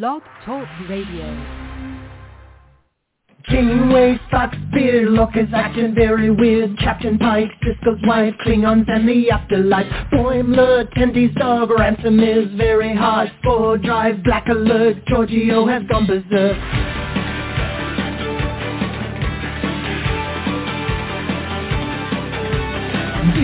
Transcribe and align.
Blog 0.00 0.22
Talk 0.46 0.66
Radio. 0.88 1.26
Janeway 3.50 4.18
thought 4.30 4.54
beer 4.72 5.10
lookers 5.10 5.50
acting 5.54 5.94
very 5.94 6.30
weird 6.30 6.78
Captain 6.78 7.18
Pike, 7.18 7.50
Sisko's 7.62 8.00
wife, 8.06 8.32
Klingons 8.42 8.86
and 8.88 9.06
the 9.06 9.30
afterlife. 9.30 9.86
Boimler, 10.10 10.90
Tendi's 10.94 11.34
dog, 11.34 11.70
Ransom 11.70 12.20
is 12.20 12.50
very 12.56 12.96
hard 12.96 13.30
Spore 13.40 13.76
drive, 13.76 14.24
black 14.24 14.48
alert, 14.48 14.96
Georgiou 15.10 15.70
has 15.70 15.86
gone 15.90 16.06
berserk 16.06 16.56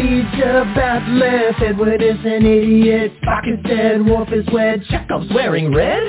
Teacher 0.09 0.64
Batleth, 0.72 1.61
Edward 1.61 2.00
is 2.00 2.16
an 2.25 2.46
idiot. 2.46 3.12
Spock 3.20 3.45
is 3.45 3.62
dead, 3.62 4.00
Worf 4.07 4.32
is 4.32 4.46
wed, 4.54 4.80
Chekov's 4.88 5.30
wearing 5.34 5.70
red. 5.70 6.00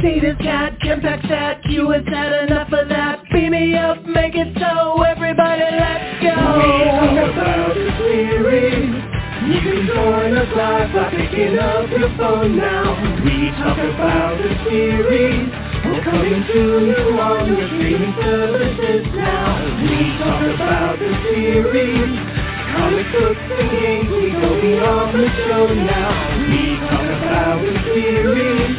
Data's 0.00 0.38
cat, 0.40 0.78
Kempak's 0.80 1.30
at, 1.30 1.62
Q 1.64 1.90
has 1.90 2.02
had 2.06 2.48
enough 2.48 2.72
of 2.72 2.88
that. 2.88 3.22
Beam 3.30 3.52
me 3.52 3.76
up, 3.76 4.02
make 4.06 4.32
it 4.36 4.56
so, 4.56 5.02
everybody 5.02 5.68
let's 5.68 6.24
go. 6.24 6.32
We 6.32 6.72
talk 6.96 7.28
about 7.28 7.74
the 7.76 7.92
series. 8.00 8.88
You 9.44 9.60
can 9.60 9.86
join 9.86 10.32
us 10.32 10.48
live 10.56 10.94
by 10.96 11.10
picking 11.10 11.58
up 11.58 11.90
your 11.90 12.08
phone 12.16 12.56
now. 12.56 12.96
We 13.20 13.52
talk 13.60 13.76
about 13.76 14.40
the 14.40 14.48
series. 14.64 15.52
We're 15.84 16.04
coming 16.04 16.40
to 16.40 16.56
you 16.88 17.20
on 17.20 17.52
your 17.52 17.68
streaming 17.68 18.16
services 18.16 19.06
now. 19.12 19.60
We 19.76 20.16
talk 20.24 20.40
about 20.56 20.98
the 20.98 21.12
series 21.28 22.41
Comic 22.72 23.06
books 23.12 23.38
and 23.38 23.70
games, 23.70 24.08
we 24.10 24.30
go 24.32 24.60
beyond 24.60 25.14
the 25.14 25.28
show 25.44 25.72
now. 25.74 26.10
We 26.48 26.76
talk 26.88 27.22
about 27.22 27.60
the 27.60 27.72
series. 27.84 28.78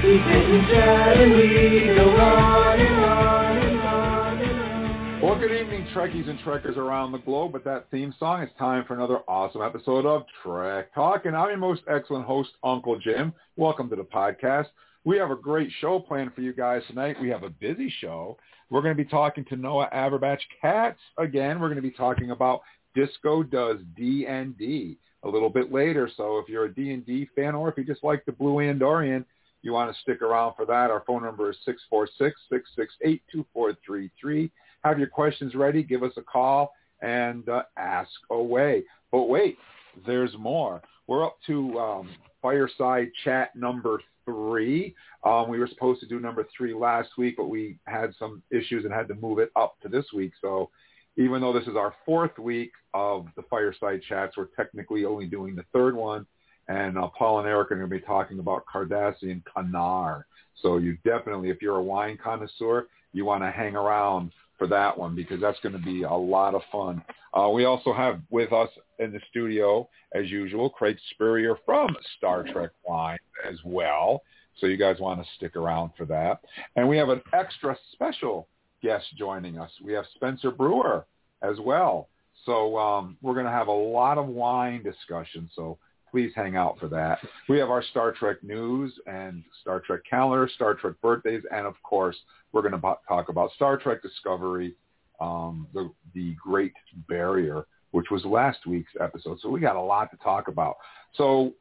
And 0.00 0.66
chat 0.68 1.16
and 1.18 1.32
we 1.32 1.94
go 1.96 2.10
on 2.10 2.80
and 2.80 3.04
on. 3.04 5.22
Well, 5.22 5.38
good 5.38 5.52
evening, 5.52 5.86
Trekkies 5.94 6.28
and 6.28 6.38
Trekkers 6.40 6.76
around 6.76 7.12
the 7.12 7.18
globe. 7.18 7.52
With 7.54 7.64
that 7.64 7.90
theme 7.90 8.14
song, 8.18 8.42
it's 8.42 8.52
time 8.58 8.84
for 8.86 8.94
another 8.94 9.18
awesome 9.26 9.62
episode 9.62 10.04
of 10.06 10.24
Trek 10.42 10.94
Talk. 10.94 11.24
And 11.26 11.36
I'm 11.36 11.48
your 11.48 11.58
most 11.58 11.82
excellent 11.88 12.26
host, 12.26 12.50
Uncle 12.62 12.98
Jim. 12.98 13.32
Welcome 13.56 13.88
to 13.90 13.96
the 13.96 14.04
podcast. 14.04 14.66
We 15.04 15.16
have 15.18 15.30
a 15.30 15.36
great 15.36 15.70
show 15.80 15.98
planned 16.00 16.34
for 16.34 16.40
you 16.42 16.52
guys 16.52 16.82
tonight. 16.88 17.16
We 17.20 17.28
have 17.30 17.42
a 17.42 17.50
busy 17.50 17.92
show. 18.00 18.36
We're 18.70 18.82
going 18.82 18.96
to 18.96 19.02
be 19.02 19.08
talking 19.08 19.44
to 19.46 19.56
Noah 19.56 19.88
Averbach 19.94 20.40
Katz 20.60 21.00
again. 21.16 21.58
We're 21.58 21.68
going 21.68 21.76
to 21.76 21.82
be 21.82 21.90
talking 21.90 22.32
about 22.32 22.60
Disco 22.94 23.42
Does 23.42 23.78
D&D 23.96 24.98
a 25.24 25.28
little 25.28 25.50
bit 25.50 25.72
later. 25.72 26.10
So 26.16 26.38
if 26.38 26.48
you're 26.48 26.66
a 26.66 26.74
D&D 26.74 27.28
fan 27.34 27.54
or 27.54 27.68
if 27.68 27.78
you 27.78 27.84
just 27.84 28.04
like 28.04 28.24
the 28.24 28.32
Blue 28.32 28.56
Andorian, 28.56 29.24
you 29.62 29.72
want 29.72 29.92
to 29.92 30.00
stick 30.00 30.22
around 30.22 30.54
for 30.54 30.64
that. 30.66 30.90
Our 30.90 31.02
phone 31.06 31.22
number 31.22 31.50
is 31.50 31.56
646-668-2433. 31.92 34.50
Have 34.84 34.98
your 34.98 35.08
questions 35.08 35.54
ready. 35.54 35.82
Give 35.82 36.02
us 36.02 36.12
a 36.16 36.22
call 36.22 36.72
and 37.02 37.48
uh, 37.48 37.62
ask 37.76 38.10
away. 38.30 38.84
But 39.10 39.24
wait, 39.24 39.58
there's 40.06 40.36
more. 40.38 40.80
We're 41.06 41.24
up 41.24 41.36
to 41.46 41.78
um, 41.78 42.10
fireside 42.42 43.10
chat 43.24 43.56
number 43.56 44.00
three. 44.28 44.94
Um, 45.24 45.48
we 45.48 45.58
were 45.58 45.66
supposed 45.66 46.00
to 46.00 46.06
do 46.06 46.20
number 46.20 46.46
three 46.54 46.74
last 46.74 47.10
week, 47.16 47.36
but 47.38 47.48
we 47.48 47.78
had 47.86 48.14
some 48.18 48.42
issues 48.50 48.84
and 48.84 48.92
had 48.92 49.08
to 49.08 49.14
move 49.14 49.38
it 49.38 49.50
up 49.56 49.76
to 49.82 49.88
this 49.88 50.04
week. 50.14 50.32
So 50.42 50.70
even 51.16 51.40
though 51.40 51.52
this 51.52 51.66
is 51.66 51.76
our 51.76 51.94
fourth 52.04 52.38
week 52.38 52.72
of 52.92 53.26
the 53.36 53.42
fireside 53.48 54.02
chats, 54.08 54.36
we're 54.36 54.48
technically 54.56 55.04
only 55.04 55.26
doing 55.26 55.56
the 55.56 55.64
third 55.72 55.96
one. 55.96 56.26
And 56.68 56.98
uh, 56.98 57.08
Paul 57.18 57.38
and 57.38 57.48
Erik 57.48 57.72
are 57.72 57.76
going 57.76 57.88
to 57.88 57.96
be 57.96 58.04
talking 58.04 58.38
about 58.38 58.64
Cardassian 58.72 59.42
Kanar. 59.44 60.24
So 60.62 60.76
you 60.76 60.98
definitely, 61.04 61.48
if 61.48 61.62
you're 61.62 61.76
a 61.76 61.82
wine 61.82 62.18
connoisseur, 62.22 62.88
you 63.14 63.24
want 63.24 63.42
to 63.42 63.50
hang 63.50 63.74
around 63.74 64.32
for 64.58 64.66
that 64.66 64.96
one 64.96 65.14
because 65.14 65.40
that's 65.40 65.58
going 65.60 65.72
to 65.72 65.78
be 65.78 66.02
a 66.02 66.12
lot 66.12 66.54
of 66.54 66.62
fun. 66.70 67.02
Uh, 67.32 67.48
we 67.48 67.64
also 67.64 67.92
have 67.92 68.20
with 68.30 68.52
us 68.52 68.68
in 68.98 69.12
the 69.12 69.20
studio, 69.30 69.88
as 70.12 70.30
usual, 70.30 70.68
Craig 70.68 70.96
Spurrier 71.10 71.56
from 71.64 71.96
Star 72.16 72.42
Trek 72.42 72.70
Wine 72.86 73.18
as 73.48 73.56
well. 73.64 74.22
So 74.58 74.66
you 74.66 74.76
guys 74.76 74.98
want 74.98 75.20
to 75.22 75.28
stick 75.36 75.56
around 75.56 75.92
for 75.96 76.04
that. 76.06 76.40
And 76.76 76.88
we 76.88 76.96
have 76.96 77.10
an 77.10 77.22
extra 77.32 77.76
special 77.92 78.48
guest 78.82 79.06
joining 79.16 79.58
us. 79.58 79.70
We 79.82 79.92
have 79.92 80.04
Spencer 80.14 80.50
Brewer 80.50 81.06
as 81.42 81.58
well. 81.60 82.08
So 82.44 82.76
um, 82.76 83.16
we're 83.22 83.34
going 83.34 83.46
to 83.46 83.52
have 83.52 83.68
a 83.68 83.72
lot 83.72 84.18
of 84.18 84.26
wine 84.26 84.82
discussion. 84.82 85.48
So 85.54 85.78
please 86.10 86.32
hang 86.34 86.56
out 86.56 86.78
for 86.78 86.88
that. 86.88 87.18
We 87.48 87.58
have 87.58 87.70
our 87.70 87.82
Star 87.82 88.12
Trek 88.12 88.42
news 88.42 88.92
and 89.06 89.44
Star 89.60 89.80
Trek 89.80 90.00
calendar, 90.08 90.48
Star 90.54 90.74
Trek 90.74 90.94
birthdays, 91.02 91.42
and 91.52 91.66
of 91.66 91.74
course, 91.82 92.16
we're 92.52 92.62
going 92.62 92.80
to 92.80 92.96
talk 93.06 93.28
about 93.28 93.50
Star 93.52 93.76
Trek 93.76 94.02
Discovery, 94.02 94.74
um, 95.20 95.66
the 95.74 95.90
the 96.14 96.34
Great 96.42 96.72
Barrier, 97.08 97.66
which 97.90 98.06
was 98.10 98.24
last 98.24 98.66
week's 98.66 98.92
episode. 99.00 99.38
So 99.40 99.48
we 99.48 99.60
got 99.60 99.76
a 99.76 99.80
lot 99.80 100.10
to 100.10 100.16
talk 100.18 100.48
about. 100.48 100.76
So 101.14 101.54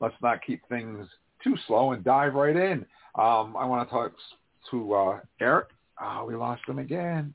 let's 0.00 0.14
not 0.22 0.44
keep 0.44 0.66
things 0.68 1.06
too 1.42 1.56
slow 1.66 1.92
and 1.92 2.04
dive 2.04 2.34
right 2.34 2.56
in. 2.56 2.86
Um, 3.14 3.56
I 3.56 3.64
want 3.66 3.88
to 3.88 3.92
talk 3.92 4.12
to 4.70 4.94
uh, 4.94 5.20
Erik. 5.40 5.68
Oh, 6.00 6.24
we 6.26 6.34
lost 6.34 6.62
him 6.66 6.78
again. 6.78 7.34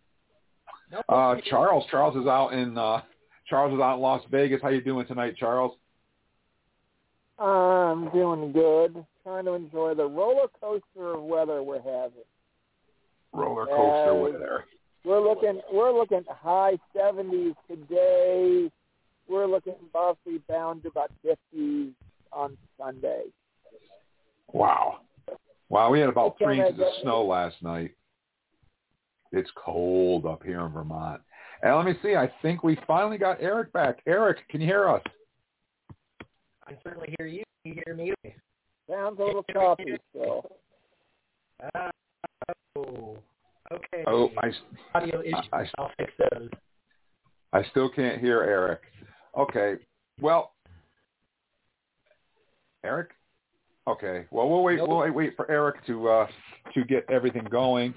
Uh, 1.09 1.35
Charles. 1.49 1.85
Charles 1.91 2.15
is 2.15 2.27
out 2.27 2.49
in 2.53 2.77
uh, 2.77 3.01
Charles 3.47 3.73
is 3.73 3.79
out 3.79 3.95
in 3.95 4.01
Las 4.01 4.23
Vegas. 4.31 4.61
How 4.61 4.69
you 4.69 4.81
doing 4.81 5.05
tonight, 5.05 5.35
Charles? 5.37 5.73
I'm 7.39 8.09
doing 8.09 8.51
good. 8.51 9.05
Trying 9.23 9.45
to 9.45 9.53
enjoy 9.53 9.93
the 9.93 10.05
roller 10.05 10.47
coaster 10.59 11.13
of 11.13 11.23
weather 11.23 11.61
we're 11.61 11.81
having. 11.81 12.23
Roller 13.33 13.65
coaster 13.65 14.15
weather. 14.15 14.65
We're 15.03 15.21
looking 15.21 15.61
we're 15.71 15.93
looking 15.93 16.23
high 16.29 16.77
seventies 16.95 17.53
today. 17.69 18.71
We're 19.29 19.45
looking 19.45 19.75
possibly 19.93 20.41
bound 20.49 20.83
to 20.83 20.89
about 20.89 21.11
fifties 21.21 21.91
on 22.31 22.57
Sunday. 22.77 23.23
Wow. 24.53 24.99
Wow, 25.69 25.91
we 25.91 25.99
had 25.99 26.09
about 26.09 26.35
Okay, 26.35 26.45
three 26.45 26.61
inches 26.61 26.79
of 26.79 26.87
snow 27.01 27.25
last 27.25 27.61
night. 27.61 27.91
It's 29.33 29.49
cold 29.55 30.25
up 30.25 30.43
here 30.43 30.61
in 30.61 30.71
Vermont. 30.71 31.21
And 31.61 31.75
let 31.75 31.85
me 31.85 31.93
see, 32.01 32.15
I 32.15 32.31
think 32.41 32.63
we 32.63 32.77
finally 32.87 33.17
got 33.17 33.41
Erik 33.41 33.73
back. 33.73 33.99
Erik, 34.05 34.47
can 34.49 34.61
you 34.61 34.67
hear 34.67 34.87
us? 34.87 35.01
I 36.67 36.71
can 36.71 36.79
certainly 36.83 37.15
hear 37.17 37.27
you. 37.27 37.43
Can 37.63 37.73
you 37.75 37.81
hear 37.85 37.95
me? 37.95 38.13
Sounds 38.89 39.19
a 39.19 39.23
little 39.23 39.43
choppy 39.43 39.97
still. 40.09 40.43
Uh, 41.73 41.89
oh, 42.77 43.17
okay. 43.71 44.03
Oh, 44.05 44.29
I, 44.37 44.51
Audio 44.97 45.21
issues. 45.21 45.35
I- 45.53 45.61
I- 45.61 45.69
I'll 45.77 45.91
fix 45.97 46.11
those. 46.31 46.49
I 47.53 47.63
still 47.71 47.89
can't 47.89 48.19
hear 48.19 48.41
Erik. 48.43 48.81
Okay. 49.37 49.75
Well, 50.21 50.53
Erik. 52.83 53.11
Okay. 53.87 54.25
Well, 54.31 54.49
we'll 54.49 54.63
wait. 54.63 54.79
We'll 54.85 54.97
wait, 54.97 55.15
wait 55.15 55.35
for 55.37 55.49
Erik 55.49 55.85
to 55.87 56.09
uh, 56.09 56.27
to 56.73 56.83
get 56.83 57.05
everything 57.09 57.45
going. 57.49 57.93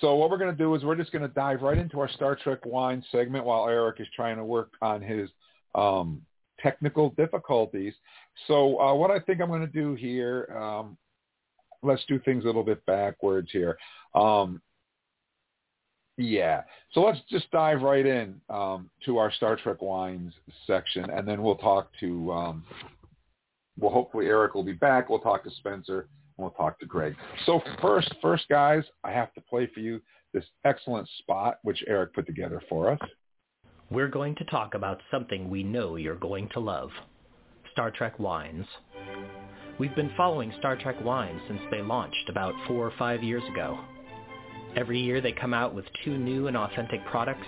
So 0.00 0.14
what 0.14 0.30
we're 0.30 0.38
going 0.38 0.50
to 0.50 0.56
do 0.56 0.74
is 0.74 0.82
we're 0.82 0.96
just 0.96 1.12
going 1.12 1.22
to 1.22 1.28
dive 1.28 1.60
right 1.60 1.76
into 1.76 2.00
our 2.00 2.08
Star 2.08 2.34
Trek 2.34 2.64
wine 2.64 3.04
segment 3.12 3.44
while 3.44 3.68
Erik 3.68 4.00
is 4.00 4.08
trying 4.16 4.36
to 4.38 4.44
work 4.44 4.72
on 4.80 5.02
his 5.02 5.28
um, 5.74 6.22
technical 6.64 7.10
difficulties. 7.10 7.94
So 8.48 8.80
uh, 8.80 8.94
what 8.94 9.10
I 9.10 9.20
think 9.20 9.40
I'm 9.40 9.48
going 9.48 9.60
to 9.60 9.66
do 9.66 9.94
here, 9.94 10.48
um, 10.56 10.96
let's 11.82 12.02
do 12.08 12.18
things 12.18 12.44
a 12.44 12.46
little 12.46 12.64
bit 12.64 12.84
backwards 12.86 13.50
here. 13.52 13.76
Um, 14.14 14.60
yeah. 16.16 16.62
So 16.92 17.00
let's 17.02 17.20
just 17.28 17.50
dive 17.50 17.82
right 17.82 18.06
in 18.06 18.40
um, 18.48 18.90
to 19.04 19.18
our 19.18 19.32
Star 19.32 19.56
Trek 19.56 19.82
wines 19.82 20.32
section, 20.66 21.10
and 21.10 21.28
then 21.28 21.42
we'll 21.42 21.56
talk 21.56 21.90
to. 22.00 22.32
Um, 22.32 22.64
well, 23.78 23.90
hopefully 23.90 24.26
Erik 24.26 24.54
will 24.54 24.64
be 24.64 24.72
back. 24.72 25.08
We'll 25.08 25.18
talk 25.18 25.42
to 25.44 25.50
Spencer 25.50 26.08
and 26.36 26.44
we'll 26.44 26.50
talk 26.50 26.78
to 26.78 26.86
Greg. 26.86 27.16
So 27.44 27.60
first, 27.82 28.12
first 28.22 28.44
guys, 28.48 28.84
I 29.02 29.10
have 29.10 29.32
to 29.34 29.40
play 29.40 29.68
for 29.74 29.80
you 29.80 30.00
this 30.32 30.44
excellent 30.64 31.08
spot 31.18 31.58
which 31.62 31.82
Erik 31.88 32.14
put 32.14 32.26
together 32.26 32.62
for 32.68 32.90
us. 32.90 33.00
We're 33.90 34.08
going 34.08 34.34
to 34.36 34.44
talk 34.44 34.74
about 34.74 35.02
something 35.10 35.50
we 35.50 35.62
know 35.62 35.96
you're 35.96 36.14
going 36.14 36.48
to 36.54 36.60
love. 36.60 36.88
Star 37.72 37.90
Trek 37.90 38.18
wines. 38.18 38.64
We've 39.78 39.94
been 39.94 40.10
following 40.16 40.52
Star 40.58 40.74
Trek 40.74 41.04
wines 41.04 41.42
since 41.48 41.60
they 41.70 41.82
launched 41.82 42.30
about 42.30 42.54
four 42.66 42.86
or 42.86 42.92
five 42.98 43.22
years 43.22 43.42
ago. 43.52 43.78
Every 44.74 44.98
year 44.98 45.20
they 45.20 45.32
come 45.32 45.52
out 45.52 45.74
with 45.74 45.84
two 46.02 46.16
new 46.16 46.46
and 46.46 46.56
authentic 46.56 47.04
products. 47.06 47.46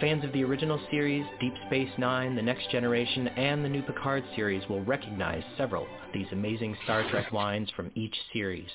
Fans 0.00 0.24
of 0.24 0.32
the 0.32 0.44
original 0.44 0.80
series, 0.92 1.26
Deep 1.40 1.54
Space 1.66 1.90
Nine, 1.98 2.36
The 2.36 2.42
Next 2.42 2.70
Generation, 2.70 3.26
and 3.26 3.64
the 3.64 3.68
new 3.68 3.82
Picard 3.82 4.22
series 4.36 4.66
will 4.68 4.84
recognize 4.84 5.42
several 5.56 5.82
of 5.82 6.12
these 6.14 6.28
amazing 6.30 6.76
Star 6.84 7.08
Trek 7.10 7.32
wines 7.32 7.68
from 7.74 7.90
each 7.96 8.14
series. 8.32 8.70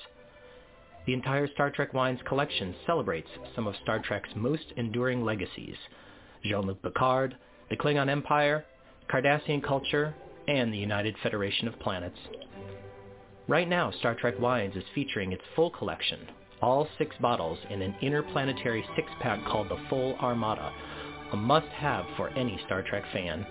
The 1.05 1.13
entire 1.13 1.47
Star 1.53 1.71
Trek 1.71 1.93
wines 1.93 2.19
collection 2.25 2.75
celebrates 2.85 3.29
some 3.55 3.67
of 3.67 3.75
Star 3.83 3.99
Trek's 3.99 4.29
most 4.35 4.65
enduring 4.75 5.23
legacies, 5.23 5.77
Jean-Luc 6.43 6.81
Picard, 6.81 7.35
the 7.69 7.77
Klingon 7.77 8.09
Empire, 8.09 8.65
Cardassian 9.09 9.63
culture, 9.63 10.13
and 10.47 10.73
the 10.73 10.77
United 10.77 11.15
Federation 11.23 11.67
of 11.67 11.79
Planets. 11.79 12.17
Right 13.47 13.67
now, 13.67 13.91
Star 13.91 14.15
Trek 14.15 14.39
Wines 14.39 14.75
is 14.75 14.83
featuring 14.95 15.31
its 15.31 15.43
full 15.55 15.69
collection, 15.69 16.19
all 16.61 16.87
six 16.97 17.15
bottles 17.21 17.59
in 17.69 17.81
an 17.81 17.95
interplanetary 18.01 18.85
six-pack 18.95 19.45
called 19.45 19.69
the 19.69 19.83
Full 19.89 20.15
Armada, 20.15 20.71
a 21.31 21.35
must-have 21.35 22.05
for 22.15 22.29
any 22.29 22.59
Star 22.65 22.83
Trek 22.83 23.03
fan. 23.11 23.45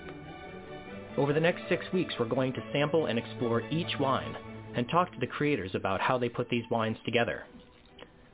Over 1.19 1.33
the 1.35 1.41
next 1.41 1.62
six 1.69 1.85
weeks, 1.93 2.15
we're 2.19 2.27
going 2.27 2.55
to 2.55 2.62
sample 2.73 3.06
and 3.06 3.19
explore 3.19 3.62
each 3.71 3.99
wine 4.00 4.35
and 4.75 4.89
talk 4.89 5.12
to 5.12 5.21
the 5.21 5.27
creators 5.27 5.75
about 5.75 6.00
how 6.00 6.17
they 6.17 6.31
put 6.31 6.49
these 6.49 6.65
wines 6.71 6.97
together. 7.05 7.44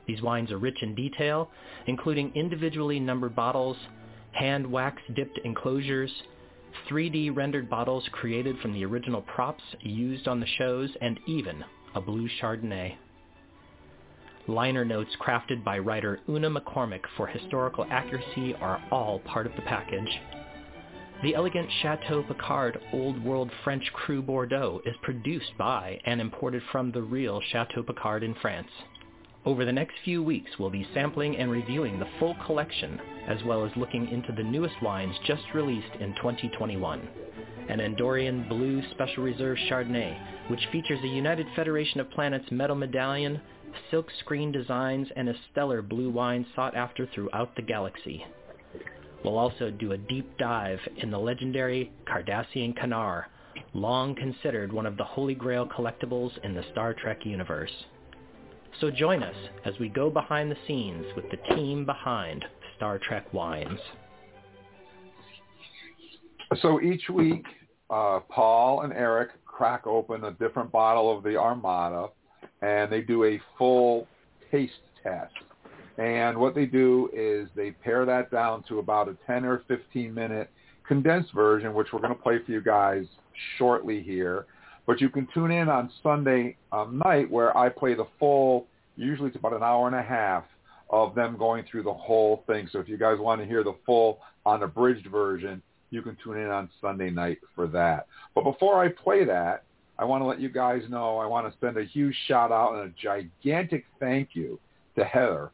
These 0.07 0.21
wines 0.21 0.51
are 0.51 0.57
rich 0.57 0.81
in 0.81 0.95
detail, 0.95 1.51
including 1.87 2.31
individually 2.35 2.99
numbered 2.99 3.35
bottles, 3.35 3.75
hand 4.31 4.69
wax 4.69 5.01
dipped 5.15 5.39
enclosures, 5.43 6.11
3D 6.89 7.35
rendered 7.35 7.69
bottles 7.69 8.07
created 8.11 8.57
from 8.59 8.73
the 8.73 8.85
original 8.85 9.21
props 9.21 9.63
used 9.81 10.27
on 10.27 10.39
the 10.39 10.45
shows, 10.57 10.89
and 11.01 11.19
even 11.27 11.63
a 11.95 12.01
blue 12.01 12.29
Chardonnay. 12.41 12.95
Liner 14.47 14.83
notes 14.83 15.15
crafted 15.21 15.63
by 15.63 15.77
writer 15.77 16.19
Una 16.27 16.49
McCormack 16.49 17.03
for 17.15 17.27
historical 17.27 17.85
accuracy 17.89 18.55
are 18.55 18.81
all 18.91 19.19
part 19.19 19.45
of 19.45 19.55
the 19.55 19.61
package. 19.61 20.09
The 21.21 21.35
elegant 21.35 21.69
Chateau 21.81 22.23
Picard 22.23 22.79
Old 22.93 23.23
World 23.23 23.51
French 23.63 23.83
Cru 23.93 24.21
Bordeaux 24.21 24.81
is 24.85 24.95
produced 25.01 25.51
by 25.57 25.99
and 26.05 26.21
imported 26.21 26.63
from 26.71 26.91
the 26.91 27.01
real 27.01 27.41
Chateau 27.51 27.83
Picard 27.83 28.23
in 28.23 28.33
France. 28.35 28.69
Over 29.45 29.63
the 29.63 29.71
next 29.71 29.95
few 30.03 30.21
weeks, 30.21 30.51
we'll 30.59 30.69
be 30.69 30.87
sampling 30.93 31.37
and 31.37 31.49
reviewing 31.49 31.97
the 31.97 32.09
full 32.19 32.35
collection, 32.45 32.99
as 33.25 33.41
well 33.45 33.65
as 33.65 33.71
looking 33.77 34.09
into 34.09 34.33
the 34.33 34.43
newest 34.43 34.75
wines 34.81 35.15
just 35.25 35.43
released 35.53 35.95
in 36.01 36.13
2021. 36.15 37.07
An 37.69 37.79
Andorian 37.79 38.49
Blue 38.49 38.81
Special 38.91 39.23
Reserve 39.23 39.57
Chardonnay, 39.69 40.49
which 40.49 40.67
features 40.73 40.99
a 41.03 41.07
United 41.07 41.47
Federation 41.55 42.01
of 42.01 42.11
Planets 42.11 42.51
metal 42.51 42.75
medallion, 42.75 43.39
silk 43.89 44.07
screen 44.19 44.51
designs, 44.51 45.07
and 45.15 45.29
a 45.29 45.35
stellar 45.51 45.81
blue 45.81 46.09
wine 46.09 46.45
sought 46.53 46.75
after 46.75 47.07
throughout 47.07 47.55
the 47.55 47.61
galaxy. 47.61 48.25
We'll 49.23 49.37
also 49.37 49.71
do 49.71 49.93
a 49.93 49.97
deep 49.97 50.37
dive 50.37 50.79
in 50.97 51.11
the 51.11 51.19
legendary 51.19 51.93
Cardassian 52.05 52.77
Kanar, 52.77 53.25
long 53.73 54.15
considered 54.15 54.73
one 54.73 54.85
of 54.85 54.97
the 54.97 55.03
holy 55.05 55.35
grail 55.35 55.65
collectibles 55.65 56.37
in 56.43 56.53
the 56.53 56.65
Star 56.71 56.93
Trek 56.93 57.25
universe. 57.25 57.71
So 58.79 58.89
join 58.89 59.23
us 59.23 59.35
as 59.65 59.73
we 59.79 59.89
go 59.89 60.09
behind 60.09 60.49
the 60.51 60.57
scenes 60.67 61.05
with 61.15 61.25
the 61.31 61.55
team 61.55 61.85
behind 61.85 62.45
Star 62.77 62.97
Trek 62.97 63.33
Wines. 63.33 63.79
So 66.61 66.81
each 66.81 67.09
week, 67.09 67.45
uh, 67.89 68.21
Paul 68.29 68.81
and 68.81 68.93
Erik 68.93 69.29
crack 69.45 69.85
open 69.85 70.23
a 70.23 70.31
different 70.31 70.71
bottle 70.71 71.15
of 71.15 71.23
the 71.23 71.35
Armada, 71.37 72.07
and 72.61 72.91
they 72.91 73.01
do 73.01 73.25
a 73.25 73.39
full 73.57 74.07
taste 74.49 74.73
test. 75.03 75.33
And 75.97 76.37
what 76.37 76.55
they 76.55 76.65
do 76.65 77.09
is 77.13 77.49
they 77.55 77.71
pare 77.71 78.05
that 78.05 78.31
down 78.31 78.63
to 78.69 78.79
about 78.79 79.09
a 79.09 79.17
10 79.27 79.43
or 79.43 79.63
15 79.67 80.13
minute 80.13 80.49
condensed 80.87 81.33
version, 81.33 81.73
which 81.73 81.87
we're 81.91 81.99
going 81.99 82.15
to 82.15 82.21
play 82.21 82.39
for 82.43 82.51
you 82.51 82.61
guys 82.61 83.05
shortly 83.57 84.01
here. 84.01 84.45
But 84.89 85.01
you 85.01 85.09
can 85.09 85.27
tune 85.35 85.51
in 85.51 85.69
on 85.69 85.91
Sunday 86.01 86.57
um, 86.71 86.99
night 87.05 87.29
where 87.29 87.55
I 87.55 87.69
play 87.69 87.93
the 87.93 88.07
full, 88.17 88.65
usually 88.95 89.27
it's 89.27 89.37
about 89.37 89.53
an 89.53 89.61
hour 89.61 89.85
and 89.85 89.95
a 89.95 90.01
half 90.01 90.45
of 90.89 91.13
them 91.13 91.37
going 91.37 91.63
through 91.69 91.83
the 91.83 91.93
whole 91.93 92.43
thing. 92.47 92.67
So 92.71 92.79
if 92.79 92.89
you 92.89 92.97
guys 92.97 93.19
want 93.19 93.39
to 93.39 93.45
hear 93.45 93.63
the 93.63 93.75
full 93.85 94.17
unabridged 94.47 95.05
version, 95.05 95.61
you 95.91 96.01
can 96.01 96.17
tune 96.23 96.39
in 96.39 96.47
on 96.47 96.71
Sunday 96.81 97.11
night 97.11 97.37
for 97.53 97.67
that. 97.67 98.07
But 98.33 98.45
before 98.45 98.83
I 98.83 98.87
play 98.87 99.23
that, 99.25 99.63
I 99.99 100.05
want 100.05 100.23
to 100.23 100.25
let 100.25 100.39
you 100.39 100.49
guys 100.49 100.81
know 100.89 101.19
I 101.19 101.27
want 101.27 101.45
to 101.45 101.59
send 101.59 101.77
a 101.77 101.83
huge 101.83 102.15
shout 102.27 102.51
out 102.51 102.73
and 102.73 102.91
a 102.91 102.93
gigantic 102.99 103.85
thank 103.99 104.29
you 104.33 104.59
to 104.97 105.05
Heather 105.05 105.51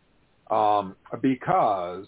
um, 0.49 0.95
because 1.21 2.05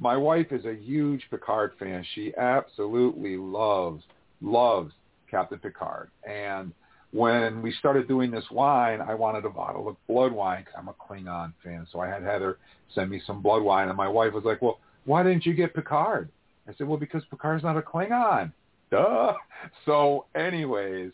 my 0.00 0.16
wife 0.16 0.50
is 0.50 0.64
a 0.64 0.74
huge 0.74 1.22
Picard 1.30 1.74
fan. 1.78 2.04
She 2.16 2.34
absolutely 2.36 3.36
loves, 3.36 4.02
loves 4.42 4.92
Captain 5.34 5.58
Picard. 5.58 6.10
And 6.28 6.72
when 7.12 7.62
we 7.62 7.72
started 7.72 8.06
doing 8.08 8.30
this 8.30 8.44
wine, 8.50 9.00
I 9.00 9.14
wanted 9.14 9.44
a 9.44 9.50
bottle 9.50 9.88
of 9.88 9.96
blood 10.06 10.32
wine 10.32 10.64
I'm 10.76 10.88
a 10.88 10.94
Klingon 10.94 11.52
fan. 11.62 11.86
So 11.90 12.00
I 12.00 12.08
had 12.08 12.22
Heather 12.22 12.58
send 12.94 13.10
me 13.10 13.20
some 13.26 13.42
blood 13.42 13.62
wine. 13.62 13.88
And 13.88 13.96
my 13.96 14.08
wife 14.08 14.32
was 14.32 14.44
like, 14.44 14.62
well, 14.62 14.78
why 15.04 15.22
didn't 15.22 15.44
you 15.44 15.54
get 15.54 15.74
Picard? 15.74 16.28
I 16.68 16.74
said, 16.78 16.86
well, 16.86 16.98
because 16.98 17.22
Picard's 17.30 17.64
not 17.64 17.76
a 17.76 17.82
Klingon. 17.82 18.52
Duh. 18.90 19.34
So 19.86 20.26
anyways, 20.34 21.10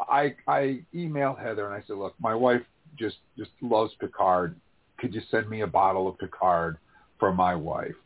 I, 0.00 0.34
I 0.48 0.80
emailed 0.92 1.40
Heather 1.40 1.66
and 1.66 1.74
I 1.74 1.86
said, 1.86 1.96
look, 1.96 2.14
my 2.18 2.34
wife 2.34 2.62
just, 2.98 3.18
just 3.38 3.50
loves 3.60 3.92
Picard 4.00 4.56
could 5.02 5.12
you 5.12 5.20
send 5.32 5.50
me 5.50 5.62
a 5.62 5.66
bottle 5.66 6.08
of 6.08 6.16
Picard 6.16 6.78
for 7.18 7.32
my 7.34 7.56
wife? 7.56 7.96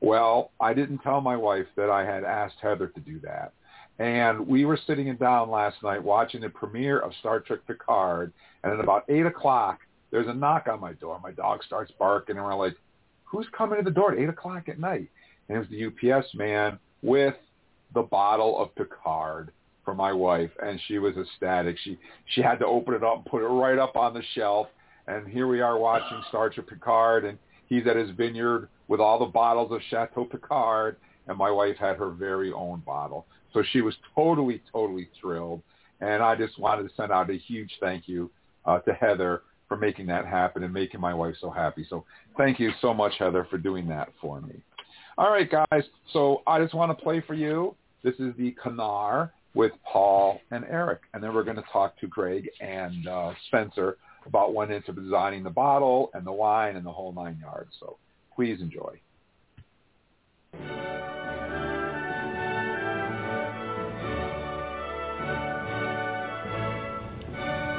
Well, 0.00 0.50
I 0.60 0.74
didn't 0.74 0.98
tell 0.98 1.22
my 1.22 1.36
wife 1.36 1.66
that 1.76 1.88
I 1.88 2.04
had 2.04 2.24
asked 2.24 2.56
Heather 2.60 2.88
to 2.88 3.00
do 3.00 3.18
that. 3.20 3.52
And 3.98 4.46
we 4.46 4.64
were 4.64 4.78
sitting 4.86 5.14
down 5.16 5.50
last 5.50 5.82
night 5.82 6.02
watching 6.02 6.40
the 6.40 6.48
premiere 6.48 6.98
of 6.98 7.12
Star 7.20 7.40
Trek 7.40 7.60
Picard. 7.66 8.32
And 8.64 8.72
at 8.72 8.80
about 8.80 9.04
8 9.08 9.26
o'clock, 9.26 9.80
there's 10.10 10.28
a 10.28 10.34
knock 10.34 10.66
on 10.68 10.80
my 10.80 10.92
door. 10.94 11.20
My 11.22 11.32
dog 11.32 11.62
starts 11.64 11.92
barking, 11.98 12.36
and 12.36 12.44
we're 12.44 12.54
like, 12.54 12.76
who's 13.24 13.46
coming 13.56 13.78
to 13.78 13.84
the 13.84 13.90
door 13.90 14.12
at 14.12 14.18
8 14.18 14.28
o'clock 14.28 14.68
at 14.68 14.78
night? 14.78 15.08
And 15.48 15.56
it 15.56 15.60
was 15.60 15.68
the 15.68 16.12
UPS 16.12 16.34
man 16.34 16.78
with 17.02 17.34
the 17.94 18.02
bottle 18.02 18.58
of 18.58 18.74
Picard 18.74 19.52
for 19.84 19.94
my 19.94 20.12
wife. 20.12 20.50
And 20.62 20.80
she 20.86 20.98
was 20.98 21.14
ecstatic. 21.16 21.76
She, 21.84 21.98
she 22.34 22.42
had 22.42 22.58
to 22.60 22.66
open 22.66 22.94
it 22.94 23.04
up 23.04 23.16
and 23.16 23.24
put 23.26 23.42
it 23.42 23.46
right 23.46 23.78
up 23.78 23.96
on 23.96 24.14
the 24.14 24.22
shelf 24.34 24.68
and 25.06 25.26
here 25.26 25.46
we 25.46 25.60
are 25.60 25.78
watching 25.78 26.22
Star 26.28 26.48
Trek 26.48 26.68
Picard, 26.68 27.24
and 27.24 27.38
he's 27.68 27.86
at 27.86 27.96
his 27.96 28.10
vineyard 28.10 28.68
with 28.88 29.00
all 29.00 29.18
the 29.18 29.26
bottles 29.26 29.72
of 29.72 29.80
Chateau 29.90 30.24
Picard, 30.24 30.96
and 31.26 31.36
my 31.36 31.50
wife 31.50 31.76
had 31.76 31.96
her 31.96 32.10
very 32.10 32.52
own 32.52 32.80
bottle. 32.86 33.26
So 33.52 33.62
she 33.72 33.80
was 33.80 33.94
totally, 34.14 34.62
totally 34.72 35.08
thrilled. 35.20 35.62
And 36.00 36.22
I 36.22 36.34
just 36.34 36.58
wanted 36.58 36.88
to 36.88 36.94
send 36.96 37.12
out 37.12 37.30
a 37.30 37.34
huge 37.34 37.70
thank 37.80 38.08
you 38.08 38.30
uh, 38.64 38.78
to 38.80 38.92
Heather 38.92 39.42
for 39.68 39.76
making 39.76 40.06
that 40.06 40.26
happen 40.26 40.62
and 40.64 40.72
making 40.72 41.00
my 41.00 41.14
wife 41.14 41.34
so 41.40 41.50
happy. 41.50 41.86
So 41.88 42.04
thank 42.36 42.58
you 42.58 42.70
so 42.80 42.92
much, 42.92 43.12
Heather, 43.18 43.46
for 43.48 43.58
doing 43.58 43.88
that 43.88 44.08
for 44.20 44.40
me. 44.40 44.62
All 45.16 45.30
right, 45.30 45.48
guys. 45.50 45.84
So 46.12 46.42
I 46.46 46.60
just 46.60 46.74
want 46.74 46.96
to 46.96 47.02
play 47.02 47.22
for 47.26 47.34
you. 47.34 47.74
This 48.02 48.14
is 48.14 48.34
the 48.36 48.54
Kanar 48.62 49.30
with 49.54 49.72
Paul 49.90 50.40
and 50.50 50.64
Erik. 50.64 51.00
And 51.14 51.22
then 51.22 51.34
we're 51.34 51.44
going 51.44 51.56
to 51.56 51.64
talk 51.72 51.98
to 52.00 52.06
Greg 52.06 52.48
and 52.60 53.06
uh, 53.06 53.32
Spencer 53.46 53.96
about 54.26 54.54
went 54.54 54.72
into 54.72 54.92
designing 54.92 55.42
the 55.42 55.50
bottle 55.50 56.10
and 56.14 56.26
the 56.26 56.32
wine 56.32 56.76
and 56.76 56.86
the 56.86 56.92
whole 56.92 57.12
nine 57.12 57.38
yards. 57.40 57.70
So 57.80 57.96
please 58.34 58.60
enjoy. 58.60 59.00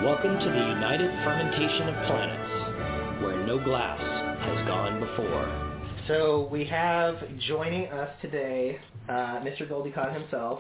Welcome 0.03 0.38
to 0.38 0.45
the 0.45 0.67
United 0.67 1.10
Fermentation 1.24 1.88
of 1.88 1.95
Planets, 2.07 3.24
where 3.24 3.45
no 3.48 3.57
glass 3.57 3.98
has 4.41 4.67
gone 4.67 5.00
before. 5.00 6.03
So 6.10 6.50
we 6.51 6.65
have 6.65 7.15
joining 7.48 7.88
us 7.88 8.10
today 8.22 8.79
uh, 9.07 9.39
Mr. 9.39 9.67
Goldie 9.67 9.91
himself, 9.91 10.60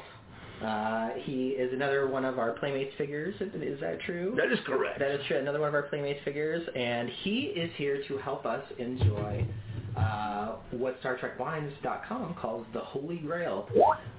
uh, 0.63 1.09
he 1.23 1.49
is 1.49 1.73
another 1.73 2.07
one 2.07 2.23
of 2.23 2.39
our 2.39 2.51
Playmates 2.53 2.93
figures. 2.97 3.35
Is 3.41 3.81
that 3.81 3.99
true? 4.05 4.33
That 4.37 4.49
is 4.49 4.59
correct. 4.65 4.99
That 4.99 5.11
is 5.11 5.19
true. 5.27 5.37
Another 5.39 5.59
one 5.59 5.67
of 5.67 5.75
our 5.75 5.83
Playmates 5.83 6.21
figures, 6.23 6.65
and 6.73 7.09
he 7.23 7.47
is 7.47 7.69
here 7.75 8.01
to 8.07 8.17
help 8.19 8.45
us 8.45 8.63
enjoy 8.79 9.45
uh, 9.97 10.55
what 10.71 11.03
StarTrekWines.com 11.03 12.35
calls 12.35 12.65
the 12.73 12.79
holy 12.79 13.17
grail 13.17 13.67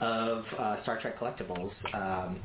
of 0.02 0.44
uh, 0.58 0.82
Star 0.82 1.00
Trek 1.00 1.18
collectibles, 1.18 1.70
um, 1.94 2.40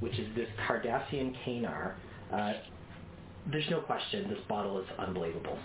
which 0.00 0.18
is 0.18 0.28
this 0.36 0.48
Cardassian 0.68 1.34
Kanar. 1.46 1.94
Uh, 2.32 2.52
there's 3.50 3.68
no 3.70 3.80
question 3.80 4.28
this 4.28 4.38
bottle 4.48 4.78
is 4.78 4.86
unbelievable. 4.98 5.58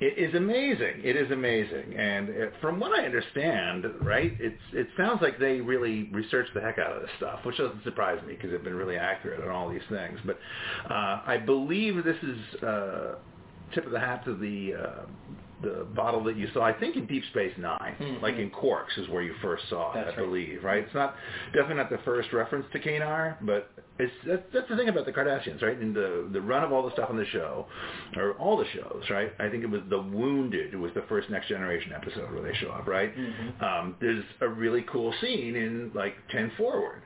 It 0.00 0.18
is 0.18 0.34
amazing. 0.34 1.02
It 1.04 1.16
is 1.16 1.30
amazing. 1.30 1.94
And 1.96 2.28
it, 2.28 2.52
from 2.60 2.80
what 2.80 2.98
I 2.98 3.04
understand, 3.04 3.84
right, 4.00 4.32
it's 4.40 4.60
it 4.72 4.88
sounds 4.96 5.22
like 5.22 5.38
they 5.38 5.60
really 5.60 6.08
researched 6.12 6.54
the 6.54 6.60
heck 6.60 6.78
out 6.78 6.92
of 6.92 7.02
this 7.02 7.10
stuff, 7.18 7.40
which 7.44 7.58
doesn't 7.58 7.84
surprise 7.84 8.20
me 8.26 8.34
because 8.34 8.50
they've 8.50 8.64
been 8.64 8.74
really 8.74 8.96
accurate 8.96 9.40
on 9.42 9.48
all 9.48 9.70
these 9.70 9.80
things. 9.88 10.18
But 10.24 10.38
uh, 10.90 11.22
I 11.26 11.36
believe 11.44 12.02
this 12.02 12.16
is 12.22 12.62
uh, 12.62 13.14
tip 13.74 13.86
of 13.86 13.92
the 13.92 14.00
hat 14.00 14.24
to 14.24 14.34
the 14.34 14.74
uh, 14.74 15.02
the 15.62 15.86
bottle 15.94 16.24
that 16.24 16.36
you 16.36 16.48
saw, 16.52 16.62
I 16.62 16.72
think 16.72 16.96
in 16.96 17.06
Deep 17.06 17.22
Space 17.30 17.52
9 17.58 17.78
mm-hmm. 17.78 18.22
like 18.22 18.36
in 18.36 18.50
Quarks 18.50 18.98
is 18.98 19.08
where 19.08 19.22
you 19.22 19.34
first 19.42 19.64
saw 19.68 19.92
it, 19.92 19.94
that's 19.96 20.16
I 20.16 20.20
right. 20.20 20.26
believe, 20.26 20.64
right? 20.64 20.84
It's 20.84 20.94
not 20.94 21.14
definitely 21.52 21.76
not 21.76 21.90
the 21.90 21.98
first 22.04 22.32
reference 22.32 22.66
to 22.72 22.78
Kanar, 22.78 23.36
but 23.42 23.70
it's 23.98 24.12
that's, 24.26 24.42
that's 24.52 24.68
the 24.68 24.76
thing 24.76 24.88
about 24.88 25.06
the 25.06 25.12
Cardassians, 25.12 25.62
right? 25.62 25.80
In 25.80 25.92
the 25.92 26.28
the 26.32 26.40
run 26.40 26.64
of 26.64 26.72
all 26.72 26.82
the 26.82 26.92
stuff 26.92 27.10
on 27.10 27.16
the 27.16 27.26
show, 27.26 27.66
or 28.16 28.32
all 28.34 28.56
the 28.56 28.66
shows, 28.74 29.02
right? 29.10 29.32
I 29.38 29.48
think 29.48 29.62
it 29.62 29.70
was 29.70 29.82
the 29.88 30.00
Wounded 30.00 30.74
was 30.74 30.92
the 30.94 31.04
first 31.08 31.30
Next 31.30 31.48
Generation 31.48 31.92
episode 31.94 32.32
where 32.32 32.42
they 32.42 32.56
show 32.58 32.70
up, 32.70 32.86
right? 32.86 33.16
Mm-hmm. 33.16 33.64
Um, 33.64 33.96
there's 34.00 34.24
a 34.40 34.48
really 34.48 34.84
cool 34.90 35.12
scene 35.20 35.56
in 35.56 35.90
like 35.94 36.14
10 36.30 36.52
Forward 36.56 37.02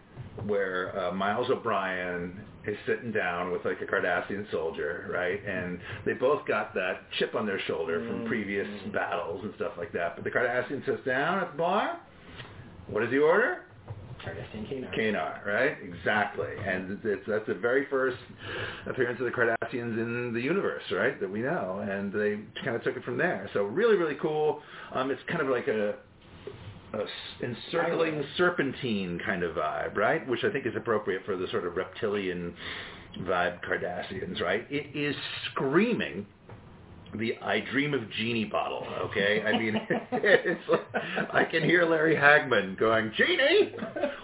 where 0.47 0.99
uh, 0.99 1.12
Miles 1.12 1.50
O'Brien 1.50 2.40
is 2.66 2.76
sitting 2.87 3.12
down 3.12 3.50
with 3.50 3.64
like 3.64 3.80
a 3.83 3.85
Cardassian 3.85 4.50
soldier, 4.50 5.11
right? 5.12 5.44
And 5.47 5.78
they 6.06 6.14
both 6.14 6.47
got 6.47 6.75
that 6.75 7.02
chip 7.18 7.35
on 7.35 7.47
their 7.47 7.61
shoulder 7.66 8.06
from 8.06 8.26
previous 8.26 8.66
battles 8.92 9.40
and 9.44 9.52
stuff 9.56 9.73
like 9.76 9.92
that. 9.92 10.16
But 10.16 10.25
the 10.25 10.30
Cardassian 10.30 10.85
sits 10.87 11.04
down 11.04 11.40
at 11.40 11.52
the 11.52 11.59
bar. 11.59 12.00
What 12.88 13.00
does 13.00 13.11
he 13.11 13.18
order? 13.18 13.62
Cardassian 14.25 14.66
Kanar. 14.73 14.99
Kanar, 14.99 15.47
right? 15.47 15.76
Exactly. 15.83 16.49
And 16.66 16.99
it's, 17.04 17.23
that's 17.26 17.47
the 17.47 17.54
very 17.54 17.87
first 17.90 18.16
appearance 18.87 19.21
of 19.21 19.26
the 19.26 19.33
Cardassians 19.33 19.99
in 19.99 20.33
the 20.33 20.40
universe, 20.40 20.83
right, 20.90 21.21
that 21.21 21.30
we 21.30 21.40
know. 21.40 21.87
And 21.87 22.12
they 22.12 22.40
kind 22.64 22.76
of 22.76 22.83
took 22.83 22.97
it 22.97 23.04
from 23.04 23.18
there. 23.18 23.50
So 23.52 23.64
really, 23.64 23.97
really 23.97 24.16
cool. 24.21 24.62
Um, 24.94 25.11
it's 25.11 25.21
kind 25.28 25.42
of 25.42 25.49
like 25.49 25.68
a, 25.68 25.97
a 26.94 27.44
encircling 27.44 28.24
serpentine 28.36 29.20
kind 29.24 29.42
of 29.42 29.56
vibe, 29.56 29.96
right? 29.96 30.26
Which 30.28 30.44
I 30.44 30.50
think 30.50 30.66
is 30.66 30.74
appropriate 30.76 31.22
for 31.24 31.36
the 31.36 31.46
sort 31.50 31.66
of 31.66 31.76
reptilian 31.76 32.54
vibe 33.22 33.60
Cardassians, 33.64 34.40
right? 34.40 34.66
It 34.70 34.96
is 34.96 35.14
screaming 35.50 36.26
the 37.18 37.36
I 37.40 37.60
Dream 37.60 37.94
of 37.94 38.10
Jeannie 38.10 38.44
bottle, 38.44 38.86
okay? 39.02 39.42
I 39.42 39.56
mean, 39.58 39.76
it's 40.12 40.68
like, 40.68 41.04
I 41.32 41.44
can 41.44 41.62
hear 41.62 41.84
Larry 41.84 42.16
Hagman 42.16 42.78
going, 42.78 43.12
Jeannie, 43.16 43.72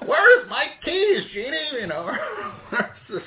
where's 0.06 0.48
my 0.48 0.66
keys, 0.84 1.22
Jeannie? 1.32 1.80
You 1.80 1.86
know, 1.86 2.10
just- 3.08 3.24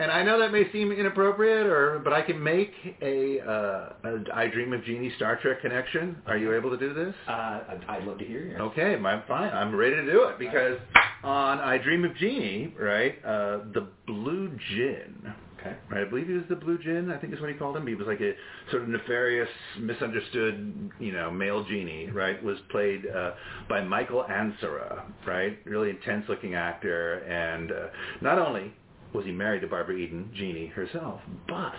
and 0.00 0.10
I 0.10 0.22
know 0.22 0.38
that 0.40 0.52
may 0.52 0.70
seem 0.72 0.92
inappropriate, 0.92 1.66
or 1.66 2.00
but 2.02 2.12
I 2.12 2.22
can 2.22 2.42
make 2.42 2.72
a, 3.02 3.40
uh, 3.40 3.92
a 4.04 4.24
I 4.34 4.48
Dream 4.48 4.72
of 4.72 4.84
Jeannie 4.84 5.12
Star 5.16 5.36
Trek 5.36 5.60
connection. 5.62 6.16
Are 6.26 6.36
you 6.36 6.54
able 6.54 6.70
to 6.70 6.76
do 6.76 6.92
this? 6.94 7.14
Uh, 7.26 7.60
I'd- 7.70 7.84
I'd 7.88 8.04
love 8.04 8.18
to 8.18 8.24
hear 8.24 8.40
you. 8.42 8.56
Okay, 8.56 8.94
I'm 8.94 9.22
fine. 9.22 9.52
I'm 9.52 9.74
ready 9.74 9.96
to 9.96 10.04
do 10.10 10.24
it 10.24 10.38
because 10.38 10.78
on 11.24 11.58
I 11.60 11.78
Dream 11.78 12.04
of 12.04 12.14
Jeannie, 12.16 12.74
right, 12.78 13.18
uh, 13.24 13.58
the 13.72 13.86
Blue 14.06 14.48
Djinn, 14.70 15.34
Okay. 15.60 15.74
right, 15.90 16.02
I 16.02 16.04
believe 16.04 16.28
he 16.28 16.34
was 16.34 16.46
the 16.48 16.54
Blue 16.56 16.78
Djinn, 16.78 17.10
I 17.10 17.16
think 17.16 17.34
is 17.34 17.40
what 17.40 17.50
he 17.50 17.56
called 17.56 17.76
him. 17.76 17.84
He 17.86 17.96
was 17.96 18.06
like 18.06 18.20
a 18.20 18.34
sort 18.70 18.84
of 18.84 18.88
nefarious, 18.88 19.48
misunderstood, 19.78 20.90
you 21.00 21.10
know, 21.12 21.30
male 21.32 21.64
genie, 21.64 22.08
right, 22.10 22.40
was 22.42 22.58
played 22.70 23.06
uh, 23.08 23.32
by 23.68 23.82
Michael 23.82 24.24
Ansara, 24.24 25.02
right, 25.26 25.58
really 25.64 25.90
intense-looking 25.90 26.54
actor, 26.54 27.14
and 27.28 27.72
uh, 27.72 27.88
not 28.20 28.38
only 28.38 28.72
was 29.14 29.24
he 29.24 29.32
married 29.32 29.60
to 29.62 29.66
Barbara 29.68 29.96
Eden, 29.96 30.30
Jeannie 30.34 30.66
herself, 30.66 31.20
but 31.48 31.72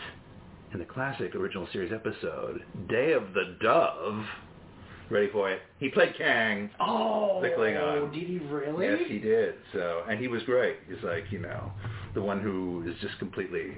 in 0.73 0.79
the 0.79 0.85
classic 0.85 1.35
original 1.35 1.67
series 1.71 1.91
episode, 1.91 2.63
Day 2.89 3.13
of 3.13 3.33
the 3.33 3.55
Dove, 3.61 4.23
ready 5.09 5.29
for 5.31 5.49
it, 5.51 5.61
he 5.79 5.89
played 5.89 6.13
Kang, 6.17 6.69
Oh, 6.79 7.39
The 7.41 7.49
Klingon. 7.49 8.13
did 8.13 8.27
he 8.27 8.37
really? 8.39 8.85
Yes, 8.85 8.99
he 9.07 9.17
did. 9.19 9.55
So, 9.73 10.03
and 10.09 10.19
he 10.19 10.27
was 10.27 10.43
great. 10.43 10.77
He's 10.87 11.03
like, 11.03 11.25
you 11.31 11.39
know, 11.39 11.71
the 12.13 12.21
one 12.21 12.39
who 12.39 12.83
is 12.87 12.95
just 13.01 13.17
completely. 13.19 13.75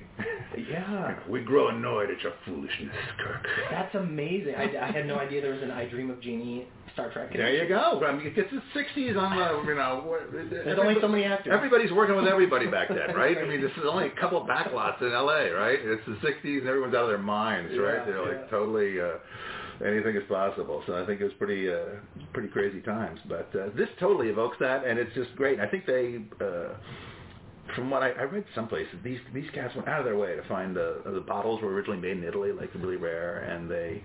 Yeah. 0.69 1.15
we 1.29 1.41
grow 1.41 1.69
annoyed 1.69 2.09
at 2.09 2.21
your 2.21 2.33
foolishness, 2.45 2.95
Kirk. 3.17 3.45
That's 3.69 3.93
amazing. 3.95 4.55
I, 4.55 4.87
I 4.87 4.91
had 4.91 5.05
no 5.05 5.17
idea 5.17 5.41
there 5.41 5.53
was 5.53 5.61
an 5.63 5.71
I 5.71 5.85
Dream 5.85 6.09
of 6.09 6.21
Jeannie 6.21 6.67
Star 6.93 7.11
Trek. 7.11 7.31
There 7.33 7.53
you 7.53 7.67
go. 7.67 8.01
I 8.05 8.13
mean, 8.13 8.33
it's 8.35 8.51
the 8.51 8.79
'60s 8.79 9.17
on 9.17 9.37
the, 9.37 9.69
you 9.69 9.75
know. 9.75 10.17
There's 10.49 10.79
only 10.79 10.95
so 11.01 11.07
many 11.07 11.23
actors. 11.25 11.53
Everybody's 11.53 11.91
working 11.91 12.15
with 12.15 12.27
everybody 12.27 12.67
back 12.67 12.89
then, 12.89 13.15
right? 13.15 13.37
I 13.37 13.45
mean, 13.45 13.61
this 13.61 13.71
is 13.71 13.83
only 13.89 14.07
a 14.07 14.11
couple 14.19 14.41
of 14.41 14.47
backlots 14.47 15.01
in 15.01 15.11
L.A., 15.11 15.51
right? 15.51 15.79
It's 15.81 16.05
the 16.05 16.15
'60s, 16.27 16.59
and 16.59 16.67
everyone's 16.67 16.95
out 16.95 17.03
of 17.03 17.09
their 17.09 17.17
minds, 17.17 17.71
right? 17.77 17.99
Yeah, 17.99 18.05
They're 18.05 18.31
yeah. 18.33 18.39
like 18.39 18.49
totally. 18.49 18.99
Uh, 18.99 19.17
anything 19.85 20.15
is 20.15 20.23
possible. 20.29 20.83
So 20.87 21.01
I 21.01 21.05
think 21.05 21.21
it 21.21 21.23
was 21.23 21.33
pretty 21.39 21.69
uh, 21.71 21.99
pretty 22.33 22.49
crazy 22.49 22.81
times. 22.81 23.19
But 23.27 23.49
uh, 23.55 23.69
this 23.75 23.89
totally 23.99 24.27
evokes 24.29 24.57
that, 24.59 24.85
and 24.85 24.99
it's 24.99 25.13
just 25.15 25.35
great. 25.35 25.59
I 25.59 25.67
think 25.67 25.85
they, 25.85 26.19
uh, 26.43 26.75
from 27.75 27.89
what 27.89 28.03
I, 28.03 28.11
I 28.11 28.23
read 28.23 28.45
someplace, 28.55 28.87
these 29.03 29.19
these 29.33 29.49
cats 29.53 29.75
went 29.75 29.87
out 29.87 29.99
of 29.99 30.05
their 30.05 30.17
way 30.17 30.35
to 30.35 30.43
find 30.47 30.75
the 30.75 31.01
the 31.05 31.21
bottles 31.21 31.61
were 31.61 31.73
originally 31.73 31.99
made 31.99 32.17
in 32.17 32.23
Italy, 32.23 32.51
like 32.51 32.69
really 32.75 32.97
rare, 32.97 33.39
and 33.39 33.69
they. 33.69 34.03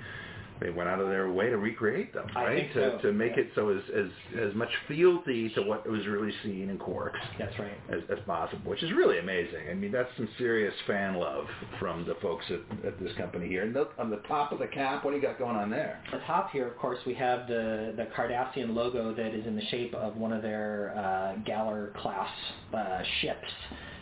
They 0.61 0.71
went 0.71 0.89
out 0.89 1.01
of 1.01 1.09
their 1.09 1.31
way 1.31 1.51
to 1.51 1.57
recreate 1.57 2.15
them, 2.15 2.27
right? 2.35 2.73
to 2.75 2.99
to 2.99 3.13
make 3.13 3.33
yeah. 3.37 3.45
it 3.45 3.51
so 3.55 3.69
as 3.69 3.83
as 3.95 4.07
as 4.41 4.55
much 4.55 4.71
fealty 4.89 5.51
to 5.51 5.63
what 5.63 5.89
was 5.89 6.07
really 6.07 6.33
seen 6.43 6.71
in 6.71 6.79
Quarks 6.79 7.13
That's 7.39 7.59
right. 7.59 7.79
as, 7.91 8.01
as 8.11 8.19
possible, 8.27 8.71
which 8.71 8.83
is 8.83 8.93
really 8.93 9.19
amazing. 9.19 9.69
I 9.71 9.75
mean, 9.75 9.93
that's 9.93 10.09
some 10.17 10.29
serious 10.39 10.75
fan 10.87 11.15
love 11.17 11.47
from 11.79 12.07
the 12.07 12.15
folks 12.23 12.45
at, 12.51 12.87
at 12.87 13.01
this 13.01 13.13
company 13.17 13.49
here. 13.49 13.63
And 13.63 13.75
look, 13.75 13.93
on 13.99 14.11
the 14.11 14.23
top 14.29 14.53
of 14.53 14.59
the 14.59 14.67
cap, 14.67 15.05
what 15.05 15.11
do 15.11 15.17
you 15.17 15.23
got 15.23 15.39
going 15.39 15.57
on 15.57 15.71
there? 15.71 16.01
At 16.07 16.21
the 16.21 16.27
top 16.27 16.51
here, 16.51 16.67
of 16.67 16.77
course, 16.77 16.99
we 17.07 17.15
have 17.15 17.47
the, 17.49 17.95
the 17.97 18.07
Cardassian 18.17 18.75
logo 18.75 19.15
that 19.15 19.35
is 19.35 19.47
in 19.47 19.57
the 19.57 19.65
shape 19.67 19.95
of 19.95 20.17
one 20.17 20.33
of 20.33 20.43
their 20.43 20.95
uh, 20.97 21.41
Galor 21.49 21.95
class 21.95 22.31
uh, 22.75 23.03
ships, 23.21 23.49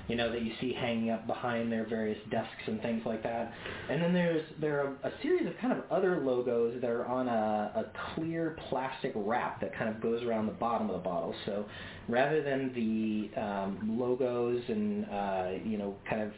you 0.08 0.16
know, 0.16 0.30
that 0.30 0.42
you 0.42 0.52
see 0.60 0.72
hanging 0.72 1.10
up 1.10 1.26
behind 1.26 1.72
their 1.72 1.86
various 1.86 2.18
desks 2.30 2.50
and 2.66 2.80
things 2.82 3.02
like 3.06 3.22
that. 3.22 3.52
And 3.90 4.02
then 4.02 4.12
there's 4.12 4.42
there 4.60 4.80
are 4.80 4.96
a 5.02 5.12
series 5.22 5.46
of 5.46 5.54
kind 5.60 5.72
of 5.72 5.84
other 5.90 6.20
logos 6.22 6.80
that 6.80 6.90
are 6.90 7.06
on 7.06 7.28
a, 7.28 7.72
a 7.76 7.84
clear 8.14 8.56
plastic 8.68 9.12
wrap 9.14 9.60
that 9.60 9.76
kind 9.76 9.94
of 9.94 10.02
goes 10.02 10.22
around 10.22 10.46
the 10.46 10.52
bottom 10.52 10.90
of 10.90 10.96
the 10.96 11.02
bottle. 11.02 11.34
So 11.46 11.64
rather 12.08 12.42
than 12.42 12.72
the 12.74 13.40
um, 13.40 13.98
logos 13.98 14.62
and 14.68 15.04
uh, 15.06 15.48
you 15.64 15.78
know 15.78 15.96
kind 16.08 16.22
of 16.22 16.32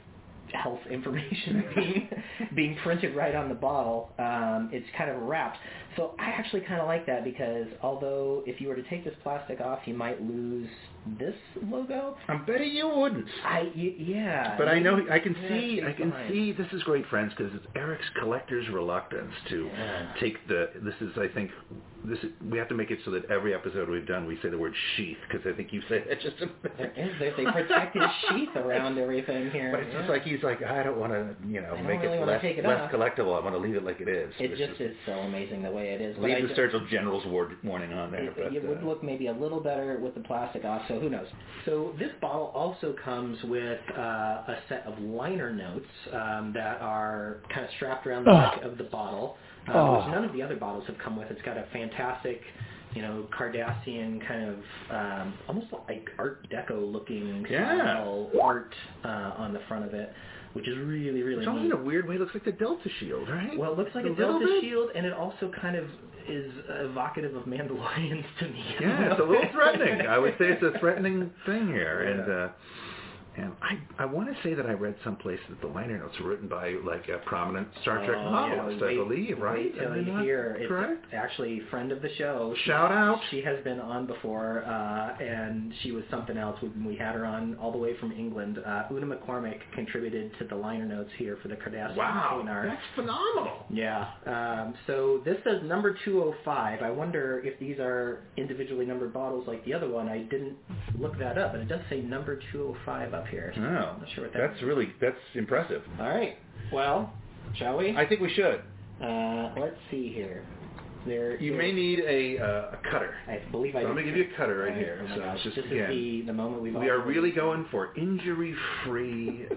health 0.53 0.81
information 0.91 1.65
being 1.75 2.09
being 2.55 2.77
printed 2.83 3.15
right 3.15 3.35
on 3.35 3.49
the 3.49 3.55
bottle. 3.55 4.11
Um, 4.19 4.71
it's 4.73 4.87
kind 4.97 5.11
of 5.11 5.23
wrapped. 5.23 5.59
So 5.97 6.15
I 6.19 6.27
actually 6.27 6.61
kind 6.63 6.81
of 6.81 6.87
like 6.87 7.07
that 7.07 7.25
because 7.25 7.67
although 7.83 8.43
if 8.47 8.61
you 8.61 8.69
were 8.69 8.77
to 8.77 8.83
take 8.85 9.05
this 9.05 9.15
plastic 9.23 9.61
off, 9.61 9.81
you 9.87 9.95
might 9.95 10.23
lose 10.23 10.69
this 11.19 11.35
logo. 11.71 12.17
I'm 12.29 12.45
betting 12.45 12.71
you 12.75 12.89
wouldn't. 12.89 13.29
I 13.45 13.71
y- 13.77 13.95
yeah. 13.99 14.57
But 14.59 14.69
I 14.69 14.79
know 14.79 15.01
I 15.11 15.19
can 15.19 15.35
Yeah, 15.35 15.49
see 15.49 15.83
I 15.83 15.93
can 15.93 16.11
fine. 16.11 16.29
see 16.31 16.53
this 16.53 16.67
is 16.73 16.83
great, 16.83 17.07
friends, 17.07 17.33
because 17.37 17.55
it's 17.55 17.67
Erik's 17.77 18.09
collector's 18.21 18.69
reluctance 18.69 19.33
to 19.49 19.71
Yeah. 19.73 20.15
take 20.21 20.47
the. 20.49 20.71
This 20.83 20.95
is 21.01 21.17
I 21.19 21.29
think 21.29 21.51
this 22.05 22.19
is, 22.19 22.31
we 22.51 22.59
have 22.59 22.69
to 22.69 22.75
make 22.75 22.91
it 22.91 22.99
so 23.05 23.11
that 23.11 23.31
every 23.31 23.55
episode 23.55 23.89
we've 23.89 24.07
done 24.07 24.27
we 24.27 24.39
say 24.43 24.49
the 24.49 24.59
word 24.59 24.75
sheath 24.97 25.17
because 25.29 25.47
I 25.47 25.57
think 25.57 25.73
you 25.73 25.81
say 25.89 26.05
it 26.07 26.21
just. 26.21 26.37
A, 26.43 26.49
There 26.77 26.93
is 26.97 27.13
there, 27.19 27.35
they 27.37 27.45
protect 27.45 27.95
his 27.95 28.05
sheath 28.29 28.55
around 28.57 28.99
everything 28.99 29.51
here. 29.51 29.73
But 29.73 29.81
it's 29.81 29.93
just 29.93 30.09
like 30.09 30.23
he's 30.23 30.43
like 30.43 30.63
I 30.63 30.83
don't 30.83 30.99
want 30.99 31.13
to 31.13 31.35
you 31.49 31.61
know 31.61 31.77
make 31.83 32.03
really 32.03 32.19
it 32.19 32.27
less 32.27 32.41
it 32.45 32.65
less 32.65 32.93
collectible. 32.93 33.37
I 33.37 33.43
want 33.43 33.55
to 33.55 33.59
leave 33.59 33.75
it 33.75 33.85
like 33.85 34.01
it 34.01 34.09
is. 34.09 34.33
It 34.39 34.57
just 34.57 34.81
is 34.81 34.97
so 35.07 35.13
amazing 35.13 35.63
the 35.63 35.71
way 35.71 35.89
it 35.91 36.01
is. 36.01 36.17
Leave 36.19 36.37
the 36.43 36.49
just- 36.49 36.57
Surgeon 36.57 36.87
General's 36.91 37.25
ward 37.27 37.57
warning 37.65 37.93
on 37.93 38.11
there. 38.11 38.25
It, 38.25 38.35
but, 38.37 38.55
it 38.55 38.67
would 38.67 38.79
uh, 38.79 38.87
look 38.87 39.03
maybe 39.03 39.27
a 39.29 39.33
little 39.33 39.61
better 39.61 39.99
with 40.01 40.15
the 40.15 40.21
plastic 40.21 40.65
off, 40.65 40.83
so 40.89 41.01
who 41.01 41.09
knows. 41.09 41.27
So 41.65 41.95
this 41.99 42.11
bottle 42.21 42.53
also 42.55 42.95
comes 43.05 43.39
with 43.45 43.81
uh, 43.97 44.01
a 44.01 44.57
set 44.69 44.85
of 44.87 44.99
liner 44.99 45.53
notes 45.53 45.87
um, 46.13 46.53
that 46.55 46.81
are 46.81 47.39
kind 47.53 47.65
of 47.65 47.71
strapped 47.77 48.07
around 48.07 48.25
the 48.25 48.31
back 48.31 48.63
of 48.63 48.79
the 48.79 48.85
bottle, 48.85 49.37
uh, 49.69 49.73
Oh. 49.73 49.99
which 49.99 50.15
none 50.15 50.25
of 50.25 50.33
the 50.33 50.43
other 50.43 50.57
bottles 50.57 50.85
have 50.87 50.97
come 50.99 51.17
with. 51.17 51.31
It's 51.31 51.43
got 51.43 51.57
a 51.57 51.65
fantastic, 51.73 52.41
you 52.95 53.03
know, 53.03 53.27
Cardassian 53.39 54.27
kind 54.27 54.49
of 54.49 54.57
um, 54.91 55.35
almost 55.49 55.67
like 55.89 56.09
Art 56.19 56.47
Deco 56.51 56.91
looking 56.93 57.45
Yeah. 57.51 58.05
art 58.43 58.73
uh, 59.05 59.33
on 59.37 59.53
the 59.53 59.61
front 59.69 59.85
of 59.85 59.95
it, 59.95 60.13
which 60.55 60.67
is 60.69 60.77
really 60.79 61.23
really 61.23 61.45
almost 61.47 61.65
neat. 61.65 61.73
in 61.73 61.79
a 61.79 61.83
weird 61.83 62.09
way 62.09 62.19
looks 62.19 62.35
like 62.35 62.45
the 62.45 62.53
Delta 62.53 62.89
Shield, 63.01 63.29
right? 63.29 63.59
Well, 63.59 63.73
it 63.73 63.79
looks 63.79 63.95
like 63.95 64.05
a, 64.05 64.09
little 64.09 64.39
Delta 64.39 64.47
bit. 64.47 64.63
shield, 64.63 64.91
and 64.95 65.05
it 65.07 65.13
also 65.13 65.51
kind 65.61 65.77
of 65.77 65.85
is 66.29 66.51
evocative 66.69 67.37
of 67.37 67.45
Mandalorians 67.45 68.25
to 68.41 68.49
me. 68.49 68.65
Yeah, 68.81 69.13
it's 69.13 69.21
a 69.21 69.25
little 69.25 69.49
threatening. 69.53 70.07
I 70.07 70.19
would 70.19 70.35
say 70.39 70.47
it's 70.51 70.63
a 70.63 70.77
threatening 70.81 71.31
thing 71.45 71.69
here, 71.69 72.03
and 72.03 72.21
uh, 72.33 72.49
and 73.39 73.53
I 73.63 73.79
I 74.03 74.05
want 74.07 74.29
to 74.35 74.43
say 74.43 74.55
that 74.55 74.67
I 74.67 74.73
read 74.73 74.95
someplace 75.05 75.39
that 75.49 75.61
the 75.61 75.67
liner 75.67 75.99
notes 75.99 76.15
were 76.21 76.31
written 76.31 76.49
by 76.49 76.71
like 76.85 77.09
a 77.09 77.19
prominent 77.27 77.69
Star 77.83 77.99
Trek 78.05 78.17
Oh, 78.19 78.31
novelist, 78.31 78.79
yeah, 78.81 78.87
I 78.87 78.89
wait- 78.91 78.97
believe, 79.09 79.39
right? 79.39 79.57
Wait 79.57 79.79
till 79.79 79.97
you 79.97 80.19
hear. 80.21 80.57
It's 80.59 80.69
correct? 80.69 81.05
actually 81.13 81.61
friend 81.71 81.93
of 81.93 82.03
the 82.03 82.09
show. 82.17 82.55
She- 82.65 82.71
Shout 82.71 82.91
out. 82.93 83.21
She 83.31 83.41
has 83.43 83.63
been 83.65 83.81
on 83.81 84.07
before, 84.07 84.63
uh, 84.65 85.23
and 85.23 85.73
she 85.83 85.93
was 85.93 86.05
something 86.11 86.37
else 86.37 86.61
when 86.63 86.85
we 86.85 86.97
had 86.97 87.15
her 87.15 87.25
on 87.27 87.57
all 87.57 87.73
the 87.73 87.79
way 87.79 87.97
from 87.99 88.13
England. 88.13 88.59
Uh, 88.65 88.85
Una 88.91 89.07
McCormack 89.17 89.59
contributed 89.75 90.33
to 90.39 90.45
the 90.45 90.55
liner 90.55 90.87
notes 90.87 91.11
here 91.19 91.37
for 91.43 91.49
the 91.49 91.57
Cardassian 91.57 91.97
Wow, 91.97 92.43
that's 92.45 92.81
phenomenal. 92.95 93.67
Yeah. 93.71 94.07
Um, 94.27 94.75
so 94.87 95.21
this 95.25 95.37
says 95.45 95.63
number 95.65 95.97
205. 96.05 96.83
I 96.83 96.91
wonder 96.91 97.41
if 97.45 97.59
these 97.59 97.79
are 97.79 98.21
individually 98.37 98.87
numbered 98.87 99.13
bottles 99.13 99.47
like 99.47 99.65
the 99.65 99.75
other 99.75 99.89
one. 99.89 100.09
I 100.09 100.19
didn't 100.23 100.57
look 100.99 101.19
that 101.19 101.39
up, 101.39 101.53
but 101.53 101.61
it 101.61 101.69
does 101.69 101.81
say 101.91 102.01
number 102.01 102.41
205 102.53 103.15
up 103.15 103.26
here. 103.31 103.53
So 103.55 103.61
Oh, 103.63 103.65
I'm 103.67 104.01
not 104.01 104.09
sure 104.15 104.25
what 104.25 104.33
that 104.33 104.51
that's 104.51 104.63
really 104.63 104.93
that's 105.01 105.17
impressive. 105.35 105.83
All 106.01 106.09
right. 106.09 106.37
Well, 106.73 107.13
shall 107.57 107.79
we? 107.79 107.97
I 107.97 108.07
think 108.07 108.21
we 108.21 108.33
should. 108.33 108.63
Uh, 109.03 109.53
let's 109.59 109.77
see 109.91 110.13
here. 110.13 110.45
There. 111.07 111.41
You 111.41 111.53
may 111.53 111.71
need 111.71 112.01
a 112.01 112.39
uh, 112.43 112.73
a 112.73 112.79
cutter. 112.91 113.15
I 113.29 113.41
believe 113.53 113.77
I. 113.77 113.83
So 113.83 113.89
I'm 113.89 113.95
gonna 113.95 114.05
give 114.07 114.17
you 114.17 114.29
a 114.33 114.37
cutter 114.37 114.59
right 114.59 114.73
Oh, 114.75 114.79
here. 114.79 115.07
Oh 115.09 115.15
So 115.15 115.21
gosh, 115.21 115.39
just 115.45 115.57
this 115.57 115.65
again, 115.67 115.91
is 115.91 115.97
the 115.97 116.23
the 116.27 116.33
moment 116.33 116.63
we've. 116.63 116.75
we 116.75 116.89
are 116.89 117.01
all- 117.01 117.07
really 117.07 117.31
going 117.31 117.67
for 117.71 117.95
injury-free. 117.97 119.47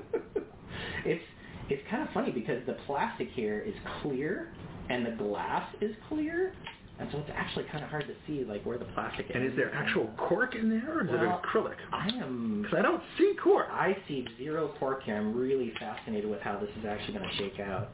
It's 1.05 1.23
it's 1.69 1.81
kind 1.89 2.03
of 2.07 2.13
funny 2.13 2.31
because 2.31 2.65
the 2.65 2.73
plastic 2.85 3.29
here 3.31 3.59
is 3.65 3.73
clear 4.01 4.51
and 4.89 5.05
the 5.05 5.11
glass 5.11 5.67
is 5.81 5.91
clear, 6.07 6.53
And 6.99 7.07
so 7.13 7.19
it's 7.19 7.29
actually 7.33 7.63
kind 7.71 7.81
of 7.83 7.89
hard 7.89 8.07
to 8.07 8.13
see 8.27 8.43
like 8.43 8.65
where 8.65 8.77
the 8.77 8.85
plastic 8.85 9.27
is. 9.29 9.31
And 9.33 9.45
is 9.45 9.55
there 9.55 9.73
actual 9.73 10.09
cork 10.17 10.55
in 10.55 10.69
there, 10.69 10.99
or 10.99 11.03
is 11.05 11.09
Well, 11.09 11.21
it 11.21 11.47
acrylic? 11.47 11.75
I 11.93 12.09
am. 12.21 12.63
Because 12.63 12.77
I 12.77 12.81
don't 12.81 13.01
see 13.17 13.33
cork. 13.41 13.67
I 13.71 13.95
see 14.07 14.27
zero 14.37 14.73
cork 14.79 15.03
here. 15.03 15.15
I'm 15.15 15.33
really 15.33 15.71
fascinated 15.79 16.29
with 16.29 16.41
how 16.41 16.59
this 16.59 16.69
is 16.77 16.85
actually 16.85 17.17
going 17.17 17.29
to 17.29 17.35
shake 17.37 17.59
out. 17.61 17.89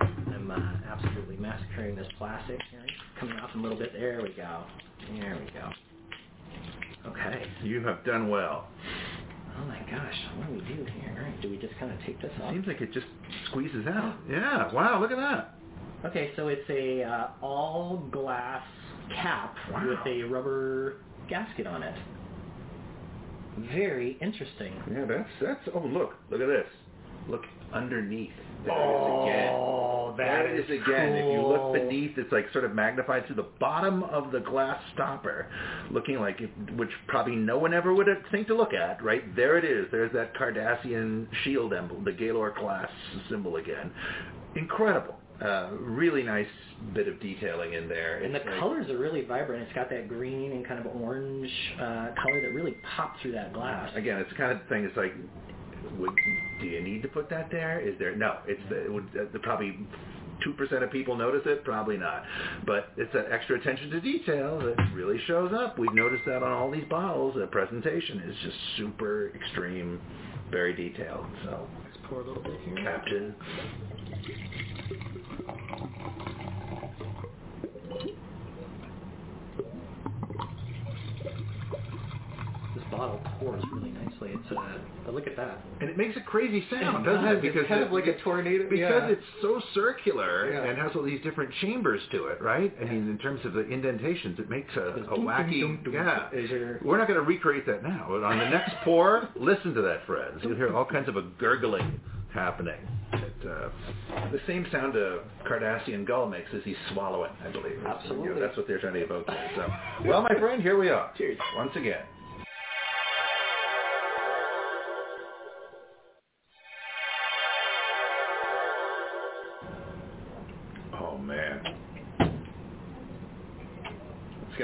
I'm 0.00 0.50
uh, 0.50 0.92
absolutely 0.92 1.36
massacring 1.38 1.94
this 1.96 2.06
plastic. 2.18 2.60
Here, 2.70 2.84
coming 3.18 3.38
off 3.38 3.50
a 3.54 3.58
little 3.58 3.78
bit. 3.78 3.94
There 3.94 4.20
we 4.22 4.34
go. 4.34 4.64
There 5.18 5.38
we 5.42 5.50
go. 5.52 5.70
Okay. 7.10 7.44
You 7.62 7.80
have 7.86 8.04
done 8.04 8.28
well. 8.28 8.68
Oh 9.60 9.64
my 9.66 9.78
gosh, 9.90 10.14
what 10.36 10.48
do 10.48 10.54
we 10.54 10.60
do 10.60 10.84
here? 10.84 11.14
All 11.18 11.24
right, 11.24 11.40
do 11.42 11.50
we 11.50 11.56
just 11.58 11.74
kind 11.78 11.92
of 11.92 11.98
take 12.06 12.20
this 12.20 12.32
off? 12.42 12.52
Seems 12.52 12.66
like 12.66 12.80
it 12.80 12.92
just 12.92 13.06
squeezes 13.50 13.86
out. 13.86 14.16
Yeah. 14.28 14.72
Wow. 14.72 15.00
Look 15.00 15.10
at 15.10 15.16
that. 15.18 15.54
Okay, 16.04 16.32
so 16.36 16.48
it's 16.48 16.68
a 16.70 17.02
uh, 17.04 17.28
all 17.42 17.98
glass 18.10 18.62
cap 19.14 19.54
Wow. 19.72 19.86
with 19.88 19.98
a 20.06 20.22
rubber 20.24 20.96
gasket 21.28 21.66
on 21.66 21.82
it. 21.82 21.94
Very 23.72 24.16
interesting. 24.22 24.72
Yeah. 24.90 25.04
That's 25.04 25.28
that's. 25.40 25.68
Oh, 25.74 25.80
look. 25.80 26.14
Look 26.30 26.40
at 26.40 26.46
this. 26.48 26.66
Look 27.28 27.42
underneath. 27.72 28.30
There 28.64 28.74
it 28.78 28.94
is 28.94 29.24
again. 29.24 29.54
Oh, 29.54 30.14
There 30.16 30.46
it 30.46 30.60
is 30.60 30.70
again. 30.82 31.12
If 31.14 31.32
you 31.32 31.42
look 31.46 31.72
beneath, 31.72 32.16
it's 32.16 32.30
like 32.30 32.46
sort 32.52 32.64
of 32.64 32.74
magnified 32.74 33.26
to 33.28 33.34
the 33.34 33.46
bottom 33.58 34.04
of 34.04 34.30
the 34.30 34.38
glass 34.40 34.80
stopper, 34.94 35.48
looking 35.90 36.20
like 36.20 36.40
it, 36.40 36.50
which 36.76 36.90
probably 37.08 37.34
no 37.34 37.58
one 37.58 37.74
ever 37.74 37.92
would 37.92 38.06
have 38.06 38.18
think 38.30 38.46
to 38.48 38.54
look 38.54 38.72
at. 38.72 39.02
Right 39.02 39.34
there, 39.34 39.58
it 39.58 39.64
is. 39.64 39.86
There's 39.90 40.12
that 40.12 40.34
Cardassian 40.36 41.26
shield 41.42 41.72
emblem, 41.72 42.04
the 42.04 42.12
Galor 42.12 42.54
class 42.54 42.88
symbol 43.28 43.56
again. 43.56 43.90
Incredible. 44.54 45.16
Uh, 45.44 45.70
really 45.80 46.22
nice 46.22 46.46
bit 46.94 47.08
of 47.08 47.18
detailing 47.18 47.72
in 47.72 47.88
there. 47.88 48.18
And 48.22 48.32
the 48.32 48.38
like- 48.38 48.60
colors 48.60 48.88
are 48.90 48.98
really 48.98 49.22
vibrant. 49.24 49.62
It's 49.64 49.72
got 49.72 49.90
that 49.90 50.08
green 50.08 50.52
and 50.52 50.64
kind 50.64 50.78
of 50.78 50.86
orange 50.94 51.50
uh, 51.80 52.10
color 52.22 52.40
that 52.42 52.52
really 52.54 52.76
pops 52.96 53.20
through 53.22 53.32
that 53.32 53.52
glass. 53.52 53.90
Again, 53.96 54.18
it's 54.18 54.30
the 54.30 54.36
kind 54.36 54.52
of 54.52 54.64
thing. 54.68 54.84
It's 54.84 54.96
like, 54.96 55.14
would, 55.98 56.14
do 56.60 56.66
you 56.66 56.82
need 56.82 57.02
to 57.02 57.08
put 57.08 57.28
that 57.30 57.50
there? 57.50 57.80
Is 57.80 57.94
there 57.98 58.14
no? 58.16 58.38
It's 58.46 58.60
the, 58.68 58.84
it 58.84 58.92
would 58.92 59.04
uh, 59.18 59.24
the, 59.32 59.38
probably 59.38 59.78
two 60.42 60.52
percent 60.54 60.82
of 60.82 60.90
people 60.90 61.16
notice 61.16 61.42
it. 61.46 61.64
Probably 61.64 61.96
not. 61.96 62.24
But 62.66 62.90
it's 62.96 63.12
that 63.14 63.30
extra 63.30 63.58
attention 63.58 63.90
to 63.90 64.00
detail 64.00 64.58
that 64.58 64.76
really 64.94 65.18
shows 65.26 65.52
up. 65.52 65.78
We've 65.78 65.94
noticed 65.94 66.24
that 66.26 66.42
on 66.42 66.52
all 66.52 66.70
these 66.70 66.84
bottles. 66.90 67.34
The 67.36 67.46
presentation 67.46 68.20
is 68.28 68.36
just 68.42 68.56
super 68.76 69.32
extreme, 69.34 70.00
very 70.50 70.74
detailed. 70.74 71.26
So, 71.44 71.66
Let's 71.84 71.98
pour 72.08 72.20
a 72.20 72.26
little 72.26 72.42
bit 72.42 72.58
here. 72.64 72.76
Captain. 72.82 73.34
This 82.74 82.84
bottle 82.90 83.20
pours 83.38 83.62
really 83.72 83.91
nicely. 84.24 84.40
It's 84.42 84.52
uh, 84.58 84.78
but 85.04 85.14
look 85.14 85.26
at 85.26 85.36
that. 85.36 85.58
And 85.80 85.90
it 85.90 85.96
makes 85.96 86.16
a 86.16 86.20
crazy 86.20 86.64
sound, 86.70 87.06
It 87.06 87.10
doesn't 87.10 87.24
does. 87.24 87.36
it? 87.38 87.42
Because 87.42 87.60
It's 87.62 87.68
kind 87.68 87.80
it- 87.82 87.86
of 87.86 87.92
like 87.92 88.06
a 88.06 88.18
tornado. 88.22 88.64
Because 88.70 88.78
yeah. 89.02 89.08
it's 89.08 89.22
so 89.40 89.60
circular 89.74 90.52
Yeah. 90.52 90.64
and 90.64 90.78
has 90.78 90.92
all 90.94 91.02
these 91.02 91.20
different 91.22 91.52
chambers 91.60 92.00
to 92.12 92.26
it, 92.26 92.40
right? 92.40 92.72
I 92.80 92.84
mean, 92.84 93.08
in 93.10 93.18
terms 93.18 93.40
of 93.44 93.52
the 93.52 93.66
indentations, 93.68 94.38
it 94.38 94.48
makes 94.48 94.72
a, 94.76 94.92
Goes 94.96 95.06
a 95.06 95.16
dum, 95.16 95.24
wacky. 95.26 95.60
dum, 95.60 95.80
dum, 95.84 95.92
dum. 95.92 95.94
yeah. 95.94 96.30
Is 96.32 96.50
there- 96.50 96.78
We're 96.84 96.98
not 96.98 97.08
going 97.08 97.18
to 97.20 97.26
recreate 97.26 97.66
that 97.66 97.82
now. 97.82 98.06
But 98.08 98.22
on 98.22 98.38
the 98.38 98.48
next 98.48 98.74
pour, 98.84 99.28
listen 99.36 99.74
to 99.74 99.82
that, 99.82 100.06
friends. 100.06 100.40
You'll 100.42 100.56
hear 100.56 100.74
all 100.74 100.84
kinds 100.84 101.08
of 101.08 101.16
a 101.16 101.22
gurgling 101.22 102.00
happening. 102.32 102.78
It, 103.12 103.46
uh, 103.46 103.68
the 104.30 104.40
same 104.46 104.66
sound 104.72 104.96
a 104.96 105.18
Cardassian 105.46 106.06
Gul 106.06 106.28
makes 106.30 106.48
as 106.54 106.62
he's 106.64 106.76
swallowing, 106.92 107.30
I 107.46 107.50
believe. 107.50 107.76
That's- 107.82 107.98
Absolutely. 108.00 108.28
you 108.28 108.34
know, 108.34 108.40
that's 108.40 108.56
what 108.56 108.66
they're 108.66 108.78
trying 108.78 108.94
to 108.94 109.00
evoke 109.00 109.26
there. 109.26 109.50
So, 109.54 109.66
well, 110.08 110.22
my 110.22 110.34
friend, 110.40 110.62
here 110.62 110.78
we 110.78 110.88
are. 110.88 111.10
Cheers. 111.18 111.38
Once 111.56 111.72
again. 111.76 112.00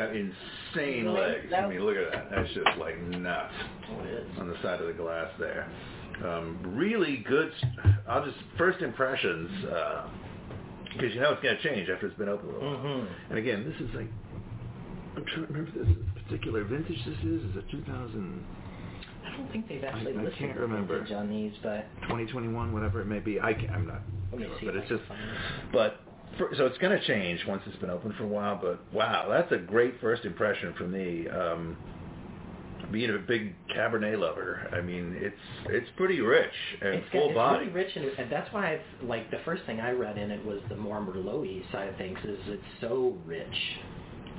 Got 0.09 0.17
insane 0.17 1.13
legs. 1.13 1.53
I 1.57 1.67
mean, 1.69 1.81
look 1.85 1.97
at 1.97 2.13
that. 2.13 2.31
That's 2.31 2.49
just 2.55 2.79
like 2.79 3.01
nuts 3.01 3.53
Oh, 3.91 4.41
on 4.41 4.49
the 4.49 4.57
side 4.63 4.81
of 4.81 4.87
the 4.87 4.93
glass 4.93 5.31
there. 5.39 5.71
Um, 6.25 6.59
really 6.77 7.19
good. 7.29 7.53
I'll 8.09 8.25
just 8.25 8.37
first 8.57 8.81
impressions 8.83 9.51
because 10.93 11.15
you 11.15 11.21
know 11.21 11.33
it's 11.33 11.43
going 11.43 11.57
to 11.57 11.63
change 11.63 11.89
after 11.89 12.07
it's 12.09 12.19
been 12.19 12.29
open 12.29 12.49
a 12.49 12.53
little. 12.53 12.71
while. 12.71 12.79
Mhm. 12.85 13.09
And 13.31 13.39
again, 13.39 13.65
this 13.65 13.89
is 13.89 13.95
like 13.95 14.09
I'm 15.17 15.25
trying 15.27 15.47
to 15.47 15.53
remember 15.53 15.71
this 15.85 15.97
particular 16.25 16.65
vintage. 16.65 16.99
This 17.07 17.19
is 17.19 17.43
is 17.51 17.57
it 17.57 17.71
2000, 17.71 18.45
I 19.25 19.37
don't 19.37 19.51
think 19.53 19.69
they've 19.69 19.85
actually 19.85 20.17
I 20.17 20.23
listed 20.23 20.39
can't 20.39 20.59
remember. 20.59 20.97
vintage 20.99 21.13
on 21.15 21.29
these, 21.29 21.53
but 21.63 21.87
2021, 22.03 22.73
whatever 22.73 23.01
it 23.01 23.07
may 23.07 23.21
be. 23.21 23.41
I 23.41 23.53
can, 23.55 23.71
I'm 23.71 23.87
not 23.87 24.03
let 24.33 24.41
me 24.41 24.47
sure, 24.47 24.59
see. 24.61 24.67
but 24.67 24.77
it's 24.77 24.87
I 24.91 24.97
just 24.97 25.05
but 25.73 26.01
so 26.57 26.67
it's 26.67 26.79
going 26.79 26.99
to 26.99 27.07
change 27.07 27.41
once 27.47 27.63
it's 27.67 27.77
been 27.79 27.91
open 27.91 28.15
for 28.17 28.25
a 28.25 28.29
while. 28.29 28.59
But 28.61 28.81
wow, 28.93 29.29
that's 29.29 29.51
a 29.53 29.59
great 29.59 30.01
first 30.01 30.25
impression 30.25 30.75
for 30.77 30.85
me. 30.87 31.29
Um, 31.29 31.77
being 32.91 33.11
a 33.11 33.19
big 33.19 33.55
Cabernet 33.69 34.19
lover, 34.19 34.69
I 34.73 34.81
mean, 34.81 35.17
it's 35.19 35.37
it's 35.69 35.89
pretty 35.97 36.21
rich 36.21 36.53
and 36.81 36.95
It's, 36.95 37.11
full 37.13 37.29
it's 37.29 37.35
body. 37.35 37.67
It's 37.67 37.75
really 37.75 37.85
rich, 37.85 37.97
and, 37.97 38.07
and 38.19 38.33
that's 38.33 38.53
why 38.53 38.75
I've 38.75 39.09
like 39.09 39.31
the 39.31 39.41
first 39.45 39.65
thing 39.67 39.81
I 39.81 39.91
read 39.91 40.17
in 40.17 40.31
it 40.31 40.45
was 40.45 40.61
the 40.69 40.77
more 40.77 41.01
Merlot 41.01 41.71
side 41.73 41.89
of 41.89 41.97
things. 41.97 42.19
Is 42.25 42.39
it's 42.47 42.63
so 42.81 43.17
rich. 43.27 43.47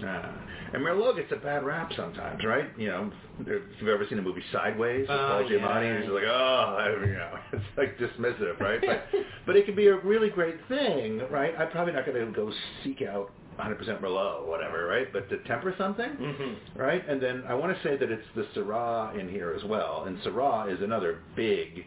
Ah. 0.03 0.31
And 0.71 0.83
Merlot 0.83 1.15
gets 1.15 1.31
a 1.31 1.35
bad 1.35 1.63
rap 1.63 1.91
sometimes, 1.95 2.43
right? 2.45 2.65
You 2.77 2.87
know, 2.89 3.11
if 3.39 3.47
you've 3.79 3.89
ever 3.89 4.05
seen 4.07 4.17
the 4.17 4.21
movie 4.23 4.43
Sideways 4.51 5.01
with 5.01 5.09
Oh, 5.09 5.41
Paul 5.41 5.49
Giamatti, 5.49 6.03
yeah. 6.05 6.11
like, 6.11 6.23
oh, 6.27 6.77
I- 6.79 7.05
you 7.05 7.13
know, 7.13 7.39
it's 7.53 7.63
like 7.75 7.97
dismissive, 7.97 8.59
right? 8.59 8.79
But, 8.85 9.03
but 9.47 9.55
it 9.55 9.65
can 9.65 9.75
be 9.75 9.87
a 9.87 9.95
really 9.97 10.29
great 10.29 10.57
thing, 10.67 11.21
right? 11.31 11.53
I'm 11.57 11.69
probably 11.71 11.93
not 11.93 12.05
going 12.05 12.23
to 12.23 12.31
go 12.31 12.51
seek 12.83 13.01
out 13.01 13.31
100% 13.59 13.99
Merlot 14.01 14.47
whatever, 14.47 14.85
right? 14.85 15.11
But 15.11 15.27
to 15.29 15.39
temper 15.39 15.73
something, 15.77 16.09
Mm-hmm. 16.11 16.79
right? 16.79 17.03
And 17.09 17.19
then 17.21 17.43
I 17.47 17.55
want 17.55 17.75
to 17.75 17.83
say 17.83 17.97
that 17.97 18.11
it's 18.11 18.23
the 18.35 18.43
Syrah 18.55 19.19
in 19.19 19.27
here 19.27 19.53
as 19.57 19.63
well. 19.65 20.03
And 20.05 20.17
Syrah 20.19 20.71
is 20.71 20.81
another 20.83 21.19
big, 21.35 21.83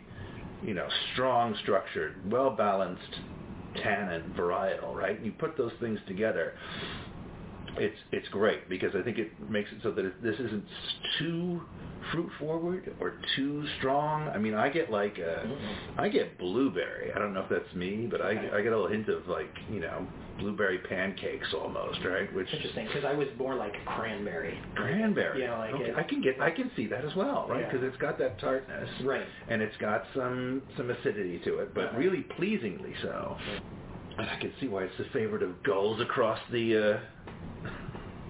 you 0.64 0.75
know, 0.75 0.88
strong 1.14 1.55
structured, 1.62 2.16
well-balanced 2.31 3.20
tannin 3.83 4.35
varietal, 4.37 4.94
right? 4.94 5.18
You 5.25 5.33
put 5.33 5.57
those 5.57 5.72
things 5.81 5.98
together, 6.07 6.53
it's 7.78 7.96
it's 8.12 8.28
great 8.28 8.68
because 8.68 8.94
I 8.94 9.02
think 9.02 9.18
it 9.18 9.30
makes 9.50 9.70
it 9.72 9.78
so 9.82 9.90
that 9.92 10.04
it, 10.04 10.22
this 10.22 10.35
isn't 10.38 10.64
too 11.18 11.61
fruit 12.12 12.30
forward 12.38 12.94
or 13.00 13.14
too 13.37 13.64
strong. 13.78 14.28
I 14.28 14.38
mean, 14.38 14.54
I 14.54 14.68
get 14.68 14.90
like 14.90 15.18
a, 15.18 15.48
I 15.98 16.08
get 16.08 16.37
blueberry. 16.38 17.12
I 17.14 17.18
don't 17.18 17.32
know 17.32 17.40
if 17.42 17.48
that's 17.48 17.72
me, 17.74 18.08
but 18.11 18.20
I 18.20 18.30
I 18.30 18.62
get 18.62 18.72
a 18.72 18.76
little 18.76 18.88
hint 18.88 19.08
of 19.08 19.26
like 19.28 19.50
you 19.70 19.80
know 19.80 20.06
blueberry 20.38 20.78
pancakes 20.78 21.46
almost, 21.54 21.98
right? 22.04 22.32
Which 22.35 22.48
Interesting, 22.52 22.87
because 22.87 23.04
I 23.04 23.12
was 23.12 23.28
more 23.38 23.54
like 23.54 23.74
cranberry. 23.85 24.58
cranberry. 24.74 25.42
Yeah, 25.42 25.58
like 25.58 25.74
okay. 25.74 25.85
it- 25.90 25.96
I 25.96 26.02
can 26.02 26.20
get 26.22 26.40
I 26.40 26.50
can 26.50 26.70
see 26.76 26.87
that 26.88 27.04
as 27.04 27.14
well, 27.14 27.46
right? 27.48 27.61
Yeah. 27.61 27.70
Because 27.70 27.87
it's 27.87 27.96
got 27.98 28.18
that 28.18 28.38
tartness, 28.40 28.88
Right. 29.04 29.26
and 29.48 29.62
it's 29.62 29.76
got 29.76 30.04
some 30.14 30.62
some 30.76 30.90
acidity 30.90 31.38
to 31.44 31.58
it, 31.61 31.74
but 31.74 31.85
Uh-huh. 31.87 31.98
really 31.98 32.22
pleasingly 32.37 32.94
so. 33.02 33.37
And 33.54 33.62
I 34.28 34.38
can 34.40 34.52
see 34.61 34.68
why 34.68 34.85
it's 34.85 34.96
the 34.98 35.06
favorite 35.12 35.42
of 35.42 35.62
Guls 35.62 36.00
across 36.00 36.38
the 36.50 36.94
uh, 36.94 37.70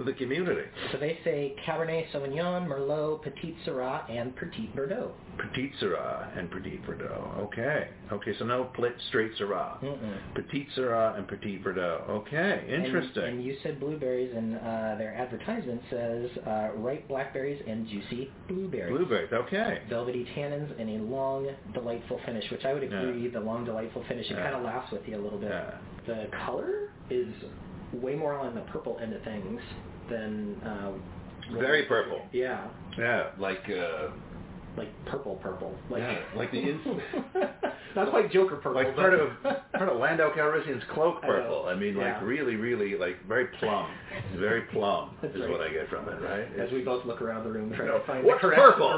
the 0.05 0.12
community. 0.14 0.62
So 0.90 0.98
they 0.98 1.18
say 1.24 1.55
Cabernet 1.66 2.11
Sauvignon, 2.12 2.66
Merlot, 2.66 3.22
Petit 3.22 3.57
Syrah, 3.66 4.11
and 4.11 4.35
Petit 4.35 4.70
Verdot. 4.74 5.12
Petit 5.38 5.70
Syrah 5.81 6.37
and 6.38 6.50
Petit 6.50 6.81
Verdot. 6.87 7.38
Okay. 7.40 7.88
Okay, 8.11 8.33
so 8.38 8.44
no 8.44 8.70
plit 8.76 8.92
straight 9.09 9.33
Syrah. 9.40 9.83
Mm-mm. 9.83 10.18
Petit 10.35 10.66
Syrah 10.76 11.16
and 11.18 11.28
Petit 11.28 11.59
Verdot. 11.64 12.09
Okay, 12.09 12.64
interesting. 12.68 13.22
And, 13.22 13.33
and 13.35 13.44
you 13.44 13.57
said 13.62 13.81
blueberries, 13.81 14.33
and 14.35 14.57
uh, 14.57 14.96
their 14.98 15.14
advertisement 15.14 15.81
says 15.90 16.31
uh, 16.46 16.68
ripe 16.76 17.07
blackberries 17.09 17.62
and 17.66 17.87
juicy 17.87 18.31
blueberries. 18.48 18.96
Blueberries. 18.96 19.33
Okay. 19.33 19.81
Velvety 19.88 20.26
tannins 20.37 20.78
and 20.81 20.88
a 20.88 21.05
long, 21.05 21.48
delightful 21.74 22.18
finish, 22.26 22.44
which 22.50 22.64
I 22.64 22.72
would 22.72 22.83
agree, 22.83 23.28
the 23.28 23.40
long, 23.40 23.64
delightful 23.64 24.05
finish, 24.09 24.26
it 24.31 24.35
Yeah. 24.35 24.42
kind 24.44 24.57
of 24.57 24.62
laughs 24.62 24.90
with 24.90 25.02
you 25.07 25.16
a 25.16 25.22
little 25.22 25.38
bit. 25.38 25.50
Yeah. 25.50 25.74
The 26.07 26.26
color 26.44 26.90
is 27.11 27.28
way 27.94 28.14
more 28.14 28.35
on 28.38 28.55
the 28.55 28.61
purple 28.62 28.98
end 29.02 29.12
of 29.12 29.22
things 29.22 29.61
than... 30.11 30.57
Uh, 30.62 30.92
Very 31.59 31.85
purple. 31.87 32.20
Yeah, 32.33 32.68
Yeah, 32.98 33.31
like 33.38 33.68
uh, 33.68 34.09
like 34.76 34.88
purple 35.07 35.37
purple. 35.37 35.74
Like, 35.90 36.00
Yeah, 36.02 36.18
like 36.37 36.50
the 36.50 36.59
ins- 36.61 36.81
Not 37.96 38.09
quite 38.11 38.33
Joker 38.33 38.57
purple. 38.57 38.74
like 38.83 38.96
but- 38.96 39.02
part 39.02 39.14
of 39.14 39.28
part 39.74 39.88
of 39.90 39.98
Lando 39.98 40.31
Calrissian's 40.35 40.83
cloak 40.94 41.20
purple. 41.20 41.66
I, 41.66 41.74
mean, 41.74 41.94
Yeah. 41.96 42.14
like 42.14 42.22
really, 42.22 42.57
really, 42.57 42.96
like 42.96 43.16
very 43.28 43.46
plum. 43.59 43.90
Very 44.38 44.62
plum 44.72 45.14
That's 45.20 45.35
is 45.35 45.42
right. 45.42 45.50
what 45.50 45.61
I 45.61 45.68
get 45.70 45.88
from 45.90 46.09
it, 46.09 46.20
right? 46.22 46.48
As 46.59 46.72
we 46.72 46.81
both 46.83 47.05
look 47.05 47.20
around 47.20 47.44
the 47.44 47.50
room 47.50 47.72
trying 47.74 47.88
No, 47.88 47.98
to 47.98 48.07
find 48.07 48.24
what's 48.24 48.40
the 48.40 48.48
correct 48.48 48.62
purple? 48.78 48.88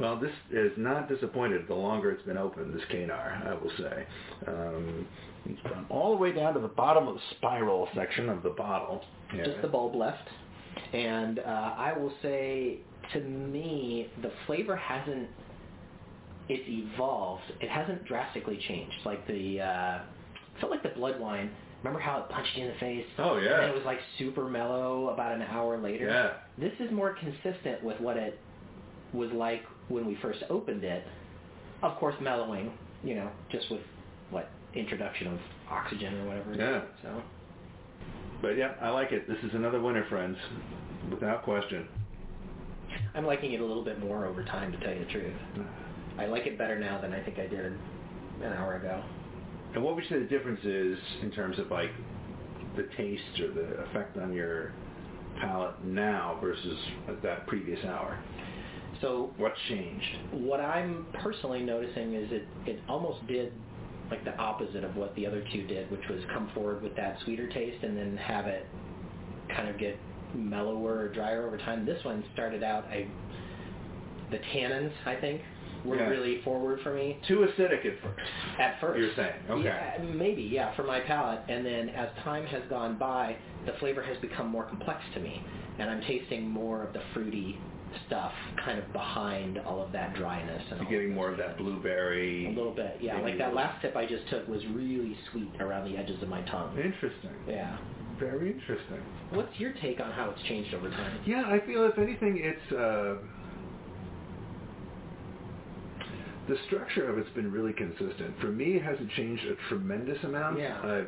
Well, 0.00 0.18
this 0.18 0.32
is 0.50 0.72
not 0.76 1.08
disappointed 1.08 1.68
the 1.68 1.74
longer 1.74 2.10
it's 2.10 2.22
been 2.22 2.38
open, 2.38 2.72
this 2.72 2.82
Kanar, 2.90 3.46
I 3.46 3.54
will 3.54 3.70
say. 3.78 4.06
Um, 4.46 5.06
it's 5.46 5.60
gone 5.62 5.86
all 5.88 6.10
the 6.10 6.16
way 6.16 6.32
down 6.32 6.54
to 6.54 6.60
the 6.60 6.68
bottom 6.68 7.06
of 7.06 7.14
the 7.14 7.20
spiral 7.32 7.88
section 7.94 8.28
of 8.28 8.42
the 8.42 8.50
bottle. 8.50 9.02
Yeah. 9.34 9.44
Just 9.44 9.62
the 9.62 9.68
bulb 9.68 9.94
left. 9.94 10.28
And 10.92 11.38
uh, 11.38 11.42
I 11.76 11.92
will 11.96 12.12
say, 12.22 12.78
to 13.12 13.20
me, 13.20 14.08
the 14.22 14.30
flavor 14.46 14.76
hasn't, 14.76 15.28
it's 16.48 16.64
evolved. 16.66 17.42
It 17.60 17.68
hasn't 17.68 18.04
drastically 18.06 18.58
changed. 18.68 18.96
Like 19.04 19.26
the, 19.26 19.60
uh, 19.60 19.98
felt 20.60 20.72
like 20.72 20.82
the 20.82 20.90
blood 20.90 21.20
wine, 21.20 21.50
remember 21.82 22.00
how 22.00 22.18
it 22.20 22.28
punched 22.28 22.56
you 22.56 22.66
in 22.66 22.72
the 22.72 22.78
face? 22.78 23.06
Oh, 23.18 23.38
yeah. 23.38 23.60
And 23.62 23.70
it 23.70 23.74
was 23.74 23.84
like 23.84 23.98
super 24.18 24.48
mellow 24.48 25.10
about 25.10 25.32
an 25.32 25.42
hour 25.42 25.80
later. 25.80 26.08
Yeah. 26.08 26.32
This 26.58 26.72
is 26.80 26.92
more 26.92 27.14
consistent 27.14 27.82
with 27.82 28.00
what 28.00 28.16
it 28.16 28.38
was 29.12 29.30
like 29.32 29.62
when 29.90 30.06
we 30.06 30.16
first 30.22 30.42
opened 30.48 30.84
it. 30.84 31.04
Of 31.82 31.96
course, 31.98 32.14
mellowing, 32.20 32.72
you 33.02 33.14
know, 33.14 33.30
just 33.50 33.70
with 33.70 33.80
what 34.30 34.50
introduction 34.74 35.26
of 35.26 35.38
oxygen 35.70 36.14
or 36.20 36.26
whatever. 36.28 36.54
Yeah. 36.54 36.82
So 37.02 37.22
But 38.40 38.56
yeah, 38.56 38.74
I 38.80 38.90
like 38.90 39.12
it. 39.12 39.28
This 39.28 39.38
is 39.42 39.50
another 39.54 39.80
winner, 39.80 40.06
friends, 40.08 40.36
without 41.10 41.42
question. 41.42 41.86
I'm 43.14 43.26
liking 43.26 43.52
it 43.52 43.60
a 43.60 43.64
little 43.64 43.84
bit 43.84 43.98
more 44.00 44.26
over 44.26 44.44
time, 44.44 44.72
to 44.72 44.78
tell 44.78 44.92
you 44.92 45.04
the 45.04 45.10
truth. 45.10 45.34
I 46.18 46.26
like 46.26 46.46
it 46.46 46.58
better 46.58 46.78
now 46.78 47.00
than 47.00 47.12
I 47.12 47.22
think 47.22 47.38
I 47.38 47.46
did 47.46 47.64
an 47.64 48.52
hour 48.52 48.76
ago. 48.76 49.02
And 49.74 49.82
what 49.82 49.94
would 49.94 50.04
you 50.04 50.10
say 50.10 50.18
the 50.18 50.28
difference 50.28 50.60
is 50.64 50.98
in 51.22 51.30
terms 51.30 51.58
of 51.58 51.70
like 51.70 51.90
the 52.76 52.88
taste 52.96 53.40
or 53.40 53.52
the 53.52 53.82
effect 53.84 54.16
on 54.18 54.32
your 54.32 54.72
palate 55.40 55.82
now 55.84 56.38
versus 56.40 56.78
at 57.08 57.22
that 57.22 57.46
previous 57.46 57.84
hour? 57.84 58.18
So 59.00 59.30
What's 59.38 59.58
changed? 59.68 60.06
what 60.32 60.60
I'm 60.60 61.06
personally 61.22 61.60
noticing 61.60 62.14
is 62.14 62.30
it 62.32 62.46
it 62.66 62.80
almost 62.88 63.26
did 63.26 63.52
like 64.10 64.24
the 64.24 64.36
opposite 64.36 64.82
of 64.84 64.96
what 64.96 65.14
the 65.14 65.26
other 65.26 65.44
two 65.52 65.66
did, 65.66 65.90
which 65.90 66.06
was 66.10 66.20
come 66.32 66.50
forward 66.54 66.82
with 66.82 66.96
that 66.96 67.16
sweeter 67.24 67.48
taste 67.48 67.82
and 67.84 67.96
then 67.96 68.16
have 68.16 68.46
it 68.46 68.66
kind 69.54 69.68
of 69.68 69.78
get 69.78 69.96
mellower 70.34 70.98
or 70.98 71.08
drier 71.08 71.46
over 71.46 71.56
time. 71.58 71.86
This 71.86 72.04
one 72.04 72.24
started 72.34 72.62
out 72.62 72.84
I 72.86 73.06
the 74.30 74.38
tannins 74.54 74.92
I 75.06 75.16
think 75.16 75.40
were 75.84 75.96
Yeah. 75.96 76.08
really 76.08 76.42
forward 76.42 76.80
for 76.82 76.92
me 76.92 77.18
Too 77.26 77.38
acidic 77.38 77.84
at 77.86 77.98
first. 78.02 78.28
at 78.58 78.80
first. 78.80 78.98
You're 78.98 79.14
saying, 79.14 79.32
okay. 79.48 79.64
Yeah, 79.64 79.98
maybe, 80.14 80.42
yeah, 80.42 80.74
for 80.76 80.82
my 80.84 81.00
palate. 81.00 81.40
And 81.48 81.64
then 81.64 81.88
as 81.90 82.08
time 82.22 82.44
has 82.46 82.62
gone 82.68 82.96
by, 82.98 83.34
the 83.66 83.72
flavor 83.80 84.02
has 84.02 84.16
become 84.18 84.48
more 84.48 84.64
complex 84.64 85.00
to 85.14 85.20
me, 85.20 85.42
and 85.78 85.88
I'm 85.90 86.02
tasting 86.02 86.46
more 86.48 86.82
of 86.84 86.92
the 86.92 87.00
fruity 87.14 87.58
stuff 88.06 88.32
kind 88.64 88.78
of 88.78 88.92
behind 88.92 89.58
all 89.58 89.82
of 89.82 89.92
that 89.92 90.14
dryness. 90.14 90.62
And 90.70 90.80
You're 90.80 90.90
getting 90.90 91.14
more 91.14 91.30
of 91.30 91.38
that 91.38 91.56
blueberry. 91.58 92.46
A 92.46 92.50
little 92.50 92.74
bit, 92.74 92.98
yeah. 93.00 93.20
Like 93.20 93.38
that 93.38 93.54
last 93.54 93.80
tip 93.82 93.96
I 93.96 94.06
just 94.06 94.28
took 94.28 94.46
was 94.48 94.62
really 94.72 95.16
sweet 95.30 95.50
around 95.60 95.90
the 95.90 95.98
edges 95.98 96.22
of 96.22 96.28
my 96.28 96.42
tongue. 96.42 96.76
Interesting. 96.76 97.30
Yeah. 97.48 97.76
Very 98.18 98.52
interesting. 98.52 99.00
What's 99.30 99.58
your 99.58 99.72
take 99.80 99.98
on 100.00 100.12
how 100.12 100.30
it's 100.30 100.42
changed 100.42 100.74
over 100.74 100.90
time? 100.90 101.20
Yeah, 101.24 101.44
I 101.46 101.64
feel 101.66 101.84
if 101.86 101.96
anything, 101.98 102.38
it's 102.42 102.72
uh, 102.72 103.16
the 106.48 106.56
structure 106.66 107.08
of 107.08 107.16
it's 107.18 107.30
been 107.30 107.50
really 107.50 107.72
consistent. 107.72 108.38
For 108.40 108.48
me, 108.48 108.74
it 108.76 108.82
hasn't 108.82 109.10
changed 109.12 109.42
a 109.46 109.54
tremendous 109.68 110.22
amount. 110.24 110.58
Yeah. 110.58 111.04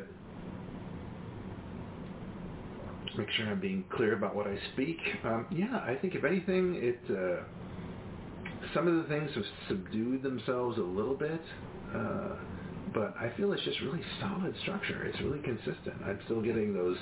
Make 3.17 3.29
sure 3.31 3.47
I'm 3.47 3.59
being 3.59 3.85
clear 3.95 4.13
about 4.15 4.35
what 4.35 4.47
I 4.47 4.57
speak. 4.73 4.97
Um, 5.23 5.45
yeah, 5.51 5.77
I 5.85 5.95
think 6.01 6.15
if 6.15 6.23
anything, 6.23 6.75
it 6.75 6.99
uh, 7.09 7.43
some 8.73 8.87
of 8.87 8.95
the 8.95 9.03
things 9.03 9.29
have 9.35 9.43
subdued 9.67 10.23
themselves 10.23 10.77
a 10.77 10.81
little 10.81 11.15
bit. 11.15 11.41
Uh, 11.93 12.35
but 12.93 13.15
I 13.19 13.31
feel 13.37 13.53
it's 13.53 13.63
just 13.63 13.79
really 13.81 14.01
solid 14.19 14.55
structure. 14.61 15.03
It's 15.05 15.19
really 15.21 15.39
consistent. 15.39 15.95
I'm 16.05 16.19
still 16.25 16.41
getting 16.41 16.73
those, 16.73 16.97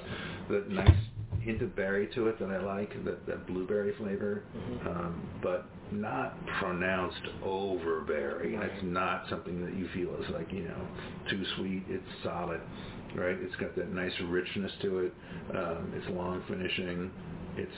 that 0.49 0.69
nice 0.69 0.95
hint 1.41 1.61
of 1.61 1.75
berry 1.75 2.07
to 2.15 2.27
it 2.27 2.39
that 2.39 2.49
I 2.49 2.59
like, 2.59 3.03
that, 3.03 3.25
that 3.27 3.47
blueberry 3.47 3.93
flavor, 3.97 4.43
Mhm. 4.55 4.87
um, 4.87 5.21
but 5.41 5.65
not 5.91 6.37
pronounced 6.59 7.21
overberry. 7.43 8.57
Right. 8.57 8.71
It's 8.71 8.83
not 8.83 9.27
something 9.29 9.65
that 9.65 9.73
you 9.75 9.87
feel 9.89 10.15
is 10.21 10.29
like, 10.29 10.51
you 10.53 10.63
know, 10.63 10.87
too 11.29 11.43
sweet. 11.57 11.83
It's 11.89 12.07
solid, 12.23 12.61
right? 13.15 13.37
It's 13.41 13.55
got 13.57 13.75
that 13.75 13.93
nice 13.93 14.13
richness 14.27 14.71
to 14.81 14.99
it. 14.99 15.13
Um, 15.55 15.93
it's 15.95 16.09
long 16.09 16.43
finishing. 16.47 17.11
It's 17.57 17.71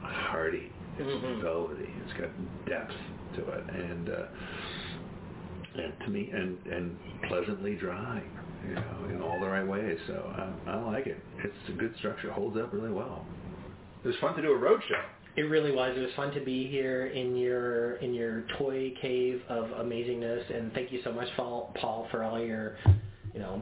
hearty. 0.00 0.70
It's 0.98 1.08
Mhm. 1.10 1.42
velvety. 1.42 1.90
It's 2.04 2.12
got 2.14 2.30
depth 2.66 2.94
to 3.36 3.48
it. 3.50 3.64
And, 3.70 4.08
uh, 4.08 4.26
and 5.74 5.92
to 6.00 6.08
me, 6.10 6.30
and 6.32 6.58
and 6.66 6.96
pleasantly 7.28 7.74
dry, 7.74 8.22
you 8.66 8.74
know, 8.74 9.04
in 9.10 9.20
all 9.22 9.38
the 9.40 9.46
right 9.46 9.66
ways. 9.66 9.98
So 10.06 10.14
I, 10.66 10.70
I 10.70 10.82
like 10.82 11.06
it. 11.06 11.18
It's 11.44 11.68
a 11.68 11.72
good 11.72 11.94
structure. 11.98 12.30
Holds 12.32 12.56
up 12.56 12.72
really 12.72 12.90
well. 12.92 13.26
It 14.04 14.08
was 14.08 14.16
fun 14.16 14.34
to 14.36 14.42
do 14.42 14.52
a 14.52 14.56
road 14.56 14.80
show. 14.88 15.02
It 15.36 15.42
really 15.42 15.72
was. 15.72 15.94
It 15.96 16.00
was 16.00 16.12
fun 16.14 16.32
to 16.32 16.40
be 16.40 16.66
here 16.66 17.06
in 17.08 17.36
your 17.36 17.96
in 17.96 18.14
your 18.14 18.44
toy 18.58 18.94
cave 19.02 19.42
of 19.50 19.66
amazingness, 19.66 20.56
and 20.56 20.72
thank 20.72 20.92
you 20.92 21.02
so 21.02 21.12
much, 21.12 21.28
Paul, 21.36 21.74
Paul 21.78 22.08
for 22.10 22.22
all 22.22 22.40
your 22.40 22.76
you 23.36 23.42
know 23.42 23.60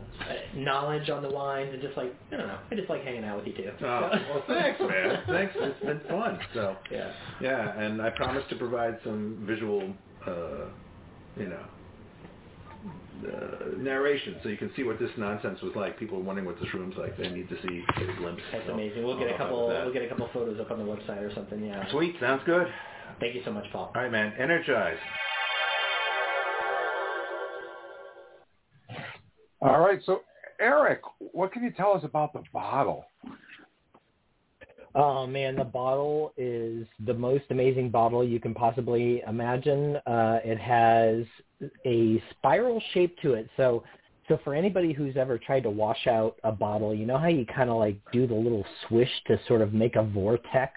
knowledge 0.54 1.10
on 1.10 1.20
the 1.22 1.28
wines 1.28 1.70
and 1.72 1.82
just 1.82 1.96
like 1.96 2.14
I 2.32 2.36
don't 2.36 2.46
know, 2.46 2.58
I 2.70 2.74
just 2.76 2.88
like 2.88 3.02
hanging 3.02 3.24
out 3.24 3.38
with 3.38 3.46
you 3.48 3.54
too. 3.54 3.70
Oh, 3.82 4.10
well, 4.30 4.44
thanks, 4.46 4.78
man. 4.80 5.22
Thanks. 5.26 5.52
It's 5.58 5.80
been 5.84 6.00
fun. 6.08 6.38
So 6.54 6.76
Yeah. 6.92 7.10
yeah, 7.40 7.78
and 7.80 8.00
I 8.00 8.10
promise 8.10 8.44
to 8.50 8.56
provide 8.56 8.98
some 9.04 9.44
visual, 9.46 9.92
uh, 10.26 10.66
you 11.36 11.48
know, 11.48 11.64
uh, 13.26 13.76
narration 13.78 14.36
so 14.42 14.48
you 14.48 14.56
can 14.56 14.70
see 14.76 14.84
what 14.84 14.98
this 15.00 15.10
nonsense 15.16 15.60
was 15.62 15.72
like. 15.74 15.98
People 15.98 16.18
are 16.18 16.22
wondering 16.22 16.46
what 16.46 16.60
this 16.60 16.72
room's 16.74 16.96
like. 16.96 17.16
They 17.16 17.30
need 17.30 17.48
to 17.48 17.56
see 17.62 17.82
get 17.98 18.08
a 18.08 18.16
glimpse. 18.18 18.42
That's 18.52 18.66
So 18.66 18.74
amazing. 18.74 19.02
We'll 19.04 19.18
get 19.18 19.34
a 19.34 19.38
couple. 19.38 19.68
We'll 19.68 19.92
get 19.92 20.02
a 20.02 20.08
couple 20.08 20.28
photos 20.32 20.60
up 20.60 20.70
on 20.70 20.78
the 20.78 20.84
website 20.84 21.22
or 21.22 21.34
something. 21.34 21.64
Yeah. 21.64 21.90
Sweet. 21.90 22.14
Sounds 22.20 22.42
good. 22.46 22.66
Thank 23.20 23.34
you 23.34 23.42
so 23.44 23.52
much, 23.52 23.64
Paul. 23.72 23.92
All 23.94 24.02
right, 24.02 24.10
man. 24.12 24.32
Energize. 24.38 24.98
All 29.64 29.80
right, 29.80 29.98
so 30.04 30.20
Erik, 30.60 31.00
what 31.18 31.50
can 31.50 31.62
you 31.64 31.72
tell 31.72 31.94
us 31.94 32.04
about 32.04 32.34
the 32.34 32.42
bottle? 32.52 33.06
Oh 34.94 35.26
man, 35.26 35.56
the 35.56 35.64
bottle 35.64 36.34
is 36.36 36.86
the 37.06 37.14
most 37.14 37.44
amazing 37.48 37.88
bottle 37.88 38.22
you 38.22 38.38
can 38.38 38.52
possibly 38.52 39.22
imagine. 39.26 39.96
Uh, 40.06 40.40
it 40.44 40.58
has 40.58 41.24
a 41.86 42.22
spiral 42.30 42.82
shape 42.92 43.16
to 43.22 43.32
it. 43.32 43.48
So, 43.56 43.82
so 44.28 44.38
for 44.44 44.54
anybody 44.54 44.92
who's 44.92 45.16
ever 45.16 45.38
tried 45.38 45.62
to 45.62 45.70
wash 45.70 46.06
out 46.08 46.36
a 46.44 46.52
bottle, 46.52 46.94
you 46.94 47.06
know 47.06 47.16
how 47.16 47.28
you 47.28 47.46
kind 47.46 47.70
of 47.70 47.78
like 47.78 47.96
do 48.12 48.26
the 48.26 48.34
little 48.34 48.66
swish 48.86 49.10
to 49.28 49.40
sort 49.48 49.62
of 49.62 49.72
make 49.72 49.96
a 49.96 50.02
vortex 50.02 50.74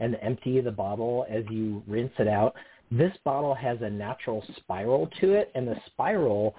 and 0.00 0.16
empty 0.22 0.58
the 0.62 0.72
bottle 0.72 1.26
as 1.28 1.44
you 1.50 1.82
rinse 1.86 2.14
it 2.18 2.28
out. 2.28 2.54
This 2.90 3.12
bottle 3.24 3.54
has 3.54 3.76
a 3.82 3.90
natural 3.90 4.42
spiral 4.56 5.10
to 5.20 5.34
it, 5.34 5.52
and 5.54 5.68
the 5.68 5.76
spiral 5.86 6.56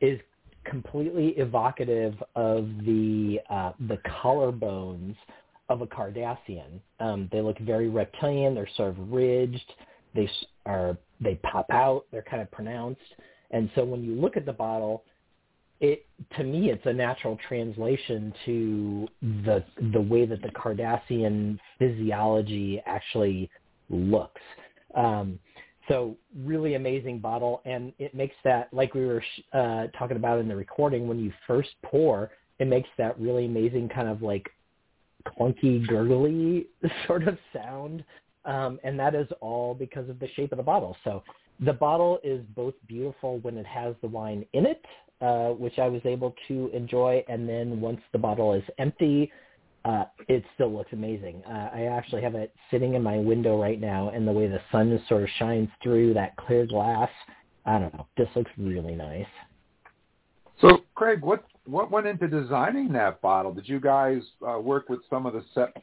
is 0.00 0.18
completely 0.64 1.28
evocative 1.36 2.14
of 2.34 2.68
the 2.84 3.40
uh, 3.50 3.72
the 3.88 3.98
collarbones 3.98 5.16
of 5.68 5.82
a 5.82 5.86
Cardassian. 5.86 6.80
Um, 7.00 7.28
they 7.32 7.40
look 7.40 7.58
very 7.60 7.88
reptilian. 7.88 8.54
They're 8.54 8.68
sort 8.76 8.90
of 8.90 9.12
ridged. 9.12 9.72
They 10.14 10.28
are 10.66 10.96
they 11.20 11.36
pop 11.36 11.66
out. 11.70 12.04
They're 12.10 12.22
kind 12.22 12.42
of 12.42 12.50
pronounced. 12.50 13.00
And 13.50 13.70
so 13.74 13.84
when 13.84 14.02
you 14.02 14.14
look 14.14 14.36
at 14.36 14.46
the 14.46 14.52
bottle, 14.52 15.04
it 15.80 16.06
to 16.36 16.44
me 16.44 16.70
it's 16.70 16.86
a 16.86 16.92
natural 16.92 17.38
translation 17.48 18.32
to 18.44 19.08
the 19.20 19.64
the 19.92 20.00
way 20.00 20.26
that 20.26 20.42
the 20.42 20.48
Cardassian 20.48 21.58
physiology 21.78 22.80
actually 22.86 23.50
looks. 23.90 24.40
Um, 24.94 25.38
so 25.88 26.16
really 26.36 26.74
amazing 26.74 27.18
bottle, 27.18 27.60
and 27.64 27.92
it 27.98 28.14
makes 28.14 28.34
that 28.44 28.72
like 28.72 28.94
we 28.94 29.04
were 29.04 29.22
uh, 29.52 29.86
talking 29.98 30.16
about 30.16 30.38
in 30.38 30.48
the 30.48 30.56
recording 30.56 31.08
when 31.08 31.18
you 31.18 31.32
first 31.46 31.70
pour, 31.82 32.30
it 32.58 32.66
makes 32.66 32.88
that 32.98 33.18
really 33.18 33.46
amazing 33.46 33.88
kind 33.88 34.08
of 34.08 34.22
like 34.22 34.48
clunky, 35.26 35.86
gurgly 35.86 36.66
sort 37.06 37.26
of 37.26 37.36
sound, 37.52 38.04
um, 38.44 38.78
and 38.84 38.98
that 38.98 39.14
is 39.14 39.26
all 39.40 39.74
because 39.74 40.08
of 40.08 40.18
the 40.18 40.28
shape 40.34 40.52
of 40.52 40.58
the 40.58 40.64
bottle. 40.64 40.96
So 41.04 41.22
the 41.60 41.72
bottle 41.72 42.18
is 42.24 42.44
both 42.54 42.74
beautiful 42.86 43.38
when 43.38 43.56
it 43.56 43.66
has 43.66 43.94
the 44.02 44.08
wine 44.08 44.44
in 44.52 44.66
it, 44.66 44.84
uh, 45.20 45.50
which 45.50 45.78
I 45.78 45.88
was 45.88 46.02
able 46.04 46.34
to 46.48 46.70
enjoy, 46.72 47.24
and 47.28 47.48
then 47.48 47.80
once 47.80 48.00
the 48.12 48.18
bottle 48.18 48.52
is 48.52 48.64
empty, 48.78 49.30
uh, 49.84 50.04
it 50.28 50.44
still 50.54 50.72
looks 50.72 50.92
amazing. 50.92 51.42
Uh, 51.46 51.70
I 51.74 51.82
actually 51.84 52.22
have 52.22 52.34
it 52.34 52.54
sitting 52.70 52.94
in 52.94 53.02
my 53.02 53.18
window 53.18 53.60
right 53.60 53.80
now, 53.80 54.10
and 54.10 54.26
the 54.26 54.32
way 54.32 54.46
the 54.46 54.60
sun 54.70 55.02
sort 55.08 55.22
of 55.22 55.28
shines 55.38 55.68
through 55.82 56.14
that 56.14 56.36
clear 56.36 56.66
glass, 56.66 57.10
I 57.66 57.78
don't 57.78 57.92
know, 57.94 58.06
this 58.16 58.28
looks 58.36 58.50
really 58.56 58.94
nice. 58.94 59.26
So, 60.60 60.82
Craig, 60.94 61.22
what 61.22 61.44
what 61.64 61.90
went 61.90 62.06
into 62.06 62.28
designing 62.28 62.92
that 62.92 63.20
bottle? 63.20 63.52
Did 63.52 63.68
you 63.68 63.80
guys 63.80 64.22
uh, 64.46 64.58
work 64.58 64.88
with 64.88 65.00
some 65.10 65.26
of 65.26 65.32
the 65.32 65.44
set 65.54 65.76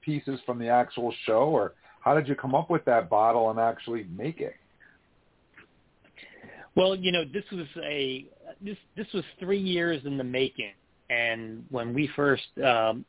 pieces 0.00 0.40
from 0.46 0.58
the 0.58 0.68
actual 0.68 1.12
show, 1.26 1.44
or 1.44 1.74
how 2.00 2.14
did 2.14 2.28
you 2.28 2.34
come 2.34 2.54
up 2.54 2.70
with 2.70 2.84
that 2.86 3.10
bottle 3.10 3.50
and 3.50 3.58
actually 3.58 4.06
make 4.16 4.40
it? 4.40 4.54
Well, 6.74 6.94
you 6.96 7.12
know, 7.12 7.24
this 7.24 7.44
was 7.52 7.66
a 7.82 8.26
this 8.62 8.78
this 8.96 9.06
was 9.12 9.24
three 9.38 9.60
years 9.60 10.02
in 10.06 10.16
the 10.16 10.24
making, 10.24 10.72
and 11.10 11.64
when 11.70 11.92
we 11.92 12.08
first 12.16 12.44
um, 12.64 13.04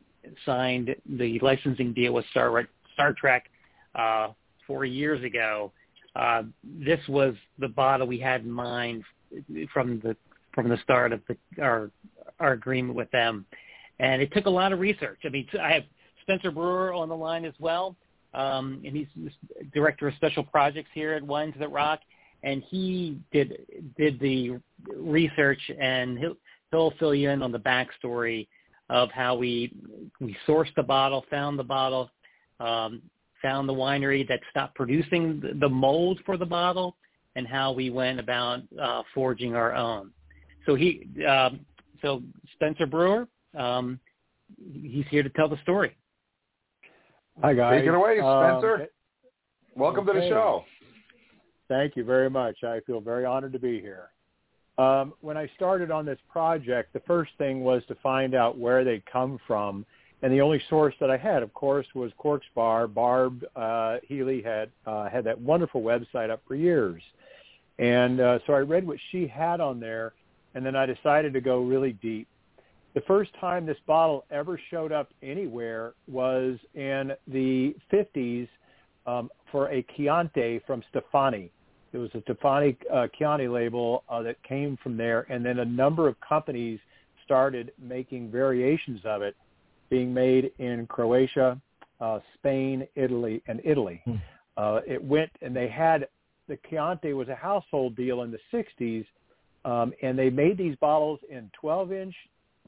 signed 0.46 0.96
the 1.06 1.40
licensing 1.40 1.94
deal 1.94 2.14
with 2.14 2.26
Star 2.32 2.68
Star 2.94 3.14
Trek 3.14 3.50
uh, 3.96 4.30
four 4.68 4.86
years 4.86 5.24
ago, 5.24 5.72
uh, 6.16 6.44
this 6.64 7.00
was 7.08 7.36
the 7.60 7.68
bottle 7.68 8.08
we 8.08 8.20
had 8.20 8.42
in 8.42 8.52
mind 8.52 9.04
from 9.74 10.00
the 10.00 10.16
from 10.54 10.70
the 10.70 10.78
start 10.84 11.12
of 11.12 11.22
the, 11.28 11.62
our 11.62 11.90
our 12.40 12.54
agreement 12.54 12.96
with 12.96 13.10
them, 13.12 13.46
and 14.00 14.22
it 14.22 14.32
took 14.34 14.46
a 14.46 14.50
lot 14.50 14.72
of 14.72 14.80
research. 14.80 15.20
I 15.26 15.30
mean, 15.30 15.48
I 15.62 15.74
have 15.74 15.84
Spencer 16.22 16.52
Brewer 16.52 16.94
on 16.94 17.10
the 17.10 17.16
line 17.16 17.46
as 17.46 17.54
well, 17.60 17.96
um, 18.34 18.82
and 18.86 18.96
he's 18.96 19.08
director 19.74 20.08
of 20.08 20.14
special 20.16 20.44
projects 20.44 20.90
here 20.94 21.14
at 21.14 21.24
Wines 21.24 21.56
That 21.60 21.72
Rock, 21.72 22.02
and 22.44 22.64
he 22.70 23.20
did 23.32 23.66
did 23.98 24.20
the 24.20 24.60
research, 24.96 25.62
and 25.80 26.20
he'll 26.20 26.38
he'll 26.72 26.94
fill 27.00 27.16
you 27.16 27.30
in 27.30 27.42
on 27.42 27.52
the 27.52 27.60
backstory 27.60 28.48
of 28.90 29.10
how 29.12 29.36
we 29.36 29.74
we 30.20 30.36
sourced 30.48 30.74
the 30.76 30.84
bottle, 30.84 31.26
found 31.30 31.58
the 31.58 31.64
bottle, 31.64 32.10
um, 32.60 33.02
found 33.42 33.68
the 33.68 33.74
winery 33.74 34.28
that 34.28 34.40
stopped 34.50 34.76
producing 34.76 35.42
the 35.60 35.70
mold 35.70 36.20
for 36.26 36.38
the 36.38 36.46
bottle, 36.46 36.96
and 37.36 37.48
how 37.48 37.72
we 37.72 37.90
went 37.90 38.20
about 38.20 38.62
uh, 38.82 39.04
forging 39.14 39.56
our 39.56 39.74
own. 39.74 40.12
So 40.66 40.76
he, 40.76 41.08
um, 41.28 41.62
so 42.02 42.24
Spencer 42.54 42.86
Brewer, 42.86 43.28
um, 43.58 44.00
he's 44.72 45.06
here 45.10 45.24
to 45.24 45.30
tell 45.30 45.50
the 45.50 45.62
story. 45.64 45.96
Hi 47.42 47.54
guys. 47.54 47.80
Take 47.80 47.88
it 47.88 47.94
away, 47.94 48.18
Spencer. 48.18 48.76
Um, 48.76 48.88
Welcome 49.76 50.06
to 50.06 50.14
the 50.14 50.30
show. 50.30 50.64
Thank 51.68 51.96
you 51.96 52.04
very 52.04 52.30
much. 52.30 52.58
I 52.64 52.80
feel 52.86 53.02
very 53.02 53.26
honored 53.26 53.54
to 53.54 53.60
be 53.60 53.80
here. 53.82 54.10
Um, 54.78 55.14
when 55.22 55.38
I 55.38 55.50
started 55.56 55.92
on 55.92 56.06
this 56.06 56.18
project, 56.32 56.94
the 56.94 57.02
first 57.02 57.32
thing 57.38 57.62
was 57.62 57.84
to 57.88 57.96
find 57.96 58.34
out 58.34 58.58
where 58.58 58.84
they 58.84 59.04
come 59.12 59.40
from, 59.46 59.86
and 60.24 60.34
the 60.34 60.42
only 60.42 60.62
source 60.70 60.96
that 61.00 61.12
I 61.12 61.18
had, 61.18 61.44
of 61.44 61.54
course, 61.54 61.86
was 61.94 62.12
Quark's 62.18 62.48
Bar. 62.56 62.88
Barb 62.88 63.44
uh, 63.56 63.98
Healy 64.08 64.42
had 64.42 64.72
uh, 64.86 65.10
had 65.10 65.26
that 65.26 65.40
wonderful 65.40 65.82
website 65.82 66.32
up 66.32 66.42
for 66.48 66.56
years, 66.56 67.04
and 67.78 68.20
uh, 68.20 68.40
so 68.48 68.54
I 68.54 68.60
read 68.60 68.88
what 68.88 68.98
she 69.12 69.28
had 69.28 69.62
on 69.62 69.80
there, 69.80 70.14
and 70.56 70.66
then 70.66 70.76
I 70.76 70.88
decided 70.88 71.34
to 71.34 71.42
go 71.42 71.60
really 71.62 71.94
deep. 71.94 72.28
The 72.96 73.02
first 73.02 73.32
time 73.40 73.66
this 73.66 73.78
bottle 73.88 74.26
ever 74.32 74.60
showed 74.70 74.92
up 74.92 75.10
anywhere 75.22 75.94
was 76.08 76.58
in 76.76 77.12
the 77.28 77.76
50s 77.92 78.48
um, 79.08 79.30
for 79.52 79.72
a 79.72 79.84
Chianti 79.96 80.62
from 80.66 80.84
Stefani. 80.90 81.52
It 81.94 81.98
was 81.98 82.10
a 82.16 82.22
Stefani 82.22 82.76
uh, 82.92 83.08
Chianti 83.18 83.48
label 83.48 84.04
uh, 84.10 84.24
that 84.24 84.42
came 84.44 84.78
from 84.82 84.98
there, 84.98 85.28
and 85.30 85.46
then 85.46 85.60
a 85.60 85.66
number 85.66 86.08
of 86.08 86.16
companies 86.28 86.80
started 87.24 87.72
making 87.82 88.32
variations 88.32 89.00
of 89.06 89.22
it, 89.22 89.36
being 89.90 90.14
made 90.14 90.52
in 90.58 90.88
Croatia, 90.88 91.60
uh, 92.02 92.20
Spain, 92.34 92.88
Italy, 92.96 93.44
and 93.48 93.62
Italy. 93.64 94.02
Hmm. 94.06 94.16
Uh, 94.58 94.80
it 94.88 95.02
went, 95.04 95.32
and 95.42 95.56
they 95.56 95.68
had 95.68 96.08
the 96.48 96.58
Chianti 96.70 97.14
was 97.14 97.30
a 97.30 97.36
household 97.36 97.96
deal 97.96 98.24
in 98.24 98.32
the 98.32 98.40
60s, 98.52 99.06
um, 99.64 99.94
and 100.02 100.18
they 100.18 100.30
made 100.30 100.58
these 100.58 100.76
bottles 100.78 101.20
in 101.30 101.50
12 101.60 101.94
inch, 101.94 102.16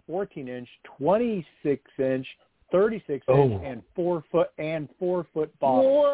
14 0.08 0.48
inch, 0.48 0.70
26 0.98 1.84
inch, 2.00 2.28
36 2.72 3.26
Oh. 3.28 3.44
inch, 3.44 3.62
and 3.66 3.84
four 3.96 4.24
foot 4.32 4.52
and 4.58 4.88
four 5.00 5.26
foot 5.34 5.52
bottles. 5.60 6.06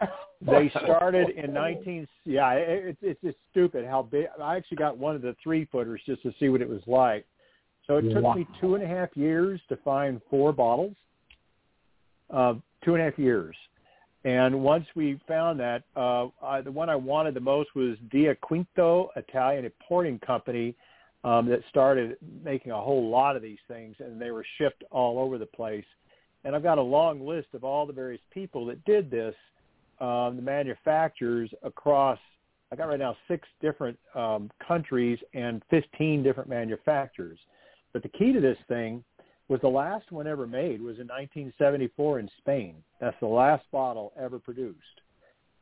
They 0.46 0.70
started 0.82 1.30
in 1.30 1.54
19. 1.54 2.06
Yeah, 2.26 2.50
it, 2.52 2.84
it's 2.86 2.98
it's 3.00 3.20
just 3.22 3.38
stupid 3.50 3.86
how 3.86 4.02
big. 4.02 4.26
I 4.42 4.56
actually 4.56 4.76
got 4.76 4.98
one 4.98 5.16
of 5.16 5.22
the 5.22 5.34
three 5.42 5.64
footers 5.64 6.02
just 6.04 6.22
to 6.22 6.34
see 6.38 6.50
what 6.50 6.60
it 6.60 6.68
was 6.68 6.82
like. 6.86 7.24
So 7.86 7.96
it 7.96 8.12
took 8.12 8.24
Wow. 8.24 8.34
me 8.34 8.46
two 8.60 8.74
and 8.74 8.84
a 8.84 8.86
half 8.86 9.08
years 9.16 9.58
to 9.70 9.76
find 9.78 10.20
four 10.28 10.52
bottles. 10.52 10.94
Uh, 12.28 12.54
two 12.84 12.94
and 12.94 13.02
a 13.02 13.06
half 13.06 13.18
years. 13.18 13.56
And 14.24 14.62
once 14.62 14.86
we 14.94 15.20
found 15.28 15.60
that, 15.60 15.84
uh, 15.96 16.28
I, 16.42 16.62
the 16.62 16.72
one 16.72 16.88
I 16.88 16.96
wanted 16.96 17.34
the 17.34 17.40
most 17.40 17.74
was 17.74 17.96
Dia 18.10 18.34
Quinto, 18.34 19.10
Italian 19.16 19.66
importing 19.66 20.18
company 20.18 20.74
um, 21.24 21.46
that 21.48 21.60
started 21.68 22.16
making 22.42 22.72
a 22.72 22.80
whole 22.80 23.08
lot 23.10 23.36
of 23.36 23.42
these 23.42 23.58
things, 23.68 23.96
and 23.98 24.20
they 24.20 24.30
were 24.30 24.44
shipped 24.58 24.82
all 24.90 25.18
over 25.18 25.36
the 25.38 25.46
place. 25.46 25.84
And 26.44 26.54
I've 26.54 26.62
got 26.62 26.78
a 26.78 26.82
long 26.82 27.26
list 27.26 27.48
of 27.54 27.64
all 27.64 27.86
the 27.86 27.92
various 27.92 28.20
people 28.32 28.66
that 28.66 28.82
did 28.84 29.10
this, 29.10 29.34
um, 30.00 30.36
the 30.36 30.42
manufacturers 30.42 31.50
across. 31.62 32.18
I 32.72 32.76
got 32.76 32.88
right 32.88 32.98
now 32.98 33.16
six 33.28 33.46
different 33.60 33.98
um, 34.14 34.50
countries 34.66 35.18
and 35.32 35.62
15 35.70 36.22
different 36.22 36.48
manufacturers. 36.48 37.38
But 37.92 38.02
the 38.02 38.08
key 38.08 38.32
to 38.32 38.40
this 38.40 38.58
thing 38.68 39.04
was 39.48 39.60
the 39.60 39.68
last 39.68 40.10
one 40.10 40.26
ever 40.26 40.46
made 40.46 40.80
was 40.80 40.98
in 40.98 41.06
1974 41.06 42.18
in 42.18 42.30
Spain. 42.38 42.76
That's 43.00 43.16
the 43.20 43.26
last 43.26 43.64
bottle 43.70 44.12
ever 44.18 44.38
produced. 44.38 44.78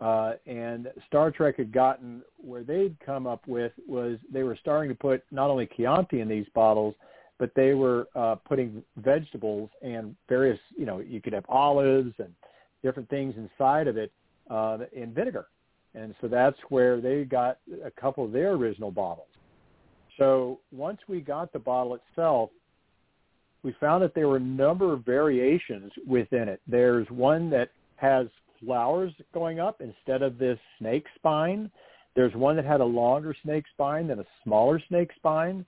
Uh, 0.00 0.34
and 0.46 0.88
Star 1.06 1.30
Trek 1.30 1.56
had 1.58 1.72
gotten 1.72 2.22
where 2.36 2.64
they'd 2.64 2.96
come 3.04 3.26
up 3.26 3.46
with 3.46 3.72
was 3.86 4.18
they 4.32 4.42
were 4.42 4.56
starting 4.60 4.88
to 4.88 4.94
put 4.96 5.22
not 5.30 5.50
only 5.50 5.68
Chianti 5.76 6.20
in 6.20 6.28
these 6.28 6.46
bottles, 6.54 6.94
but 7.38 7.52
they 7.54 7.74
were 7.74 8.08
uh, 8.14 8.36
putting 8.46 8.82
vegetables 8.96 9.70
and 9.82 10.16
various, 10.28 10.58
you 10.76 10.86
know, 10.86 10.98
you 10.98 11.20
could 11.20 11.32
have 11.32 11.44
olives 11.48 12.12
and 12.18 12.32
different 12.82 13.08
things 13.10 13.34
inside 13.36 13.86
of 13.86 13.96
it 13.96 14.12
uh, 14.50 14.78
in 14.92 15.12
vinegar. 15.12 15.46
And 15.94 16.14
so 16.20 16.28
that's 16.28 16.56
where 16.68 17.00
they 17.00 17.24
got 17.24 17.58
a 17.84 17.90
couple 17.90 18.24
of 18.24 18.32
their 18.32 18.52
original 18.52 18.90
bottles. 18.90 19.28
So 20.18 20.60
once 20.70 20.98
we 21.08 21.20
got 21.20 21.52
the 21.52 21.58
bottle 21.58 21.96
itself, 21.96 22.50
we 23.62 23.74
found 23.78 24.02
that 24.02 24.14
there 24.14 24.28
were 24.28 24.38
a 24.38 24.40
number 24.40 24.92
of 24.92 25.04
variations 25.04 25.92
within 26.06 26.48
it. 26.48 26.60
There's 26.66 27.08
one 27.10 27.50
that 27.50 27.70
has 27.96 28.26
flowers 28.64 29.12
going 29.32 29.60
up 29.60 29.80
instead 29.80 30.22
of 30.22 30.38
this 30.38 30.58
snake 30.78 31.06
spine. 31.14 31.70
There's 32.14 32.34
one 32.34 32.56
that 32.56 32.64
had 32.64 32.80
a 32.80 32.84
longer 32.84 33.34
snake 33.42 33.64
spine 33.72 34.08
than 34.08 34.18
a 34.18 34.26
smaller 34.42 34.80
snake 34.88 35.10
spine. 35.16 35.64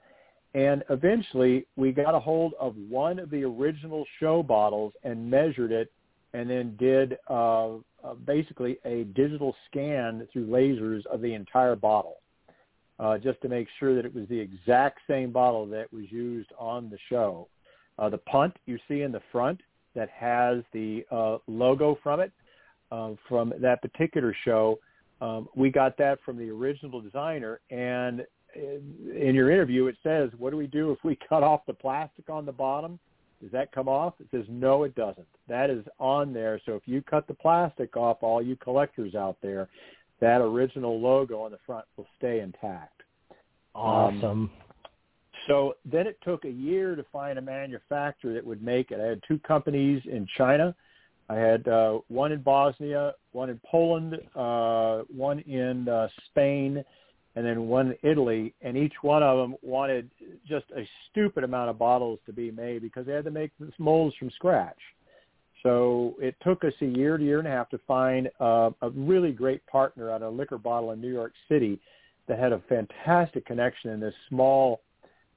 And 0.54 0.84
eventually 0.90 1.66
we 1.76 1.92
got 1.92 2.14
a 2.14 2.20
hold 2.20 2.54
of 2.60 2.76
one 2.88 3.18
of 3.18 3.30
the 3.30 3.44
original 3.44 4.04
show 4.20 4.42
bottles 4.42 4.92
and 5.02 5.30
measured 5.30 5.72
it 5.72 5.90
and 6.34 6.50
then 6.50 6.76
did 6.78 7.16
uh, 7.30 7.76
uh, 7.76 8.14
basically 8.26 8.76
a 8.84 9.04
digital 9.14 9.54
scan 9.70 10.28
through 10.32 10.46
lasers 10.46 11.06
of 11.06 11.22
the 11.22 11.32
entire 11.32 11.76
bottle 11.76 12.16
uh, 12.98 13.16
just 13.16 13.40
to 13.40 13.48
make 13.48 13.68
sure 13.78 13.94
that 13.94 14.04
it 14.04 14.14
was 14.14 14.28
the 14.28 14.38
exact 14.38 14.98
same 15.08 15.30
bottle 15.30 15.64
that 15.66 15.90
was 15.92 16.04
used 16.10 16.50
on 16.58 16.90
the 16.90 16.98
show. 17.08 17.48
Uh, 17.98 18.08
the 18.08 18.18
punt 18.18 18.54
you 18.66 18.78
see 18.88 19.02
in 19.02 19.12
the 19.12 19.22
front 19.30 19.60
that 19.94 20.10
has 20.10 20.58
the 20.72 21.04
uh, 21.12 21.38
logo 21.46 21.96
from 22.02 22.18
it 22.18 22.32
uh, 22.90 23.12
from 23.28 23.52
that 23.60 23.80
particular 23.80 24.34
show, 24.44 24.78
um, 25.20 25.48
we 25.54 25.70
got 25.70 25.96
that 25.96 26.18
from 26.24 26.36
the 26.36 26.50
original 26.50 27.00
designer. 27.00 27.60
And 27.70 28.26
in, 28.56 29.12
in 29.16 29.34
your 29.36 29.52
interview, 29.52 29.86
it 29.86 29.96
says, 30.02 30.30
"What 30.36 30.50
do 30.50 30.56
we 30.56 30.66
do 30.66 30.90
if 30.90 30.98
we 31.04 31.16
cut 31.28 31.44
off 31.44 31.60
the 31.66 31.74
plastic 31.74 32.28
on 32.28 32.44
the 32.44 32.52
bottom? 32.52 32.98
Does 33.44 33.52
that 33.52 33.72
come 33.72 33.88
off?" 33.88 34.14
It 34.20 34.28
says, 34.30 34.46
"No, 34.48 34.84
it 34.84 34.94
doesn't. 34.94 35.28
That 35.48 35.68
is 35.68 35.84
on 36.00 36.32
there. 36.32 36.58
So 36.64 36.72
if 36.76 36.88
you 36.88 37.02
cut 37.02 37.26
the 37.26 37.34
plastic 37.34 37.94
off, 37.94 38.22
all 38.22 38.40
you 38.40 38.56
collectors 38.56 39.14
out 39.14 39.36
there, 39.42 39.68
that 40.20 40.40
original 40.40 40.98
logo 40.98 41.42
on 41.42 41.50
the 41.50 41.58
front 41.66 41.84
will 41.98 42.06
stay 42.16 42.40
intact." 42.40 43.02
Awesome. 43.74 44.50
So 45.46 45.76
then 45.84 46.06
it 46.06 46.18
took 46.22 46.46
a 46.46 46.50
year 46.50 46.96
to 46.96 47.04
find 47.12 47.38
a 47.38 47.42
manufacturer 47.42 48.32
that 48.32 48.46
would 48.46 48.62
make 48.62 48.90
it. 48.90 49.00
I 49.00 49.04
had 49.04 49.22
two 49.28 49.38
companies 49.40 50.02
in 50.06 50.26
China. 50.38 50.74
I 51.28 51.34
had 51.34 51.68
uh, 51.68 52.00
one 52.08 52.32
in 52.32 52.40
Bosnia, 52.40 53.12
one 53.32 53.50
in 53.50 53.60
Poland, 53.70 54.18
uh, 54.34 55.02
one 55.14 55.40
in 55.40 55.88
uh, 55.88 56.08
Spain, 56.26 56.82
and 57.36 57.44
then 57.44 57.66
one 57.66 57.94
Italy. 58.02 58.54
And 58.62 58.76
each 58.76 58.94
one 59.02 59.22
of 59.22 59.38
them 59.38 59.56
wanted 59.62 60.10
just 60.46 60.66
a 60.76 60.86
stupid 61.10 61.44
amount 61.44 61.70
of 61.70 61.78
bottles 61.78 62.18
to 62.26 62.32
be 62.32 62.50
made 62.50 62.82
because 62.82 63.06
they 63.06 63.12
had 63.12 63.24
to 63.24 63.30
make 63.30 63.50
these 63.58 63.70
molds 63.78 64.14
from 64.16 64.30
scratch. 64.30 64.78
So 65.62 66.14
it 66.20 66.36
took 66.44 66.62
us 66.64 66.74
a 66.82 66.86
year 66.86 67.16
to 67.16 67.24
year 67.24 67.38
and 67.38 67.48
a 67.48 67.50
half 67.50 67.70
to 67.70 67.78
find 67.86 68.28
uh, 68.38 68.70
a 68.82 68.90
really 68.90 69.32
great 69.32 69.66
partner 69.66 70.10
at 70.10 70.20
a 70.20 70.28
liquor 70.28 70.58
bottle 70.58 70.90
in 70.90 71.00
New 71.00 71.12
York 71.12 71.32
City 71.48 71.80
that 72.28 72.38
had 72.38 72.52
a 72.52 72.60
fantastic 72.68 73.46
connection 73.46 73.90
in 73.90 74.00
this 74.00 74.14
small 74.28 74.82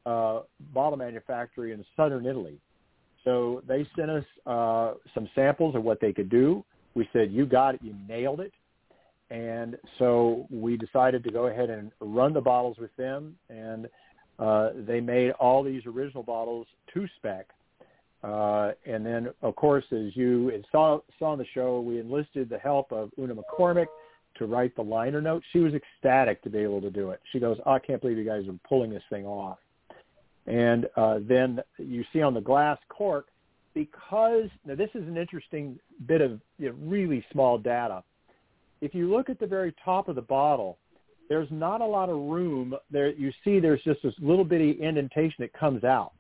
uh, 0.05 0.41
bottle 0.73 0.97
manufactory 0.97 1.71
in 1.71 1.83
southern 1.95 2.25
Italy. 2.25 2.59
So 3.23 3.61
they 3.67 3.87
sent 3.97 4.09
us 4.09 4.23
uh, 4.45 4.93
some 5.13 5.29
samples 5.35 5.75
of 5.75 5.83
what 5.83 5.99
they 5.99 6.13
could 6.13 6.29
do. 6.29 6.63
We 6.93 7.09
said, 7.11 7.31
you 7.31 7.45
got 7.45 7.75
it, 7.75 7.81
you 7.83 7.93
nailed 8.07 8.39
it. 8.39 8.53
And 9.29 9.77
so 9.99 10.47
we 10.49 10.77
decided 10.77 11.23
to 11.25 11.31
go 11.31 11.47
ahead 11.47 11.69
and 11.69 11.91
run 11.99 12.33
the 12.33 12.41
bottles 12.41 12.77
with 12.77 12.95
them. 12.95 13.35
And 13.49 13.87
uh, 14.39 14.69
they 14.75 15.01
made 15.01 15.31
all 15.31 15.63
these 15.63 15.85
original 15.85 16.23
bottles 16.23 16.67
to 16.93 17.07
spec. 17.17 17.47
Uh, 18.23 18.71
and 18.85 19.05
then, 19.05 19.29
of 19.41 19.55
course, 19.55 19.85
as 19.91 20.15
you 20.15 20.51
saw, 20.71 20.99
saw 21.19 21.31
on 21.31 21.37
the 21.37 21.45
show, 21.53 21.81
we 21.81 21.99
enlisted 21.99 22.49
the 22.49 22.57
help 22.57 22.91
of 22.91 23.11
Una 23.19 23.35
McCormack, 23.35 23.87
to 24.37 24.45
write 24.45 24.75
the 24.75 24.83
liner 24.83 25.21
notes. 25.21 25.45
She 25.51 25.59
was 25.59 25.73
ecstatic 25.73 26.41
to 26.43 26.49
be 26.49 26.59
able 26.59 26.81
to 26.81 26.89
do 26.89 27.11
it. 27.11 27.21
She 27.31 27.39
goes, 27.39 27.57
oh, 27.65 27.71
I 27.71 27.79
can't 27.79 28.01
believe 28.01 28.17
you 28.17 28.25
guys 28.25 28.47
are 28.47 28.59
pulling 28.67 28.91
this 28.91 29.03
thing 29.09 29.25
off. 29.25 29.57
And 30.45 30.87
uh, 30.95 31.19
then 31.21 31.59
you 31.77 32.05
see 32.13 32.21
on 32.21 32.33
the 32.33 32.41
glass 32.41 32.77
cork, 32.89 33.27
because 33.73 34.49
now 34.65 34.75
this 34.75 34.89
is 34.95 35.07
an 35.07 35.17
interesting 35.17 35.79
bit 36.05 36.21
of 36.21 36.39
you 36.57 36.69
know, 36.69 36.75
really 36.79 37.25
small 37.31 37.57
data. 37.57 38.03
If 38.81 38.93
you 38.93 39.11
look 39.11 39.29
at 39.29 39.39
the 39.39 39.47
very 39.47 39.73
top 39.83 40.07
of 40.07 40.15
the 40.15 40.21
bottle, 40.21 40.77
there's 41.29 41.47
not 41.51 41.81
a 41.81 41.85
lot 41.85 42.09
of 42.09 42.15
room 42.15 42.75
there. 42.91 43.09
You 43.09 43.31
see, 43.43 43.59
there's 43.59 43.81
just 43.83 44.01
this 44.03 44.13
little 44.19 44.45
bitty 44.45 44.81
indentation 44.81 45.35
that 45.39 45.53
comes 45.53 45.83
out, 45.83 46.13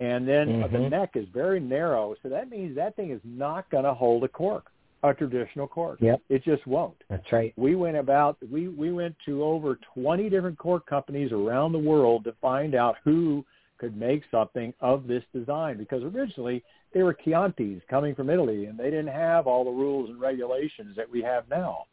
and 0.00 0.28
then 0.28 0.48
mm-hmm. 0.48 0.72
the 0.72 0.88
neck 0.88 1.10
is 1.14 1.26
very 1.32 1.60
narrow. 1.60 2.14
So 2.22 2.28
that 2.28 2.48
means 2.50 2.76
that 2.76 2.96
thing 2.96 3.10
is 3.10 3.20
not 3.24 3.68
going 3.70 3.84
to 3.84 3.94
hold 3.94 4.24
a 4.24 4.28
cork, 4.28 4.66
a 5.02 5.12
traditional 5.12 5.66
cork. 5.66 5.98
Yep. 6.00 6.20
It 6.28 6.44
just 6.44 6.66
won't. 6.66 6.96
That's 7.10 7.32
right. 7.32 7.52
We 7.56 7.74
went 7.74 7.96
about 7.96 8.38
we 8.50 8.68
we 8.68 8.92
went 8.92 9.16
to 9.26 9.42
over 9.42 9.78
20 9.94 10.28
different 10.30 10.58
cork 10.58 10.86
companies 10.86 11.32
around 11.32 11.72
the 11.72 11.78
world 11.78 12.24
to 12.24 12.34
find 12.40 12.74
out 12.74 12.96
who 13.04 13.44
could 13.78 13.96
make 13.96 14.22
something 14.30 14.74
of 14.80 15.06
this 15.06 15.22
design 15.34 15.78
because 15.78 16.02
originally 16.02 16.62
they 16.92 17.02
were 17.02 17.14
Chiantis 17.14 17.82
coming 17.88 18.14
from 18.14 18.30
Italy 18.30 18.66
and 18.66 18.78
they 18.78 18.90
didn't 18.90 19.08
have 19.08 19.46
all 19.46 19.64
the 19.64 19.70
rules 19.70 20.10
and 20.10 20.20
regulations 20.20 20.96
that 20.96 21.08
we 21.08 21.22
have 21.22 21.48
now 21.48 21.84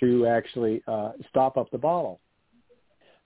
to 0.00 0.26
actually 0.26 0.82
uh, 0.86 1.12
stop 1.30 1.56
up 1.56 1.70
the 1.70 1.78
bottle. 1.78 2.20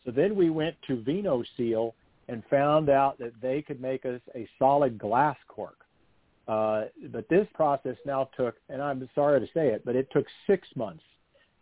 So 0.04 0.10
then 0.10 0.34
we 0.34 0.50
went 0.50 0.76
to 0.86 1.02
Vino 1.02 1.42
Seal 1.56 1.94
and 2.28 2.42
found 2.48 2.88
out 2.88 3.18
that 3.18 3.32
they 3.42 3.60
could 3.60 3.80
make 3.80 4.06
us 4.06 4.20
a 4.34 4.48
solid 4.58 4.98
glass 4.98 5.36
cork. 5.48 5.78
Uh, 6.46 6.84
but 7.12 7.28
this 7.28 7.46
process 7.54 7.96
now 8.06 8.30
took, 8.36 8.56
and 8.68 8.80
I'm 8.80 9.08
sorry 9.14 9.40
to 9.40 9.46
say 9.52 9.68
it, 9.68 9.84
but 9.84 9.96
it 9.96 10.08
took 10.12 10.26
six 10.46 10.66
months 10.74 11.02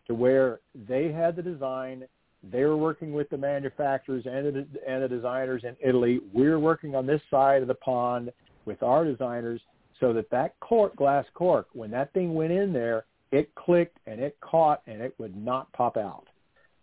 to 0.06 0.14
where 0.14 0.60
they 0.74 1.10
had 1.10 1.36
the 1.36 1.42
design. 1.42 2.04
They 2.42 2.64
were 2.64 2.76
working 2.76 3.12
with 3.12 3.28
the 3.30 3.36
manufacturers 3.36 4.24
and 4.26 4.46
the, 4.46 4.66
and 4.86 5.02
the 5.02 5.08
designers 5.08 5.64
in 5.64 5.76
Italy. 5.80 6.20
We're 6.32 6.58
working 6.58 6.94
on 6.94 7.06
this 7.06 7.20
side 7.30 7.62
of 7.62 7.68
the 7.68 7.74
pond 7.74 8.32
with 8.64 8.82
our 8.82 9.04
designers 9.04 9.60
so 9.98 10.12
that 10.12 10.30
that 10.30 10.58
cork, 10.60 10.94
glass 10.96 11.24
cork, 11.34 11.66
when 11.72 11.90
that 11.90 12.12
thing 12.12 12.34
went 12.34 12.52
in 12.52 12.72
there, 12.72 13.06
it 13.32 13.52
clicked 13.56 13.98
and 14.06 14.20
it 14.20 14.36
caught 14.40 14.82
and 14.86 15.02
it 15.02 15.14
would 15.18 15.36
not 15.36 15.72
pop 15.72 15.96
out 15.96 16.26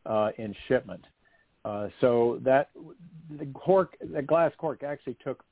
uh, 0.06 0.30
in 0.38 0.54
shipment. 0.68 1.04
Uh, 1.64 1.88
so 2.02 2.40
that 2.44 2.70
the 3.40 3.46
cork, 3.54 3.98
the 4.14 4.22
glass 4.22 4.52
cork 4.58 4.84
actually 4.84 5.18
took 5.24 5.44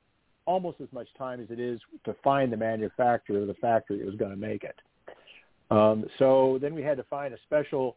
almost 0.46 0.80
as 0.80 0.88
much 0.92 1.08
time 1.16 1.40
as 1.40 1.46
it 1.50 1.58
is 1.58 1.80
to 2.04 2.14
find 2.22 2.52
the 2.52 2.56
manufacturer 2.56 3.42
or 3.42 3.46
the 3.46 3.54
factory 3.54 3.98
that 3.98 4.06
was 4.06 4.14
going 4.14 4.30
to 4.30 4.36
make 4.36 4.62
it. 4.62 4.76
Um, 5.70 6.04
so 6.18 6.58
then 6.60 6.74
we 6.74 6.82
had 6.82 6.98
to 6.98 7.04
find 7.04 7.32
a 7.32 7.38
special 7.44 7.96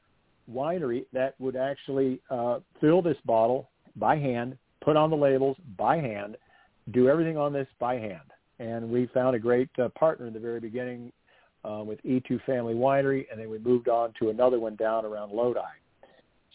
winery 0.52 1.06
that 1.14 1.36
would 1.40 1.56
actually 1.56 2.20
uh, 2.30 2.60
fill 2.80 3.02
this 3.02 3.18
bottle 3.26 3.70
by 3.96 4.18
hand, 4.18 4.58
put 4.82 4.96
on 4.96 5.10
the 5.10 5.16
labels 5.16 5.58
by 5.78 5.98
hand, 5.98 6.38
do 6.92 7.10
everything 7.10 7.38
on 7.38 7.52
this 7.54 7.68
by 7.80 7.96
hand. 7.96 8.22
And 8.60 8.90
we 8.90 9.08
found 9.14 9.36
a 9.36 9.40
great 9.40 9.70
uh, 9.78 9.90
partner 9.90 10.28
in 10.28 10.34
the 10.34 10.40
very 10.40 10.60
beginning 10.60 11.12
uh, 11.64 11.84
with 11.84 12.02
E2 12.04 12.44
Family 12.46 12.74
Winery, 12.74 13.26
and 13.32 13.40
then 13.40 13.50
we 13.50 13.60
moved 13.60 13.90
on 13.90 14.14
to 14.20 14.30
another 14.30 14.60
one 14.60 14.76
down 14.76 15.06
around 15.06 15.32
Lodi. 15.32 15.60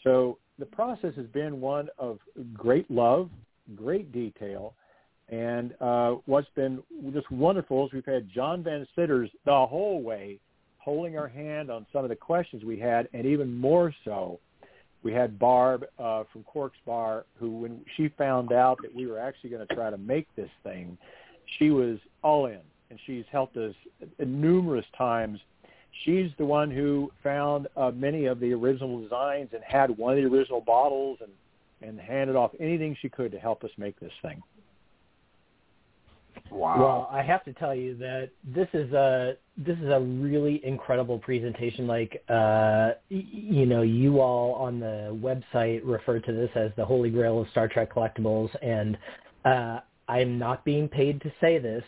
So 0.03 0.39
the 0.59 0.67
process 0.67 1.15
has 1.17 1.27
been 1.27 1.61
one 1.61 1.89
of 1.99 2.19
great 2.55 2.91
love, 2.91 3.29
great 3.77 4.13
detail, 4.13 4.75
and 5.29 5.75
uh, 5.81 6.17
what's 6.27 6.49
been 6.55 6.83
just 7.13 7.31
wonderful 7.31 7.87
is 7.87 7.93
we've 7.93 8.05
had 8.05 8.29
John 8.31 8.63
Van 8.63 8.87
Citters 8.95 9.31
the 9.45 9.67
whole 9.67 10.03
way 10.03 10.39
holding 10.83 11.17
our 11.17 11.29
hand 11.29 11.71
on 11.71 11.87
some 11.93 12.05
of 12.05 12.09
the 12.09 12.17
questions 12.17 12.65
we 12.65 12.79
had, 12.79 13.09
and 13.13 13.25
even 13.25 13.57
more 13.57 13.95
so, 14.05 14.41
we 15.03 15.13
had 15.13 15.39
Barb 15.39 15.85
uh, 15.99 16.25
from 16.33 16.43
Corks 16.45 16.79
Bar, 16.87 17.25
who 17.39 17.51
when 17.59 17.85
she 17.97 18.09
found 18.17 18.53
out 18.53 18.79
that 18.83 18.95
we 18.95 19.07
were 19.07 19.19
actually 19.19 19.51
going 19.51 19.67
to 19.67 19.75
try 19.75 19.91
to 19.91 19.99
make 19.99 20.27
this 20.37 20.51
thing, 20.63 20.97
she 21.59 21.71
was 21.71 21.99
all 22.23 22.47
in 22.47 22.61
and 22.91 22.99
she's 23.07 23.25
helped 23.33 23.57
us 23.57 23.75
numerous 24.19 24.85
times. 24.97 25.41
She's 26.05 26.31
the 26.39 26.45
one 26.45 26.71
who 26.71 27.11
found 27.23 27.69
uh, 27.77 27.91
many 27.91 28.27
of 28.27 28.39
the 28.39 28.53
original 28.53 29.01
designs 29.03 29.51
and 29.53 29.63
had 29.67 29.97
one 29.97 30.17
of 30.17 30.23
the 30.23 30.29
original 30.37 30.61
bottles 30.61 31.19
and 31.21 31.31
and 31.81 31.99
handed 31.99 32.37
off 32.37 32.53
anything 32.61 32.97
she 33.03 33.09
could 33.09 33.33
to 33.33 33.39
help 33.41 33.65
us 33.65 33.71
make 33.77 33.99
this 33.99 34.13
thing. 34.23 34.41
Wow. 36.53 36.79
Well, 36.79 37.09
I 37.11 37.23
have 37.23 37.45
to 37.45 37.53
tell 37.55 37.75
you 37.75 37.97
that 37.97 38.31
this 38.45 38.69
is 38.75 38.93
a 38.93 39.37
this 39.57 39.79
is 39.79 39.89
a 39.89 40.01
really 40.01 40.65
incredible 40.65 41.19
presentation. 41.19 41.87
Like, 41.87 42.23
uh, 42.29 42.93
y- 43.11 43.27
you 43.33 43.67
know, 43.67 43.83
you 43.83 44.21
all 44.21 44.55
on 44.55 44.79
the 44.79 45.19
website 45.23 45.81
refer 45.85 46.21
to 46.21 46.33
this 46.33 46.51
as 46.55 46.71
the 46.77 46.85
holy 46.85 47.11
grail 47.11 47.41
of 47.41 47.49
Star 47.51 47.69
Trek 47.69 47.95
collectibles, 47.95 48.51
and 48.63 48.99
uh, 49.45 49.81
I'm 50.09 50.39
not 50.39 50.65
being 50.65 50.89
paid 50.89 51.21
to 51.23 51.33
say 51.41 51.59
this, 51.59 51.85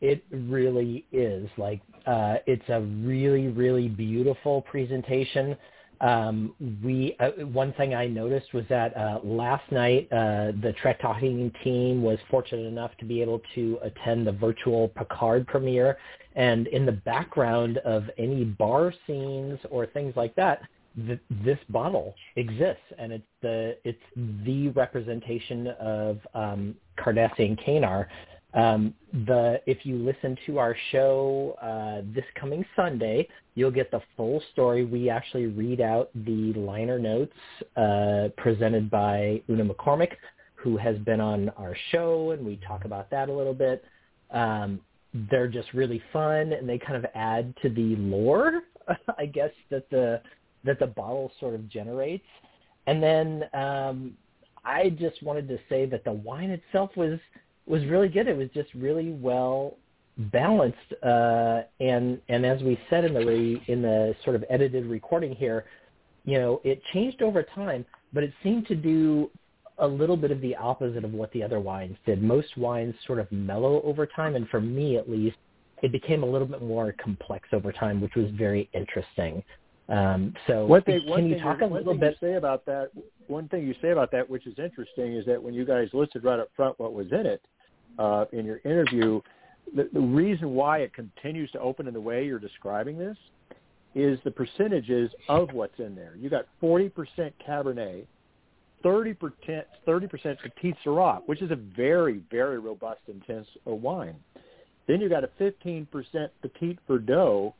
it 0.00 0.24
really 0.30 1.04
is 1.12 1.48
like 1.58 1.80
uh, 2.06 2.36
it's 2.46 2.68
a 2.68 2.80
really 2.80 3.48
really 3.48 3.88
beautiful 3.88 4.62
presentation. 4.62 5.56
Um, 6.00 6.54
we 6.82 7.14
uh, 7.20 7.30
one 7.46 7.74
thing 7.74 7.94
I 7.94 8.06
noticed 8.06 8.54
was 8.54 8.64
that 8.70 8.96
uh, 8.96 9.20
last 9.22 9.70
night 9.70 10.08
uh, 10.10 10.52
the 10.62 10.74
Trek 10.80 11.00
Talking 11.00 11.52
team 11.62 12.02
was 12.02 12.18
fortunate 12.30 12.66
enough 12.66 12.92
to 13.00 13.04
be 13.04 13.20
able 13.20 13.42
to 13.54 13.78
attend 13.82 14.26
the 14.26 14.32
virtual 14.32 14.88
Picard 14.88 15.46
premiere, 15.46 15.98
and 16.36 16.66
in 16.68 16.86
the 16.86 16.92
background 16.92 17.78
of 17.78 18.04
any 18.16 18.44
bar 18.44 18.94
scenes 19.06 19.58
or 19.70 19.86
things 19.86 20.14
like 20.16 20.34
that, 20.36 20.62
th- 21.06 21.20
this 21.44 21.58
bottle 21.68 22.14
exists, 22.36 22.82
and 22.98 23.12
it's 23.12 23.24
the 23.42 23.76
it's 23.84 23.98
the 24.46 24.68
representation 24.70 25.68
of 25.80 26.18
um, 26.34 26.74
Cardassian 26.98 27.62
Kanar 27.62 28.06
um, 28.54 28.94
the 29.26 29.60
if 29.66 29.84
you 29.84 29.96
listen 29.96 30.36
to 30.46 30.58
our 30.58 30.76
show 30.90 31.56
uh, 31.62 32.02
this 32.14 32.24
coming 32.34 32.64
Sunday, 32.74 33.28
you'll 33.54 33.70
get 33.70 33.90
the 33.90 34.00
full 34.16 34.42
story. 34.52 34.84
We 34.84 35.08
actually 35.08 35.46
read 35.46 35.80
out 35.80 36.10
the 36.14 36.52
liner 36.54 36.98
notes 36.98 37.32
uh, 37.76 38.28
presented 38.36 38.90
by 38.90 39.42
Una 39.48 39.64
McCormack, 39.64 40.12
who 40.54 40.76
has 40.76 40.98
been 40.98 41.20
on 41.20 41.50
our 41.50 41.76
show, 41.92 42.32
and 42.32 42.44
we 42.44 42.58
talk 42.66 42.84
about 42.84 43.10
that 43.10 43.28
a 43.28 43.32
little 43.32 43.54
bit. 43.54 43.84
Um, 44.30 44.80
they're 45.30 45.48
just 45.48 45.72
really 45.72 46.02
fun, 46.12 46.52
and 46.52 46.68
they 46.68 46.78
kind 46.78 46.96
of 46.96 47.06
add 47.14 47.54
to 47.62 47.68
the 47.68 47.96
lore, 47.96 48.62
I 49.18 49.26
guess 49.26 49.50
that 49.70 49.88
the 49.90 50.20
that 50.64 50.78
the 50.78 50.86
bottle 50.86 51.32
sort 51.40 51.54
of 51.54 51.68
generates. 51.68 52.26
And 52.86 53.02
then 53.02 53.44
um, 53.54 54.12
I 54.64 54.90
just 54.90 55.22
wanted 55.22 55.48
to 55.48 55.58
say 55.68 55.86
that 55.86 56.04
the 56.04 56.12
wine 56.12 56.50
itself 56.50 56.90
was 56.96 57.18
was 57.70 57.84
really 57.86 58.08
good. 58.08 58.26
It 58.26 58.36
was 58.36 58.48
just 58.52 58.68
really 58.74 59.12
well 59.12 59.76
balanced, 60.18 60.76
uh, 61.02 61.62
and 61.78 62.20
and 62.28 62.44
as 62.44 62.60
we 62.62 62.78
said 62.90 63.04
in 63.04 63.14
the 63.14 63.24
re, 63.24 63.62
in 63.68 63.80
the 63.80 64.14
sort 64.24 64.36
of 64.36 64.44
edited 64.50 64.86
recording 64.86 65.34
here, 65.34 65.64
you 66.24 66.38
know, 66.38 66.60
it 66.64 66.82
changed 66.92 67.22
over 67.22 67.42
time, 67.42 67.86
but 68.12 68.22
it 68.22 68.32
seemed 68.42 68.66
to 68.66 68.74
do 68.74 69.30
a 69.78 69.86
little 69.86 70.16
bit 70.16 70.30
of 70.30 70.40
the 70.42 70.54
opposite 70.56 71.04
of 71.04 71.12
what 71.12 71.32
the 71.32 71.42
other 71.42 71.58
wines 71.58 71.96
did. 72.04 72.22
Most 72.22 72.56
wines 72.58 72.94
sort 73.06 73.18
of 73.18 73.30
mellow 73.32 73.80
over 73.82 74.04
time, 74.04 74.36
and 74.36 74.46
for 74.48 74.60
me 74.60 74.98
at 74.98 75.08
least, 75.08 75.36
it 75.82 75.92
became 75.92 76.22
a 76.22 76.26
little 76.26 76.46
bit 76.46 76.60
more 76.62 76.92
complex 77.02 77.48
over 77.52 77.72
time, 77.72 78.00
which 78.00 78.14
was 78.14 78.30
very 78.32 78.68
interesting. 78.74 79.42
Um, 79.88 80.34
so 80.46 80.66
one 80.66 80.82
thing, 80.82 81.00
can 81.00 81.08
one 81.08 81.26
you 81.26 81.34
thing 81.34 81.42
talk 81.42 81.62
a 81.62 81.66
little 81.66 81.94
bit? 81.94 82.16
Say 82.20 82.34
about 82.34 82.66
that. 82.66 82.90
One 83.28 83.48
thing 83.48 83.66
you 83.66 83.74
say 83.80 83.90
about 83.90 84.12
that, 84.12 84.28
which 84.28 84.46
is 84.46 84.58
interesting, 84.58 85.14
is 85.14 85.24
that 85.26 85.42
when 85.42 85.54
you 85.54 85.64
guys 85.64 85.88
listed 85.92 86.24
right 86.24 86.38
up 86.38 86.50
front 86.54 86.78
what 86.78 86.92
was 86.92 87.06
in 87.12 87.26
it 87.26 87.40
uh, 87.98 88.26
in 88.32 88.44
your 88.44 88.60
interview, 88.64 89.20
the, 89.74 89.88
the 89.92 90.00
reason 90.00 90.54
why 90.54 90.78
it 90.78 90.92
continues 90.94 91.50
to 91.52 91.60
open 91.60 91.86
in 91.86 91.94
the 91.94 92.00
way 92.00 92.24
you're 92.24 92.38
describing 92.38 92.98
this 92.98 93.16
is 93.94 94.18
the 94.24 94.30
percentages 94.30 95.10
of 95.28 95.52
what's 95.52 95.78
in 95.78 95.94
there. 95.94 96.14
You 96.16 96.30
got 96.30 96.46
40% 96.62 96.92
Cabernet, 97.46 98.06
30% 98.84 99.16
30% 99.86 100.36
Petite 100.42 100.76
Sirah, 100.84 101.20
which 101.26 101.42
is 101.42 101.50
a 101.50 101.56
very 101.56 102.22
very 102.30 102.58
robust 102.58 103.00
intense 103.08 103.46
uh, 103.66 103.74
wine. 103.74 104.16
Then 104.86 105.00
you 105.00 105.08
got 105.08 105.22
a 105.22 105.30
15% 105.40 105.86
Petite 106.42 106.78
Verdot, 106.88 107.52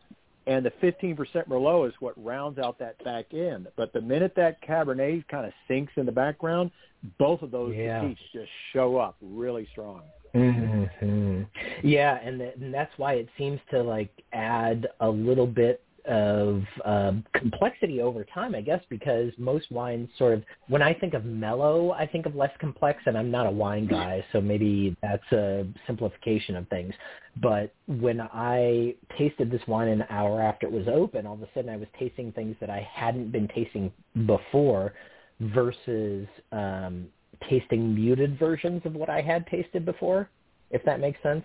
and 0.46 0.64
the 0.64 0.72
15% 0.82 1.16
Merlot 1.48 1.88
is 1.88 1.94
what 2.00 2.14
rounds 2.22 2.58
out 2.58 2.78
that 2.78 3.02
back 3.04 3.26
end. 3.32 3.68
But 3.76 3.92
the 3.92 4.00
minute 4.00 4.32
that 4.36 4.60
Cabernet 4.66 5.28
kind 5.28 5.46
of 5.46 5.52
sinks 5.68 5.92
in 5.96 6.06
the 6.06 6.12
background, 6.12 6.70
both 7.18 7.42
of 7.42 7.50
those 7.50 7.74
Yeah. 7.76 8.00
Petites 8.00 8.20
just 8.32 8.50
show 8.72 8.96
up 8.96 9.16
really 9.20 9.66
strong. 9.70 10.02
Hmm 10.32 11.42
Yeah, 11.82 12.18
and, 12.22 12.38
th- 12.38 12.54
and 12.60 12.72
that's 12.72 12.92
why 12.96 13.14
it 13.14 13.28
seems 13.36 13.60
to 13.70 13.82
like 13.82 14.10
add 14.32 14.88
a 15.00 15.08
little 15.08 15.46
bit 15.46 15.82
of 16.06 16.62
um, 16.84 17.24
complexity 17.34 18.00
over 18.00 18.24
time, 18.24 18.54
I 18.54 18.62
guess, 18.62 18.82
because 18.88 19.32
most 19.38 19.70
wines 19.70 20.08
sort 20.16 20.34
of 20.34 20.42
when 20.68 20.82
I 20.82 20.94
think 20.94 21.14
of 21.14 21.24
mellow, 21.24 21.92
I 21.92 22.06
think 22.06 22.26
of 22.26 22.34
less 22.34 22.52
complex, 22.58 23.02
and 23.06 23.18
I'm 23.18 23.30
not 23.30 23.46
a 23.46 23.50
wine 23.50 23.86
guy, 23.86 24.24
so 24.32 24.40
maybe 24.40 24.96
that's 25.02 25.30
a 25.32 25.66
simplification 25.86 26.56
of 26.56 26.66
things. 26.68 26.94
But 27.42 27.74
when 27.86 28.20
I 28.20 28.94
tasted 29.18 29.50
this 29.50 29.62
wine 29.66 29.88
an 29.88 30.04
hour 30.10 30.40
after 30.40 30.66
it 30.66 30.72
was 30.72 30.88
open, 30.88 31.26
all 31.26 31.34
of 31.34 31.42
a 31.42 31.48
sudden 31.54 31.70
I 31.70 31.76
was 31.76 31.88
tasting 31.98 32.32
things 32.32 32.56
that 32.60 32.70
I 32.70 32.88
hadn't 32.92 33.30
been 33.30 33.48
tasting 33.48 33.92
before, 34.26 34.94
versus 35.40 36.26
um, 36.52 37.06
tasting 37.48 37.94
muted 37.94 38.38
versions 38.38 38.82
of 38.84 38.94
what 38.94 39.08
I 39.08 39.20
had 39.20 39.46
tasted 39.46 39.84
before. 39.84 40.28
If 40.70 40.84
that 40.84 41.00
makes 41.00 41.20
sense. 41.22 41.44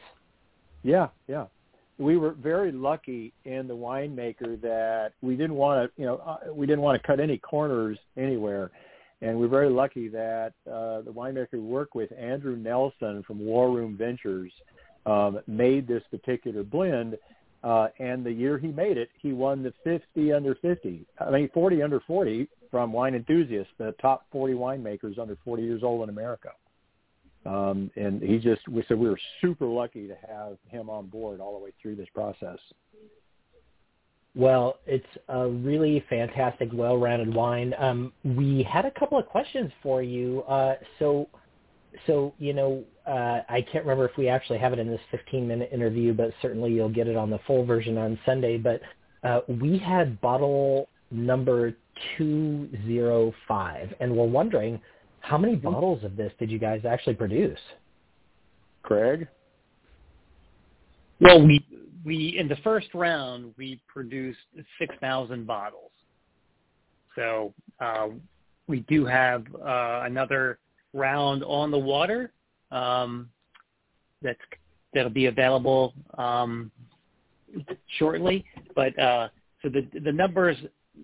Yeah, 0.84 1.08
yeah 1.28 1.46
we 1.98 2.18
were 2.18 2.32
very 2.32 2.72
lucky 2.72 3.34
in 3.46 3.68
the 3.68 3.76
winemaker 3.76 4.60
that 4.62 5.14
we 5.22 5.36
didn't 5.36 5.56
want 5.56 5.90
to, 5.96 6.02
you 6.02 6.06
know, 6.06 6.18
uh, 6.18 6.54
we 6.54 6.66
didn't 6.66 6.82
want 6.82 7.02
to 7.02 7.08
cut 7.08 7.20
any 7.20 7.38
corners 7.38 7.98
anywhere. 8.18 8.72
And 9.22 9.40
we're 9.40 9.48
very 9.48 9.70
lucky 9.70 10.10
that 10.10 10.54
uh, 10.68 11.02
the 11.02 11.14
winemaker 11.14 11.54
we 11.54 11.60
work 11.60 11.96
with, 11.96 12.12
Andrew 12.18 12.58
Nelson 12.58 13.24
from 13.26 13.40
War 13.40 13.72
Room 13.72 13.96
Ventures, 13.98 14.52
um, 15.06 15.40
made 15.48 15.88
this 15.88 16.04
particular 16.12 16.64
blend. 16.64 17.18
Uh, 17.66 17.88
and 17.98 18.24
the 18.24 18.32
year 18.32 18.60
he 18.60 18.68
made 18.68 18.96
it, 18.96 19.10
he 19.20 19.34
won 19.34 19.64
the 19.64 19.74
50 19.84 20.32
under 20.32 20.54
50, 20.56 21.04
I 21.20 21.32
mean 21.32 21.50
40 21.52 21.82
under 21.82 22.00
40 22.02 22.48
from 22.70 22.94
Wine 22.94 23.16
Enthusiasts, 23.16 23.74
the 23.80 23.96
top 24.00 24.28
40 24.32 24.54
winemakers 24.54 25.18
under 25.18 25.36
40 25.44 25.64
years 25.64 25.82
old 25.82 26.04
in 26.04 26.10
America. 26.10 26.50
Um, 27.44 27.90
and 27.96 28.22
he 28.22 28.38
just 28.38 28.68
we 28.68 28.84
said 28.88 29.00
we 29.00 29.10
were 29.10 29.20
super 29.42 29.66
lucky 29.66 30.08
to 30.08 30.16
have 30.28 30.58
him 30.70 30.90
on 30.90 31.08
board 31.08 31.40
all 31.40 31.58
the 31.58 31.64
way 31.64 31.72
through 31.82 31.96
this 31.96 32.08
process. 32.14 32.60
Well, 34.36 34.80
it's 34.86 35.06
a 35.30 35.48
really 35.48 36.04
fantastic, 36.10 36.70
well-rounded 36.74 37.34
wine. 37.34 37.74
Um, 37.80 38.12
we 38.24 38.68
had 38.70 38.86
a 38.86 38.92
couple 38.92 39.18
of 39.18 39.26
questions 39.28 39.72
for 39.82 40.04
you. 40.04 40.42
Uh, 40.42 40.76
so, 41.00 41.30
so 42.08 42.34
you 42.40 42.54
know, 42.54 42.84
uh, 43.08 43.42
I 43.48 43.66
can't 43.72 43.86
remember 43.86 44.08
if 44.08 44.18
we 44.18 44.28
actually 44.28 44.60
have 44.60 44.74
it 44.74 44.80
in 44.80 44.88
this 44.88 45.02
15-minute 45.14 45.70
interview, 45.72 46.14
but 46.14 46.32
certainly 46.42 46.72
you'll 46.72 46.90
get 46.90 47.08
it 47.08 47.16
on 47.16 47.30
the 47.30 47.40
full 47.48 47.66
version 47.66 47.98
on 47.98 48.20
Sunday. 48.26 48.58
But 48.58 48.82
uh, 49.24 49.42
we 49.48 49.78
had 49.78 50.20
bottle 50.22 50.90
number 51.12 51.74
205, 52.18 53.94
and 54.00 54.16
we're 54.16 54.26
wondering 54.26 54.80
how 55.22 55.38
many 55.38 55.56
bottles 55.56 56.04
of 56.04 56.16
this 56.16 56.32
did 56.40 56.52
you 56.52 56.60
guys 56.60 56.82
actually 56.88 57.16
produce? 57.16 57.60
Craig? 58.84 59.28
Well, 61.20 61.44
we 61.44 61.66
we 62.04 62.38
in 62.38 62.48
the 62.48 62.58
first 62.58 62.88
round 62.94 63.54
we 63.58 63.82
produced 63.88 64.38
six 64.78 64.94
thousand 65.02 65.48
bottles. 65.48 65.92
So 67.16 67.54
uh, 67.80 68.10
we 68.68 68.82
do 68.82 69.06
have 69.06 69.46
uh, 69.56 70.02
another 70.04 70.60
round 70.96 71.44
on 71.44 71.70
the 71.70 71.78
water 71.78 72.32
um, 72.72 73.30
that's 74.22 74.40
that'll 74.94 75.12
be 75.12 75.28
available 75.28 75.94
um, 76.18 76.72
shortly. 78.00 78.46
But 78.76 78.98
uh, 78.98 79.30
so 79.62 79.70
the 79.70 79.88
the 80.00 80.12
numbers 80.12 80.58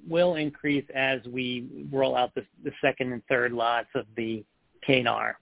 will 0.08 0.36
increase 0.36 0.86
as 0.96 1.20
we 1.28 1.88
roll 1.92 2.16
out 2.16 2.34
the, 2.34 2.46
the 2.64 2.72
second 2.82 3.12
and 3.14 3.22
third 3.28 3.52
lots 3.52 3.90
of 3.94 4.06
the 4.16 4.44
Kanar. 4.88 5.34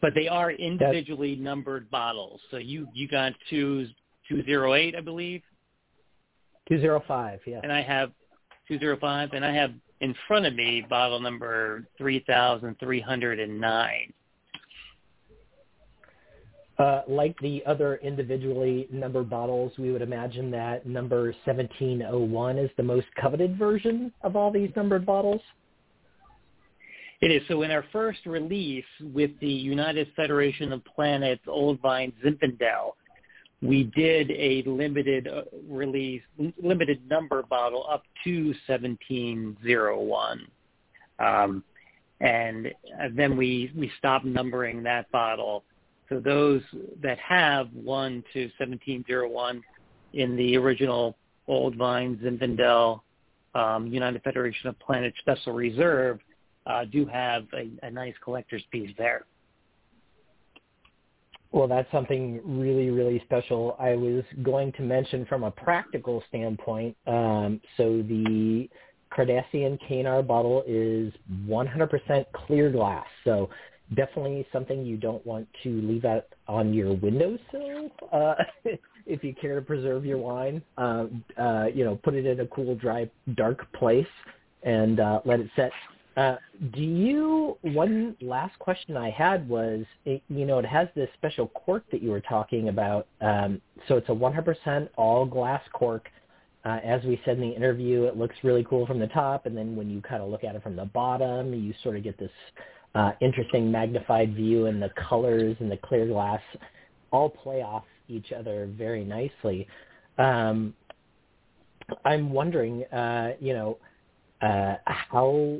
But 0.00 0.14
they 0.14 0.28
are 0.28 0.50
individually 0.50 1.34
That's, 1.34 1.44
numbered 1.44 1.90
bottles. 1.90 2.40
So 2.50 2.56
you, 2.56 2.88
you 2.94 3.08
got 3.08 3.32
two, 3.48 3.86
208, 4.28 4.96
I 4.96 5.00
believe? 5.00 5.42
205, 6.68 7.40
yeah. 7.46 7.60
And 7.62 7.72
I 7.72 7.82
have 7.82 8.10
205, 8.68 9.30
and 9.32 9.44
I 9.44 9.54
have 9.54 9.72
in 10.02 10.14
front 10.26 10.44
of 10.44 10.54
me 10.54 10.84
bottle 10.90 11.20
number 11.20 11.86
3,309. 11.96 14.12
Uh, 16.78 17.02
like 17.06 17.38
the 17.38 17.62
other 17.66 17.96
individually 18.02 18.88
numbered 18.90 19.30
bottles, 19.30 19.72
we 19.78 19.92
would 19.92 20.02
imagine 20.02 20.50
that 20.50 20.84
number 20.84 21.26
1701 21.44 22.58
is 22.58 22.68
the 22.76 22.82
most 22.82 23.06
coveted 23.20 23.56
version 23.56 24.12
of 24.22 24.34
all 24.34 24.50
these 24.50 24.70
numbered 24.74 25.06
bottles. 25.06 25.40
It 27.20 27.30
is. 27.30 27.40
So 27.46 27.62
in 27.62 27.70
our 27.70 27.84
first 27.92 28.26
release 28.26 28.84
with 29.00 29.30
the 29.40 29.46
United 29.46 30.08
Federation 30.16 30.72
of 30.72 30.84
Planets 30.84 31.44
Old 31.46 31.80
Vine 31.80 32.12
Zinfandel, 32.24 32.94
we 33.62 33.84
did 33.84 34.30
a 34.32 34.62
limited 34.66 35.28
uh, 35.28 35.42
release, 35.68 36.22
limited 36.60 37.08
number 37.08 37.42
bottle 37.42 37.86
up 37.88 38.02
to 38.24 38.46
1701. 38.66 40.46
Um, 41.18 41.64
and 42.20 42.72
then 43.14 43.36
we, 43.36 43.72
we 43.76 43.90
stopped 43.98 44.24
numbering 44.24 44.82
that 44.82 45.10
bottle 45.10 45.64
so 46.12 46.20
those 46.20 46.60
that 47.02 47.18
have 47.18 47.68
1 47.72 48.24
to 48.34 48.42
1701 48.58 49.62
in 50.12 50.36
the 50.36 50.56
original 50.58 51.16
Old 51.48 51.74
Vine 51.76 52.20
Zinfandel 52.22 53.00
um, 53.54 53.86
United 53.86 54.22
Federation 54.22 54.68
of 54.68 54.78
Planets 54.78 55.16
Special 55.20 55.54
Reserve 55.54 56.20
uh, 56.66 56.84
do 56.84 57.06
have 57.06 57.46
a, 57.54 57.70
a 57.86 57.90
nice 57.90 58.12
collector's 58.22 58.62
piece 58.70 58.90
there. 58.98 59.24
Well, 61.52 61.68
that's 61.68 61.90
something 61.92 62.40
really, 62.44 62.88
really 62.90 63.20
special. 63.26 63.76
I 63.78 63.94
was 63.94 64.24
going 64.42 64.72
to 64.72 64.82
mention 64.82 65.26
from 65.26 65.44
a 65.44 65.50
practical 65.50 66.22
standpoint. 66.28 66.96
Um, 67.06 67.60
so 67.76 68.02
the 68.02 68.68
Cardassian 69.16 69.78
Kanar 69.88 70.26
bottle 70.26 70.64
is 70.66 71.12
100% 71.46 72.24
clear 72.32 72.70
glass. 72.70 73.06
So 73.24 73.50
definitely 73.94 74.46
something 74.50 74.86
you 74.86 74.96
don't 74.96 75.24
want 75.26 75.46
to 75.62 75.68
leave 75.82 76.06
out 76.06 76.24
on 76.48 76.72
your 76.72 76.94
windowsill 76.94 77.90
uh, 78.10 78.34
if 79.06 79.22
you 79.22 79.34
care 79.34 79.56
to 79.56 79.62
preserve 79.62 80.06
your 80.06 80.18
wine. 80.18 80.62
Uh, 80.78 81.04
uh, 81.38 81.66
you 81.66 81.84
know, 81.84 81.96
put 82.02 82.14
it 82.14 82.24
in 82.24 82.40
a 82.40 82.46
cool, 82.46 82.74
dry, 82.76 83.10
dark 83.34 83.70
place 83.74 84.06
and 84.62 85.00
uh, 85.00 85.20
let 85.26 85.38
it 85.38 85.50
set. 85.54 85.70
Uh, 86.16 86.36
do 86.74 86.82
you? 86.82 87.56
One 87.62 88.16
last 88.20 88.58
question 88.58 88.96
I 88.96 89.10
had 89.10 89.48
was, 89.48 89.84
it, 90.04 90.22
you 90.28 90.44
know, 90.44 90.58
it 90.58 90.66
has 90.66 90.88
this 90.94 91.08
special 91.14 91.48
cork 91.48 91.84
that 91.90 92.02
you 92.02 92.10
were 92.10 92.20
talking 92.20 92.68
about. 92.68 93.06
Um, 93.20 93.60
so 93.88 93.96
it's 93.96 94.08
a 94.08 94.12
100% 94.12 94.88
all 94.96 95.24
glass 95.24 95.62
cork. 95.72 96.08
Uh, 96.64 96.78
as 96.84 97.02
we 97.02 97.20
said 97.24 97.38
in 97.38 97.40
the 97.40 97.56
interview, 97.56 98.04
it 98.04 98.16
looks 98.16 98.36
really 98.44 98.64
cool 98.68 98.86
from 98.86 99.00
the 99.00 99.08
top, 99.08 99.46
and 99.46 99.56
then 99.56 99.74
when 99.74 99.90
you 99.90 100.00
kind 100.00 100.22
of 100.22 100.28
look 100.28 100.44
at 100.44 100.54
it 100.54 100.62
from 100.62 100.76
the 100.76 100.84
bottom, 100.84 101.52
you 101.54 101.74
sort 101.82 101.96
of 101.96 102.04
get 102.04 102.16
this 102.18 102.30
uh, 102.94 103.12
interesting 103.20 103.70
magnified 103.70 104.34
view 104.34 104.66
and 104.66 104.80
the 104.80 104.90
colors 104.90 105.56
and 105.60 105.70
the 105.70 105.76
clear 105.78 106.06
glass 106.06 106.40
all 107.10 107.28
play 107.28 107.62
off 107.62 107.84
each 108.08 108.32
other 108.32 108.70
very 108.76 109.04
nicely. 109.04 109.66
Um, 110.18 110.74
I'm 112.04 112.32
wondering, 112.32 112.84
uh, 112.84 113.32
you 113.40 113.54
know, 113.54 113.78
uh, 114.40 114.76
how 114.84 115.58